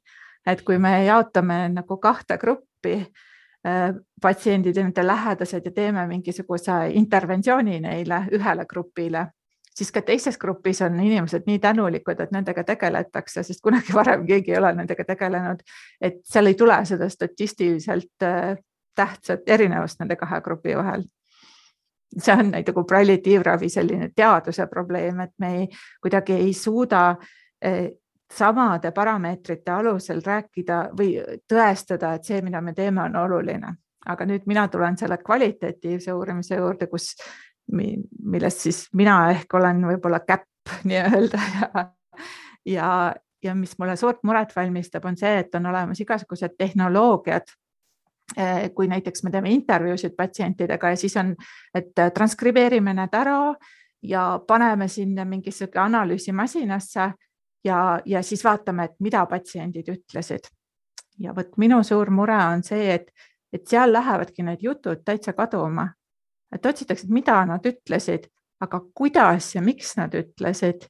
et 0.47 0.61
kui 0.61 0.77
me 0.77 1.05
jaotame 1.05 1.69
nagu 1.69 1.97
kahte 1.97 2.37
gruppi 2.37 2.95
äh,, 3.67 3.93
patsiendid 4.21 4.75
ja 4.75 4.83
nende 4.83 5.07
lähedased 5.07 5.65
ja 5.65 5.71
teeme 5.71 6.07
mingisuguse 6.07 6.89
interventsiooni 6.93 7.79
neile 7.79 8.25
ühele 8.31 8.65
grupile, 8.65 9.27
siis 9.75 9.91
ka 9.91 10.01
teises 10.01 10.37
grupis 10.37 10.81
on 10.81 10.99
inimesed 10.99 11.47
nii 11.47 11.59
tänulikud, 11.59 12.19
et 12.19 12.31
nendega 12.31 12.63
tegeletakse, 12.63 13.43
sest 13.43 13.61
kunagi 13.63 13.95
varem 13.95 14.25
keegi 14.27 14.53
ei 14.53 14.59
ole 14.59 14.73
nendega 14.77 15.05
tegelenud. 15.07 15.63
et 16.01 16.21
seal 16.23 16.51
ei 16.51 16.55
tule 16.59 16.77
seda 16.85 17.09
statistiliselt 17.09 18.27
äh, 18.27 18.55
tähtsat 18.95 19.47
erinevust 19.47 19.99
nende 19.99 20.15
kahe 20.15 20.41
grupi 20.41 20.77
vahel 20.77 21.03
see 22.21 22.33
on 22.33 22.51
nagu 22.51 22.83
prallitiivravi 22.83 23.69
selline 23.69 24.09
teaduse 24.15 24.67
probleem, 24.67 25.19
et 25.19 25.33
me 25.39 25.51
ei, 25.57 25.67
kuidagi 26.01 26.33
ei 26.33 26.53
suuda 26.53 27.15
eh, 27.61 27.89
samade 28.33 28.91
parameetrite 28.91 29.71
alusel 29.71 30.21
rääkida 30.25 30.79
või 30.97 31.15
tõestada, 31.49 32.15
et 32.17 32.25
see, 32.25 32.41
mida 32.41 32.61
me 32.61 32.73
teeme, 32.73 33.01
on 33.01 33.15
oluline. 33.15 33.75
aga 34.05 34.25
nüüd 34.27 34.43
mina 34.45 34.67
tulen 34.67 34.97
selle 34.99 35.17
kvalitatiivse 35.17 36.13
uurimise 36.13 36.55
juurde, 36.55 36.87
kus, 36.91 37.13
millest 37.71 38.65
siis 38.65 38.87
mina 38.93 39.29
ehk 39.31 39.53
olen 39.53 39.85
võib-olla 39.87 40.19
käpp 40.27 40.73
nii-öelda 40.89 41.39
ja, 41.53 41.85
ja, 42.65 42.89
ja 43.43 43.55
mis 43.55 43.77
mulle 43.79 43.95
suurt 43.95 44.23
muret 44.23 44.55
valmistab, 44.55 45.05
on 45.05 45.17
see, 45.17 45.37
et 45.39 45.55
on 45.55 45.65
olemas 45.71 45.99
igasugused 46.03 46.57
tehnoloogiad 46.57 47.47
Eh, 47.47 47.62
kui 48.75 48.87
näiteks 48.87 49.23
me 49.23 49.31
teeme 49.31 49.51
intervjuusid 49.51 50.15
patsientidega 50.17 50.89
ja 50.89 50.97
siis 50.97 51.17
on, 51.19 51.33
et 51.75 51.91
transkribeerime 52.15 52.93
need 52.95 53.13
ära 53.13 53.53
ja 54.03 54.39
paneme 54.47 54.87
sinna 54.87 55.25
mingisugune 55.25 55.83
analüüsimasinasse 55.83 57.11
ja, 57.63 57.99
ja 58.05 58.23
siis 58.23 58.43
vaatame, 58.43 58.83
et 58.83 58.95
mida 58.99 59.25
patsiendid 59.25 59.89
ütlesid. 59.89 60.49
ja 61.19 61.35
vot 61.35 61.57
minu 61.57 61.83
suur 61.83 62.09
mure 62.09 62.35
on 62.35 62.63
see, 62.63 62.93
et, 62.93 63.11
et 63.53 63.67
seal 63.67 63.93
lähevadki 63.93 64.43
need 64.43 64.63
jutud 64.63 65.03
täitsa 65.05 65.33
kaduma. 65.33 65.87
et 66.55 66.65
otsitakse, 66.65 67.07
mida 67.09 67.45
nad 67.45 67.65
ütlesid, 67.65 68.27
aga 68.61 68.81
kuidas 68.93 69.55
ja 69.55 69.61
miks 69.61 69.95
nad 69.97 70.13
ütlesid, 70.13 70.87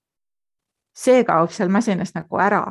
see 0.93 1.23
kaob 1.23 1.51
seal 1.51 1.69
masinas 1.69 2.13
nagu 2.15 2.39
ära 2.39 2.65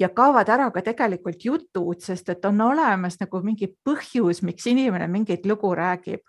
ja 0.00 0.08
kaovad 0.08 0.48
ära 0.48 0.70
ka 0.70 0.82
tegelikult 0.84 1.44
jutud, 1.44 2.00
sest 2.02 2.28
et 2.28 2.44
on 2.44 2.60
olemas 2.60 3.18
nagu 3.20 3.40
mingi 3.44 3.68
põhjus, 3.84 4.42
miks 4.44 4.66
inimene 4.66 5.08
mingit 5.08 5.46
lugu 5.46 5.74
räägib. 5.74 6.20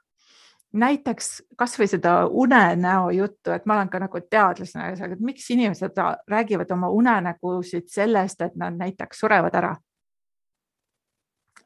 näiteks 0.73 1.41
kasvõi 1.57 1.87
seda 1.87 2.27
unenäo 2.27 3.09
juttu, 3.09 3.51
et 3.51 3.65
ma 3.65 3.73
olen 3.73 3.89
ka 3.89 3.99
nagu 3.99 4.19
teadlasena, 4.29 4.89
et 4.89 5.19
miks 5.19 5.49
inimesed 5.51 5.95
räägivad 6.27 6.71
oma 6.71 6.89
unenägusid 6.89 7.87
sellest, 7.87 8.41
et 8.41 8.55
nad 8.55 8.75
näiteks 8.77 9.19
surevad 9.19 9.55
ära. 9.55 9.75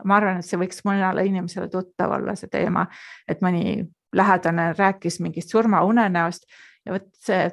ma 0.06 0.16
arvan, 0.16 0.38
et 0.38 0.46
see 0.46 0.58
võiks 0.58 0.82
mõnele 0.86 1.26
inimesele 1.26 1.68
tuttav 1.70 2.12
olla, 2.12 2.36
see 2.36 2.50
teema, 2.50 2.88
et 3.28 3.42
mõni 3.42 3.88
lähedane 4.14 4.74
rääkis 4.74 5.20
mingist 5.20 5.50
surmaunenäost 5.50 6.44
ja 6.86 6.94
vot 6.94 7.08
see 7.20 7.52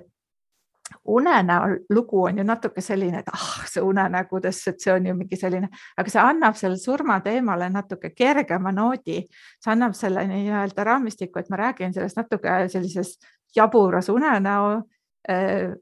unenäo 1.05 1.77
lugu 1.91 2.23
on 2.25 2.39
ju 2.39 2.45
natuke 2.45 2.81
selline, 2.81 3.23
et 3.23 3.31
ah, 3.33 3.65
see 3.69 3.83
unenägudest, 3.85 4.69
et 4.69 4.81
see 4.81 4.93
on 4.93 5.07
ju 5.07 5.15
mingi 5.17 5.37
selline, 5.37 5.69
aga 5.97 6.13
see 6.13 6.23
annab 6.23 6.57
selle 6.59 6.79
surmateemale 6.81 7.71
natuke 7.73 8.13
kergema 8.17 8.73
noodi. 8.73 9.23
see 9.61 9.73
annab 9.73 9.97
selle 9.99 10.27
nii-öelda 10.29 10.85
raamistiku, 10.85 11.41
et 11.41 11.51
ma 11.51 11.61
räägin 11.65 11.95
sellest 11.95 12.17
natuke 12.17 12.59
sellises 12.73 13.17
jaburas 13.57 14.09
unenäo 14.09 14.83
äh, 15.31 15.73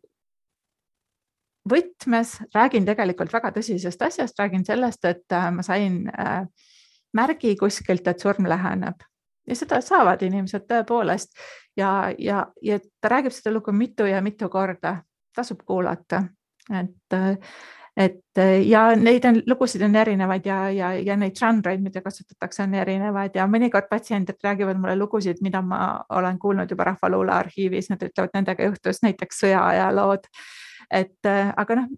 võtmes, 1.71 2.39
räägin 2.55 2.87
tegelikult 2.87 3.33
väga 3.33 3.51
tõsisest 3.57 4.03
asjast, 4.07 4.39
räägin 4.39 4.65
sellest, 4.65 5.05
et 5.05 5.33
äh, 5.33 5.51
ma 5.51 5.67
sain 5.67 6.07
äh, 6.15 6.47
märgi 7.17 7.57
kuskilt, 7.59 8.07
et 8.07 8.23
surm 8.23 8.47
läheneb 8.47 9.03
ja 9.47 9.57
seda 9.57 9.81
saavad 9.85 10.23
inimesed 10.27 10.67
tõepoolest. 10.69 11.37
Ja, 11.77 12.13
ja, 12.19 12.47
ja 12.63 12.79
ta 13.01 13.13
räägib 13.13 13.35
seda 13.37 13.53
lugu 13.55 13.73
mitu 13.73 14.07
ja 14.09 14.23
mitu 14.25 14.49
korda, 14.49 14.97
tasub 15.37 15.61
kuulata, 15.67 16.23
et, 16.73 17.17
et 17.97 18.41
ja 18.65 18.87
neid 18.97 19.25
on, 19.29 19.43
lugusid 19.47 19.85
on 19.85 19.97
erinevaid 19.97 20.47
ja, 20.49 20.59
ja, 20.73 20.93
ja 20.97 21.17
neid 21.21 21.37
žanreid, 21.37 21.83
mida 21.85 22.01
kasutatakse, 22.03 22.65
on 22.65 22.75
erinevaid. 22.75 23.37
Ja 23.37 23.47
mõnikord 23.51 23.91
patsiendid 23.91 24.41
räägivad 24.45 24.81
mulle 24.81 24.97
lugusid, 24.97 25.43
mida 25.45 25.61
ma 25.63 26.01
olen 26.09 26.39
kuulnud 26.39 26.71
juba 26.71 26.89
Rahvaluule 26.93 27.37
arhiivis, 27.37 27.91
nad 27.93 28.03
ütlevad, 28.09 28.33
nendega 28.35 28.71
juhtus 28.71 29.05
näiteks 29.05 29.45
sõjaajalood 29.45 30.31
et 30.91 31.27
aga 31.29 31.81
noh, 31.81 31.89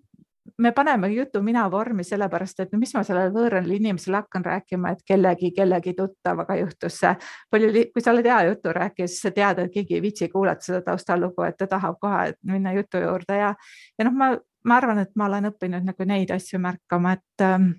me 0.59 0.73
paneme 0.73 1.09
jutu 1.09 1.43
mina 1.43 1.71
vormi 1.71 2.05
sellepärast, 2.05 2.61
et 2.61 2.73
mis 2.79 2.93
ma 2.95 3.03
sellele 3.07 3.31
võõrale 3.35 3.77
inimesele 3.77 4.19
hakkan 4.19 4.45
rääkima, 4.45 4.93
et 4.93 5.05
kellegi, 5.07 5.53
kellegi 5.55 5.95
tuttavaga 5.95 6.57
juhtus 6.59 6.99
see. 6.99 7.15
palju, 7.51 7.85
kui 7.95 8.03
sa 8.03 8.13
oled 8.13 8.27
hea 8.27 8.41
juturääkija, 8.51 9.09
siis 9.09 9.23
sa 9.23 9.31
tead, 9.35 9.63
et 9.65 9.73
keegi 9.75 9.99
ei 9.99 10.03
viitsi 10.03 10.29
kuulata 10.29 10.65
seda 10.65 10.83
taustalugu, 10.91 11.47
et 11.47 11.59
ta 11.59 11.67
tahab 11.71 11.99
kohe 12.01 12.33
minna 12.43 12.73
jutu 12.75 13.03
juurde 13.03 13.39
ja, 13.39 13.55
ja 13.99 14.09
noh, 14.09 14.17
ma, 14.19 14.33
ma 14.65 14.81
arvan, 14.83 15.05
et 15.05 15.15
ma 15.15 15.31
olen 15.31 15.53
õppinud 15.53 15.87
nagu 15.87 16.09
neid 16.11 16.35
asju 16.35 16.59
märkama, 16.63 17.15
et 17.19 17.47
ähm, 17.47 17.71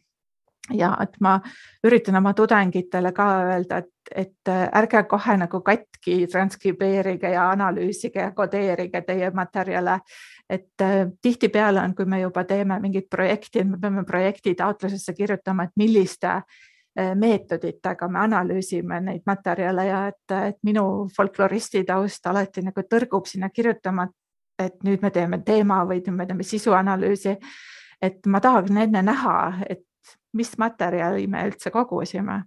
ja 0.73 0.93
et 1.01 1.15
ma 1.21 1.39
üritan 1.85 2.17
oma 2.19 2.33
tudengitele 2.33 3.11
ka 3.15 3.27
öelda, 3.43 3.81
et, 3.83 4.13
et 4.15 4.51
äh, 4.51 4.65
ärge 4.81 5.03
kohe 5.09 5.37
nagu 5.37 5.61
katki 5.65 6.27
transkribeerige 6.31 7.31
ja 7.33 7.49
analüüsige 7.51 8.21
ja 8.21 8.31
kodeerige 8.35 9.01
teie 9.07 9.31
materjale. 9.35 9.99
Et 10.49 10.81
äh, 10.81 11.07
tihtipeale 11.21 11.81
on, 11.81 11.95
kui 11.95 12.05
me 12.05 12.21
juba 12.21 12.43
teeme 12.43 12.79
mingit 12.79 13.09
projekti, 13.09 13.63
me 13.63 13.77
peame 13.81 14.03
projekti 14.05 14.55
taotlusesse 14.55 15.13
kirjutama, 15.13 15.63
et 15.63 15.75
milliste 15.77 16.27
äh, 16.29 17.15
meetoditega 17.15 18.07
me 18.07 18.19
analüüsime 18.19 19.01
neid 19.05 19.21
materjale 19.29 19.85
ja 19.87 20.05
et, 20.09 20.37
et 20.49 20.57
minu 20.63 21.07
folkloristi 21.15 21.83
taust 21.85 22.25
alati 22.27 22.63
nagu 22.65 22.85
tõrgub 22.89 23.29
sinna 23.29 23.49
kirjutama, 23.53 24.07
et 24.59 24.81
nüüd 24.83 25.03
me 25.05 25.11
teeme 25.11 25.41
teema 25.45 25.83
või 25.87 26.01
me 26.11 26.25
teeme 26.25 26.43
sisuanalüüsi. 26.43 27.37
et 28.01 28.25
ma 28.25 28.39
tahaks 28.39 28.71
enne 28.71 29.01
näha, 29.01 29.53
et 29.69 29.85
mis 30.33 30.57
materjali 30.57 31.27
me 31.27 31.43
üldse 31.47 31.71
kogusime. 31.71 32.43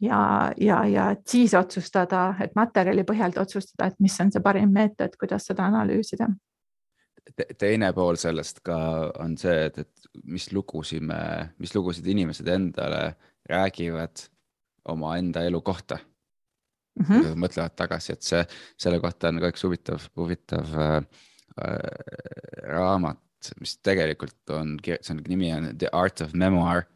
ja, 0.00 0.52
ja, 0.56 0.84
ja 0.84 1.10
et 1.10 1.26
siis 1.26 1.54
otsustada, 1.54 2.34
et 2.40 2.54
materjali 2.54 3.02
põhjalt 3.02 3.38
otsustada, 3.38 3.86
et 3.88 4.00
mis 4.00 4.20
on 4.20 4.32
see 4.32 4.42
parim 4.42 4.72
meetod, 4.72 5.18
kuidas 5.18 5.46
seda 5.46 5.66
analüüsida. 5.66 6.28
Teine 7.58 7.92
pool 7.96 8.18
sellest 8.20 8.60
ka 8.66 8.76
on 9.22 9.36
see, 9.40 9.66
et, 9.68 9.78
et 9.78 10.22
mis 10.24 10.48
lugusid 10.52 11.04
me, 11.06 11.20
mis 11.62 11.74
lugusid 11.74 12.06
inimesed 12.06 12.48
endale 12.48 13.14
räägivad 13.50 14.26
omaenda 14.92 15.44
elu 15.46 15.60
kohta 15.60 15.98
mm. 15.98 17.04
-hmm. 17.04 17.34
mõtlevad 17.38 17.76
tagasi, 17.76 18.12
et 18.12 18.22
see, 18.22 18.44
selle 18.76 19.00
kohta 19.00 19.28
on 19.28 19.40
ka 19.40 19.52
üks 19.54 19.64
huvitav, 19.66 20.08
huvitav 20.16 20.74
äh, 20.74 20.96
äh, 21.62 22.66
raamat 22.68 23.22
mis 23.60 23.76
tegelikult 23.82 24.54
on, 24.54 24.76
see 24.84 25.14
on 25.14 25.22
nimi 25.26 25.50
on 25.54 25.70
The 25.78 25.90
Art 25.92 26.20
of 26.20 26.34
Memoir. 26.34 26.86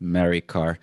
Mary 0.00 0.40
Carr, 0.48 0.78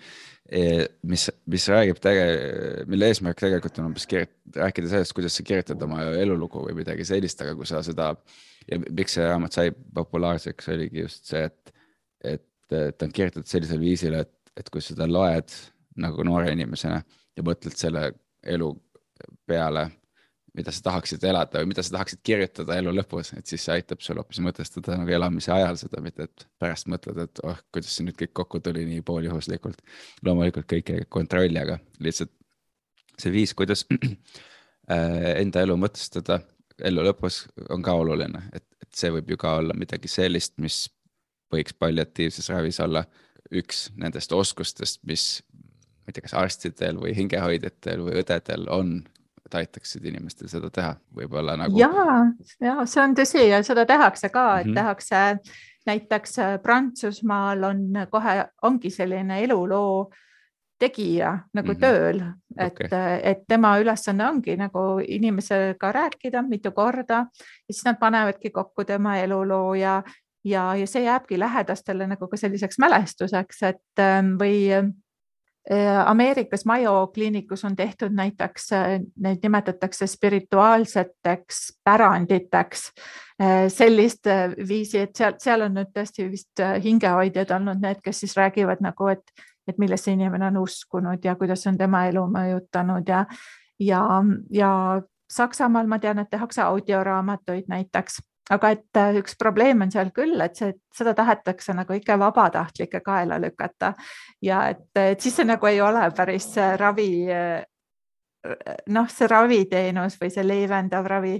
e, 0.50 0.86
mis, 1.08 1.28
mis 1.50 1.68
räägib 1.72 2.00
tege-, 2.02 2.84
mille 2.90 3.08
eesmärk 3.10 3.40
tegelikult 3.40 3.80
on 3.80 3.90
umbes 3.90 4.06
rääkida 4.08 4.90
sellest, 4.92 5.14
kuidas 5.16 5.38
sa 5.38 5.46
kirjutad 5.46 5.82
oma 5.84 6.04
elulugu 6.20 6.62
või 6.66 6.76
midagi 6.80 7.06
sellist, 7.08 7.42
aga 7.44 7.56
kui 7.58 7.68
sa 7.68 7.82
seda 7.86 8.12
ja 8.68 8.78
miks 8.84 9.16
see 9.16 9.26
raamat 9.26 9.56
sai 9.56 9.72
populaarseks, 9.72 10.70
oligi 10.74 11.04
just 11.04 11.30
see, 11.32 11.44
et, 11.48 11.74
et, 12.34 12.46
et 12.70 12.98
ta 12.98 13.08
on 13.08 13.14
kirjutatud 13.14 13.50
sellisel 13.50 13.80
viisil, 13.82 14.18
et, 14.20 14.32
et 14.58 14.70
kui 14.72 14.84
seda 14.84 15.08
loed 15.08 15.54
nagu 15.98 16.26
noore 16.26 16.52
inimesena 16.54 17.00
ja 17.36 17.46
mõtled 17.46 17.74
selle 17.78 18.10
elu 18.46 18.70
peale 19.48 19.88
mida 20.56 20.72
sa 20.74 20.82
tahaksid 20.88 21.24
elada 21.28 21.60
või 21.60 21.70
mida 21.72 21.84
sa 21.84 21.94
tahaksid 21.96 22.20
kirjutada 22.26 22.78
elu 22.80 22.92
lõpus, 22.96 23.32
et 23.36 23.46
siis 23.50 23.64
see 23.66 23.76
aitab 23.76 24.02
sul 24.04 24.18
hoopis 24.20 24.40
mõtestada 24.44 24.96
nagu 24.98 25.12
elamise 25.14 25.52
ajal 25.54 25.78
seda, 25.80 26.02
mitte 26.04 26.28
et 26.28 26.46
pärast 26.60 26.88
mõtled, 26.90 27.20
et 27.24 27.42
oh, 27.46 27.58
kuidas 27.74 27.94
see 27.94 28.06
nüüd 28.06 28.18
kõik 28.18 28.34
kokku 28.40 28.60
tuli 28.64 28.84
nii 28.88 29.04
pooljuhuslikult. 29.06 29.82
loomulikult 30.26 30.68
kõike 30.70 31.00
ei 31.00 31.08
kontrolli, 31.08 31.60
aga 31.60 31.78
lihtsalt 32.04 32.32
see 33.18 33.34
viis, 33.34 33.54
kuidas 33.58 33.84
äh, 33.92 35.34
enda 35.36 35.64
elu 35.66 35.76
mõtestada 35.78 36.40
elu 36.84 37.04
lõpus 37.08 37.42
on 37.74 37.82
ka 37.84 37.94
oluline, 37.98 38.42
et, 38.54 38.64
et 38.82 38.90
see 38.94 39.10
võib 39.14 39.32
ju 39.32 39.38
ka 39.40 39.58
olla 39.60 39.76
midagi 39.76 40.10
sellist, 40.10 40.56
mis 40.62 40.86
võiks 41.52 41.74
palliatiivses 41.78 42.50
ravis 42.52 42.80
olla 42.84 43.04
üks 43.54 43.88
nendest 43.96 44.32
oskustest, 44.36 45.00
mis 45.08 45.40
ma 45.52 46.10
ei 46.10 46.16
tea, 46.16 46.24
kas 46.24 46.36
arstidel 46.36 47.00
või 47.00 47.14
hingehoidjatel 47.16 48.04
või 48.04 48.20
õdedel 48.22 48.68
on 48.72 48.98
et 49.48 49.58
aitaksid 49.62 50.04
inimestel 50.04 50.50
seda 50.52 50.70
teha, 50.70 50.92
võib-olla 51.16 51.56
nagu. 51.56 51.80
ja, 51.80 51.90
ja 52.60 52.76
see 52.86 53.02
on 53.02 53.16
tõsi 53.16 53.48
ja 53.48 53.62
seda 53.66 53.86
tehakse 53.88 54.28
ka, 54.28 54.60
et 54.60 54.66
mm 54.66 54.70
-hmm. 54.70 54.80
tehakse 54.80 55.86
näiteks 55.88 56.38
äh, 56.38 56.56
Prantsusmaal 56.62 57.62
on 57.64 57.84
kohe, 58.10 58.44
ongi 58.62 58.90
selline 58.90 59.42
eluloo 59.44 60.10
tegija 60.78 61.38
nagu 61.54 61.72
mm 61.72 61.74
-hmm. 61.74 61.80
tööl, 61.80 62.22
et 62.58 62.72
okay., 62.72 62.88
äh, 62.92 63.20
et 63.22 63.44
tema 63.48 63.78
ülesanne 63.78 64.28
ongi 64.28 64.56
nagu 64.56 65.00
inimesega 65.08 65.92
rääkida 65.92 66.42
mitu 66.42 66.72
korda 66.72 67.26
ja 67.68 67.72
siis 67.72 67.84
nad 67.84 67.98
panevadki 67.98 68.50
kokku 68.50 68.84
tema 68.84 69.16
eluloo 69.16 69.74
ja, 69.74 70.02
ja, 70.44 70.74
ja 70.74 70.86
see 70.86 71.02
jääbki 71.02 71.38
lähedastele 71.38 72.06
nagu 72.06 72.28
ka 72.28 72.36
selliseks 72.36 72.78
mälestuseks, 72.78 73.62
et 73.62 74.00
ähm, 74.00 74.36
või 74.38 74.70
Ameerikas 76.06 76.64
Mayo 76.64 77.10
kliinikus 77.14 77.64
on 77.64 77.76
tehtud 77.76 78.14
näiteks, 78.16 78.70
neid 79.20 79.42
nimetatakse 79.42 80.06
spirituaalseteks 80.06 81.58
päranditeks 81.84 82.86
sellist 83.68 84.30
viisi, 84.68 85.02
et 85.04 85.12
seal, 85.16 85.36
seal 85.38 85.66
on 85.66 85.76
nüüd 85.76 85.90
tõesti 85.92 86.24
vist 86.30 86.62
hingehoidjad 86.84 87.52
olnud 87.58 87.84
need, 87.84 88.00
kes 88.04 88.24
siis 88.24 88.36
räägivad 88.38 88.80
nagu, 88.80 89.10
et, 89.12 89.44
et 89.68 89.78
millesse 89.78 90.12
inimene 90.12 90.48
on 90.48 90.62
uskunud 90.64 91.24
ja 91.24 91.36
kuidas 91.36 91.66
on 91.68 91.76
tema 91.78 92.06
elu 92.08 92.24
mõjutanud 92.32 93.12
ja, 93.12 93.26
ja, 93.78 94.02
ja 94.50 94.72
Saksamaal 95.28 95.86
ma 95.86 95.98
tean, 96.00 96.18
et 96.18 96.30
tehakse 96.30 96.62
audioraamatuid 96.64 97.68
näiteks 97.68 98.22
aga 98.54 98.72
et 98.74 99.00
äh, 99.00 99.18
üks 99.20 99.36
probleem 99.38 99.84
on 99.84 99.92
seal 99.92 100.12
küll, 100.16 100.38
et 100.44 100.56
see, 100.58 100.72
seda 100.94 101.14
tahetakse 101.16 101.74
nagu 101.76 101.96
ikka 101.96 102.18
vabatahtlike 102.20 103.02
kaela 103.04 103.38
lükata. 103.42 103.94
Ja 104.44 104.64
et, 104.72 104.88
et 104.96 105.20
siis 105.20 105.36
see 105.38 105.48
nagu 105.48 105.68
ei 105.68 105.80
ole 105.84 106.08
päris 106.16 106.50
ravi, 106.80 107.10
äh, 107.32 107.62
noh, 108.94 109.08
see 109.12 109.30
raviteenus 109.30 110.18
või 110.20 110.32
see 110.34 110.46
leevendav 110.46 111.08
ravi, 111.10 111.38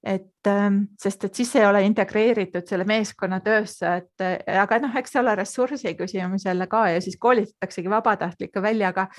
et 0.00 0.48
ähm, 0.48 0.82
sest 1.00 1.26
et 1.28 1.36
siis 1.36 1.50
ei 1.60 1.66
ole 1.68 1.82
integreeritud 1.84 2.64
selle 2.68 2.86
meeskonna 2.88 3.42
töösse, 3.44 3.90
et 4.00 4.56
aga 4.56 4.78
noh, 4.80 4.94
eks 4.96 5.12
see 5.12 5.20
ole 5.20 5.34
ressursi 5.36 5.92
küsimus 5.98 6.46
jälle 6.48 6.66
ka 6.72 6.86
ja 6.88 7.02
siis 7.04 7.18
koolitataksegi 7.20 7.92
vabatahtlikke 7.92 8.62
välja, 8.64 8.94
aga 8.94 9.10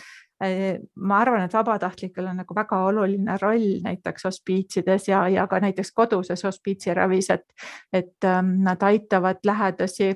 ma 0.42 1.20
arvan, 1.22 1.44
et 1.46 1.54
vabatahtlikel 1.54 2.26
on 2.32 2.40
nagu 2.42 2.56
väga 2.56 2.80
oluline 2.88 3.38
roll 3.42 3.78
näiteks 3.84 4.26
hospiitsides 4.26 5.08
ja, 5.12 5.28
ja 5.30 5.46
ka 5.48 5.60
näiteks 5.62 5.92
koduses 5.94 6.44
hospiitsiravis, 6.44 7.30
et, 7.30 7.46
et 7.94 8.26
ähm, 8.26 8.56
nad 8.66 8.82
aitavad 8.84 9.44
lähedasi 9.46 10.16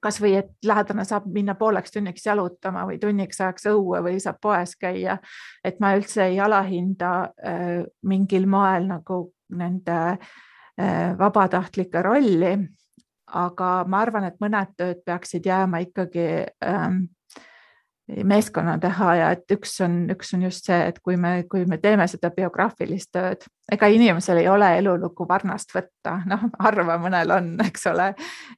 kasvõi 0.00 0.34
et 0.38 0.50
lähedane 0.64 1.04
saab 1.04 1.26
minna 1.32 1.54
pooleks 1.54 1.92
tunniks 1.92 2.24
jalutama 2.26 2.86
või 2.88 2.98
tunniks 3.00 3.40
ajaks 3.40 3.68
õue 3.70 4.00
või 4.04 4.20
saab 4.22 4.40
poes 4.42 4.74
käia. 4.80 5.18
et 5.64 5.80
ma 5.80 5.94
üldse 5.96 6.24
ei 6.24 6.40
alahinda 6.40 7.12
äh, 7.44 7.84
mingil 8.02 8.46
moel 8.48 8.88
nagu 8.88 9.22
nende 9.50 10.00
äh, 10.16 11.18
vabatahtlike 11.18 12.02
rolli. 12.02 12.58
aga 13.30 13.84
ma 13.86 14.00
arvan, 14.02 14.24
et 14.24 14.40
mõned 14.40 14.74
tööd 14.76 15.04
peaksid 15.06 15.46
jääma 15.46 15.78
ikkagi 15.84 16.46
ähm, 16.64 17.04
meeskonna 18.24 18.76
teha 18.80 19.14
ja 19.18 19.30
et 19.34 19.52
üks 19.54 19.76
on, 19.84 20.02
üks 20.12 20.34
on 20.34 20.44
just 20.46 20.66
see, 20.68 20.78
et 20.90 20.98
kui 21.04 21.16
me, 21.20 21.44
kui 21.50 21.64
me 21.68 21.78
teeme 21.82 22.06
seda 22.10 22.30
biograafilist 22.34 23.10
tööd, 23.14 23.44
ega 23.72 23.88
inimesel 23.92 24.40
ei 24.42 24.48
ole 24.50 24.68
elulugu 24.78 25.26
varnast 25.28 25.74
võtta, 25.74 26.16
noh, 26.30 26.46
harva 26.62 26.98
mõnel 27.02 27.34
on, 27.36 27.50
eks 27.66 27.86
ole, 27.92 28.10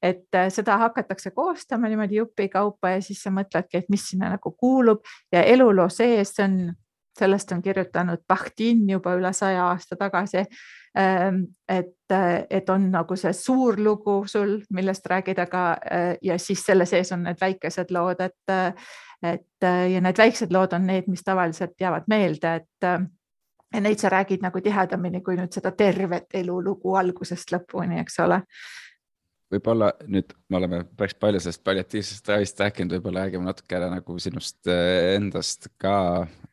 et 0.02 0.38
äh, 0.38 0.48
seda 0.54 0.78
hakatakse 0.82 1.34
koostama 1.36 1.90
niimoodi 1.92 2.20
jupikaupa 2.20 2.94
ja 2.96 3.02
siis 3.04 3.22
sa 3.24 3.34
mõtledki, 3.34 3.82
et 3.82 3.90
mis 3.92 4.06
sinna 4.12 4.32
nagu 4.32 4.54
kuulub. 4.56 5.02
Ja 5.32 5.42
eluloo 5.42 5.88
sees 5.92 6.34
on, 6.42 6.60
sellest 7.18 7.52
on 7.52 7.62
kirjutanud 7.62 8.24
Bahtin 8.28 8.86
juba 8.90 9.16
üle 9.18 9.32
saja 9.36 9.68
aasta 9.70 9.98
tagasi 10.00 10.46
et, 10.94 12.14
et 12.51 12.70
on 12.70 12.90
nagu 12.93 13.16
see 13.16 13.32
suur 13.32 13.78
lugu 13.81 14.19
sul, 14.28 14.59
millest 14.77 15.06
räägida 15.09 15.47
ka 15.48 15.62
äh, 15.81 16.16
ja 16.23 16.36
siis 16.39 16.66
selle 16.66 16.85
sees 16.86 17.12
on 17.16 17.23
need 17.24 17.40
väikesed 17.40 17.90
lood, 17.94 18.20
et 18.20 18.77
et 19.23 19.64
ja 19.64 20.01
need 20.02 20.19
väiksed 20.19 20.52
lood 20.52 20.73
on 20.74 20.86
need, 20.86 21.06
mis 21.09 21.23
tavaliselt 21.23 21.81
jäävad 21.81 22.09
meelde, 22.10 22.55
et 22.59 23.09
ja 23.73 23.81
neid 23.81 23.98
sa 23.98 24.10
räägid 24.12 24.43
nagu 24.44 24.60
tihedamini 24.60 25.23
kui 25.24 25.36
nüüd 25.39 25.52
seda 25.55 25.73
tervet 25.77 26.35
elulugu 26.35 26.97
algusest 26.98 27.52
lõpuni, 27.55 28.01
eks 28.02 28.19
ole. 28.24 28.43
Võib-olla 29.52 29.90
nüüd 30.09 30.32
me 30.48 30.56
oleme 30.56 30.78
päris 30.97 31.16
palju 31.20 31.40
sellest 31.44 31.62
palliatiivsest 31.64 32.28
ravist 32.32 32.60
rääkinud, 32.60 32.94
võib-olla 32.97 33.27
räägime 33.27 33.44
natukene 33.44 33.90
nagu 33.93 34.16
sinust 34.23 34.70
äh, 34.70 35.12
endast 35.19 35.69
ka, 35.81 35.97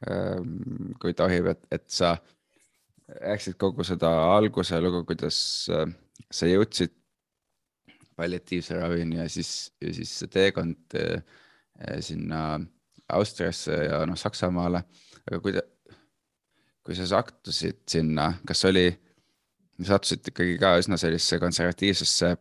ähm, 0.10 0.91
kui 0.99 1.16
tohib, 1.16 1.48
et, 1.53 1.64
et 1.72 1.86
sa 1.88 2.18
rääkisid 3.10 3.57
kogu 3.60 3.84
seda 3.88 4.10
alguse 4.36 4.80
lugu, 4.81 5.03
kuidas 5.07 5.38
sa 5.65 6.49
jõudsid 6.49 6.94
palliatiivse 8.19 8.76
ravini 8.76 9.22
ja 9.22 9.30
siis, 9.31 9.72
ja 9.81 9.94
siis 9.95 10.11
see 10.19 10.31
teekond 10.31 10.99
Eh, 11.88 12.02
sinna 12.03 12.60
Austriasse 13.10 13.72
ja 13.72 14.02
noh, 14.07 14.18
Saksamaale, 14.19 14.81
aga 15.26 15.40
kui 15.44 15.53
kui 16.86 16.98
sa 16.98 17.06
sattusid 17.07 17.84
sinna, 17.90 18.31
kas 18.48 18.64
oli, 18.68 18.90
sattusid 19.86 20.27
ikkagi 20.31 20.57
ka 20.60 20.73
üsna 20.81 20.98
sellisesse 20.99 21.40
konservatiivsesse 21.40 22.34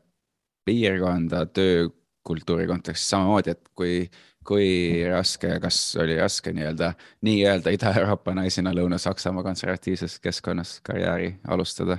piirkonda 0.67 1.45
töökultuuri 1.53 2.67
kontekstis 2.71 3.11
samamoodi, 3.13 3.55
et 3.55 3.71
kui, 3.77 4.09
kui 4.49 5.05
raske, 5.05 5.59
kas 5.61 5.79
oli 6.01 6.17
raske 6.17 6.53
nii-öelda, 6.57 6.93
nii-öelda 7.29 7.73
Ida-Euroopa 7.77 8.33
naisena 8.39 8.73
Lõuna-Saksamaa 8.73 9.45
konservatiivses 9.45 10.17
keskkonnas 10.25 10.79
karjääri 10.87 11.35
alustada? 11.49 11.99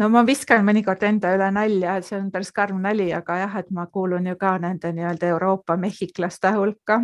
no 0.00 0.08
ma 0.12 0.22
viskan 0.26 0.64
mõnikord 0.66 1.02
enda 1.06 1.34
üle 1.36 1.50
nalja, 1.54 1.98
see 2.04 2.18
on 2.18 2.30
päris 2.32 2.52
karm 2.56 2.80
nali, 2.84 3.10
aga 3.14 3.36
jah, 3.42 3.58
et 3.60 3.68
ma 3.74 3.86
kuulun 3.92 4.30
ju 4.32 4.38
ka 4.40 4.54
nende 4.62 4.92
nii-öelda 4.96 5.28
Euroopa 5.34 5.76
mehhiklaste 5.80 6.54
hulka. 6.56 7.00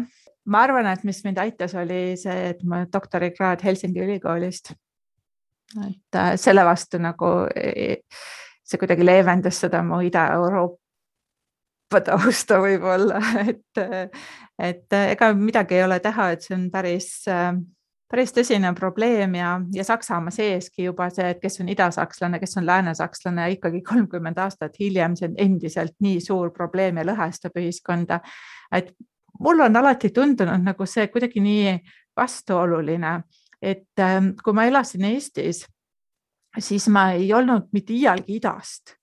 ma 0.46 0.62
arvan, 0.62 0.86
et 0.86 1.04
mis 1.04 1.24
mind 1.24 1.38
aitas, 1.42 1.74
oli 1.74 2.16
see, 2.16 2.50
et 2.50 2.62
ma 2.64 2.84
doktorikraad 2.92 3.64
Helsingi 3.64 4.00
ülikoolist. 4.00 4.72
et 5.76 6.14
äh, 6.16 6.34
selle 6.36 6.64
vastu 6.64 6.98
nagu 7.02 7.48
e, 7.54 7.96
see 8.64 8.78
kuidagi 8.78 9.06
leevendas 9.06 9.60
seda 9.60 9.82
mu 9.82 10.00
Ida-Euroopa 10.06 12.00
tausta 12.06 12.60
võib-olla, 12.62 13.20
et, 13.50 13.82
et 14.58 14.92
ega 14.92 15.32
midagi 15.34 15.74
ei 15.74 15.84
ole 15.84 15.98
teha, 16.00 16.30
et 16.32 16.42
see 16.42 16.54
on 16.56 16.70
päris 16.72 17.10
äh, 17.28 17.52
päris 18.10 18.32
tõsine 18.34 18.70
probleem 18.76 19.34
ja, 19.34 19.56
ja 19.74 19.84
Saksamaa 19.84 20.34
seeski 20.34 20.86
juba 20.86 21.08
see, 21.10 21.26
et 21.32 21.40
kes 21.42 21.60
on 21.62 21.70
idasakslane, 21.72 22.38
kes 22.42 22.56
on 22.60 22.66
läänesakslane, 22.66 23.48
ikkagi 23.56 23.82
kolmkümmend 23.86 24.38
aastat 24.38 24.78
hiljem, 24.80 25.16
see 25.18 25.30
on 25.30 25.36
endiselt 25.42 25.96
nii 26.04 26.20
suur 26.22 26.52
probleem 26.54 27.00
ja 27.00 27.06
lõhestab 27.06 27.58
ühiskonda. 27.58 28.20
et 28.72 28.92
mul 29.40 29.60
on 29.60 29.76
alati 29.76 30.10
tundunud 30.10 30.62
nagu 30.64 30.86
see 30.86 31.08
kuidagi 31.12 31.42
nii 31.42 31.78
vastuoluline, 32.16 33.16
et 33.60 34.00
ähm, 34.00 34.30
kui 34.42 34.54
ma 34.54 34.68
elasin 34.70 35.04
Eestis, 35.10 35.66
siis 36.58 36.86
ma 36.88 37.10
ei 37.18 37.32
olnud 37.34 37.68
mitte 37.72 37.92
iialgi 37.92 38.38
idast 38.38 38.94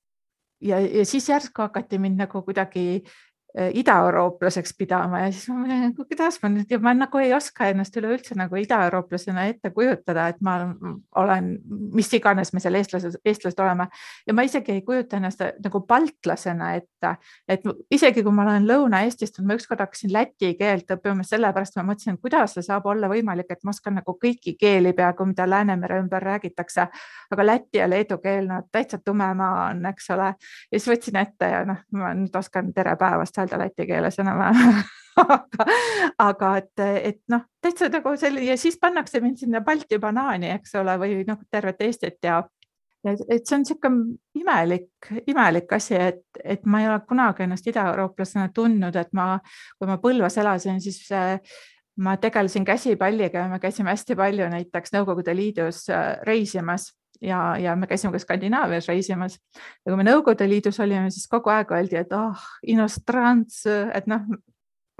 ja, 0.61 0.79
ja 0.79 1.05
siis 1.05 1.27
järsku 1.29 1.61
hakati 1.61 1.99
mind 1.99 2.23
nagu 2.23 2.41
kuidagi 2.41 3.03
Äh, 3.03 3.32
idaeurooplaseks 3.53 4.73
pidama 4.77 5.19
ja 5.19 5.31
siis 5.31 5.45
ma 5.51 5.59
mõtlen, 5.61 5.91
kuidas 5.93 6.39
ma 6.41 6.49
nüüd 6.49 6.71
ja 6.73 6.79
ma 6.81 6.95
nagu 6.97 7.19
ei 7.21 7.35
oska 7.37 7.67
ennast 7.69 7.93
üleüldse 7.99 8.33
nagu 8.37 8.57
idaeurooplasena 8.57 9.43
ette 9.51 9.69
kujutada, 9.75 10.25
et 10.33 10.39
ma 10.41 10.55
olen, 11.21 11.51
mis 11.93 12.09
iganes 12.17 12.49
me 12.53 12.61
seal 12.63 12.79
eestlased, 12.79 13.19
eestlased 13.21 13.61
oleme. 13.61 13.85
Ja 14.25 14.33
ma 14.33 14.45
isegi 14.47 14.73
ei 14.73 14.81
kujuta 14.81 15.19
ennast 15.19 15.43
nagu 15.61 15.83
baltlasena 15.85 16.71
ette, 16.79 17.11
et 17.47 17.67
isegi 17.93 18.23
kui 18.25 18.33
ma 18.33 18.47
olen 18.47 18.65
Lõuna-Eestist, 18.65 19.37
ma 19.45 19.59
ükskord 19.59 19.85
hakkasin 19.85 20.15
läti 20.15 20.55
keelt 20.57 20.89
õppima, 20.97 21.25
sellepärast 21.27 21.77
ma 21.77 21.85
mõtlesin, 21.91 22.17
kuidas 22.23 22.57
see 22.57 22.65
saab 22.65 22.89
olla 22.89 23.11
võimalik, 23.11 23.53
et 23.53 23.61
ma 23.61 23.75
oskan 23.75 23.99
nagu 23.99 24.17
kõiki 24.17 24.55
keeli 24.57 24.95
peaaegu, 24.97 25.29
mida 25.29 25.45
Läänemere 25.49 26.01
ümber 26.01 26.25
räägitakse, 26.25 26.87
aga 27.29 27.45
läti 27.45 27.83
ja 27.83 27.89
leedu 27.89 28.17
keel, 28.23 28.49
no 28.49 28.63
täitsa 28.73 28.97
tume 28.97 29.29
maa 29.37 29.69
on, 29.69 29.85
eks 29.93 30.09
ole. 30.17 30.33
ja 30.71 30.79
siis 30.79 30.89
võtsin 30.89 31.21
ette 31.21 31.53
ja 31.53 31.63
noh, 31.69 31.85
ma 31.93 32.15
nüüd 32.17 32.33
oskan 32.41 32.73
tere 32.73 32.97
päevast 32.97 33.42
öelda 33.43 33.61
läti 33.61 33.87
keeles 33.89 34.19
enam-vähem 34.23 34.83
aga, 35.21 35.67
aga 36.23 36.49
et, 36.61 36.83
et 37.11 37.21
noh, 37.31 37.45
täitsa 37.61 37.89
nagu 37.93 38.15
selline 38.19 38.53
ja 38.53 38.57
siis 38.59 38.77
pannakse 38.81 39.21
mind 39.23 39.43
sinna 39.43 39.61
Balti 39.65 39.99
banaani, 40.01 40.51
eks 40.57 40.75
ole, 40.81 40.97
või 41.01 41.21
noh, 41.27 41.41
tervet 41.51 41.83
Eestit 41.85 42.17
ja, 42.25 42.39
ja 43.05 43.13
et 43.13 43.45
see 43.45 43.57
on 43.57 43.65
niisugune 43.65 44.39
imelik, 44.39 45.11
imelik 45.27 45.77
asi, 45.77 45.99
et, 45.99 46.25
et 46.43 46.65
ma 46.65 46.81
ei 46.81 46.89
ole 46.89 47.03
kunagi 47.07 47.45
ennast 47.45 47.69
idaeurooplasena 47.69 48.49
tundnud, 48.55 48.97
et 48.99 49.13
ma, 49.17 49.37
kui 49.77 49.89
ma 49.89 49.99
Põlvas 50.01 50.39
elasin, 50.41 50.81
siis 50.83 51.05
ma 52.03 52.17
tegelesin 52.17 52.65
käsipalliga 52.65 53.45
ja 53.45 53.49
me 53.51 53.59
käisime 53.61 53.93
hästi 53.93 54.17
palju 54.17 54.49
näiteks 54.49 54.95
Nõukogude 54.95 55.35
Liidus 55.37 55.85
äh, 55.93 56.15
reisimas 56.25 56.89
ja, 57.23 57.41
ja 57.59 57.75
me 57.79 57.87
käisime 57.87 58.13
ka 58.13 58.21
Skandinaavias 58.21 58.87
reisimas 58.91 59.37
ja 59.37 59.91
kui 59.91 59.99
me 59.99 60.07
Nõukogude 60.07 60.47
Liidus 60.49 60.79
olime, 60.83 61.11
siis 61.13 61.27
kogu 61.31 61.53
aeg 61.53 61.71
öeldi, 61.71 61.99
et 62.01 62.13
ah 62.13 62.31
oh,, 62.31 62.49
inostrants, 62.75 63.63
et 63.67 64.09
noh, 64.11 64.27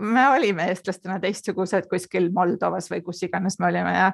me 0.02 0.24
olime 0.30 0.66
eestlastena 0.72 1.20
teistsugused 1.22 1.88
kuskil 1.92 2.30
Moldovas 2.34 2.90
või 2.92 3.04
kus 3.06 3.22
iganes 3.28 3.60
me 3.60 3.68
olime 3.70 3.94
ja, 3.94 4.08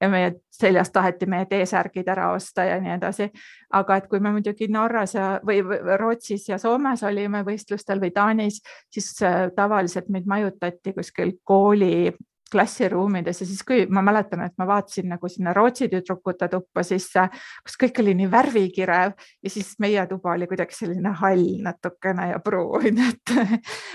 ja 0.00 0.08
meie 0.10 0.32
seljas 0.52 0.90
taheti 0.94 1.28
meie 1.28 1.46
T-särgid 1.50 2.08
ära 2.08 2.30
osta 2.32 2.64
ja 2.64 2.78
nii 2.80 2.94
edasi. 2.96 3.28
aga 3.76 3.96
et 3.96 4.06
kui 4.08 4.20
me 4.20 4.32
muidugi 4.32 4.68
Norras 4.72 5.14
ja, 5.14 5.26
või 5.46 5.60
Rootsis 6.00 6.48
ja 6.48 6.58
Soomes 6.58 7.02
olime 7.04 7.44
võistlustel 7.44 8.00
või 8.00 8.14
Taanis, 8.16 8.62
siis 8.92 9.12
äh, 9.22 9.50
tavaliselt 9.56 10.08
meid 10.08 10.26
majutati 10.26 10.96
kuskil 10.96 11.36
kooli 11.44 12.14
klassiruumides 12.52 13.40
ja 13.40 13.46
siis, 13.46 13.62
kui 13.66 13.86
ma 13.90 14.02
mäletan, 14.06 14.44
et 14.46 14.54
ma 14.58 14.66
vaatasin 14.68 15.08
nagu 15.10 15.28
sinna 15.30 15.52
Rootsi 15.56 15.88
tüdrukute 15.90 16.48
tuppa 16.52 16.84
sisse, 16.86 17.26
kus 17.66 17.78
kõik 17.80 18.00
oli 18.02 18.14
nii 18.20 18.30
värvikirev 18.30 19.16
ja 19.16 19.52
siis 19.52 19.74
meie 19.82 20.06
tuba 20.10 20.34
oli 20.36 20.46
kuidagi 20.50 20.76
selline 20.76 21.14
hall 21.20 21.44
natukene 21.64 22.30
ja 22.30 22.40
pruun, 22.44 23.02
et, 23.10 23.34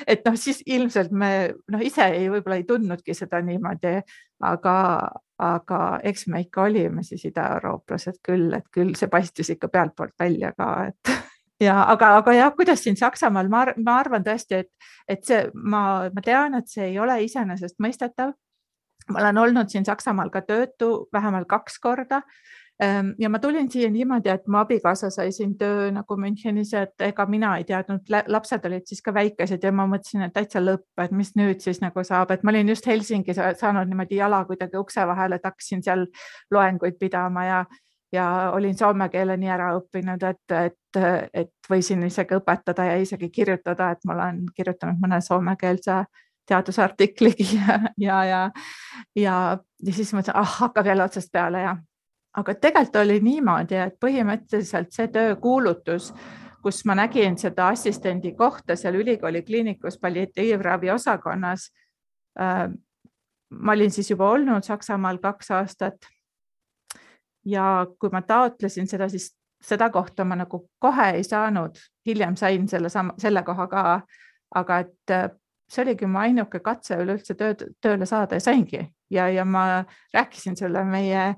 et 0.08 0.28
noh, 0.28 0.38
siis 0.40 0.62
ilmselt 0.66 1.12
me 1.16 1.32
noh, 1.72 1.84
ise 1.84 2.10
ei, 2.12 2.28
võib-olla 2.32 2.60
ei 2.60 2.68
tundnudki 2.68 3.16
seda 3.18 3.42
niimoodi, 3.46 3.98
aga, 4.48 4.78
aga 5.42 5.82
eks 6.12 6.28
me 6.32 6.44
ikka 6.46 6.68
olime 6.68 7.06
siis 7.08 7.24
idaeurooplased 7.32 8.20
küll, 8.26 8.52
et 8.58 8.68
küll 8.74 8.96
see 9.00 9.12
paistis 9.12 9.54
ikka 9.56 9.72
pealtpoolt 9.72 10.18
välja 10.20 10.52
ka, 10.58 10.74
et 10.92 11.16
ja 11.62 11.82
aga, 11.92 12.16
aga 12.22 12.36
jah, 12.36 12.54
kuidas 12.56 12.84
siin 12.84 12.98
Saksamaal, 13.00 13.50
ma, 13.52 13.66
ma 13.84 13.98
arvan 14.02 14.26
tõesti, 14.26 14.64
et, 14.64 14.72
et 15.10 15.26
see, 15.26 15.44
ma, 15.54 15.84
ma 16.14 16.24
tean, 16.26 16.58
et 16.58 16.72
see 16.72 16.92
ei 16.92 17.00
ole 17.00 17.22
iseenesestmõistetav. 17.28 18.34
ma 19.12 19.20
olen 19.20 19.38
olnud 19.38 19.70
siin 19.70 19.86
Saksamaal 19.86 20.30
ka 20.32 20.42
töötu 20.46 21.08
vähemalt 21.14 21.48
kaks 21.50 21.80
korda 21.82 22.22
ehm, 22.82 23.10
ja 23.20 23.30
ma 23.30 23.40
tulin 23.40 23.70
siia 23.72 23.90
niimoodi, 23.92 24.30
et 24.30 24.48
mu 24.48 24.58
abikaasa 24.62 25.10
sai 25.10 25.32
siin 25.32 25.58
töö 25.58 25.90
nagu 25.92 26.18
Münchenis, 26.18 26.74
et 26.78 27.02
ega 27.02 27.26
mina 27.26 27.56
ei 27.58 27.66
teadnud, 27.68 28.10
lapsed 28.28 28.66
olid 28.66 28.88
siis 28.88 29.02
ka 29.02 29.14
väikesed 29.14 29.64
ja 29.64 29.72
ma 29.72 29.88
mõtlesin, 29.90 30.26
et 30.28 30.34
täitsa 30.34 30.62
lõpp, 30.64 30.88
et 31.04 31.12
mis 31.12 31.34
nüüd 31.36 31.62
siis 31.62 31.82
nagu 31.82 32.04
saab, 32.08 32.32
et 32.32 32.44
ma 32.44 32.54
olin 32.54 32.70
just 32.70 32.88
Helsingis 32.88 33.42
saanud 33.60 33.90
niimoodi 33.90 34.22
jala 34.22 34.46
kuidagi 34.46 34.78
ukse 34.78 35.06
vahele, 35.08 35.42
et 35.42 35.50
hakkasin 35.50 35.84
seal 35.84 36.06
loenguid 36.52 37.02
pidama 37.02 37.46
ja 37.46 37.64
ja 38.12 38.52
olin 38.54 38.78
soome 38.78 39.10
keele 39.10 39.38
nii 39.38 39.50
ära 39.50 39.70
õppinud, 39.78 40.24
et, 40.28 40.56
et, 40.56 41.00
et 41.34 41.70
võisin 41.70 42.04
isegi 42.04 42.36
õpetada 42.36 42.86
ja 42.90 42.98
isegi 43.00 43.30
kirjutada, 43.30 43.92
et 43.92 44.04
ma 44.06 44.18
olen 44.18 44.44
kirjutanud 44.56 45.00
mõne 45.02 45.22
soomekeelse 45.22 46.04
teadusartikligi 46.48 47.48
ja, 47.60 47.80
ja, 47.98 48.24
ja, 48.26 48.42
ja, 49.16 49.38
ja 49.86 49.94
siis 49.94 50.14
mõtlesin, 50.14 50.38
ah 50.40 50.60
hakkab 50.60 50.92
jälle 50.92 51.08
otsast 51.08 51.32
peale 51.32 51.64
ja, 51.64 51.76
aga 52.38 52.56
tegelikult 52.56 53.02
oli 53.04 53.20
niimoodi, 53.24 53.80
et 53.80 54.00
põhimõtteliselt 54.02 54.92
see 54.96 55.08
töökuulutus, 55.14 56.12
kus 56.62 56.84
ma 56.86 56.96
nägin 57.00 57.38
seda 57.42 57.72
assistendi 57.74 58.36
kohta 58.38 58.76
seal 58.78 59.00
ülikooli 59.00 59.42
kliinikus 59.44 59.98
palliatiivravi 60.00 60.92
osakonnas 60.92 61.72
äh,. 62.40 62.68
ma 63.52 63.72
olin 63.72 63.92
siis 63.92 64.12
juba 64.12 64.30
olnud 64.32 64.64
Saksamaal 64.64 65.18
kaks 65.20 65.52
aastat 65.52 66.12
ja 67.46 67.86
kui 68.00 68.10
ma 68.14 68.22
taotlesin 68.22 68.88
seda, 68.88 69.10
siis 69.10 69.32
seda 69.62 69.90
kohta 69.90 70.26
ma 70.26 70.36
nagu 70.36 70.66
kohe 70.80 71.10
ei 71.18 71.24
saanud, 71.24 71.78
hiljem 72.06 72.36
sain 72.36 72.68
selle 72.70 72.90
sama, 72.90 73.14
selle 73.22 73.44
koha 73.44 73.68
ka, 73.68 74.02
aga 74.56 74.80
et 74.84 75.14
äh, 75.14 75.30
see 75.72 75.86
oligi 75.86 76.10
mu 76.10 76.20
ainuke 76.20 76.60
katse 76.60 76.98
üleüldse 77.02 77.38
tööd, 77.40 77.64
tööle 77.82 78.06
saada 78.10 78.40
ja 78.40 78.44
saingi. 78.44 78.84
Ja, 79.12 79.30
ja 79.30 79.46
ma 79.46 79.84
rääkisin 80.14 80.56
sulle 80.58 80.84
meie 80.88 81.34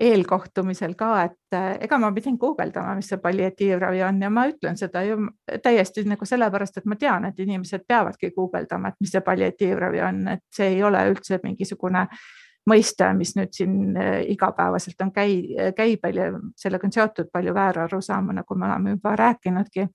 eelkohtumisel 0.00 0.92
ka, 0.94 1.10
et 1.24 1.56
äh, 1.56 1.76
ega 1.80 1.98
ma 1.98 2.12
pidin 2.12 2.36
guugeldama, 2.38 2.94
mis 2.98 3.08
see 3.12 3.20
palliatiivravi 3.20 4.02
on. 4.04 4.22
Ja 4.22 4.30
ma 4.30 4.46
ütlen 4.50 4.76
seda 4.76 5.02
ju 5.06 5.18
täiesti 5.64 6.04
nagu 6.08 6.28
sellepärast, 6.28 6.78
et 6.78 6.88
ma 6.88 6.98
tean, 7.00 7.24
et 7.28 7.38
inimesed 7.40 7.86
peavadki 7.88 8.30
guugeldama, 8.36 8.92
et 8.92 9.00
mis 9.00 9.14
see 9.16 9.24
palliatiivravi 9.24 10.02
on, 10.08 10.26
et 10.36 10.44
see 10.54 10.74
ei 10.76 10.82
ole 10.84 11.02
üldse 11.10 11.40
mingisugune 11.42 12.04
äh, 12.04 12.26
mõiste, 12.70 13.08
mis 13.16 13.34
nüüd 13.38 13.54
siin 13.54 13.96
äh, 13.96 14.20
igapäevaselt 14.32 15.02
on 15.04 15.12
käi, 15.14 15.40
käibel 15.76 16.20
ja 16.20 16.30
sellega 16.58 16.88
on 16.88 16.94
seotud 16.94 17.30
palju 17.32 17.54
väärarusaama, 17.54 18.34
nagu 18.40 18.58
me 18.58 18.66
oleme 18.66 18.96
juba 18.96 19.16
rääkinudki. 19.16 19.88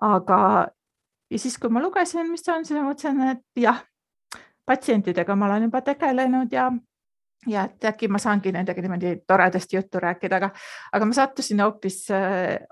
aga, 0.00 0.38
ja 1.30 1.38
siis, 1.38 1.58
kui 1.58 1.70
ma 1.70 1.82
lugesin, 1.82 2.30
mis 2.30 2.42
see 2.44 2.54
on, 2.54 2.64
siis 2.64 2.80
ma 2.80 2.88
mõtlesin, 2.88 3.20
et 3.30 3.62
jah, 3.62 3.84
patsientidega 4.66 5.36
ma 5.36 5.46
olen 5.46 5.68
juba 5.68 5.80
tegelenud 5.86 6.52
ja 6.52 6.72
ja 7.46 7.66
et 7.68 7.84
äkki 7.84 8.08
ma 8.08 8.16
saangi 8.18 8.48
nendega 8.52 8.80
niimoodi 8.80 9.10
toredasti 9.28 9.76
juttu 9.76 10.00
rääkida, 10.00 10.38
aga, 10.40 10.48
aga 10.96 11.06
ma 11.06 11.12
sattusin 11.12 11.60
hoopis, 11.60 12.06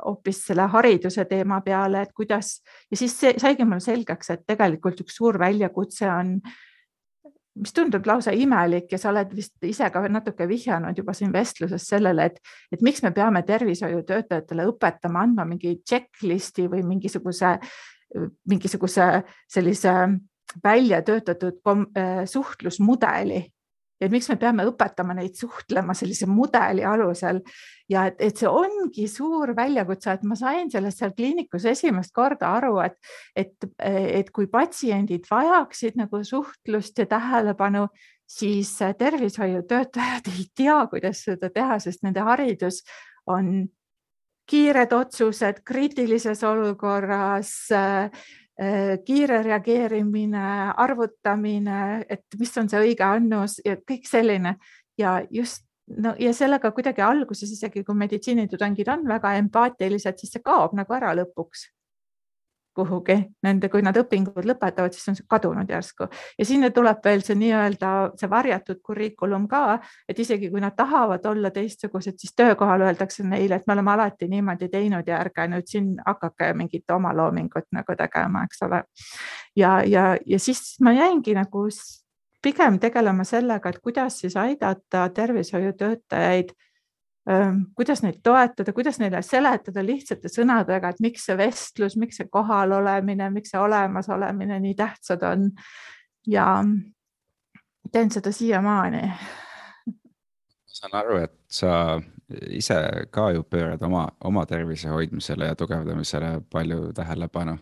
hoopis 0.01 0.39
selle 0.47 0.65
hariduse 0.73 1.27
teema 1.28 1.61
peale, 1.61 2.07
et 2.07 2.12
kuidas 2.16 2.55
ja 2.90 2.97
siis 2.97 3.19
see, 3.20 3.35
saigi 3.39 3.66
mulle 3.69 3.85
selgeks, 3.85 4.31
et 4.32 4.47
tegelikult 4.49 5.05
üks 5.05 5.19
suur 5.20 5.36
väljakutse 5.39 6.09
on 6.09 6.39
äh, 6.39 6.57
mis 7.60 7.72
tundub 7.76 8.06
lausa 8.06 8.32
imelik 8.32 8.92
ja 8.92 8.98
sa 8.98 9.10
oled 9.10 9.32
vist 9.36 9.64
ise 9.68 9.88
ka 9.92 10.02
natuke 10.08 10.46
vihjanud 10.48 10.98
juba 10.98 11.14
siin 11.16 11.32
vestluses 11.34 11.84
sellele, 11.88 12.30
et, 12.30 12.38
et 12.72 12.84
miks 12.84 13.02
me 13.04 13.12
peame 13.12 13.42
tervishoiutöötajatele 13.48 14.66
õpetama, 14.72 15.26
andma 15.26 15.46
mingi 15.48 15.76
checklist'i 15.88 16.68
või 16.72 16.84
mingisuguse, 16.86 17.56
mingisuguse 18.48 19.08
sellise 19.50 19.96
välja 20.64 21.02
töötatud 21.02 21.60
äh, 21.68 22.24
suhtlusmudeli 22.28 23.44
ja 24.02 24.08
miks 24.10 24.28
me 24.32 24.36
peame 24.40 24.66
õpetama 24.66 25.14
neid 25.16 25.38
suhtlema 25.38 25.94
sellise 25.96 26.26
mudeli 26.30 26.84
alusel? 26.86 27.42
Ja 27.90 28.06
et, 28.10 28.18
et 28.24 28.40
see 28.40 28.48
ongi 28.48 29.06
suur 29.10 29.54
väljakutse, 29.56 30.16
et 30.16 30.24
ma 30.26 30.36
sain 30.38 30.70
sellest 30.72 31.02
seal 31.02 31.12
kliinikus 31.16 31.66
esimest 31.70 32.14
korda 32.16 32.54
aru, 32.58 32.78
et, 32.84 32.96
et, 33.36 33.68
et 33.78 34.32
kui 34.34 34.48
patsiendid 34.50 35.28
vajaksid 35.30 36.00
nagu 36.00 36.22
suhtlust 36.26 36.98
ja 36.98 37.06
tähelepanu, 37.10 37.86
siis 38.28 38.74
tervishoiutöötajad 38.98 40.32
ei 40.32 40.48
tea, 40.56 40.80
kuidas 40.90 41.24
seda 41.28 41.52
teha, 41.52 41.78
sest 41.84 42.02
nende 42.06 42.24
haridus 42.24 42.82
on 43.30 43.68
kiired 44.48 44.92
otsused 44.92 45.62
kriitilises 45.64 46.42
olukorras 46.44 47.52
äh, 47.72 48.10
kiire 49.06 49.38
reageerimine, 49.42 50.46
arvutamine, 50.76 52.04
et 52.08 52.38
mis 52.38 52.56
on 52.60 52.68
see 52.68 52.80
õige 52.84 53.04
annus 53.06 53.56
ja 53.64 53.78
kõik 53.80 54.04
selline. 54.06 54.56
Ja 55.00 55.22
just 55.30 55.64
no 55.96 56.14
ja 56.20 56.32
sellega 56.36 56.70
kuidagi 56.72 57.02
alguses 57.02 57.50
isegi 57.50 57.84
kui 57.84 57.96
meditsiinitudengid 57.98 58.88
on 58.92 59.06
väga 59.08 59.34
empaatilised, 59.40 60.20
siis 60.20 60.36
see 60.36 60.44
kaob 60.44 60.76
nagu 60.78 60.94
ära 60.94 61.14
lõpuks 61.16 61.66
kuhugi 62.74 63.16
nende, 63.43 63.69
kui 63.69 63.82
nad 63.85 63.97
õpingud 63.97 64.47
lõpetavad, 64.49 64.94
siis 64.94 65.09
on 65.12 65.19
see 65.19 65.27
kadunud 65.28 65.69
järsku 65.70 66.09
ja 66.39 66.47
sinna 66.47 66.70
tuleb 66.74 67.03
veel 67.05 67.24
see 67.27 67.36
nii-öelda 67.40 67.93
see 68.20 68.31
varjatud 68.31 68.81
kurikulum 68.85 69.47
ka, 69.51 69.78
et 70.09 70.19
isegi 70.19 70.51
kui 70.51 70.62
nad 70.62 70.77
tahavad 70.77 71.27
olla 71.31 71.51
teistsugused, 71.55 72.19
siis 72.19 72.35
töökohal 72.36 72.86
öeldakse 72.89 73.27
neile, 73.28 73.61
et 73.61 73.66
me 73.66 73.77
oleme 73.77 73.94
alati 73.94 74.28
niimoodi 74.28 74.69
teinud 74.73 75.09
ja 75.09 75.20
ärge 75.20 75.49
nüüd 75.53 75.69
siin 75.69 75.94
hakake 76.07 76.53
mingit 76.59 76.90
omaloomingut 76.90 77.69
nagu 77.73 77.97
tegema, 77.99 78.44
eks 78.49 78.62
ole. 78.69 78.82
ja, 79.57 79.81
ja, 79.86 80.16
ja 80.27 80.39
siis 80.39 80.77
ma 80.81 80.94
jäingi 80.97 81.36
nagu 81.36 81.66
pigem 82.43 82.78
tegelema 82.82 83.24
sellega, 83.24 83.70
et 83.70 83.78
kuidas 83.78 84.20
siis 84.20 84.36
aidata 84.36 85.09
tervishoiutöötajaid 85.15 86.53
kuidas 87.77 88.03
neid 88.03 88.19
toetada, 88.23 88.73
kuidas 88.74 88.99
neile 88.99 89.23
seletada 89.23 89.85
lihtsate 89.86 90.31
sõnadega, 90.32 90.90
et 90.90 91.03
miks 91.05 91.28
see 91.28 91.36
vestlus, 91.39 91.94
miks 91.97 92.19
see 92.19 92.31
kohalolemine, 92.31 93.31
miks 93.31 93.55
see 93.55 93.61
olemasolemine 93.62 94.59
nii 94.61 94.74
tähtsad 94.78 95.23
on. 95.28 95.51
ja 96.27 96.65
teen 97.93 98.11
seda 98.11 98.32
siiamaani. 98.32 99.03
ma 99.07 99.94
saan 100.66 100.99
aru, 100.99 101.16
et 101.23 101.35
sa 101.51 102.01
ise 102.51 103.07
ka 103.11 103.31
ju 103.31 103.43
pöörad 103.43 103.82
oma, 103.82 104.09
oma 104.24 104.47
tervise 104.47 104.89
hoidmisele 104.89 105.47
ja 105.47 105.57
tugevdamisele 105.57 106.40
palju 106.51 106.93
tähelepanu. 106.93 107.59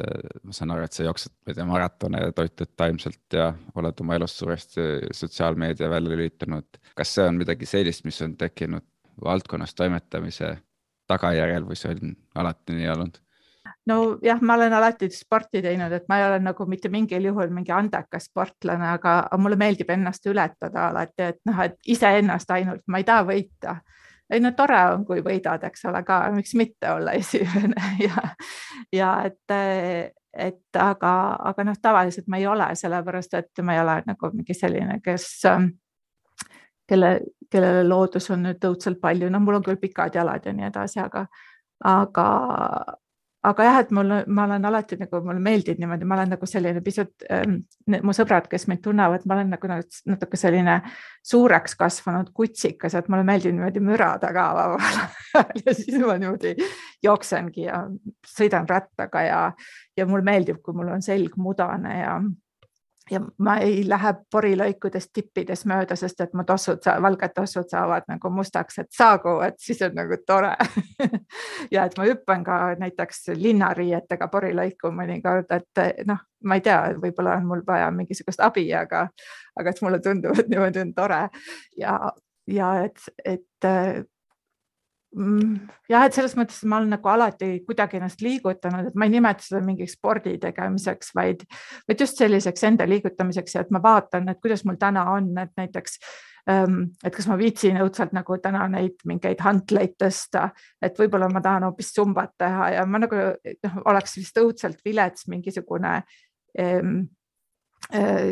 Et 0.00 0.04
et 0.34 0.44
ma 0.44 0.54
saan 0.56 0.72
aru, 0.72 0.86
et 0.86 0.92
sa 0.96 1.04
jooksed, 1.04 1.34
ma 1.42 1.52
ei 1.52 1.58
tea, 1.58 1.66
maratone 1.68 2.22
ja 2.22 2.32
toitud 2.36 2.70
taimselt 2.76 3.36
ja 3.36 3.50
oled 3.74 4.00
oma 4.00 4.16
elust 4.16 4.40
suuresti 4.40 5.12
sotsiaalmeedia 5.12 5.90
välja 5.90 6.16
lülitanud. 6.16 6.80
kas 6.96 7.14
see 7.14 7.26
on 7.28 7.40
midagi 7.40 7.66
sellist, 7.66 8.04
mis 8.04 8.22
on 8.22 8.36
tekkinud 8.36 8.84
valdkonnas 9.24 9.74
toimetamise 9.74 10.56
tagajärjel 11.10 11.68
või 11.68 11.76
see 11.76 11.92
on 11.92 12.16
alati 12.34 12.78
nii 12.78 12.88
olnud? 12.94 13.20
nojah, 13.86 14.40
ma 14.42 14.54
olen 14.54 14.72
alati 14.72 15.08
sporti 15.10 15.62
teinud, 15.62 15.92
et 15.92 16.04
ma 16.08 16.18
ei 16.18 16.26
ole 16.28 16.38
nagu 16.42 16.66
mitte 16.70 16.88
mingil 16.88 17.24
juhul 17.30 17.50
mingi 17.54 17.72
andekas 17.74 18.28
sportlane, 18.30 18.92
aga 18.96 19.16
mulle 19.38 19.58
meeldib 19.58 19.90
ennast 19.90 20.26
ületada 20.30 20.88
alati, 20.88 21.32
et 21.32 21.40
noh, 21.48 21.58
et 21.64 21.76
iseennast 21.86 22.50
ainult, 22.50 22.84
ma 22.86 23.02
ei 23.02 23.06
taha 23.08 23.26
võita 23.28 23.76
ei 24.32 24.40
no 24.40 24.52
tore 24.56 24.80
on, 24.94 25.04
kui 25.06 25.22
võidad, 25.24 25.62
eks 25.68 25.86
ole 25.90 26.02
ka, 26.06 26.24
miks 26.34 26.54
mitte 26.58 26.90
olla 26.92 27.14
esimene 27.20 27.92
ja, 28.00 28.24
ja 28.92 29.12
et, 29.28 29.56
et 30.32 30.80
aga, 30.80 31.12
aga 31.52 31.68
noh, 31.68 31.78
tavaliselt 31.82 32.30
ma 32.32 32.40
ei 32.40 32.48
ole, 32.50 32.70
sellepärast 32.78 33.38
et 33.40 33.64
ma 33.64 33.76
ei 33.76 33.82
ole 33.82 33.98
nagu 34.08 34.32
mingi 34.34 34.56
selline, 34.56 34.98
kes, 35.04 35.28
kelle, 36.88 37.12
kellele 37.52 37.84
loodus 37.88 38.30
on 38.32 38.46
nüüd 38.48 38.68
õudselt 38.70 39.00
palju, 39.02 39.30
no 39.30 39.40
mul 39.44 39.60
on 39.60 39.66
küll 39.66 39.80
pikad 39.80 40.16
jalad 40.16 40.46
ja 40.46 40.56
nii 40.56 40.68
edasi, 40.70 41.00
aga, 41.04 41.26
aga, 41.92 42.28
aga 43.42 43.64
jah, 43.66 43.78
et 43.82 43.90
mul, 43.94 44.12
ma 44.30 44.44
olen 44.46 44.66
alati 44.68 44.96
nagu, 45.00 45.20
mulle 45.26 45.42
meeldib 45.42 45.80
niimoodi, 45.82 46.06
ma 46.06 46.16
olen 46.18 46.30
nagu 46.36 46.46
selline 46.46 46.82
pisut 46.84 47.24
ähm,, 47.32 47.56
mu 48.06 48.14
sõbrad, 48.14 48.46
kes 48.50 48.68
mind 48.70 48.82
tunnevad, 48.84 49.24
ma 49.26 49.36
olen 49.36 49.50
nagu 49.56 49.70
natuke 49.72 50.38
selline 50.38 50.78
suureks 51.26 51.74
kasvanud 51.78 52.30
kutsikas, 52.36 52.94
et 52.98 53.10
mulle 53.12 53.26
meeldib 53.26 53.56
niimoodi 53.56 53.82
mürada 53.82 54.30
ka 54.34 54.46
vabal 54.58 54.78
ajal 54.78 55.62
ja 55.66 55.74
siis 55.74 55.98
ma 56.02 56.18
niimoodi 56.22 56.54
jooksengi 57.02 57.66
ja 57.66 57.82
sõidan 58.28 58.68
rattaga 58.70 59.26
ja, 59.26 59.42
ja 59.98 60.06
mulle 60.06 60.26
meeldib, 60.28 60.62
kui 60.62 60.76
mul 60.78 60.94
on 60.94 61.02
selg 61.02 61.34
mudane 61.40 61.98
ja 61.98 62.16
ja 63.12 63.20
ma 63.38 63.56
ei 63.60 63.82
lähe 63.88 64.12
porilõikudest 64.32 65.10
tippides 65.12 65.66
mööda, 65.68 65.96
sest 65.98 66.20
et 66.24 66.32
mu 66.36 66.44
tossud, 66.48 66.80
valged 67.04 67.34
tossud 67.36 67.68
saavad 67.70 68.08
nagu 68.08 68.30
mustaks, 68.32 68.78
et 68.82 68.90
saagu, 68.96 69.36
et 69.46 69.58
siis 69.60 69.82
on 69.86 69.96
nagu 69.98 70.18
tore. 70.26 70.54
Ja 71.72 71.86
et 71.86 71.94
ma 71.96 72.04
hüppan 72.04 72.42
ka 72.44 72.56
näiteks 72.80 73.32
linnariietega 73.38 74.26
porilõiku 74.32 74.90
mõnikord, 74.94 75.50
et 75.54 76.04
noh, 76.08 76.20
ma 76.44 76.58
ei 76.58 76.64
tea, 76.64 76.78
võib-olla 77.00 77.36
on 77.38 77.46
mul 77.48 77.62
vaja 77.66 77.90
mingisugust 77.94 78.42
abi, 78.44 78.66
aga, 78.76 79.06
aga 79.58 79.72
et 79.72 79.82
mulle 79.84 80.00
tundub, 80.04 80.38
et 80.38 80.50
niimoodi 80.52 80.82
on 80.82 80.92
tore. 80.96 81.22
Ja, 81.78 81.96
ja 82.50 82.72
et, 82.84 83.06
et 83.24 83.70
Mm, 83.70 84.04
jah, 85.12 86.06
et 86.06 86.16
selles 86.16 86.34
mõttes 86.38 86.62
ma 86.68 86.78
olen 86.80 86.94
nagu 86.94 87.12
alati 87.12 87.50
kuidagi 87.66 87.98
ennast 87.98 88.22
liigutanud, 88.24 88.88
et 88.88 88.98
ma 88.98 89.08
ei 89.08 89.12
nimeta 89.12 89.44
seda 89.44 89.60
mingiks 89.64 89.96
spordi 89.98 90.38
tegemiseks, 90.40 91.12
vaid, 91.16 91.44
vaid 91.88 92.04
just 92.04 92.20
selliseks 92.20 92.64
enda 92.70 92.88
liigutamiseks 92.88 93.56
ja 93.56 93.64
et 93.66 93.72
ma 93.74 93.82
vaatan, 93.84 94.30
et 94.32 94.40
kuidas 94.40 94.64
mul 94.68 94.80
täna 94.80 95.04
on, 95.12 95.28
et 95.42 95.52
näiteks 95.60 95.98
ähm, 96.50 96.80
et 97.04 97.14
kas 97.14 97.28
ma 97.28 97.36
viitsin 97.40 97.80
õudselt 97.84 98.16
nagu 98.16 98.38
täna 98.42 98.64
neid 98.72 99.04
mingeid 99.08 99.44
hantleid 99.44 99.98
tõsta, 100.00 100.48
et 100.80 100.98
võib-olla 100.98 101.28
ma 101.32 101.44
tahan 101.44 101.68
hoopis 101.68 101.92
sumbat 101.94 102.36
teha 102.40 102.72
ja 102.78 102.86
ma 102.88 103.04
nagu 103.04 103.24
noh, 103.52 103.80
oleks 103.92 104.16
vist 104.16 104.40
õudselt 104.40 104.80
vilets 104.86 105.28
mingisugune 105.28 105.98
ähm, 106.58 107.02
Äh, 107.02 107.21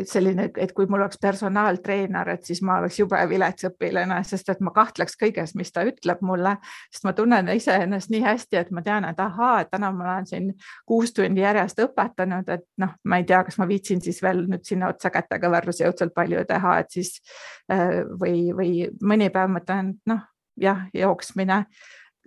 selline, 0.09 0.47
et 0.57 0.71
kui 0.73 0.87
mul 0.89 1.01
oleks 1.01 1.19
personaaltreener, 1.21 2.29
et 2.33 2.47
siis 2.47 2.61
ma 2.65 2.79
oleks 2.81 2.99
jube 2.99 3.19
vilets 3.29 3.67
õpilane, 3.69 4.17
sest 4.27 4.49
et 4.49 4.63
ma 4.63 4.73
kahtleks 4.75 5.17
kõiges, 5.19 5.53
mis 5.59 5.71
ta 5.73 5.83
ütleb 5.87 6.23
mulle, 6.25 6.55
sest 6.91 7.05
ma 7.05 7.13
tunnen 7.17 7.51
iseennast 7.53 8.11
nii 8.13 8.23
hästi, 8.25 8.59
et 8.61 8.71
ma 8.73 8.83
tean, 8.85 9.05
et 9.09 9.21
ahaa, 9.21 9.61
et 9.61 9.71
täna 9.71 9.91
ma 9.95 10.07
olen 10.07 10.27
siin 10.29 10.49
kuus 10.89 11.13
tundi 11.13 11.43
järjest 11.43 11.83
õpetanud, 11.85 12.49
et 12.55 12.65
noh, 12.81 12.97
ma 13.05 13.21
ei 13.21 13.27
tea, 13.29 13.43
kas 13.47 13.59
ma 13.61 13.69
viitsin 13.69 14.01
siis 14.01 14.21
veel 14.23 14.45
nüüd 14.49 14.65
sinna 14.67 14.91
otsa 14.93 15.13
kätekõverdusi 15.13 15.85
õudselt 15.89 16.15
palju 16.17 16.45
teha, 16.49 16.77
et 16.81 16.91
siis 16.97 17.15
äh, 17.71 18.01
või, 18.19 18.49
või 18.57 18.75
mõni 19.01 19.29
päev 19.33 19.53
mõtlen, 19.59 19.95
noh 20.09 20.27
jah, 20.61 20.85
jooksmine 20.93 21.65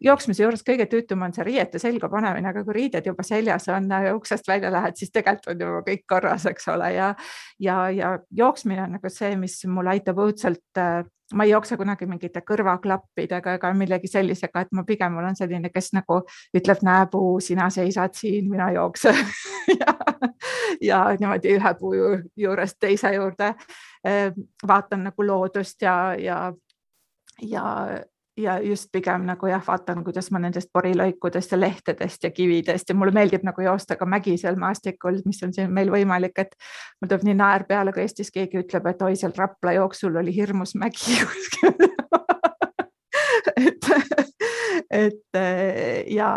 jooksmise 0.02 0.42
juures 0.42 0.64
kõige 0.66 0.86
tüütum 0.90 1.22
on 1.22 1.32
see 1.34 1.46
riiete 1.46 1.78
selga 1.78 2.08
panemine, 2.10 2.50
aga 2.50 2.64
kui 2.66 2.74
riided 2.74 3.06
juba 3.06 3.22
seljas 3.26 3.68
on 3.72 3.88
uksest 4.14 4.48
välja 4.48 4.72
lähed, 4.72 4.98
siis 4.98 5.12
tegelikult 5.14 5.54
on 5.54 5.66
juba 5.66 5.82
kõik 5.86 6.04
korras, 6.08 6.46
eks 6.50 6.68
ole, 6.74 6.92
ja 6.96 7.14
ja, 7.62 7.90
ja 7.90 8.18
jooksmine 8.30 8.82
on 8.82 8.96
nagu 8.98 9.10
see, 9.12 9.36
mis 9.36 9.60
mul 9.70 9.92
aitab 9.94 10.18
õudselt 10.24 10.80
äh, 10.80 11.04
ma 11.32 11.44
ei 11.44 11.50
jookse 11.50 11.76
kunagi 11.80 12.06
mingite 12.06 12.42
kõrvaklappidega 12.44 13.56
ega 13.58 13.70
millegi 13.76 14.10
sellisega, 14.10 14.64
et 14.64 14.72
ma 14.76 14.84
pigem 14.84 15.16
olen 15.20 15.36
selline, 15.38 15.70
kes 15.72 15.92
nagu 15.96 16.20
ütleb, 16.56 16.82
näe 16.84 17.06
puu, 17.10 17.38
sina 17.40 17.70
seisad 17.72 18.14
siin, 18.18 18.50
mina 18.50 18.70
jooksen. 18.76 19.20
Ja, 19.64 19.94
ja 20.84 20.98
niimoodi 21.16 21.54
ühe 21.56 21.70
puu 21.80 21.94
juurest 22.36 22.76
teise 22.80 23.14
juurde 23.14 23.46
äh, 24.04 24.34
vaatan 24.68 25.06
nagu 25.08 25.24
loodust 25.24 25.80
ja, 25.82 25.94
ja, 26.20 26.52
ja 27.40 27.64
ja 28.36 28.58
just 28.62 28.88
pigem 28.92 29.26
nagu 29.28 29.46
jah, 29.46 29.62
vaatan, 29.66 30.02
kuidas 30.04 30.30
ma 30.34 30.40
nendest 30.42 30.70
porilõikudest 30.74 31.54
ja 31.54 31.58
lehtedest 31.60 32.26
ja 32.26 32.30
kividest 32.34 32.88
ja 32.90 32.96
mulle 32.98 33.14
meeldib 33.14 33.44
nagu 33.46 33.62
joosta 33.62 33.96
ka 33.96 34.06
mägisel 34.10 34.58
maastikul, 34.60 35.20
mis 35.26 35.42
on 35.46 35.54
siin 35.54 35.72
meil 35.74 35.92
võimalik, 35.92 36.38
et 36.42 36.56
mul 37.00 37.10
tuleb 37.10 37.28
nii 37.28 37.36
naer 37.38 37.66
peale, 37.68 37.94
kui 37.94 38.02
Eestis 38.02 38.32
keegi 38.34 38.62
ütleb, 38.64 38.88
et 38.90 39.06
oi, 39.06 39.14
seal 39.18 39.34
Rapla 39.36 39.76
jooksul 39.78 40.18
oli 40.22 40.34
hirmus 40.34 40.74
mägi 40.78 41.18
kuskil. 41.22 41.72
Et, 43.54 43.86
et 44.90 45.38
ja, 46.10 46.30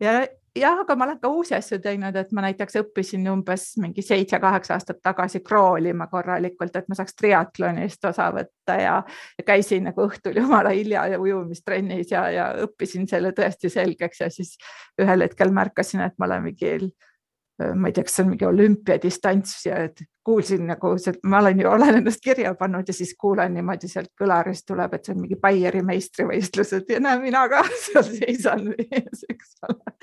ja 0.00 0.12
jah, 0.56 0.80
aga 0.82 0.96
ma 0.96 1.06
olen 1.06 1.18
ka 1.20 1.30
uusi 1.32 1.54
asju 1.56 1.78
teinud, 1.82 2.16
et 2.16 2.32
ma 2.36 2.44
näiteks 2.46 2.78
õppisin 2.80 3.26
umbes 3.30 3.66
mingi 3.82 4.04
seitse-kaheksa 4.04 4.76
aastat 4.76 5.00
tagasi 5.04 5.40
kroolima 5.44 6.08
korralikult, 6.12 6.76
et 6.76 6.88
ma 6.88 6.98
saaks 6.98 7.16
triatlonist 7.18 8.04
osa 8.10 8.28
võtta 8.34 8.78
ja, 8.80 8.96
ja 9.38 9.46
käisin 9.46 9.88
nagu 9.90 10.06
õhtul 10.06 10.38
jumala 10.40 10.72
hilja 10.76 11.06
ja 11.12 11.20
ujumistrennis 11.20 12.12
ja, 12.12 12.26
ja 12.32 12.46
õppisin 12.66 13.08
selle 13.10 13.32
tõesti 13.36 13.70
selgeks 13.72 14.24
ja 14.24 14.30
siis 14.32 14.56
ühel 15.02 15.26
hetkel 15.26 15.52
märkasin, 15.54 16.04
et 16.06 16.16
ma 16.18 16.30
olen 16.30 16.48
mingil 16.50 16.90
ma 17.56 17.88
ei 17.88 17.94
tea, 17.96 18.04
kas 18.04 18.18
see 18.18 18.24
on 18.24 18.30
mingi 18.34 18.44
olümpiadistants 18.44 19.64
ja 19.64 19.78
et 19.86 20.02
kuulsin 20.26 20.66
nagu, 20.66 20.90
ma 21.30 21.38
olen 21.38 21.60
ju, 21.60 21.68
olen 21.70 22.00
ennast 22.00 22.20
kirja 22.24 22.54
pannud 22.58 22.88
ja 22.88 22.94
siis 22.94 23.14
kuulen 23.20 23.54
niimoodi 23.54 23.88
sealt 23.88 24.10
kõlarist 24.20 24.66
tuleb, 24.68 24.96
et 24.96 25.06
see 25.06 25.14
on 25.14 25.22
mingi 25.22 25.38
Baieri 25.40 25.80
meistrivõistlused 25.86 26.90
ja 26.92 27.00
näe, 27.00 27.20
mina 27.22 27.46
ka 27.52 27.62
seal 27.84 28.08
seisan 28.10 28.72
ees, 28.74 29.24
eks 29.30 29.54
ole. 29.68 29.94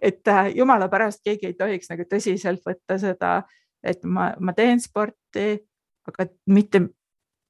et 0.00 0.28
äh, 0.28 0.52
jumala 0.60 0.90
pärast 0.92 1.24
keegi 1.24 1.50
ei 1.50 1.58
tohiks 1.58 1.90
nagu 1.90 2.06
tõsiselt 2.10 2.62
võtta 2.66 2.98
seda, 3.00 3.34
et 3.82 4.04
ma, 4.04 4.30
ma 4.38 4.54
teen 4.54 4.82
sporti, 4.84 5.48
aga 6.06 6.28
mitte 6.52 6.84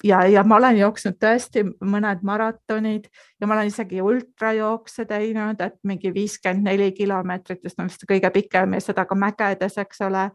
ja, 0.05 0.25
ja 0.27 0.45
ma 0.45 0.57
olen 0.57 0.79
jooksnud 0.79 1.19
tõesti 1.21 1.65
mõned 1.65 2.25
maratonid 2.27 3.09
ja 3.41 3.47
ma 3.49 3.57
olen 3.57 3.71
isegi 3.71 4.03
ultrajookse 4.03 5.05
teinud, 5.09 5.61
et 5.61 5.79
mingi 5.87 6.13
viiskümmend 6.15 6.69
neli 6.71 6.91
kilomeetrit, 6.97 7.63
sest 7.65 7.81
on 7.81 7.91
vist 7.91 8.07
kõige 8.09 8.33
pikem 8.35 8.77
ja 8.77 8.85
seda 8.85 9.07
ka 9.09 9.19
mägedes, 9.19 9.79
eks 9.79 10.05
ole. 10.09 10.31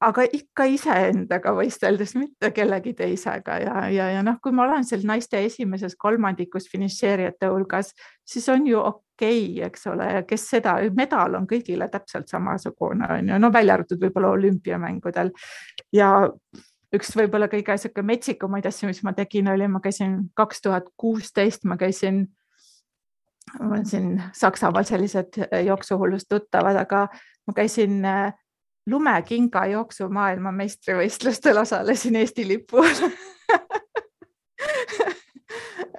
aga 0.00 0.22
ikka 0.32 0.64
iseendaga 0.70 1.50
võisteldes, 1.56 2.14
mitte 2.14 2.52
kellegi 2.54 2.92
teisega 2.94 3.56
ja, 3.58 3.88
ja, 3.90 4.04
ja 4.14 4.22
noh, 4.22 4.36
kui 4.42 4.52
ma 4.54 4.62
olen 4.68 4.84
seal 4.86 5.02
naiste 5.02 5.40
esimeses 5.42 5.96
kolmandikus 5.98 6.68
finišeerijate 6.70 7.50
hulgas, 7.50 7.90
siis 8.24 8.48
on 8.48 8.66
ju 8.66 8.78
okei 8.78 9.42
okay,, 9.50 9.66
eks 9.66 9.86
ole, 9.90 10.22
kes 10.28 10.46
seda, 10.50 10.76
medal 10.94 11.34
on 11.34 11.50
kõigile 11.50 11.90
täpselt 11.90 12.30
samasugune, 12.30 13.10
on 13.10 13.32
ju, 13.32 13.38
no 13.42 13.50
välja 13.52 13.74
arvatud 13.74 13.98
võib-olla 14.04 14.30
olümpiamängudel 14.36 15.32
ja 15.92 16.12
üks 16.94 17.12
võib-olla 17.16 17.48
kõige 17.52 17.76
sihuke 17.80 18.02
metsikumaid 18.06 18.66
asju, 18.68 18.88
mis 18.88 19.02
ma 19.04 19.12
tegin, 19.16 19.48
oli, 19.52 19.68
ma 19.68 19.80
käisin 19.84 20.18
kaks 20.38 20.62
tuhat 20.64 20.88
kuusteist, 20.96 21.64
ma 21.68 21.76
käisin, 21.80 22.26
mul 23.60 23.78
on 23.80 23.86
siin 23.88 24.22
Saksamaal 24.36 24.86
sellised 24.88 25.40
äh, 25.44 25.64
jooksuhullust 25.68 26.28
tuttavad, 26.28 26.76
aga 26.80 27.06
ma 27.46 27.56
käisin 27.56 28.04
äh, 28.08 28.32
lumekinga 28.88 29.66
jooksu 29.74 30.08
maailmameistrivõistlustel, 30.08 31.60
osalesin 31.64 32.16
Eesti 32.22 32.48
lipu 32.48 32.84
all 32.84 33.00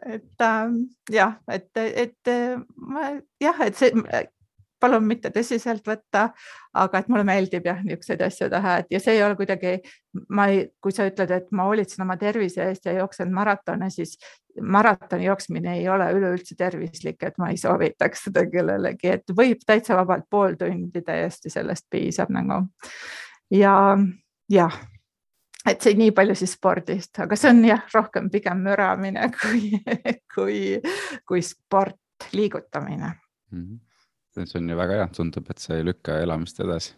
et 0.10 0.41
ähm, 0.41 0.76
jah, 1.11 1.38
et, 1.52 1.70
et 1.78 2.34
ma 2.76 3.11
jah, 3.41 3.61
et 3.66 3.78
see 3.78 3.91
palun 4.80 5.06
mitte 5.08 5.32
tõsiselt 5.36 5.86
võtta, 5.88 6.30
aga 6.80 7.02
et 7.02 7.08
mulle 7.12 7.26
meeldib 7.28 7.66
jah, 7.68 7.80
niisuguseid 7.84 8.22
asju 8.26 8.50
teha, 8.52 8.76
et 8.82 8.94
ja 8.94 9.02
see 9.04 9.18
ei 9.18 9.24
ole 9.26 9.38
kuidagi, 9.40 9.78
ma 10.36 10.48
ei, 10.52 10.66
kui 10.82 10.94
sa 10.96 11.08
ütled, 11.10 11.32
et 11.36 11.50
ma 11.56 11.66
hoolitsen 11.70 12.06
oma 12.06 12.18
tervise 12.22 12.64
eest 12.68 12.88
ja 12.88 12.96
jooksen 13.00 13.34
maratone, 13.36 13.90
siis 13.94 14.18
maratoni 14.62 15.26
jooksmine 15.26 15.78
ei 15.80 15.90
ole 15.90 16.10
üleüldse 16.16 16.56
tervislik, 16.60 17.24
et 17.24 17.38
ma 17.42 17.52
ei 17.54 17.58
soovitaks 17.60 18.28
seda 18.30 18.46
kellelegi, 18.52 19.16
et 19.18 19.36
võib 19.36 19.66
täitsa 19.66 19.98
vabalt 20.00 20.30
pool 20.30 20.56
tundi 20.60 21.04
täiesti 21.06 21.52
sellest 21.54 21.88
piisab 21.90 22.32
nagu. 22.34 22.64
ja 23.52 23.74
jah, 24.50 24.80
et 25.68 25.82
see 25.82 25.98
nii 26.00 26.14
palju 26.16 26.38
siis 26.38 26.56
spordist, 26.58 27.20
aga 27.20 27.38
see 27.40 27.52
on 27.54 27.66
jah, 27.68 27.84
rohkem 27.94 28.30
pigem 28.32 28.64
müramine 28.66 29.32
kui, 29.42 29.76
kui, 30.36 30.64
kui 31.28 31.46
sport, 31.46 32.00
liigutamine 32.34 33.14
mm. 33.52 33.62
-hmm 33.62 33.89
see 34.38 34.60
on 34.60 34.70
ju 34.70 34.78
väga 34.78 35.00
hea, 35.02 35.08
tundub, 35.16 35.50
et 35.50 35.62
see 35.62 35.80
ei 35.80 35.86
lükka 35.88 36.20
elamist 36.24 36.60
edasi. 36.64 36.94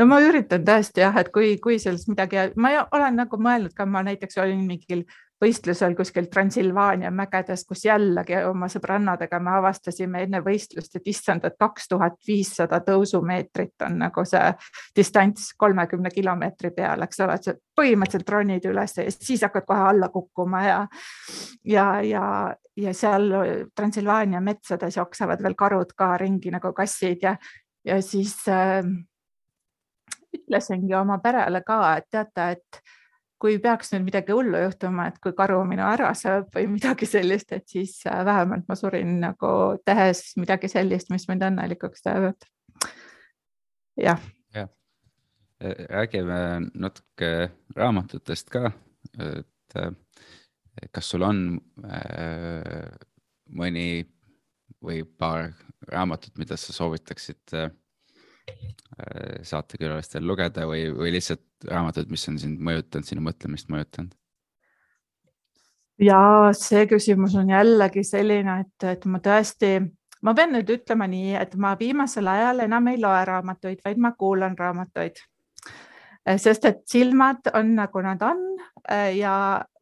No 0.00 0.06
ma 0.08 0.20
üritan 0.24 0.64
tõesti 0.64 1.02
jah, 1.02 1.16
et 1.20 1.28
kui, 1.34 1.52
kui 1.60 1.78
sellest 1.82 2.08
midagi, 2.08 2.46
ma 2.56 2.72
olen 2.96 3.18
nagu 3.20 3.40
mõelnud 3.40 3.74
ka, 3.76 3.84
ma 3.86 4.02
näiteks 4.06 4.40
olin 4.40 4.62
mingil 4.68 5.04
võistlusel 5.40 5.94
kuskil 5.96 6.26
Transilvaania 6.32 7.10
mägedes, 7.10 7.64
kus 7.68 7.84
jällegi 7.84 8.36
oma 8.44 8.68
sõbrannadega 8.70 9.40
me 9.40 9.54
avastasime 9.58 10.24
enne 10.26 10.42
võistlust, 10.44 10.96
et 10.96 11.08
issand, 11.12 11.44
et 11.48 11.56
kaks 11.60 11.88
tuhat 11.88 12.18
viissada 12.28 12.80
tõusumeetrit 12.84 13.86
on 13.86 13.98
nagu 14.04 14.24
see 14.28 14.52
distants 14.96 15.50
kolmekümne 15.58 16.12
kilomeetri 16.14 16.72
peal, 16.76 17.06
eks 17.06 17.24
ole, 17.24 17.38
et 17.38 17.48
sa 17.48 17.56
põhimõtteliselt 17.80 18.34
ronid 18.36 18.68
üles 18.68 18.96
ja 18.98 19.06
siis 19.14 19.44
hakkad 19.46 19.68
kohe 19.68 19.88
alla 19.94 20.10
kukkuma 20.12 20.64
ja, 20.66 20.80
ja, 21.64 21.86
ja, 22.04 22.24
ja 22.76 22.94
seal 22.96 23.30
Transilvaania 23.76 24.44
metsades 24.44 25.00
jooksevad 25.00 25.42
veel 25.42 25.56
karud 25.56 25.96
ka 25.96 26.14
ringi 26.20 26.52
nagu 26.52 26.74
kassid 26.76 27.24
ja, 27.24 27.36
ja 27.84 28.00
siis 28.04 28.36
äh, 28.48 28.84
ütlesingi 30.36 30.94
oma 30.94 31.18
perele 31.22 31.62
ka, 31.66 31.82
et 31.98 32.10
teate, 32.12 32.50
et 32.56 32.98
kui 33.40 33.56
peaks 33.62 33.94
nüüd 33.94 34.04
midagi 34.08 34.34
hullu 34.36 34.60
juhtuma, 34.66 35.08
et 35.10 35.16
kui 35.22 35.32
karu 35.36 35.62
minu 35.68 35.84
ära 35.88 36.12
sööb 36.16 36.50
või 36.54 36.66
midagi 36.74 37.08
sellist, 37.08 37.52
et 37.56 37.66
siis 37.72 37.96
äh, 38.08 38.20
vähemalt 38.26 38.68
ma 38.68 38.76
surin 38.78 39.16
nagu 39.22 39.52
tehes 39.88 40.34
midagi 40.40 40.68
sellist, 40.72 41.10
mis 41.12 41.26
mind 41.30 41.46
õnnelikuks 41.48 42.04
teevad. 42.04 42.48
jah 44.00 44.20
ja.. 44.56 44.66
räägime 45.60 46.70
natuke 46.74 47.50
raamatutest 47.76 48.52
ka, 48.52 48.72
et 49.18 49.76
äh, 49.80 49.92
kas 50.92 51.10
sul 51.12 51.24
on 51.24 51.44
äh, 51.84 52.88
mõni 53.50 54.04
või 54.80 55.02
paar 55.04 55.50
raamatut, 55.88 56.36
mida 56.38 56.56
sa 56.60 56.72
soovitaksid 56.72 57.56
saatekülalistel 59.46 60.26
lugeda 60.26 60.66
või, 60.68 60.88
või 60.92 61.14
lihtsalt 61.14 61.68
raamatud, 61.70 62.10
mis 62.12 62.26
on 62.28 62.38
sind 62.40 62.60
mõjutanud, 62.64 63.06
sinu 63.08 63.24
mõtlemist 63.24 63.70
mõjutanud? 63.72 64.16
ja 66.00 66.20
see 66.56 66.86
küsimus 66.88 67.34
on 67.36 67.50
jällegi 67.52 68.04
selline, 68.06 68.60
et, 68.64 68.86
et 68.88 69.04
ma 69.10 69.20
tõesti, 69.24 69.74
ma 70.24 70.34
pean 70.36 70.54
nüüd 70.56 70.70
ütlema 70.76 71.08
nii, 71.10 71.34
et 71.40 71.56
ma 71.60 71.74
viimasel 71.80 72.30
ajal 72.30 72.64
enam 72.66 72.88
ei 72.92 73.00
loe 73.00 73.20
raamatuid, 73.28 73.82
vaid 73.84 74.00
ma 74.00 74.14
kuulan 74.18 74.56
raamatuid. 74.58 75.20
sest 76.36 76.64
et 76.64 76.82
silmad 76.88 77.48
on 77.54 77.74
nagu 77.74 78.00
nad 78.04 78.22
on 78.22 78.40
ja 79.16 79.34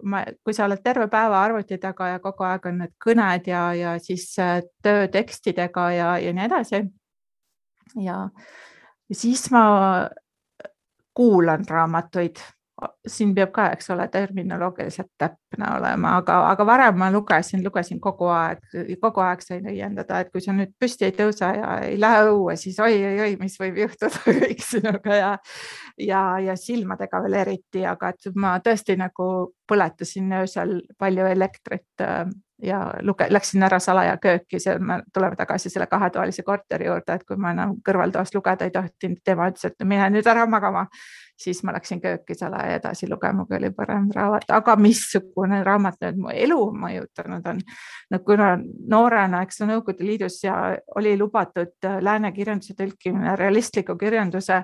ma, 0.03 0.23
kui 0.45 0.55
sa 0.55 0.67
oled 0.67 0.83
terve 0.83 1.09
päeva 1.11 1.43
arvuti 1.43 1.79
taga 1.79 2.09
ja 2.09 2.19
kogu 2.23 2.45
aeg 2.47 2.67
on 2.67 2.79
need 2.83 2.95
kõned 3.05 3.47
ja, 3.51 3.63
ja 3.75 3.99
siis 4.03 4.31
töö 4.83 5.09
tekstidega 5.13 5.91
ja, 5.93 6.13
ja 6.19 6.33
nii 6.33 6.47
edasi. 6.47 6.83
Ja, 7.97 8.23
ja 9.09 9.17
siis 9.17 9.51
ma 9.55 9.65
kuulan 11.19 11.65
raamatuid. 11.69 12.37
Siin 13.11 13.33
peab 13.35 13.51
ka, 13.51 13.65
eks 13.75 13.89
ole, 13.91 14.05
terminoloogiliselt 14.09 15.09
täpne 15.19 15.67
olema, 15.75 16.13
aga, 16.21 16.37
aga 16.53 16.67
varem 16.67 17.01
ma 17.01 17.09
lugesin, 17.11 17.65
lugesin 17.65 17.99
kogu 17.99 18.29
aeg, 18.31 18.61
kogu 19.03 19.25
aeg 19.25 19.43
sain 19.43 19.67
õiendada, 19.67 20.21
et 20.23 20.31
kui 20.31 20.45
sa 20.45 20.55
nüüd 20.55 20.77
püsti 20.79 21.09
ei 21.09 21.17
tõuse 21.17 21.49
ja 21.57 21.73
ei 21.89 21.99
lähe 21.99 22.21
õue, 22.29 22.55
siis 22.61 22.79
oi-oi-oi, 22.79 23.33
mis 23.41 23.59
võib 23.59 23.81
juhtuda 23.83 24.23
kõik 24.45 24.63
sinuga 24.63 25.19
ja, 25.19 25.33
ja, 25.99 26.23
ja 26.45 26.55
silmadega 26.55 27.25
veel 27.27 27.41
eriti, 27.41 27.83
aga 27.83 28.13
et 28.15 28.31
ma 28.39 28.55
tõesti 28.63 28.95
nagu 29.03 29.29
põletasin 29.67 30.39
öösel 30.45 30.79
palju 31.03 31.27
elektrit 31.35 32.07
äh, 32.07 32.29
ja 32.63 32.81
luge-, 33.03 33.29
läksin 33.31 33.63
ära 33.63 33.79
salaja 33.83 34.17
kööki, 34.23 34.61
see, 34.61 34.79
me 34.79 35.03
tuleme 35.15 35.37
tagasi 35.39 35.71
selle 35.71 35.87
kahetoalise 35.87 36.43
korteri 36.43 36.89
juurde, 36.89 37.15
et 37.15 37.25
kui 37.29 37.37
ma 37.37 37.53
enam 37.55 37.77
kõrvaltoas 37.87 38.35
lugeda 38.35 38.67
ei 38.67 38.75
tohtinud, 38.75 39.23
tema 39.25 39.49
ütles, 39.53 39.71
et 39.71 39.87
mine 39.87 40.11
nüüd 40.15 40.27
ära 40.27 40.47
magama 40.47 40.87
siis 41.39 41.61
ma 41.65 41.73
läksin 41.75 42.01
kööki 42.03 42.35
salaja 42.39 42.79
edasi 42.79 43.09
lugema, 43.11 43.45
kui 43.47 43.59
oli 43.59 43.71
parem 43.75 44.09
raamat, 44.15 44.49
aga 44.55 44.75
missugune 44.81 45.61
raamat 45.67 46.01
nüüd 46.07 46.21
mu 46.25 46.33
elu 46.35 46.59
mõjutanud 46.83 47.47
on. 47.53 47.63
no 48.11 48.21
kuna 48.27 48.51
noorena, 48.91 49.43
eks 49.47 49.63
Nõukogude 49.69 50.07
Liidus 50.07 50.41
ja 50.45 50.57
oli 50.97 51.15
lubatud 51.19 51.75
äh, 51.85 51.99
lääne 52.03 52.33
kirjanduse 52.33 52.75
tõlkimine 52.79 53.37
realistliku 53.39 53.99
kirjanduse, 54.01 54.63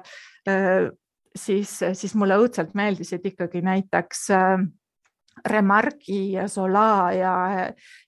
äh, 0.48 0.88
siis, 1.36 1.76
siis 1.92 2.14
mulle 2.14 2.38
õudselt 2.40 2.74
meeldisid 2.74 3.26
ikkagi 3.32 3.62
näiteks 3.62 4.30
äh, 4.34 4.64
Remargi 5.48 6.32
ja 6.32 6.48
Zola 6.48 7.12
ja, 7.12 7.32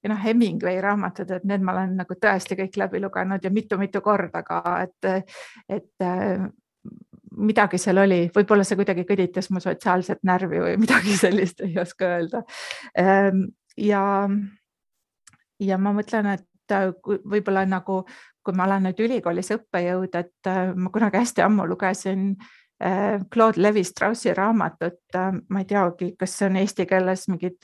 ja 0.02 0.10
noh, 0.12 0.20
Hemingway 0.22 0.80
raamatud, 0.80 1.30
et 1.36 1.44
need 1.48 1.64
ma 1.64 1.74
olen 1.74 1.96
nagu 2.00 2.16
tõesti 2.20 2.58
kõik 2.58 2.78
läbi 2.80 3.00
lugenud 3.02 3.44
ja 3.44 3.52
mitu-mitu 3.52 4.00
korda 4.04 4.42
ka, 4.46 4.62
et, 4.86 5.32
et 5.68 6.06
midagi 7.36 7.78
seal 7.80 8.00
oli, 8.00 8.20
võib-olla 8.34 8.64
see 8.66 8.78
kuidagi 8.78 9.04
kõditas 9.08 9.50
mu 9.52 9.60
sotsiaalset 9.62 10.22
närvi 10.26 10.62
või 10.62 10.76
midagi 10.84 11.16
sellist, 11.18 11.62
ei 11.64 11.76
oska 11.82 12.12
öelda. 12.16 12.42
Ehm, 12.98 13.48
ja, 13.80 14.02
ja 15.62 15.78
ma 15.78 15.92
mõtlen, 15.96 16.32
et 16.36 16.76
äh, 16.76 16.88
võib-olla 17.04 17.66
nagu, 17.68 18.02
kui 18.46 18.56
ma 18.56 18.68
olen 18.68 18.88
nüüd 18.88 19.02
ülikoolis 19.08 19.52
õppejõud, 19.56 20.14
et 20.16 20.52
äh, 20.52 20.70
ma 20.74 20.92
kunagi 20.94 21.20
hästi 21.20 21.44
ammu 21.44 21.66
lugesin 21.68 22.30
äh, 22.32 22.54
Claude 23.32 23.62
Levi-Straussi 23.62 24.34
raamatut, 24.36 25.16
ma 25.48 25.62
ei 25.62 25.64
teagi, 25.64 26.10
kas 26.18 26.34
see 26.36 26.48
on 26.50 26.58
eesti 26.60 26.84
keeles 26.86 27.22
mingid 27.32 27.62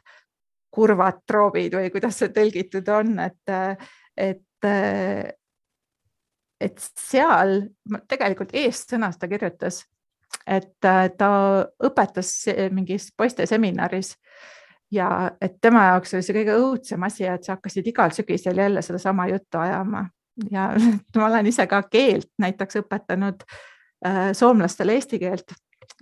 kurvad 0.72 1.18
troobid 1.28 1.74
või 1.76 1.90
kuidas 1.92 2.16
see 2.22 2.30
tõlgitud 2.32 2.88
on, 2.94 3.18
et, 3.20 3.52
et 4.16 4.68
et 6.62 6.84
seal 6.98 7.56
tegelikult 8.08 8.54
eestsõnas 8.56 9.18
ta 9.18 9.28
kirjutas, 9.30 9.82
et 10.46 10.86
äh, 10.86 11.04
ta 11.18 11.30
õpetas 11.84 12.32
mingis 12.74 13.10
poiste 13.16 13.46
seminaris 13.50 14.14
ja 14.92 15.08
et 15.42 15.58
tema 15.60 15.88
jaoks 15.90 16.14
oli 16.14 16.26
see 16.26 16.36
kõige 16.36 16.56
õudsem 16.60 17.06
asi, 17.08 17.26
et 17.28 17.44
sa 17.44 17.56
hakkasid 17.56 17.88
igal 17.92 18.14
sügisel 18.14 18.58
jälle 18.58 18.82
sedasama 18.82 19.28
juttu 19.32 19.58
ajama. 19.58 20.06
Ja 20.50 20.70
ma 21.16 21.26
olen 21.26 21.50
ise 21.50 21.66
ka 21.68 21.82
keelt 21.90 22.30
näiteks 22.40 22.80
õpetanud 22.82 23.42
äh, 23.42 23.71
soomlastele 24.34 24.96
eesti 24.98 25.18
keelt 25.22 25.54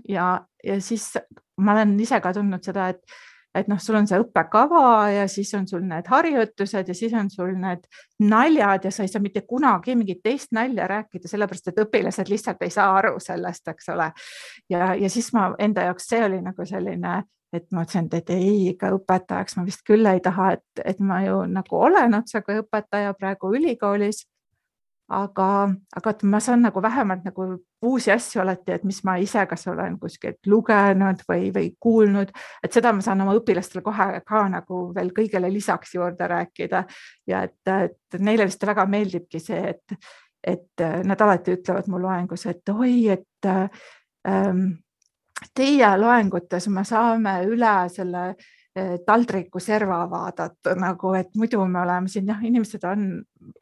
ja, 0.09 0.41
ja 0.65 0.81
siis 0.81 1.13
ma 1.61 1.75
olen 1.75 1.99
ise 2.01 2.21
ka 2.21 2.33
tundnud 2.37 2.65
seda, 2.65 2.89
et 2.95 3.19
et 3.55 3.67
noh, 3.67 3.81
sul 3.83 3.97
on 3.99 4.07
see 4.07 4.21
õppekava 4.23 5.11
ja 5.11 5.25
siis 5.31 5.49
on 5.59 5.65
sul 5.67 5.83
need 5.83 6.07
harjutused 6.07 6.87
ja 6.89 6.95
siis 6.95 7.15
on 7.19 7.27
sul 7.33 7.51
need 7.59 7.83
naljad 8.23 8.87
ja 8.87 8.93
sa 8.95 9.03
ei 9.03 9.11
saa 9.11 9.23
mitte 9.23 9.43
kunagi 9.43 9.97
mingit 9.99 10.21
teist 10.23 10.53
nalja 10.55 10.87
rääkida, 10.91 11.29
sellepärast 11.29 11.73
et 11.73 11.81
õpilased 11.83 12.31
lihtsalt 12.31 12.63
ei 12.63 12.71
saa 12.71 12.93
aru 13.01 13.17
sellest, 13.23 13.67
eks 13.73 13.91
ole. 13.91 14.11
ja, 14.71 14.93
ja 14.95 15.11
siis 15.11 15.33
ma 15.35 15.49
enda 15.59 15.89
jaoks, 15.89 16.07
see 16.13 16.23
oli 16.25 16.39
nagu 16.45 16.67
selline, 16.67 17.17
et 17.51 17.67
ma 17.73 17.83
mõtlesin, 17.83 18.07
et 18.15 18.31
ei, 18.37 18.69
ikka 18.71 18.93
õpetajaks 19.01 19.59
ma 19.59 19.67
vist 19.67 19.83
küll 19.87 20.07
ei 20.07 20.23
taha, 20.23 20.53
et, 20.55 20.85
et 20.85 21.03
ma 21.03 21.19
ju 21.27 21.43
nagu 21.51 21.83
olen 21.91 22.15
otsekui 22.23 22.63
õpetaja 22.63 23.19
praegu 23.19 23.51
ülikoolis 23.59 24.29
aga, 25.11 25.49
aga 25.97 26.13
et 26.15 26.23
ma 26.23 26.39
saan 26.43 26.63
nagu 26.63 26.83
vähemalt 26.83 27.25
nagu 27.27 27.47
uusi 27.87 28.13
asju 28.13 28.43
alati, 28.43 28.75
et 28.77 28.85
mis 28.87 29.01
ma 29.05 29.17
ise, 29.19 29.43
kas 29.51 29.67
olen 29.71 29.97
kuskilt 29.99 30.47
lugenud 30.47 31.25
või, 31.29 31.49
või 31.55 31.71
kuulnud, 31.81 32.31
et 32.63 32.77
seda 32.77 32.93
ma 32.95 33.03
saan 33.05 33.25
oma 33.25 33.35
õpilastele 33.39 33.83
kohe 33.83 34.09
ka 34.27 34.45
nagu 34.53 34.83
veel 34.95 35.11
kõigele 35.17 35.51
lisaks 35.53 35.97
juurde 35.97 36.29
rääkida. 36.31 36.85
Ja 37.31 37.43
et, 37.49 37.59
et 37.91 38.21
neile 38.21 38.47
vist 38.51 38.67
väga 38.67 38.87
meeldibki 38.91 39.43
see, 39.43 39.75
et, 39.75 39.99
et 40.45 40.87
nad 41.05 41.27
alati 41.27 41.59
ütlevad 41.59 41.91
mu 41.91 42.01
loengus, 42.03 42.47
et 42.47 42.75
oi, 42.75 43.11
et 43.17 43.51
ähm, 43.51 44.65
teie 45.57 45.93
loengutes 45.99 46.69
me 46.71 46.85
saame 46.87 47.41
üle 47.49 47.77
selle 47.91 48.27
äh, 48.31 48.49
taldriku 49.07 49.59
serva 49.59 50.05
vaadata 50.11 50.77
nagu, 50.79 51.11
et 51.19 51.35
muidu 51.37 51.65
me 51.67 51.81
oleme 51.81 52.09
siin 52.09 52.29
jah, 52.31 52.39
inimesed 52.47 52.85
on, 52.87 53.09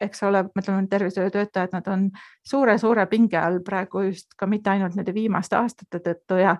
eks 0.01 0.21
ole, 0.27 0.43
ütleme 0.53 0.85
tervishoiutöötajad, 0.89 1.73
nad 1.73 1.87
on 1.89 2.03
suure-suure 2.45 3.07
pinge 3.09 3.39
all 3.41 3.57
praegu 3.65 4.05
just 4.11 4.37
ka 4.37 4.45
mitte 4.45 4.69
ainult 4.69 4.95
nende 4.95 5.13
viimaste 5.13 5.57
aastate 5.57 6.03
tõttu 6.05 6.37
ja 6.43 6.55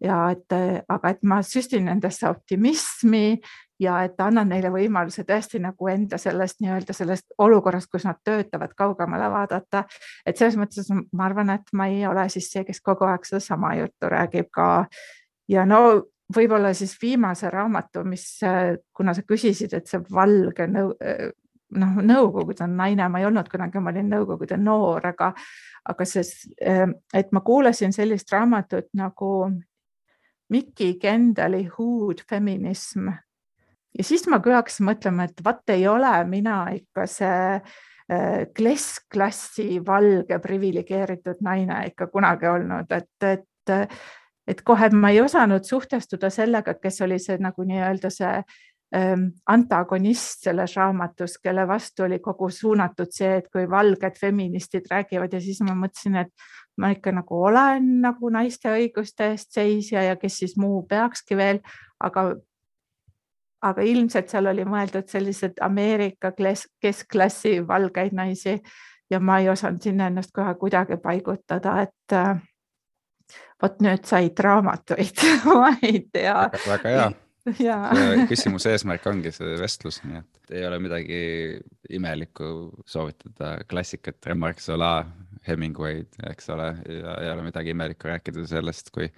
ja 0.00 0.16
et, 0.30 0.52
aga 0.88 1.08
et 1.08 1.22
ma 1.24 1.38
süstin 1.40 1.86
nendesse 1.88 2.28
optimismi 2.28 3.38
ja 3.80 3.98
et 4.04 4.20
annan 4.20 4.48
neile 4.48 4.70
võimaluse 4.72 5.24
tõesti 5.28 5.60
nagu 5.60 5.88
enda 5.88 6.18
sellest 6.20 6.60
nii-öelda 6.60 6.92
sellest 6.96 7.32
olukorrast, 7.38 7.90
kus 7.92 8.04
nad 8.04 8.20
töötavad, 8.24 8.74
kaugemale 8.76 9.30
vaadata. 9.32 9.84
et 10.26 10.36
selles 10.36 10.56
mõttes 10.56 10.90
ma 11.12 11.24
arvan, 11.24 11.50
et 11.50 11.72
ma 11.72 11.88
ei 11.92 12.06
ole 12.06 12.28
siis 12.28 12.50
see, 12.52 12.64
kes 12.64 12.80
kogu 12.80 13.04
aeg 13.08 13.24
sedasama 13.24 13.74
juttu 13.80 14.12
räägib 14.12 14.50
ka 14.52 14.86
ja 15.48 15.66
no 15.66 15.80
võib-olla 16.34 16.72
siis 16.74 16.96
viimase 17.02 17.50
raamatu, 17.50 18.04
mis, 18.08 18.24
kuna 18.96 19.14
sa 19.14 19.22
küsisid, 19.22 19.74
et 19.76 19.86
see 19.86 20.00
valge 20.10 20.66
nõu, 20.70 20.92
noh, 21.80 22.00
nõukogude 22.02 22.66
naine, 22.70 23.08
ma 23.10 23.20
ei 23.20 23.28
olnud 23.28 23.48
kunagi, 23.50 23.82
ma 23.82 23.92
olin 23.92 24.10
nõukogude 24.10 24.58
noor, 24.60 25.06
aga, 25.12 25.32
aga 25.90 26.08
see, 26.08 26.24
et 27.14 27.32
ma 27.32 27.42
kuulasin 27.46 27.94
sellist 27.94 28.32
raamatut 28.34 28.90
nagu 28.98 29.32
Mikki 30.50 30.94
Kendali 31.02 31.64
Hood 31.66 32.22
feminism. 32.28 33.10
Ja 33.96 34.04
siis 34.04 34.26
ma 34.30 34.38
hakkasin 34.38 34.86
mõtlema, 34.86 35.26
et 35.26 35.42
vaat 35.44 35.74
ei 35.74 35.86
ole 35.88 36.12
mina 36.28 36.66
ikka 36.76 37.06
see 37.10 37.60
keskklassi 38.54 39.80
valge 39.82 40.38
priviligeeritud 40.38 41.40
naine 41.42 41.80
ikka 41.88 42.06
kunagi 42.12 42.46
olnud, 42.46 42.92
et, 42.94 43.26
et 43.26 43.72
et 44.46 44.62
kohe 44.62 44.88
ma 44.94 45.10
ei 45.10 45.20
osanud 45.20 45.64
suhtestuda 45.64 46.30
sellega, 46.30 46.74
kes 46.74 47.00
oli 47.06 47.18
see 47.22 47.38
nagu 47.42 47.64
nii-öelda 47.66 48.10
see 48.14 48.32
ähm, 48.96 49.28
antagonist 49.46 50.46
selles 50.46 50.76
raamatus, 50.76 51.38
kelle 51.42 51.66
vastu 51.68 52.06
oli 52.06 52.18
kogu 52.24 52.50
suunatud 52.50 53.10
see, 53.10 53.36
et 53.40 53.48
kui 53.52 53.66
valged 53.70 54.18
feministid 54.20 54.86
räägivad 54.90 55.32
ja 55.34 55.40
siis 55.42 55.60
ma 55.66 55.74
mõtlesin, 55.74 56.20
et 56.22 56.32
ma 56.78 56.92
ikka 56.94 57.12
nagu 57.16 57.42
olen 57.48 57.88
nagu 58.04 58.30
naiste 58.30 58.70
õiguste 58.72 59.32
eest 59.32 59.56
seisja 59.56 60.02
ja 60.10 60.16
kes 60.20 60.42
siis 60.42 60.56
muu 60.60 60.82
peakski 60.88 61.36
veel, 61.36 61.62
aga 62.00 62.34
aga 63.66 63.82
ilmselt 63.82 64.30
seal 64.30 64.46
oli 64.46 64.66
mõeldud 64.68 65.08
sellised 65.10 65.56
Ameerika 65.64 66.30
keskklassi 66.36 67.56
valgeid 67.66 68.12
naisi 68.14 68.60
ja 69.10 69.20
ma 69.20 69.40
ei 69.40 69.48
osanud 69.48 69.82
sinna 69.82 70.10
ennast 70.10 70.30
kohe 70.34 70.54
kuidagi 70.60 70.98
paigutada, 71.02 71.80
et 71.82 72.14
äh, 72.14 72.36
vot 73.62 73.78
nüüd 73.84 74.04
said 74.08 74.42
raamatuid 74.44 75.22
ma 75.50 75.70
ei 75.82 76.02
tea. 76.12 76.40
väga 76.66 76.96
hea 76.96 77.06
ja. 77.60 77.78
küsimuse 78.28 78.72
eesmärk 78.74 79.06
ongi 79.10 79.32
see 79.34 79.56
vestlus, 79.60 80.00
nii 80.06 80.20
et 80.20 80.54
ei 80.58 80.66
ole 80.66 80.80
midagi 80.82 81.20
imelikku 81.94 82.48
soovitada 82.88 83.56
klassikat, 83.70 84.18
Remarque 84.26 84.64
Zola, 84.64 85.06
Hemingway'd, 85.46 86.18
eks 86.30 86.50
ole, 86.54 86.72
ja 86.90 87.16
ei 87.22 87.30
ole 87.30 87.46
midagi 87.46 87.74
imelikku 87.74 88.10
rääkida 88.10 88.46
sellest, 88.50 88.90
kui 88.94 89.08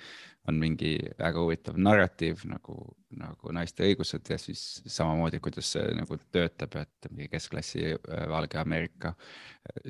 on 0.49 0.61
mingi 0.61 0.97
väga 1.19 1.41
huvitav 1.41 1.79
narratiiv 1.81 2.45
nagu 2.49 2.79
nagu 3.17 3.53
naiste 3.57 3.87
õigused 3.87 4.29
ja 4.29 4.37
siis 4.41 4.63
samamoodi, 4.87 5.41
kuidas 5.41 5.71
see 5.73 5.85
nagu 5.97 6.19
töötab, 6.33 6.75
et 6.83 7.09
mingi 7.11 7.31
keskklassi 7.33 7.85
äh, 7.95 8.25
valge 8.29 8.59
Ameerika. 8.61 9.15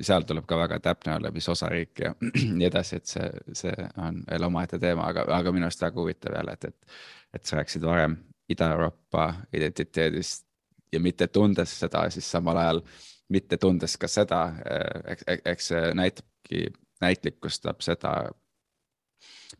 seal 0.01 0.23
tuleb 0.27 0.47
ka 0.47 0.57
väga 0.59 0.79
täpne 0.83 1.15
olla, 1.17 1.31
mis 1.31 1.49
osariik 1.49 1.99
ja 2.05 2.13
nii 2.57 2.67
edasi, 2.67 2.99
et 2.99 3.11
see, 3.11 3.29
see 3.53 3.87
on 3.97 4.23
veel 4.29 4.47
omaette 4.47 4.79
teema, 4.79 5.09
aga, 5.11 5.25
aga 5.35 5.51
minu 5.55 5.67
arust 5.67 5.83
väga 5.83 5.99
huvitav 5.99 6.35
jälle, 6.39 6.55
et, 6.55 6.63
et, 6.71 6.99
et 7.33 7.45
sa 7.45 7.59
rääkisid 7.59 7.85
varem 7.85 8.17
Ida-Euroopa 8.49 9.33
identiteedist 9.53 10.47
ja 10.93 10.99
mitte 10.99 11.27
tundes 11.27 11.75
seda, 11.79 12.07
siis 12.09 12.29
samal 12.31 12.57
ajal 12.57 12.83
mitte 13.29 13.57
tundes 13.57 13.97
ka 13.97 14.07
seda, 14.07 14.45
äh, 14.63 15.01
eks, 15.15 15.27
eks 15.45 15.73
see 15.73 15.91
näitabki, 15.99 16.69
näitlikustab 17.01 17.83
seda, 17.83 18.13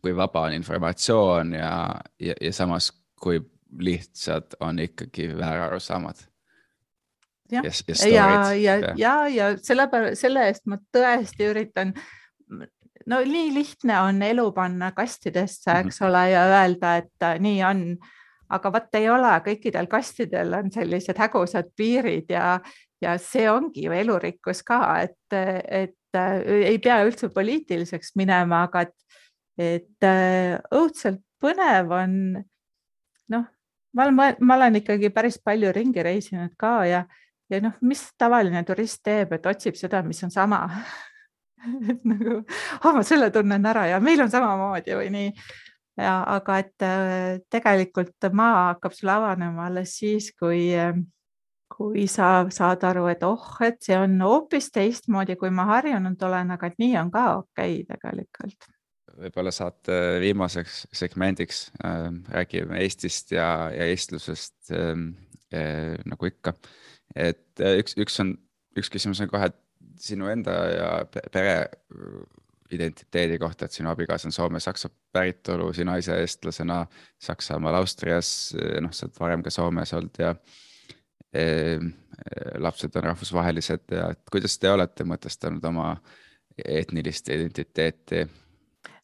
kui 0.01 0.15
vaba 0.15 0.47
on 0.47 0.55
informatsioon 0.55 1.53
ja, 1.53 1.73
ja, 2.19 2.33
ja 2.41 2.53
samas 2.53 2.91
kui 3.19 3.41
lihtsad 3.79 4.57
on 4.59 4.79
ikkagi 4.79 5.29
väärarusaamad. 5.37 6.25
ja, 7.51 7.61
ja, 7.65 8.07
ja, 8.07 8.53
ja, 8.53 8.75
ja, 8.75 8.93
ja, 8.97 9.27
ja 9.27 9.45
sellepärast, 9.57 10.21
selle 10.21 10.47
eest 10.47 10.67
ma 10.69 10.77
tõesti 10.93 11.47
üritan 11.49 11.95
no 13.09 13.19
nii 13.25 13.53
lihtne 13.53 13.99
on 14.01 14.21
elu 14.21 14.51
panna 14.51 14.91
kastidesse, 14.91 15.71
eks 15.71 16.01
-hmm. 16.01 16.07
ole, 16.07 16.29
ja 16.29 16.45
öelda, 16.45 16.95
et 16.97 17.23
äh, 17.23 17.39
nii 17.39 17.63
on. 17.63 17.97
aga 18.49 18.71
vot 18.73 18.95
ei 18.97 19.09
ole, 19.09 19.31
kõikidel 19.45 19.85
kastidel 19.87 20.53
on 20.57 20.71
sellised 20.73 21.17
hägusad 21.21 21.67
piirid 21.77 22.31
ja, 22.33 22.59
ja 23.01 23.11
see 23.21 23.45
ongi 23.51 23.83
ju 23.83 23.91
elurikkus 23.93 24.63
ka, 24.65 24.79
et, 25.03 25.35
et 25.69 26.17
äh, 26.17 26.39
ei 26.71 26.79
pea 26.79 27.03
üldse 27.05 27.29
poliitiliseks 27.29 28.15
minema, 28.15 28.63
aga 28.63 28.81
et, 28.81 28.95
et 29.57 30.03
äh, 30.03 30.57
õudselt 30.73 31.21
põnev 31.41 31.93
on 31.93 32.15
noh, 33.33 33.45
ma 33.93 34.05
olen, 34.05 34.37
ma 34.39 34.55
olen 34.55 34.79
ikkagi 34.81 35.11
päris 35.13 35.39
palju 35.43 35.71
ringi 35.75 36.03
reisinud 36.05 36.55
ka 36.59 36.73
ja, 36.87 37.03
ja 37.49 37.61
noh, 37.63 37.77
mis 37.81 38.03
tavaline 38.17 38.63
turist 38.67 39.01
teeb, 39.05 39.33
et 39.37 39.45
otsib 39.49 39.77
seda, 39.79 40.03
mis 40.05 40.21
on 40.25 40.33
sama 40.33 40.65
et 41.91 42.05
nagu, 42.07 42.41
oh, 42.83 42.93
ma 42.93 43.03
selle 43.03 43.31
tunnen 43.35 43.65
ära 43.69 43.87
ja 43.91 43.99
meil 44.03 44.21
on 44.23 44.31
samamoodi 44.31 44.95
või 44.95 45.09
nii. 45.15 45.31
ja 45.99 46.19
aga 46.37 46.57
et 46.63 46.85
äh, 46.85 47.39
tegelikult 47.51 48.29
maa 48.33 48.69
hakkab 48.73 48.95
sulle 48.95 49.17
avanema 49.17 49.67
alles 49.67 49.97
siis, 49.99 50.31
kui, 50.39 50.69
äh, 50.77 50.95
kui 51.69 52.07
sa 52.07 52.47
saad 52.53 52.83
aru, 52.87 53.07
et 53.11 53.23
oh, 53.27 53.51
et 53.65 53.81
see 53.83 53.97
on 53.97 54.19
hoopis 54.23 54.71
teistmoodi, 54.75 55.35
kui 55.39 55.51
ma 55.51 55.67
harjunud 55.75 56.27
olen, 56.29 56.55
aga 56.55 56.71
et 56.71 56.79
nii 56.79 56.97
on 57.01 57.11
ka 57.13 57.25
okei 57.43 57.81
okay, 57.81 57.87
tegelikult 57.95 58.78
võib-olla 59.19 59.51
saate 59.53 59.95
viimaseks 60.23 60.85
segmendiks 60.95 61.65
äh, 61.83 62.09
räägime 62.33 62.79
Eestist 62.83 63.33
ja, 63.35 63.69
ja 63.73 63.87
eestlusest 63.91 64.73
äh, 64.75 64.93
äh, 65.53 65.95
nagu 66.09 66.29
ikka. 66.29 66.55
et 67.15 67.63
äh, 67.63 67.79
üks, 67.81 67.97
üks 67.99 68.19
on, 68.23 68.35
üks 68.77 68.91
küsimus 68.93 69.21
on 69.23 69.31
kohe 69.31 69.51
sinu 69.99 70.29
enda 70.31 70.55
ja 70.71 70.91
pere 71.11 71.55
äh, 71.65 72.19
identiteedi 72.71 73.39
kohta, 73.41 73.65
et 73.65 73.73
sinu 73.73 73.89
abikaasa 73.89 74.27
on 74.29 74.35
Soome-Saksa 74.35 74.91
päritolu, 75.13 75.71
sina 75.73 75.95
ise 75.97 76.19
eestlasena 76.21 76.83
Saksamaal, 77.21 77.79
Austrias, 77.81 78.53
äh, 78.55 78.77
noh, 78.83 78.93
sa 78.93 79.07
oled 79.07 79.19
varem 79.19 79.45
ka 79.45 79.53
Soomes 79.53 79.93
olnud 79.97 80.21
ja 80.21 80.35
äh, 81.35 81.81
lapsed 82.57 82.95
on 82.99 83.09
rahvusvahelised 83.09 83.95
ja 83.95 84.11
et 84.13 84.21
kuidas 84.31 84.57
te 84.59 84.71
olete 84.71 85.05
mõtestanud 85.07 85.65
oma 85.71 85.93
etnilist 86.59 87.29
identiteeti 87.31 88.25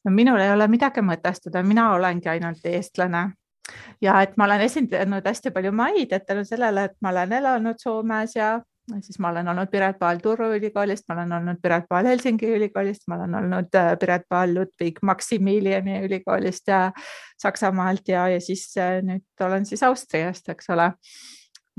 no 0.05 0.11
minul 0.11 0.39
ei 0.39 0.51
ole 0.53 0.67
midagi 0.71 1.01
mõtestada, 1.05 1.63
mina 1.65 1.91
olengi 1.95 2.29
ainult 2.29 2.65
eestlane. 2.65 3.27
Ja 4.01 4.19
et 4.21 4.35
ma 4.37 4.45
olen 4.45 4.61
esindanud 4.61 5.25
hästi 5.25 5.51
palju 5.51 5.71
maid, 5.73 6.11
et 6.13 6.25
tänu 6.27 6.45
sellele, 6.45 6.83
et 6.85 6.97
ma 7.01 7.09
olen 7.09 7.31
elanud 7.33 7.81
Soomes 7.81 8.35
ja 8.35 8.59
siis 9.01 9.17
ma 9.19 9.31
olen 9.31 9.47
olnud 9.47 9.71
Piret 9.71 9.97
Paal 9.99 10.19
Turru 10.21 10.51
ülikoolist, 10.55 11.07
ma 11.09 11.15
olen 11.17 11.31
olnud 11.39 11.61
Piret 11.61 11.87
Paal 11.89 12.05
Helsingi 12.05 12.51
ülikoolist, 12.57 13.07
ma 13.07 13.17
olen 13.17 13.33
olnud 13.39 13.75
äh, 13.75 13.95
Piret 13.99 14.27
Paal 14.29 14.53
Ludwig 14.53 15.01
Maximiliani 15.01 16.03
ülikoolist 16.05 16.67
ja 16.67 16.91
Saksamaalt 17.41 18.07
ja, 18.07 18.27
ja 18.29 18.41
siis 18.41 18.67
äh, 18.77 18.99
nüüd 19.05 19.45
olen 19.45 19.65
siis 19.65 19.83
Austriast, 19.83 20.49
eks 20.53 20.69
ole 20.69 20.91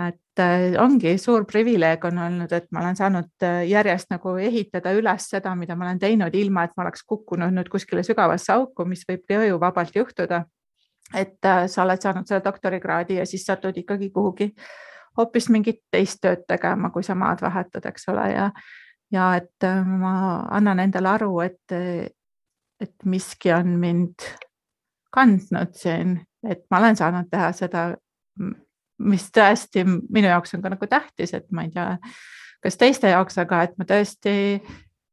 et 0.05 0.41
äh, 0.41 0.75
ongi 0.81 1.15
suur 1.19 1.47
privileeg 1.49 2.05
on 2.05 2.19
olnud, 2.21 2.53
et 2.53 2.67
ma 2.73 2.83
olen 2.83 2.97
saanud 2.99 3.45
äh, 3.47 3.63
järjest 3.71 4.11
nagu 4.13 4.35
ehitada 4.37 4.93
üles 4.97 5.29
seda, 5.33 5.55
mida 5.57 5.77
ma 5.77 5.87
olen 5.87 6.01
teinud, 6.03 6.35
ilma 6.37 6.67
et 6.67 6.75
ma 6.77 6.85
oleks 6.85 7.07
kukkunud 7.09 7.55
nüüd 7.57 7.71
kuskile 7.73 8.05
sügavasse 8.05 8.53
auku, 8.53 8.85
mis 8.85 9.07
võib 9.09 9.37
ööjuvabalt 9.39 9.97
juhtuda. 9.97 10.45
et 11.15 11.45
äh, 11.47 11.67
sa 11.71 11.85
oled 11.85 12.03
saanud 12.03 12.27
selle 12.27 12.45
doktorikraadi 12.45 13.21
ja 13.21 13.27
siis 13.27 13.45
satud 13.47 13.77
ikkagi 13.77 14.11
kuhugi 14.11 14.51
hoopis 15.17 15.49
mingit 15.49 15.81
teist 15.91 16.21
tööd 16.21 16.43
tegema, 16.49 16.91
kui 16.91 17.03
sa 17.03 17.15
maad 17.15 17.41
vahetad, 17.41 17.87
eks 17.87 18.09
ole, 18.09 18.31
ja 18.33 18.51
ja 19.13 19.37
et 19.39 19.65
ma 19.87 20.43
annan 20.51 20.81
endale 20.83 21.09
aru, 21.09 21.41
et, 21.41 21.73
et 22.81 23.05
miski 23.05 23.53
on 23.55 23.77
mind 23.79 24.27
kandnud 25.15 25.73
siin, 25.79 26.19
et 26.45 26.67
ma 26.71 26.83
olen 26.83 26.99
saanud 26.99 27.31
teha 27.31 27.53
seda 27.55 27.87
mis 28.99 29.29
tõesti 29.35 29.85
minu 29.85 30.29
jaoks 30.29 30.57
on 30.57 30.65
ka 30.65 30.73
nagu 30.73 30.89
tähtis, 30.89 31.35
et 31.37 31.47
ma 31.53 31.67
ei 31.67 31.71
tea, 31.75 31.97
kas 32.65 32.79
teiste 32.81 33.13
jaoks, 33.13 33.39
aga 33.43 33.63
et 33.67 33.77
ma 33.79 33.87
tõesti, 33.89 34.35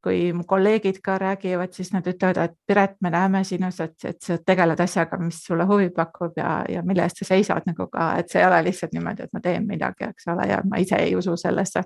kui 0.03 0.33
mu 0.35 0.43
kolleegid 0.47 0.99
ka 1.03 1.15
räägivad, 1.21 1.71
siis 1.75 1.93
nad 1.93 2.07
ütlevad, 2.07 2.39
et 2.43 2.55
Piret, 2.67 2.95
me 3.01 3.11
näeme 3.13 3.43
sinus, 3.47 3.79
et, 3.83 3.95
et 4.07 4.19
sa 4.23 4.37
tegeled 4.45 4.79
asjaga, 4.83 5.19
mis 5.19 5.39
sulle 5.45 5.67
huvi 5.67 5.89
pakub 5.95 6.35
ja, 6.37 6.57
ja 6.69 6.83
mille 6.83 7.05
eest 7.07 7.23
sa 7.23 7.29
seisad 7.29 7.67
nagu 7.69 7.87
ka, 7.91 8.09
et 8.19 8.31
see 8.31 8.41
ei 8.41 8.47
ole 8.49 8.59
lihtsalt 8.67 8.95
niimoodi, 8.95 9.27
et 9.27 9.35
ma 9.35 9.43
teen 9.43 9.67
midagi, 9.67 10.09
eks 10.11 10.27
ole, 10.33 10.47
ja 10.51 10.59
ma 10.67 10.81
ise 10.83 10.99
ei 10.99 11.15
usu 11.15 11.37
sellesse. 11.39 11.85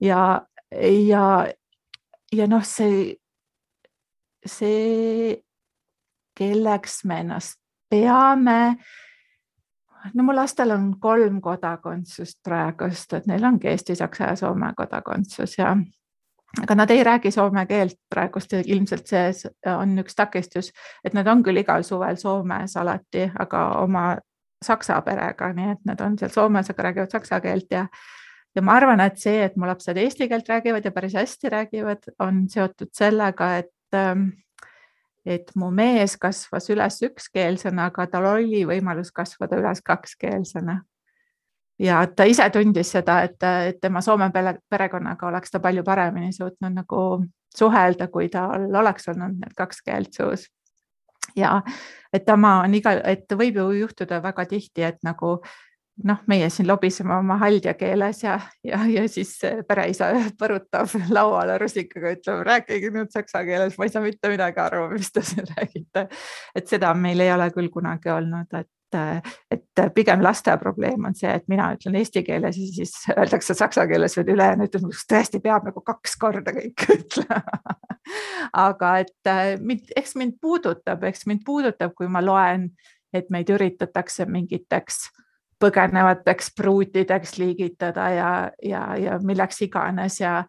ja, 0.00 0.22
ja, 1.08 1.26
ja 2.32 2.48
noh, 2.48 2.64
see, 2.64 3.16
see, 4.46 5.36
kelleks 6.38 7.02
me 7.04 7.20
ennast 7.24 7.58
peame 7.90 8.78
no 10.14 10.24
mu 10.24 10.34
lastel 10.34 10.70
on 10.74 10.90
kolm 11.00 11.40
kodakondsust 11.40 12.38
praegust, 12.44 13.12
et 13.14 13.26
neil 13.26 13.44
ongi 13.44 13.70
Eesti, 13.72 13.96
Saksa 13.98 14.32
ja 14.32 14.36
Soome 14.36 14.72
kodakondsus 14.76 15.58
ja 15.58 15.76
aga 16.62 16.74
nad 16.74 16.90
ei 16.90 17.04
räägi 17.04 17.30
soome 17.30 17.66
keelt 17.66 17.98
praegust 18.10 18.52
ja 18.52 18.62
ilmselt 18.64 19.06
see 19.06 19.32
on 19.74 19.98
üks 20.00 20.16
takistus, 20.16 20.72
et 21.04 21.14
nad 21.14 21.26
on 21.26 21.42
küll 21.42 21.60
igal 21.60 21.84
suvel 21.84 22.16
Soomes 22.16 22.76
alati, 22.76 23.28
aga 23.38 23.64
oma 23.82 24.06
saksa 24.64 25.00
perega, 25.06 25.52
nii 25.54 25.74
et 25.74 25.84
nad 25.86 26.00
on 26.02 26.16
seal 26.18 26.32
Soomes, 26.34 26.70
aga 26.70 26.88
räägivad 26.88 27.12
saksa 27.14 27.40
keelt 27.44 27.70
ja 27.70 27.86
ja 28.56 28.62
ma 28.64 28.74
arvan, 28.80 29.00
et 29.04 29.20
see, 29.20 29.42
et 29.44 29.56
mu 29.56 29.68
lapsed 29.68 29.96
eesti 30.00 30.28
keelt 30.28 30.48
räägivad 30.48 30.84
ja 30.84 30.92
päris 30.92 31.14
hästi 31.14 31.52
räägivad, 31.52 32.08
on 32.24 32.46
seotud 32.50 32.90
sellega, 32.96 33.56
et 33.62 33.94
ähm, 33.94 34.30
et 35.28 35.50
mu 35.56 35.70
mees 35.74 36.16
kasvas 36.20 36.70
üles 36.72 37.00
ükskeelsena, 37.04 37.88
aga 37.90 38.06
tal 38.10 38.28
oli 38.32 38.64
võimalus 38.68 39.12
kasvada 39.14 39.58
üles 39.60 39.82
kakskeelsena. 39.84 40.80
ja 41.78 42.06
ta 42.16 42.24
ise 42.24 42.48
tundis 42.50 42.90
seda, 42.96 43.22
et, 43.28 43.42
et 43.42 43.80
tema 43.80 44.00
Soome 44.02 44.30
perekonnaga 44.32 45.28
oleks 45.28 45.50
ta 45.50 45.60
palju 45.60 45.84
paremini 45.84 46.32
suutnud 46.32 46.74
nagu 46.74 47.02
suhelda, 47.56 48.08
kui 48.08 48.28
tal 48.28 48.68
oleks 48.74 49.08
olnud 49.08 49.38
need 49.38 49.54
kaks 49.56 49.82
keelt 49.82 50.14
suus. 50.14 50.48
ja 51.36 51.62
et 52.12 52.24
tema 52.24 52.60
on 52.64 52.74
igal, 52.74 53.02
et 53.04 53.32
võib 53.32 53.60
ju 53.60 53.70
juhtuda 53.82 54.22
väga 54.22 54.46
tihti, 54.48 54.82
et 54.82 55.02
nagu 55.04 55.38
noh, 56.04 56.22
meie 56.30 56.48
siin 56.52 56.68
lobiseme 56.68 57.14
oma 57.16 57.38
haldja 57.40 57.74
keeles 57.78 58.22
ja, 58.22 58.38
ja, 58.64 58.80
ja 58.90 59.04
siis 59.10 59.34
pereisa 59.68 60.10
põrutab 60.38 60.92
lauale 61.14 61.58
rusikaga, 61.58 62.14
ütleb, 62.16 62.42
rääkige 62.46 62.90
nüüd 62.94 63.12
saksa 63.14 63.42
keeles, 63.46 63.78
ma 63.78 63.86
ei 63.88 63.94
saa 63.94 64.04
mitte 64.04 64.30
midagi 64.32 64.62
aru, 64.62 64.88
mis 64.94 65.12
te 65.12 65.24
siin 65.26 65.46
räägite. 65.56 66.08
et 66.54 66.70
seda 66.70 66.94
meil 66.94 67.20
ei 67.24 67.32
ole 67.34 67.50
küll 67.54 67.70
kunagi 67.74 68.12
olnud, 68.14 68.60
et, 68.60 69.32
et 69.52 69.84
pigem 69.94 70.22
laste 70.24 70.54
probleem 70.60 71.10
on 71.10 71.16
see, 71.18 71.32
et 71.34 71.48
mina 71.50 71.72
ütlen 71.76 71.98
eesti 72.00 72.22
keeles 72.26 72.56
ja 72.58 72.70
siis 72.78 72.94
öeldakse 73.16 73.56
saksa 73.58 73.86
keeles 73.90 74.16
veel 74.16 74.34
ülejäänu 74.36 74.68
ütleb, 74.70 74.88
tõesti 75.12 75.42
peab 75.44 75.66
nagu 75.68 75.82
kaks 75.84 76.16
korda 76.20 76.54
kõike 76.56 76.94
ütlema 77.00 77.76
aga 78.52 78.98
et 79.02 79.32
mind, 79.60 79.92
eks 79.96 80.14
mind 80.16 80.38
puudutab, 80.40 81.02
eks 81.04 81.26
mind 81.28 81.44
puudutab, 81.46 81.94
kui 81.96 82.08
ma 82.08 82.22
loen, 82.24 82.70
et 83.12 83.28
meid 83.32 83.48
üritatakse 83.52 84.26
mingiteks 84.28 85.08
põgenevateks 85.60 86.52
pruutideks 86.56 87.38
liigitada 87.38 88.08
ja, 88.14 88.30
ja, 88.62 88.82
ja 88.96 89.18
milleks 89.24 89.62
iganes 89.66 90.20
ja, 90.20 90.44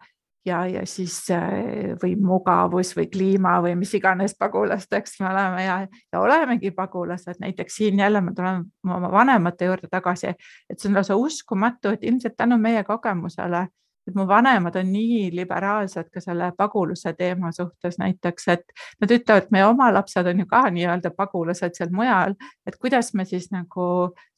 ja, 0.45 0.65
ja 0.67 0.85
siis 0.87 1.15
äh, 1.33 1.95
või 2.03 2.15
mugavus 2.21 2.93
või 2.97 3.07
kliima 3.11 3.57
või 3.63 3.75
mis 3.79 3.93
iganes 3.97 4.35
pagulasteks 4.39 5.19
me 5.19 5.29
oleme 5.31 5.65
ja, 5.65 5.79
ja 6.13 6.21
olemegi 6.21 6.71
pagulased, 6.71 7.41
näiteks 7.41 7.81
siin 7.81 7.99
jälle 7.99 8.21
ma 8.21 8.33
tulen 8.35 8.63
oma 8.85 9.11
vanemate 9.11 9.69
juurde 9.69 9.89
tagasi, 9.91 10.35
et 10.69 10.79
see 10.79 10.91
on 10.91 10.99
lausa 10.99 11.17
uskumatu, 11.17 11.95
et 11.95 12.03
ilmselt 12.03 12.37
tänu 12.37 12.57
meie 12.61 12.83
kogemusele 12.83 13.67
et 14.09 14.17
mu 14.17 14.25
vanemad 14.27 14.75
on 14.79 14.91
nii 14.91 15.29
liberaalsed 15.37 16.09
ka 16.13 16.23
selle 16.23 16.51
paguluse 16.57 17.13
teema 17.17 17.51
suhtes 17.55 17.99
näiteks, 18.01 18.47
et 18.55 18.75
nad 19.01 19.13
ütlevad, 19.13 19.45
et 19.45 19.55
meie 19.55 19.67
oma 19.69 19.91
lapsed 19.93 20.27
on 20.27 20.43
ju 20.43 20.49
ka 20.49 20.65
nii-öelda 20.73 21.13
pagulased 21.17 21.77
seal 21.77 21.93
mujal, 21.95 22.35
et 22.67 22.77
kuidas 22.81 23.13
me 23.13 23.25
siis 23.29 23.49
nagu 23.53 23.89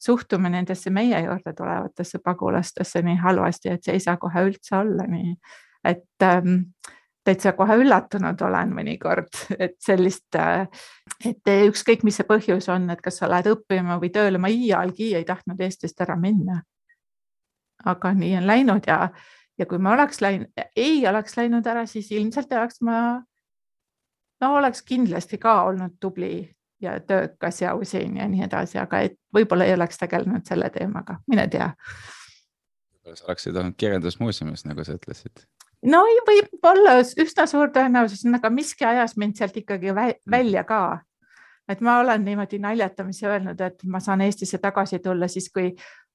suhtume 0.02 0.52
nendesse 0.52 0.90
meie 0.90 1.24
juurde 1.24 1.54
tulevatesse 1.56 2.22
pagulastesse 2.24 3.02
nii 3.02 3.18
halvasti, 3.24 3.72
et 3.72 3.84
see 3.84 3.98
ei 3.98 4.04
saa 4.04 4.16
kohe 4.20 4.46
üldse 4.48 4.76
olla 4.78 5.08
nii, 5.08 5.36
et 5.88 6.26
ähm, 6.28 6.58
täitsa 7.24 7.52
kohe 7.56 7.76
üllatunud 7.82 8.40
olen 8.42 8.74
mõnikord, 8.76 9.30
et 9.58 9.76
sellist, 9.82 10.28
äh, 10.38 10.66
et 11.24 11.52
ükskõik, 11.68 12.04
mis 12.06 12.18
see 12.18 12.28
põhjus 12.28 12.68
on, 12.72 12.90
et 12.90 13.02
kas 13.02 13.20
sa 13.22 13.30
lähed 13.30 13.50
õppima 13.52 13.98
või 14.02 14.12
tööle, 14.14 14.42
ma 14.42 14.50
iialgi 14.52 15.12
ei 15.18 15.26
tahtnud 15.28 15.60
Eestist 15.60 16.00
ära 16.00 16.16
minna. 16.16 16.62
aga 17.84 18.12
nii 18.14 18.36
on 18.38 18.44
läinud 18.46 18.84
ja, 18.86 19.08
ja 19.62 19.68
kui 19.70 19.78
ma 19.78 19.94
oleks 19.94 20.20
läinud, 20.24 20.64
ei 20.76 21.04
oleks 21.08 21.36
läinud 21.38 21.66
ära, 21.70 21.86
siis 21.86 22.10
ilmselt 22.12 22.52
oleks 22.58 22.82
ma, 22.82 22.96
no 24.42 24.54
oleks 24.58 24.82
kindlasti 24.88 25.38
ka 25.38 25.62
olnud 25.68 25.96
tubli 26.02 26.34
ja 26.82 26.98
töökas 27.00 27.62
ja 27.62 27.74
usin 27.78 28.16
ja 28.18 28.26
nii 28.28 28.42
edasi, 28.48 28.80
aga 28.82 29.04
et 29.06 29.16
võib-olla 29.34 29.68
ei 29.68 29.76
oleks 29.76 30.02
tegelenud 30.02 30.48
selle 30.48 30.70
teemaga, 30.74 31.20
mine 31.30 31.46
tea. 31.48 31.70
võib-olla 32.92 33.18
sa 33.18 33.28
oleksid 33.30 33.56
olnud 33.56 33.78
kirjandusmuuseumis, 33.78 34.66
nagu 34.66 34.84
sa 34.84 34.98
ütlesid 34.98 35.46
no 35.86 36.02
võib-olla 36.26 36.98
üsna 37.02 37.46
suur 37.50 37.72
tõenäosus, 37.74 38.26
aga 38.34 38.50
miski 38.50 38.86
ajas 38.86 39.16
mind 39.16 39.38
sealt 39.38 39.56
ikkagi 39.62 39.94
välja 39.94 40.64
ka. 40.64 41.00
et 41.68 41.80
ma 41.80 42.00
olen 42.00 42.24
niimoodi 42.24 42.58
naljatamisi 42.58 43.26
öelnud, 43.26 43.60
et 43.60 43.84
ma 43.84 44.00
saan 44.00 44.20
Eestisse 44.20 44.58
tagasi 44.58 44.98
tulla 44.98 45.28
siis, 45.28 45.48
kui 45.50 45.70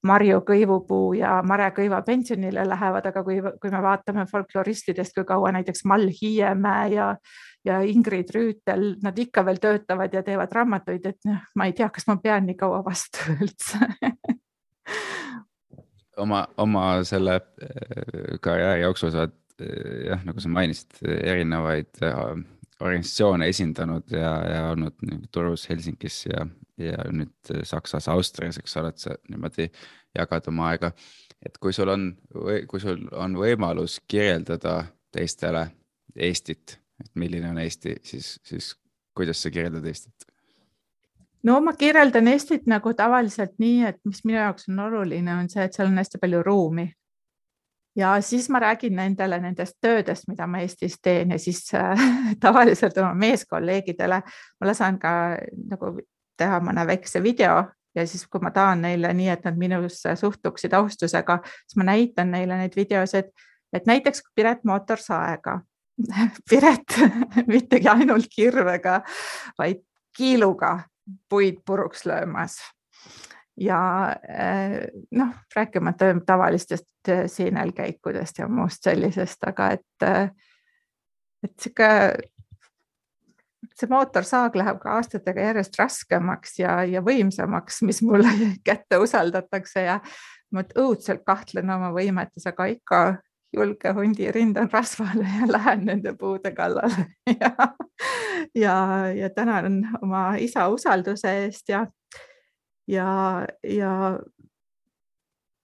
Marju 0.06 0.40
Kõivupuu 0.46 1.12
ja 1.18 1.38
Mare 1.46 1.70
Kõiva 1.74 2.02
pensionile 2.06 2.64
lähevad, 2.68 3.08
aga 3.10 3.22
kui, 3.26 3.40
kui 3.60 3.72
me 3.74 3.80
vaatame 3.82 4.26
folkloristidest, 4.30 5.14
kui 5.16 5.26
kaua 5.26 5.52
näiteks 5.56 5.84
Mall 5.90 6.12
Hiiemäe 6.20 6.92
ja, 6.94 7.08
ja 7.66 7.80
Ingrid 7.82 8.30
Rüütel, 8.34 8.92
nad 9.02 9.18
ikka 9.18 9.44
veel 9.46 9.58
töötavad 9.62 10.14
ja 10.14 10.22
teevad 10.22 10.54
raamatuid, 10.54 11.10
et 11.10 11.28
noh, 11.28 11.42
ma 11.58 11.66
ei 11.66 11.74
tea, 11.74 11.90
kas 11.90 12.06
ma 12.10 12.18
pean 12.22 12.46
nii 12.46 12.58
kaua 12.58 12.84
vastu 12.86 13.26
üldse. 13.42 13.90
Oma, 16.18 16.46
oma 16.58 16.86
selle 17.06 17.36
äh, 17.38 18.38
karjääri 18.42 18.82
jooksul 18.82 19.12
sa 19.14 19.26
oled 19.26 19.36
Eh, 19.58 20.06
jah, 20.06 20.20
nagu 20.22 20.38
sa 20.38 20.50
mainisid, 20.54 21.00
erinevaid 21.02 21.98
eh, 22.06 22.18
organisatsioone 22.80 23.48
esindanud 23.48 24.10
ja, 24.10 24.32
ja 24.52 24.70
olnud 24.70 24.94
Turus, 25.32 25.68
Helsingis 25.68 26.26
ja, 26.26 26.46
ja 26.78 26.98
nüüd 27.12 27.64
Saksas, 27.66 28.08
Austrias, 28.08 28.58
eks 28.60 28.76
ole, 28.78 28.92
et 28.92 29.02
sa 29.02 29.16
niimoodi 29.30 29.68
jagad 30.18 30.46
oma 30.52 30.70
aega. 30.72 30.92
et 31.46 31.58
kui 31.58 31.72
sul 31.72 31.88
on, 31.88 32.10
kui 32.68 32.80
sul 32.80 33.04
on 33.12 33.36
võimalus 33.38 34.00
kirjeldada 34.08 34.84
teistele 35.12 35.68
Eestit, 36.16 36.78
et 37.00 37.10
milline 37.14 37.50
on 37.50 37.58
Eesti, 37.62 37.96
siis, 38.02 38.38
siis 38.46 38.72
kuidas 39.14 39.42
sa 39.42 39.50
kirjeldad 39.50 39.86
Eestit? 39.86 40.28
no 41.42 41.60
ma 41.60 41.74
kirjeldan 41.78 42.28
Eestit 42.28 42.66
nagu 42.70 42.94
tavaliselt 42.94 43.58
nii, 43.58 43.82
et 43.90 44.00
mis 44.04 44.22
minu 44.24 44.38
jaoks 44.38 44.70
on 44.70 44.86
oluline, 44.86 45.34
on 45.34 45.50
see, 45.50 45.66
et 45.66 45.74
seal 45.74 45.90
on 45.90 45.98
hästi 45.98 46.22
palju 46.22 46.42
ruumi 46.46 46.88
ja 47.98 48.20
siis 48.20 48.48
ma 48.50 48.60
räägin 48.62 48.94
nendele 48.96 49.40
nendest 49.42 49.74
töödest, 49.80 50.28
mida 50.28 50.46
ma 50.46 50.62
Eestis 50.62 50.98
teen 51.02 51.30
ja 51.34 51.38
siis 51.38 51.74
äh, 51.74 51.98
tavaliselt 52.40 52.98
oma 52.98 53.14
meeskolleegidele. 53.14 54.22
Ma 54.60 54.70
lasen 54.70 54.98
ka 55.02 55.10
nagu 55.70 55.98
teha 56.38 56.60
mõne 56.62 56.86
väikse 56.86 57.22
video 57.22 57.64
ja 57.94 58.06
siis, 58.06 58.26
kui 58.30 58.40
ma 58.42 58.52
tahan 58.54 58.84
neile 58.86 59.10
nii, 59.14 59.28
et 59.34 59.44
nad 59.44 59.58
minusse 59.58 60.14
suhtuksid 60.16 60.74
austusega, 60.78 61.40
siis 61.66 61.80
ma 61.80 61.88
näitan 61.90 62.30
neile 62.30 62.60
neid 62.60 62.76
videosid, 62.76 63.32
et 63.72 63.90
näiteks 63.90 64.22
Piret 64.34 64.64
Mootorsaega 64.64 65.58
Piret 66.50 66.98
mittegi 67.52 67.88
ainult 67.88 68.30
kirvega, 68.34 69.00
vaid 69.58 69.82
kiiluga 70.16 70.78
puid 71.28 71.62
puruks 71.66 72.06
löömas 72.06 72.58
ja 73.60 74.16
eh, 74.28 74.88
noh, 75.10 75.34
rääkimata 75.56 76.04
tavalistest 76.26 77.08
eh, 77.08 77.26
siinelkäikudest 77.26 78.38
ja 78.38 78.48
muust 78.48 78.82
sellisest, 78.82 79.44
aga 79.46 79.70
et, 79.76 80.06
eh, 80.06 80.30
et 81.42 81.54
sihuke, 81.60 81.90
see 83.78 83.90
mootorsaag 83.90 84.56
läheb 84.58 84.80
ka 84.82 84.96
aastatega 84.98 85.50
järjest 85.50 85.78
raskemaks 85.78 86.58
ja, 86.58 86.82
ja 86.84 87.02
võimsamaks, 87.04 87.82
mis 87.86 88.02
mulle 88.02 88.30
kätte 88.68 89.00
usaldatakse 89.02 89.86
ja 89.86 90.00
ma 90.54 90.64
õudselt 90.78 91.24
kahtlen 91.26 91.70
oma 91.70 91.90
võimetes, 91.94 92.46
aga 92.48 92.68
ikka 92.72 93.02
julge 93.54 93.92
hundi 93.96 94.30
rindan 94.32 94.70
rasvale 94.72 95.26
ja 95.40 95.48
lähen 95.56 95.86
nende 95.88 96.14
puude 96.18 96.52
kallale. 96.54 97.06
Ja, 97.26 97.52
ja, 98.64 98.76
ja 99.14 99.30
tänan 99.30 99.82
oma 100.02 100.34
isa 100.36 100.68
usalduse 100.68 101.32
eest 101.44 101.68
ja 101.68 101.86
ja, 102.88 103.08
ja 103.64 103.92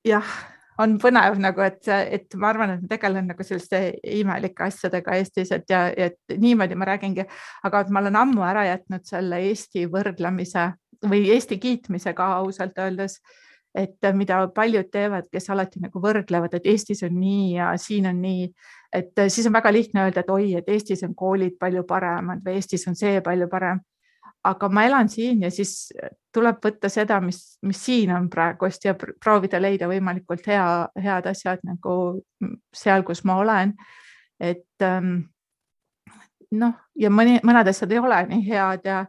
jah, 0.04 0.34
on 0.78 0.96
põnev 1.02 1.38
nagu, 1.42 1.62
et, 1.64 1.86
et 1.88 2.36
ma 2.40 2.50
arvan, 2.50 2.74
et 2.74 2.82
ma 2.84 2.90
tegelen 2.90 3.30
nagu 3.30 3.46
selliste 3.46 3.80
imelike 4.16 4.66
asjadega 4.66 5.16
Eestis, 5.20 5.52
et 5.54 5.70
ja 5.70 5.86
et 5.90 6.18
niimoodi 6.38 6.78
ma 6.78 6.88
räägingi, 6.90 7.26
aga 7.64 7.84
et 7.84 7.94
ma 7.94 8.02
olen 8.02 8.20
ammu 8.24 8.44
ära 8.46 8.66
jätnud 8.68 9.06
selle 9.08 9.40
Eesti 9.48 9.86
võrdlemise 9.92 10.72
või 11.08 11.28
Eesti 11.34 11.58
kiitmise 11.62 12.14
ka 12.16 12.34
ausalt 12.40 12.78
öeldes 12.80 13.20
et 13.74 14.06
mida 14.14 14.38
paljud 14.54 14.86
teevad, 14.92 15.26
kes 15.32 15.50
alati 15.50 15.80
nagu 15.82 15.98
võrdlevad, 16.02 16.52
et 16.54 16.66
Eestis 16.70 17.02
on 17.06 17.16
nii 17.18 17.56
ja 17.56 17.72
siin 17.80 18.06
on 18.06 18.20
nii, 18.22 18.44
et 18.94 19.24
siis 19.26 19.48
on 19.50 19.56
väga 19.56 19.72
lihtne 19.74 20.04
öelda, 20.04 20.22
et 20.22 20.30
oi, 20.30 20.52
et 20.60 20.68
Eestis 20.70 21.02
on 21.06 21.14
koolid 21.18 21.56
palju 21.58 21.82
paremad 21.88 22.44
või 22.44 22.60
Eestis 22.60 22.86
on 22.90 22.94
see 22.98 23.18
palju 23.24 23.50
parem 23.50 23.82
aga 24.44 24.68
ma 24.68 24.84
elan 24.84 25.08
siin 25.08 25.42
ja 25.42 25.50
siis 25.50 25.92
tuleb 26.34 26.58
võtta 26.64 26.88
seda, 26.92 27.20
mis, 27.24 27.56
mis 27.64 27.80
siin 27.86 28.12
on 28.14 28.28
praegust 28.30 28.84
ja 28.84 28.94
proovida 28.96 29.60
leida 29.62 29.88
võimalikult 29.88 30.46
hea, 30.50 30.64
head 31.00 31.28
asjad 31.30 31.62
nagu 31.64 31.94
seal, 32.74 33.04
kus 33.06 33.24
ma 33.24 33.38
olen. 33.40 33.74
et 34.40 34.82
ähm, 34.82 35.14
noh, 36.50 36.74
ja 36.98 37.10
mõni, 37.10 37.38
mõned 37.46 37.70
asjad 37.70 37.92
ei 37.92 38.02
ole 38.02 38.20
nii 38.30 38.46
head 38.48 38.88
ja 38.88 39.04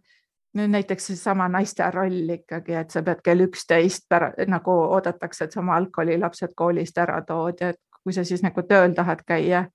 nüüd 0.55 0.71
näiteks 0.71 1.09
seesama 1.11 1.49
naiste 1.51 1.87
roll 1.91 2.29
ikkagi, 2.37 2.77
et 2.79 2.93
sa 2.93 3.03
pead 3.03 3.19
kell 3.25 3.43
üksteist 3.43 4.15
nagu 4.47 4.77
oodatakse, 4.95 5.45
et 5.45 5.55
sa 5.55 5.59
oma 5.59 5.75
algkoolilapsed 5.81 6.55
koolist 6.55 6.97
ära 7.01 7.19
tood 7.27 7.59
ja 7.59 7.73
kui 8.03 8.15
sa 8.15 8.23
siis 8.23 8.43
nagu 8.45 8.63
tööl 8.63 8.93
tahad 8.95 9.25
käia, 9.27 9.65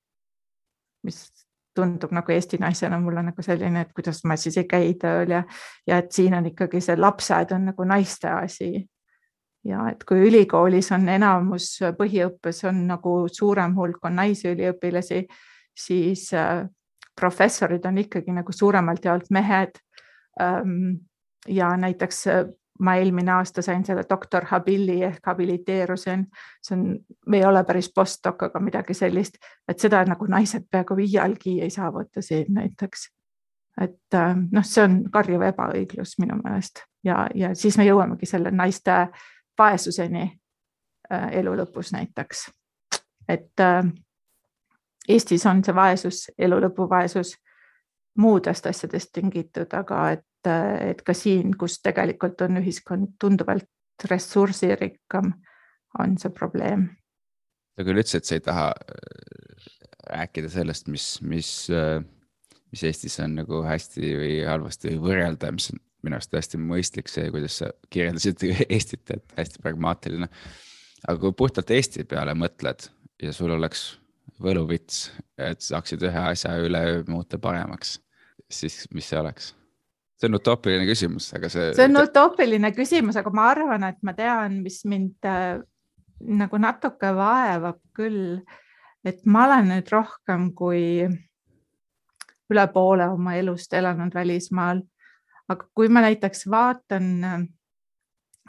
mis 1.05 1.27
tundub 1.75 2.13
nagu 2.13 2.33
Eesti 2.33 2.59
naisena 2.61 2.99
mulle 3.01 3.23
nagu 3.23 3.43
selline, 3.43 3.85
et 3.85 3.93
kuidas 3.95 4.25
ma 4.25 4.37
siis 4.37 4.59
ei 4.61 4.67
käi 4.71 4.95
tööl 5.01 5.37
ja, 5.37 5.43
ja 5.87 6.01
et 6.03 6.11
siin 6.13 6.35
on 6.35 6.49
ikkagi 6.51 6.81
see 6.85 6.97
lapsed 6.99 7.55
on 7.57 7.71
nagu 7.71 7.87
naiste 7.87 8.29
asi. 8.31 8.89
ja 9.65 9.91
et 9.91 10.05
kui 10.09 10.23
ülikoolis 10.29 10.89
on 10.97 11.09
enamus 11.09 11.75
põhiõppes 11.99 12.65
on 12.69 12.87
nagu 12.89 13.15
suurem 13.29 13.75
hulk 13.77 14.05
on 14.09 14.17
naisüliõpilasi, 14.17 15.27
siis 15.77 16.31
äh, 16.33 16.65
professorid 17.21 17.85
on 17.87 17.99
ikkagi 18.01 18.33
nagu 18.33 18.53
suuremalt 18.53 19.05
jaolt 19.05 19.29
mehed 19.31 19.77
ja 21.49 21.77
näiteks 21.77 22.27
äh, 22.27 22.47
ma 22.81 22.95
eelmine 22.97 23.33
aasta 23.33 23.63
sain 23.63 23.85
selle 23.85 24.05
doktor 24.11 24.45
Habili 24.51 25.03
ehk 25.05 25.27
habiliteerusin, 25.27 26.27
see 26.63 26.77
on, 26.77 26.85
ei 27.33 27.45
ole 27.45 27.65
päris 27.65 27.91
postdoc, 27.95 28.43
aga 28.49 28.61
midagi 28.61 28.95
sellist, 28.95 29.37
et 29.69 29.79
seda 29.79 30.03
nagu 30.09 30.27
naised 30.27 30.67
peaaegu 30.71 30.97
iialgi 31.05 31.61
ei 31.63 31.71
saavuta 31.71 32.23
siin 32.23 32.55
näiteks. 32.57 33.09
et 33.81 34.15
äh, 34.15 34.37
noh, 34.53 34.65
see 34.67 34.85
on 34.85 34.97
karjuv 35.13 35.43
ebaõiglus 35.53 36.19
minu 36.21 36.37
meelest 36.43 36.83
ja, 37.05 37.29
ja 37.35 37.55
siis 37.55 37.79
me 37.79 37.87
jõuamegi 37.87 38.27
selle 38.27 38.51
naiste 38.51 39.07
vaesuseni 39.59 40.25
äh, 41.13 41.29
elu 41.41 41.57
lõpus 41.63 41.93
näiteks. 41.93 42.51
et 43.29 43.61
äh, 43.61 43.85
Eestis 45.09 45.47
on 45.47 45.65
see 45.65 45.75
vaesus, 45.75 46.27
elu 46.39 46.59
lõpu 46.61 46.85
vaesus 46.89 47.33
muudest 48.19 48.67
asjadest 48.67 49.11
tingitud, 49.13 49.73
aga 49.75 50.11
et 50.11 50.25
et 50.47 51.03
ka 51.07 51.15
siin, 51.17 51.55
kus 51.59 51.81
tegelikult 51.85 52.41
on 52.47 52.61
ühiskond 52.63 53.17
tunduvalt 53.21 53.69
ressursirikkam, 54.11 55.35
on 55.99 56.17
see 56.21 56.33
probleem. 56.33 56.89
sa 57.77 57.85
küll 57.85 58.01
ütlesid, 58.01 58.23
et 58.23 58.29
sa 58.29 58.39
ei 58.39 58.45
taha 58.45 58.71
äh, 58.73 59.69
rääkida 60.11 60.51
sellest, 60.53 60.89
mis, 60.89 61.07
mis, 61.23 61.51
äh, 61.75 62.01
mis 62.73 62.85
Eestis 62.85 63.19
on 63.21 63.37
nagu 63.41 63.63
hästi 63.67 64.15
või 64.21 64.35
halvasti 64.47 64.95
või 64.95 65.01
võrrelda, 65.09 65.53
mis 65.57 65.71
on 65.75 65.81
minu 66.05 66.17
arust 66.17 66.35
hästi 66.35 66.61
mõistlik 66.61 67.11
see, 67.13 67.29
kuidas 67.33 67.61
sa 67.61 67.71
kirjeldasid 67.93 68.45
Eestit, 68.75 69.05
et 69.13 69.37
hästi 69.39 69.63
pragmaatiline. 69.65 70.29
aga 71.09 71.19
kui 71.21 71.37
puhtalt 71.37 71.71
Eesti 71.71 72.05
peale 72.05 72.35
mõtled 72.37 72.89
ja 73.23 73.33
sul 73.37 73.53
oleks 73.57 74.01
võluvits, 74.41 75.11
et 75.39 75.61
saaksid 75.61 76.03
ühe 76.09 76.27
asja 76.33 76.57
üleöö 76.65 77.05
muuta 77.09 77.39
paremaks, 77.39 77.99
siis 78.51 78.87
mis 78.95 79.09
see 79.09 79.21
oleks? 79.21 79.55
See 80.21 80.29
on 80.29 80.37
utoopiline 80.37 80.85
küsimus, 80.89 81.31
aga 81.37 81.49
see. 81.53 81.71
see 81.77 81.89
on 81.89 82.03
utoopiline 82.03 82.71
küsimus, 82.77 83.17
aga 83.17 83.33
ma 83.35 83.49
arvan, 83.55 83.87
et 83.89 84.01
ma 84.05 84.15
tean, 84.17 84.61
mis 84.65 84.83
mind 84.89 85.29
äh, 85.29 85.61
nagu 86.41 86.61
natuke 86.61 87.15
vaevab 87.17 87.81
küll. 87.97 88.41
et 89.05 89.25
ma 89.25 89.47
olen 89.47 89.71
nüüd 89.73 89.89
rohkem 89.89 90.51
kui 90.53 91.09
üle 92.51 92.67
poole 92.75 93.07
oma 93.09 93.35
elust 93.41 93.73
elanud 93.73 94.15
välismaal. 94.15 94.83
aga 95.49 95.67
kui 95.75 95.89
ma 95.89 96.05
näiteks 96.05 96.47
vaatan 96.51 97.25
äh, 97.25 97.41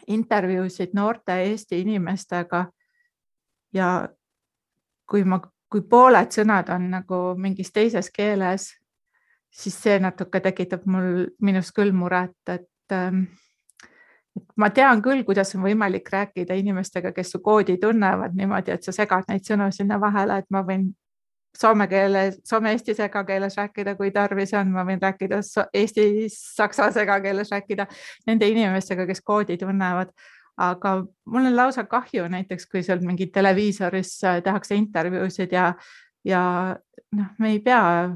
intervjuusid 0.08 0.92
noorte 0.94 1.40
Eesti 1.44 1.82
inimestega 1.82 2.66
ja 3.74 4.10
kui 5.10 5.24
ma, 5.24 5.40
kui 5.72 5.82
pooled 5.88 6.32
sõnad 6.36 6.70
on 6.74 6.90
nagu 6.92 7.22
mingis 7.38 7.72
teises 7.72 8.10
keeles, 8.12 8.72
siis 9.52 9.78
see 9.84 10.00
natuke 10.00 10.40
tekitab 10.40 10.86
mul, 10.90 11.26
minus 11.44 11.72
küll 11.76 11.92
muret, 11.92 12.38
et 12.50 12.96
ähm, 12.96 13.26
ma 14.56 14.70
tean 14.72 15.02
küll, 15.04 15.26
kuidas 15.28 15.56
on 15.56 15.66
võimalik 15.66 16.08
rääkida 16.12 16.56
inimestega, 16.60 17.12
kes 17.16 17.34
su 17.36 17.42
koodi 17.44 17.78
tunnevad 17.82 18.36
niimoodi, 18.38 18.76
et 18.76 18.84
sa 18.88 18.96
segad 18.96 19.28
neid 19.30 19.46
sõnu 19.48 19.68
sinna 19.76 20.00
vahele, 20.02 20.40
et 20.42 20.50
ma 20.54 20.64
võin 20.68 20.90
soome 21.58 21.88
keele, 21.92 22.30
soome-eesti 22.48 22.96
segakeeles 22.96 23.58
rääkida, 23.60 23.96
kui 24.00 24.12
tarvis 24.16 24.54
on, 24.56 24.72
ma 24.72 24.86
võin 24.88 25.02
rääkida 25.02 25.42
eesti-saksa 25.74 26.92
segakeeles 26.96 27.52
rääkida 27.52 27.88
nende 28.28 28.48
inimestega, 28.48 29.06
kes 29.10 29.22
koodi 29.22 29.58
tunnevad. 29.60 30.14
aga 30.62 30.90
mul 31.26 31.46
on 31.48 31.56
lausa 31.56 31.84
kahju 31.90 32.28
näiteks, 32.30 32.68
kui 32.70 32.84
seal 32.84 33.00
mingi 33.02 33.28
televiisoris 33.34 34.20
tehakse 34.44 34.76
intervjuusid 34.76 35.52
ja, 35.52 35.74
ja 36.26 36.42
noh, 37.18 37.30
me 37.40 37.52
ei 37.52 37.60
pea 37.60 38.12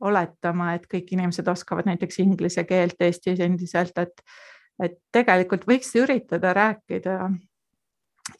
oletama, 0.00 0.74
et 0.74 0.86
kõik 0.90 1.12
inimesed 1.12 1.48
oskavad 1.48 1.88
näiteks 1.88 2.20
inglise 2.22 2.64
keelt 2.64 3.00
Eestis 3.00 3.40
endiselt, 3.40 3.98
et 3.98 4.24
et 4.80 4.96
tegelikult 5.12 5.66
võiks 5.68 5.92
üritada 6.00 6.54
rääkida 6.56 7.16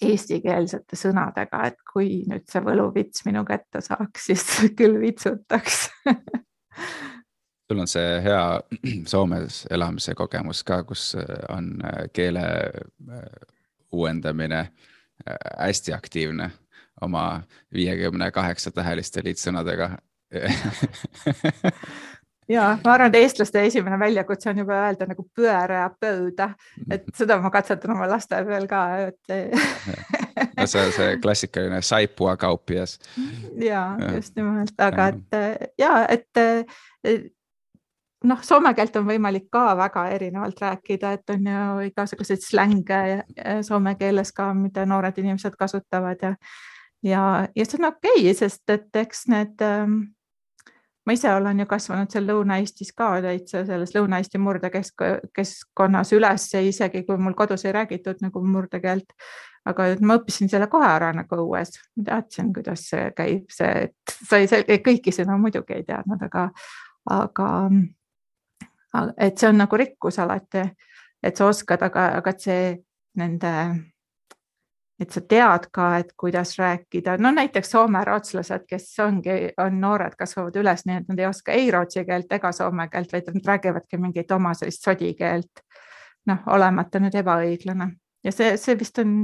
eestikeelsete 0.01 0.97
sõnadega, 0.97 1.63
et 1.71 1.81
kui 1.93 2.23
nüüd 2.31 2.47
see 2.51 2.63
võluvits 2.65 3.25
minu 3.27 3.45
kätte 3.49 3.83
saaks, 3.85 4.25
siis 4.31 4.45
küll 4.79 5.01
vitsutaks. 5.03 5.89
Sul 7.71 7.83
on 7.83 7.91
see 7.91 8.17
hea 8.25 8.45
Soomes 9.11 9.65
elamise 9.71 10.15
kogemus 10.19 10.65
ka, 10.67 10.83
kus 10.89 11.13
on 11.49 11.77
äh, 11.85 12.07
keele 12.13 12.47
äh, 12.47 13.25
uuendamine 13.93 14.61
äh, 14.61 15.37
hästi 15.59 15.95
aktiivne 15.95 16.51
oma 17.01 17.43
viiekümne 17.75 18.31
kaheksa 18.35 18.73
täheliste 18.75 19.23
liitsõnadega 19.25 19.95
ja 22.55 22.79
ma 22.85 22.93
arvan, 22.93 23.11
et 23.11 23.19
eestlaste 23.25 23.65
esimene 23.67 23.99
väljakutse 23.99 24.51
on 24.51 24.61
juba 24.63 24.75
öelda 24.85 25.09
nagu 25.11 25.23
pööra 25.37 25.77
ja 25.85 25.89
pööda, 25.91 26.47
et 26.91 27.05
seda 27.17 27.39
ma 27.43 27.51
katsetan 27.55 27.95
oma 27.97 28.07
laste 28.11 28.45
peal 28.47 28.67
ka, 28.71 28.81
et 29.09 29.21
no 30.61 30.67
see, 30.71 30.87
see 30.95 31.19
klassikaline 31.23 31.81
saipua 31.83 32.37
kaupias. 32.41 32.99
ja 33.59 33.83
just 34.15 34.33
nimelt, 34.39 34.75
aga 34.79 35.11
et 35.15 35.29
ja, 35.81 35.93
et 36.09 36.31
noh, 38.25 38.43
soome 38.47 38.75
keelt 38.79 38.97
on 39.01 39.07
võimalik 39.09 39.47
ka 39.53 39.75
väga 39.79 40.03
erinevalt 40.15 40.59
rääkida, 40.63 41.07
et 41.19 41.27
on 41.35 41.43
ju 41.55 41.63
igasuguseid 41.91 42.43
slänge 42.45 43.01
soome 43.67 43.93
keeles 43.99 44.31
ka, 44.37 44.53
mida 44.55 44.87
noored 44.87 45.19
inimesed 45.19 45.55
kasutavad 45.59 46.19
ja 46.23 46.35
ja, 47.03 47.49
ja 47.57 47.65
see 47.65 47.79
on 47.81 47.89
okei 47.89 48.21
okay,, 48.21 48.35
sest 48.37 48.73
et 48.73 48.97
eks 49.03 49.27
need 49.33 49.63
ähm, 49.65 50.01
ma 51.11 51.15
ise 51.15 51.31
olen 51.35 51.59
ju 51.59 51.67
kasvanud 51.67 52.13
seal 52.13 52.29
Lõuna-Eestis 52.29 52.93
ka 52.95 53.09
täitsa 53.25 53.65
selles 53.67 53.91
Lõuna-Eesti 53.97 54.39
murdekeskkonnas 54.39 56.13
üles, 56.15 56.45
isegi 56.55 57.03
kui 57.09 57.19
mul 57.19 57.35
kodus 57.39 57.67
ei 57.67 57.75
räägitud 57.75 58.23
nagu 58.23 58.43
murdekeelt. 58.47 59.17
aga 59.67 59.89
ma 60.07 60.15
õppisin 60.17 60.49
selle 60.49 60.71
kohe 60.73 60.87
ära 60.89 61.11
nagu 61.13 61.37
õues, 61.43 61.75
teadsin, 62.05 62.53
kuidas 62.55 62.87
see 62.93 63.11
käib, 63.17 63.51
see, 63.53 63.89
et 63.91 64.15
sa 64.31 64.39
ei, 64.39 64.79
kõiki 64.81 65.13
sõnu 65.13 65.37
muidugi 65.43 65.75
ei 65.77 65.83
teadnud, 65.85 66.23
aga, 66.31 66.47
aga 67.11 67.49
et 69.19 69.37
see 69.37 69.51
on 69.51 69.61
nagu 69.61 69.83
rikkus 69.83 70.19
alati, 70.23 70.63
et 71.23 71.37
sa 71.37 71.51
oskad, 71.51 71.83
aga, 71.91 72.07
aga 72.23 72.33
see 72.39 72.73
nende 73.21 73.53
et 75.01 75.11
sa 75.11 75.21
tead 75.25 75.71
ka, 75.73 75.87
et 76.03 76.13
kuidas 76.17 76.59
rääkida, 76.59 77.17
no 77.19 77.31
näiteks 77.33 77.71
soome-rootslased, 77.73 78.67
kes 78.69 78.91
ongi, 79.01 79.39
on 79.59 79.81
noored, 79.81 80.13
kasvavad 80.19 80.59
üles 80.61 80.85
nii, 80.87 80.99
et 81.01 81.09
nad 81.09 81.23
ei 81.23 81.27
oska 81.29 81.57
ei 81.57 81.71
rootsi 81.73 82.05
keelt 82.05 82.33
ega 82.37 82.53
soome 82.53 82.89
keelt, 82.93 83.13
vaid 83.13 83.33
nad 83.33 83.49
räägivadki 83.55 84.01
mingit 84.01 84.37
oma 84.37 84.53
sellist 84.55 84.85
sodi 84.85 85.15
keelt. 85.15 85.65
noh, 86.29 86.43
olemata 86.53 87.01
nüüd 87.01 87.15
ebaõiglane 87.17 87.87
ja 88.25 88.33
see, 88.33 88.57
see 88.61 88.77
vist 88.79 88.99
on 89.01 89.15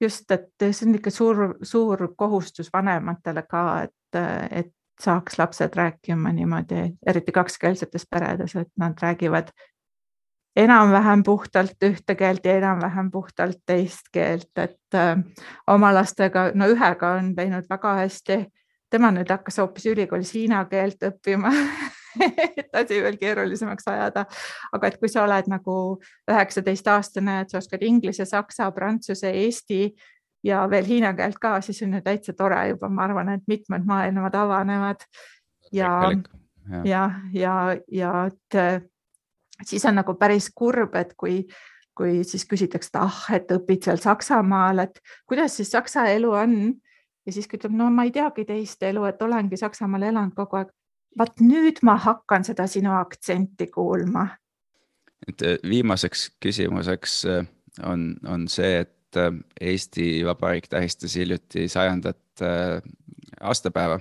just, 0.00 0.30
et 0.30 0.50
see 0.58 0.88
on 0.88 0.98
ikka 0.98 1.12
suur, 1.14 1.42
suur 1.62 2.08
kohustus 2.18 2.70
vanematele 2.72 3.44
ka, 3.48 3.64
et, 3.86 4.20
et 4.50 4.72
saaks 5.00 5.38
lapsed 5.38 5.76
rääkima 5.76 6.32
niimoodi, 6.36 6.82
eriti 7.06 7.32
kakskeelsetes 7.32 8.06
peredes, 8.10 8.56
et 8.56 8.68
nad 8.78 8.98
räägivad 9.02 9.52
enam-vähem 10.56 11.22
puhtalt 11.22 11.82
ühte 11.84 12.14
keelt 12.14 12.44
ja 12.46 12.56
enam-vähem 12.58 13.10
puhtalt 13.10 13.60
teist 13.66 14.10
keelt, 14.12 14.50
et 14.58 14.94
äh, 14.94 15.16
oma 15.66 15.94
lastega, 15.94 16.50
no 16.54 16.68
ühega 16.70 17.14
on 17.20 17.34
teinud 17.36 17.70
väga 17.70 17.94
hästi. 18.02 18.46
tema 18.90 19.12
nüüd 19.14 19.30
hakkas 19.30 19.58
hoopis 19.62 19.86
ülikoolis 19.86 20.34
hiina 20.34 20.64
keelt 20.66 21.02
õppima 21.06 21.52
et 22.58 22.74
asi 22.74 23.02
veel 23.02 23.16
keerulisemaks 23.18 23.88
ajada. 23.88 24.24
aga 24.72 24.86
et 24.86 24.98
kui 24.98 25.08
sa 25.08 25.24
oled 25.24 25.50
nagu 25.50 25.74
üheksateistaastane, 26.30 27.40
et 27.40 27.50
sa 27.50 27.58
oskad 27.58 27.82
inglise, 27.86 28.24
saksa, 28.26 28.70
prantsuse, 28.74 29.30
eesti 29.30 29.94
ja 30.44 30.64
veel 30.70 30.88
hiina 30.88 31.14
keelt 31.14 31.38
ka, 31.38 31.60
siis 31.60 31.82
on 31.86 31.94
ju 31.98 32.02
täitsa 32.04 32.34
tore 32.36 32.60
juba, 32.72 32.88
ma 32.88 33.06
arvan, 33.06 33.34
et 33.36 33.46
mitmed 33.46 33.86
maailmad 33.86 34.34
avanevad. 34.34 35.04
ja, 35.72 36.10
ja, 36.70 36.82
ja, 36.84 37.04
ja, 37.32 37.56
ja 37.92 38.14
et 38.26 38.90
siis 39.66 39.84
on 39.84 39.98
nagu 40.00 40.14
päris 40.18 40.50
kurb, 40.54 40.94
et 40.94 41.14
kui, 41.16 41.42
kui 41.96 42.20
siis 42.24 42.46
küsitakse, 42.48 42.92
et 42.94 43.00
ah, 43.00 43.22
et 43.36 43.50
õpid 43.54 43.84
seal 43.84 44.00
Saksamaal, 44.00 44.86
et 44.86 45.00
kuidas 45.28 45.56
siis 45.56 45.70
Saksa 45.72 46.06
elu 46.12 46.32
on 46.32 46.56
ja 47.26 47.32
siis 47.32 47.48
ütleb, 47.52 47.74
no 47.76 47.90
ma 47.94 48.06
ei 48.08 48.12
teagi 48.14 48.44
teist 48.48 48.82
elu, 48.86 49.04
et 49.08 49.22
olengi 49.22 49.58
Saksamaal 49.60 50.08
elanud 50.10 50.36
kogu 50.36 50.60
aeg. 50.60 50.70
vaat 51.18 51.40
nüüd 51.42 51.80
ma 51.82 51.96
hakkan 51.98 52.44
seda 52.46 52.68
sinu 52.70 52.92
aktsenti 52.94 53.66
kuulma. 53.66 54.28
et 55.28 55.42
äh, 55.42 55.58
viimaseks 55.68 56.30
küsimuseks 56.40 57.24
äh, 57.26 57.46
on, 57.84 58.14
on 58.26 58.48
see, 58.48 58.80
et 58.80 59.16
äh, 59.16 59.32
Eesti 59.60 60.24
Vabariik 60.24 60.68
tähistas 60.68 61.16
hiljuti 61.16 61.68
sajandat 61.68 62.18
aastapäeva 63.40 63.98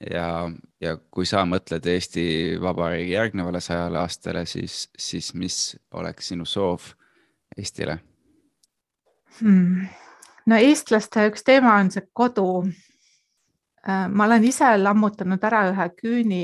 ja, 0.00 0.50
ja 0.80 0.96
kui 1.10 1.26
sa 1.26 1.44
mõtled 1.48 1.86
Eesti 1.86 2.24
Vabariigi 2.62 3.16
järgnevale 3.16 3.60
sajale 3.60 3.98
aastale, 3.98 4.44
siis, 4.46 4.86
siis 4.98 5.32
mis 5.34 5.76
oleks 5.94 6.30
sinu 6.32 6.46
soov 6.46 6.92
Eestile 7.58 7.98
hmm.? 9.40 9.88
no 10.48 10.60
eestlaste 10.62 11.28
üks 11.30 11.44
teema 11.46 11.76
on 11.82 11.90
see 11.92 12.06
kodu. 12.16 12.62
Äh, 13.88 14.06
ma 14.10 14.26
olen 14.26 14.46
ise 14.48 14.70
lammutanud 14.80 15.44
ära 15.44 15.66
ühe 15.72 15.90
küüni, 15.98 16.42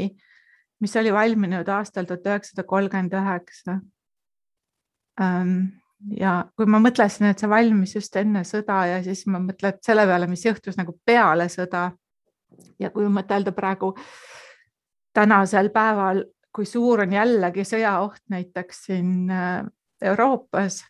mis 0.83 0.95
oli 1.01 1.13
valminud 1.15 1.69
aastal 1.73 2.07
tuhat 2.09 2.27
üheksasada 2.29 2.67
kolmkümmend 2.69 3.17
üheksa. 3.17 3.79
Ähm, 5.21 5.57
ja 6.21 6.37
kui 6.57 6.69
ma 6.69 6.81
mõtlesin, 6.83 7.31
et 7.31 7.41
see 7.41 7.51
valmis 7.51 7.95
just 7.97 8.17
enne 8.21 8.45
sõda 8.49 8.83
ja 8.91 9.03
siis 9.05 9.25
ma 9.31 9.41
mõtlen 9.43 9.79
selle 9.85 10.07
peale, 10.11 10.29
mis 10.31 10.45
juhtus 10.45 10.77
nagu 10.81 10.97
peale 11.07 11.49
sõda 11.53 11.91
ja 12.79 12.91
kui 12.91 13.09
mõtelda 13.09 13.53
praegu 13.53 13.95
tänasel 15.15 15.71
päeval, 15.75 16.25
kui 16.55 16.67
suur 16.67 17.05
on 17.05 17.13
jällegi 17.13 17.65
sõjaoht 17.67 18.23
näiteks 18.31 18.85
siin 18.89 19.31
äh, 19.31 19.65
Euroopas, 20.03 20.83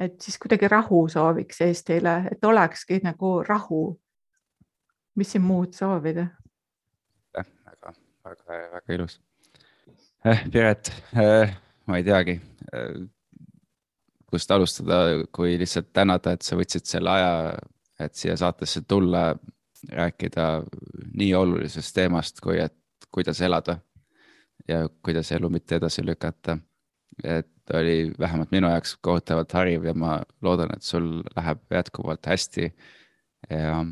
et 0.00 0.20
siis 0.20 0.38
kuidagi 0.38 0.68
rahu 0.68 1.06
sooviks 1.08 1.60
Eestile, 1.64 2.16
et 2.32 2.44
olekski 2.44 3.00
nagu 3.04 3.36
rahu. 3.46 4.00
mis 5.14 5.30
siin 5.32 5.42
muud 5.42 5.72
soovida? 5.72 6.26
väga, 7.34 7.92
väga, 8.24 8.56
väga 8.72 8.94
ilus 8.94 9.20
eh,. 10.24 10.42
Piret 10.52 10.90
eh,, 11.14 11.54
ma 11.86 11.96
ei 11.96 12.04
teagi 12.04 12.40
eh, 12.72 13.04
kust 14.30 14.50
alustada, 14.50 14.96
kui 15.32 15.58
lihtsalt 15.58 15.92
tänada, 15.92 16.34
et 16.34 16.42
sa 16.42 16.58
võtsid 16.58 16.88
selle 16.90 17.10
aja, 17.10 17.34
et 18.02 18.14
siia 18.18 18.34
saatesse 18.36 18.82
tulla 18.88 19.28
rääkida 19.92 20.62
nii 21.14 21.34
olulisest 21.34 21.94
teemast, 21.94 22.40
kui 22.40 22.58
et 22.60 22.76
kuidas 23.12 23.40
elada 23.40 23.78
ja 24.68 24.88
kuidas 25.02 25.32
elu 25.32 25.50
mitte 25.50 25.76
edasi 25.76 26.06
lükata. 26.06 26.58
et 27.24 27.50
oli 27.74 28.12
vähemalt 28.18 28.50
minu 28.50 28.68
jaoks 28.68 28.96
kohutavalt 29.00 29.52
hariv 29.52 29.84
ja 29.84 29.94
ma 29.94 30.22
loodan, 30.42 30.70
et 30.76 30.82
sul 30.82 31.22
läheb 31.36 31.60
jätkuvalt 31.70 32.26
hästi 32.26 32.74
ja, 33.50 33.84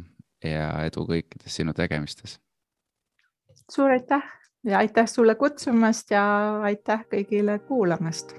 ja 0.45 0.69
edu 0.85 1.07
kõikides 1.07 1.57
sinu 1.61 1.73
tegemistes. 1.73 2.41
suur 3.71 3.91
aitäh 3.91 4.23
ja 4.65 4.79
aitäh 4.79 5.07
sulle 5.07 5.35
kutsumast 5.35 6.11
ja 6.11 6.25
aitäh 6.63 7.05
kõigile 7.15 7.59
kuulamast. 7.59 8.35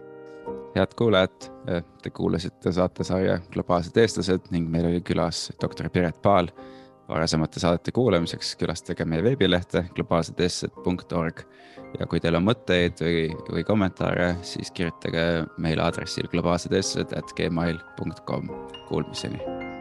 head 0.76 0.94
kuulajad, 0.98 1.50
te 2.04 2.10
kuulasite 2.10 2.72
saatesarja 2.72 3.40
Globaalsed 3.54 3.98
eestlased 3.98 4.52
ning 4.52 4.70
meil 4.70 4.86
oli 4.86 5.02
külas 5.02 5.52
doktor 5.62 5.90
Piret 5.90 6.22
Paal 6.22 6.52
varasemate 7.14 7.62
saadete 7.62 7.94
kuulamiseks 7.96 8.56
külastage 8.60 9.06
meie 9.06 9.24
veebilehte 9.26 9.86
globaalsedestlased.org 9.98 11.44
ja 12.00 12.08
kui 12.10 12.22
teil 12.24 12.40
on 12.40 12.48
mõtteid 12.48 13.04
või, 13.04 13.28
või 13.52 13.68
kommentaare, 13.68 14.34
siis 14.46 14.74
kirjutage 14.74 15.28
meile 15.62 15.86
aadressil 15.86 16.30
globaalsedestlased 16.34 17.14
at 17.18 17.38
gmail.com. 17.38 18.50
Kuulmiseni 18.90 19.73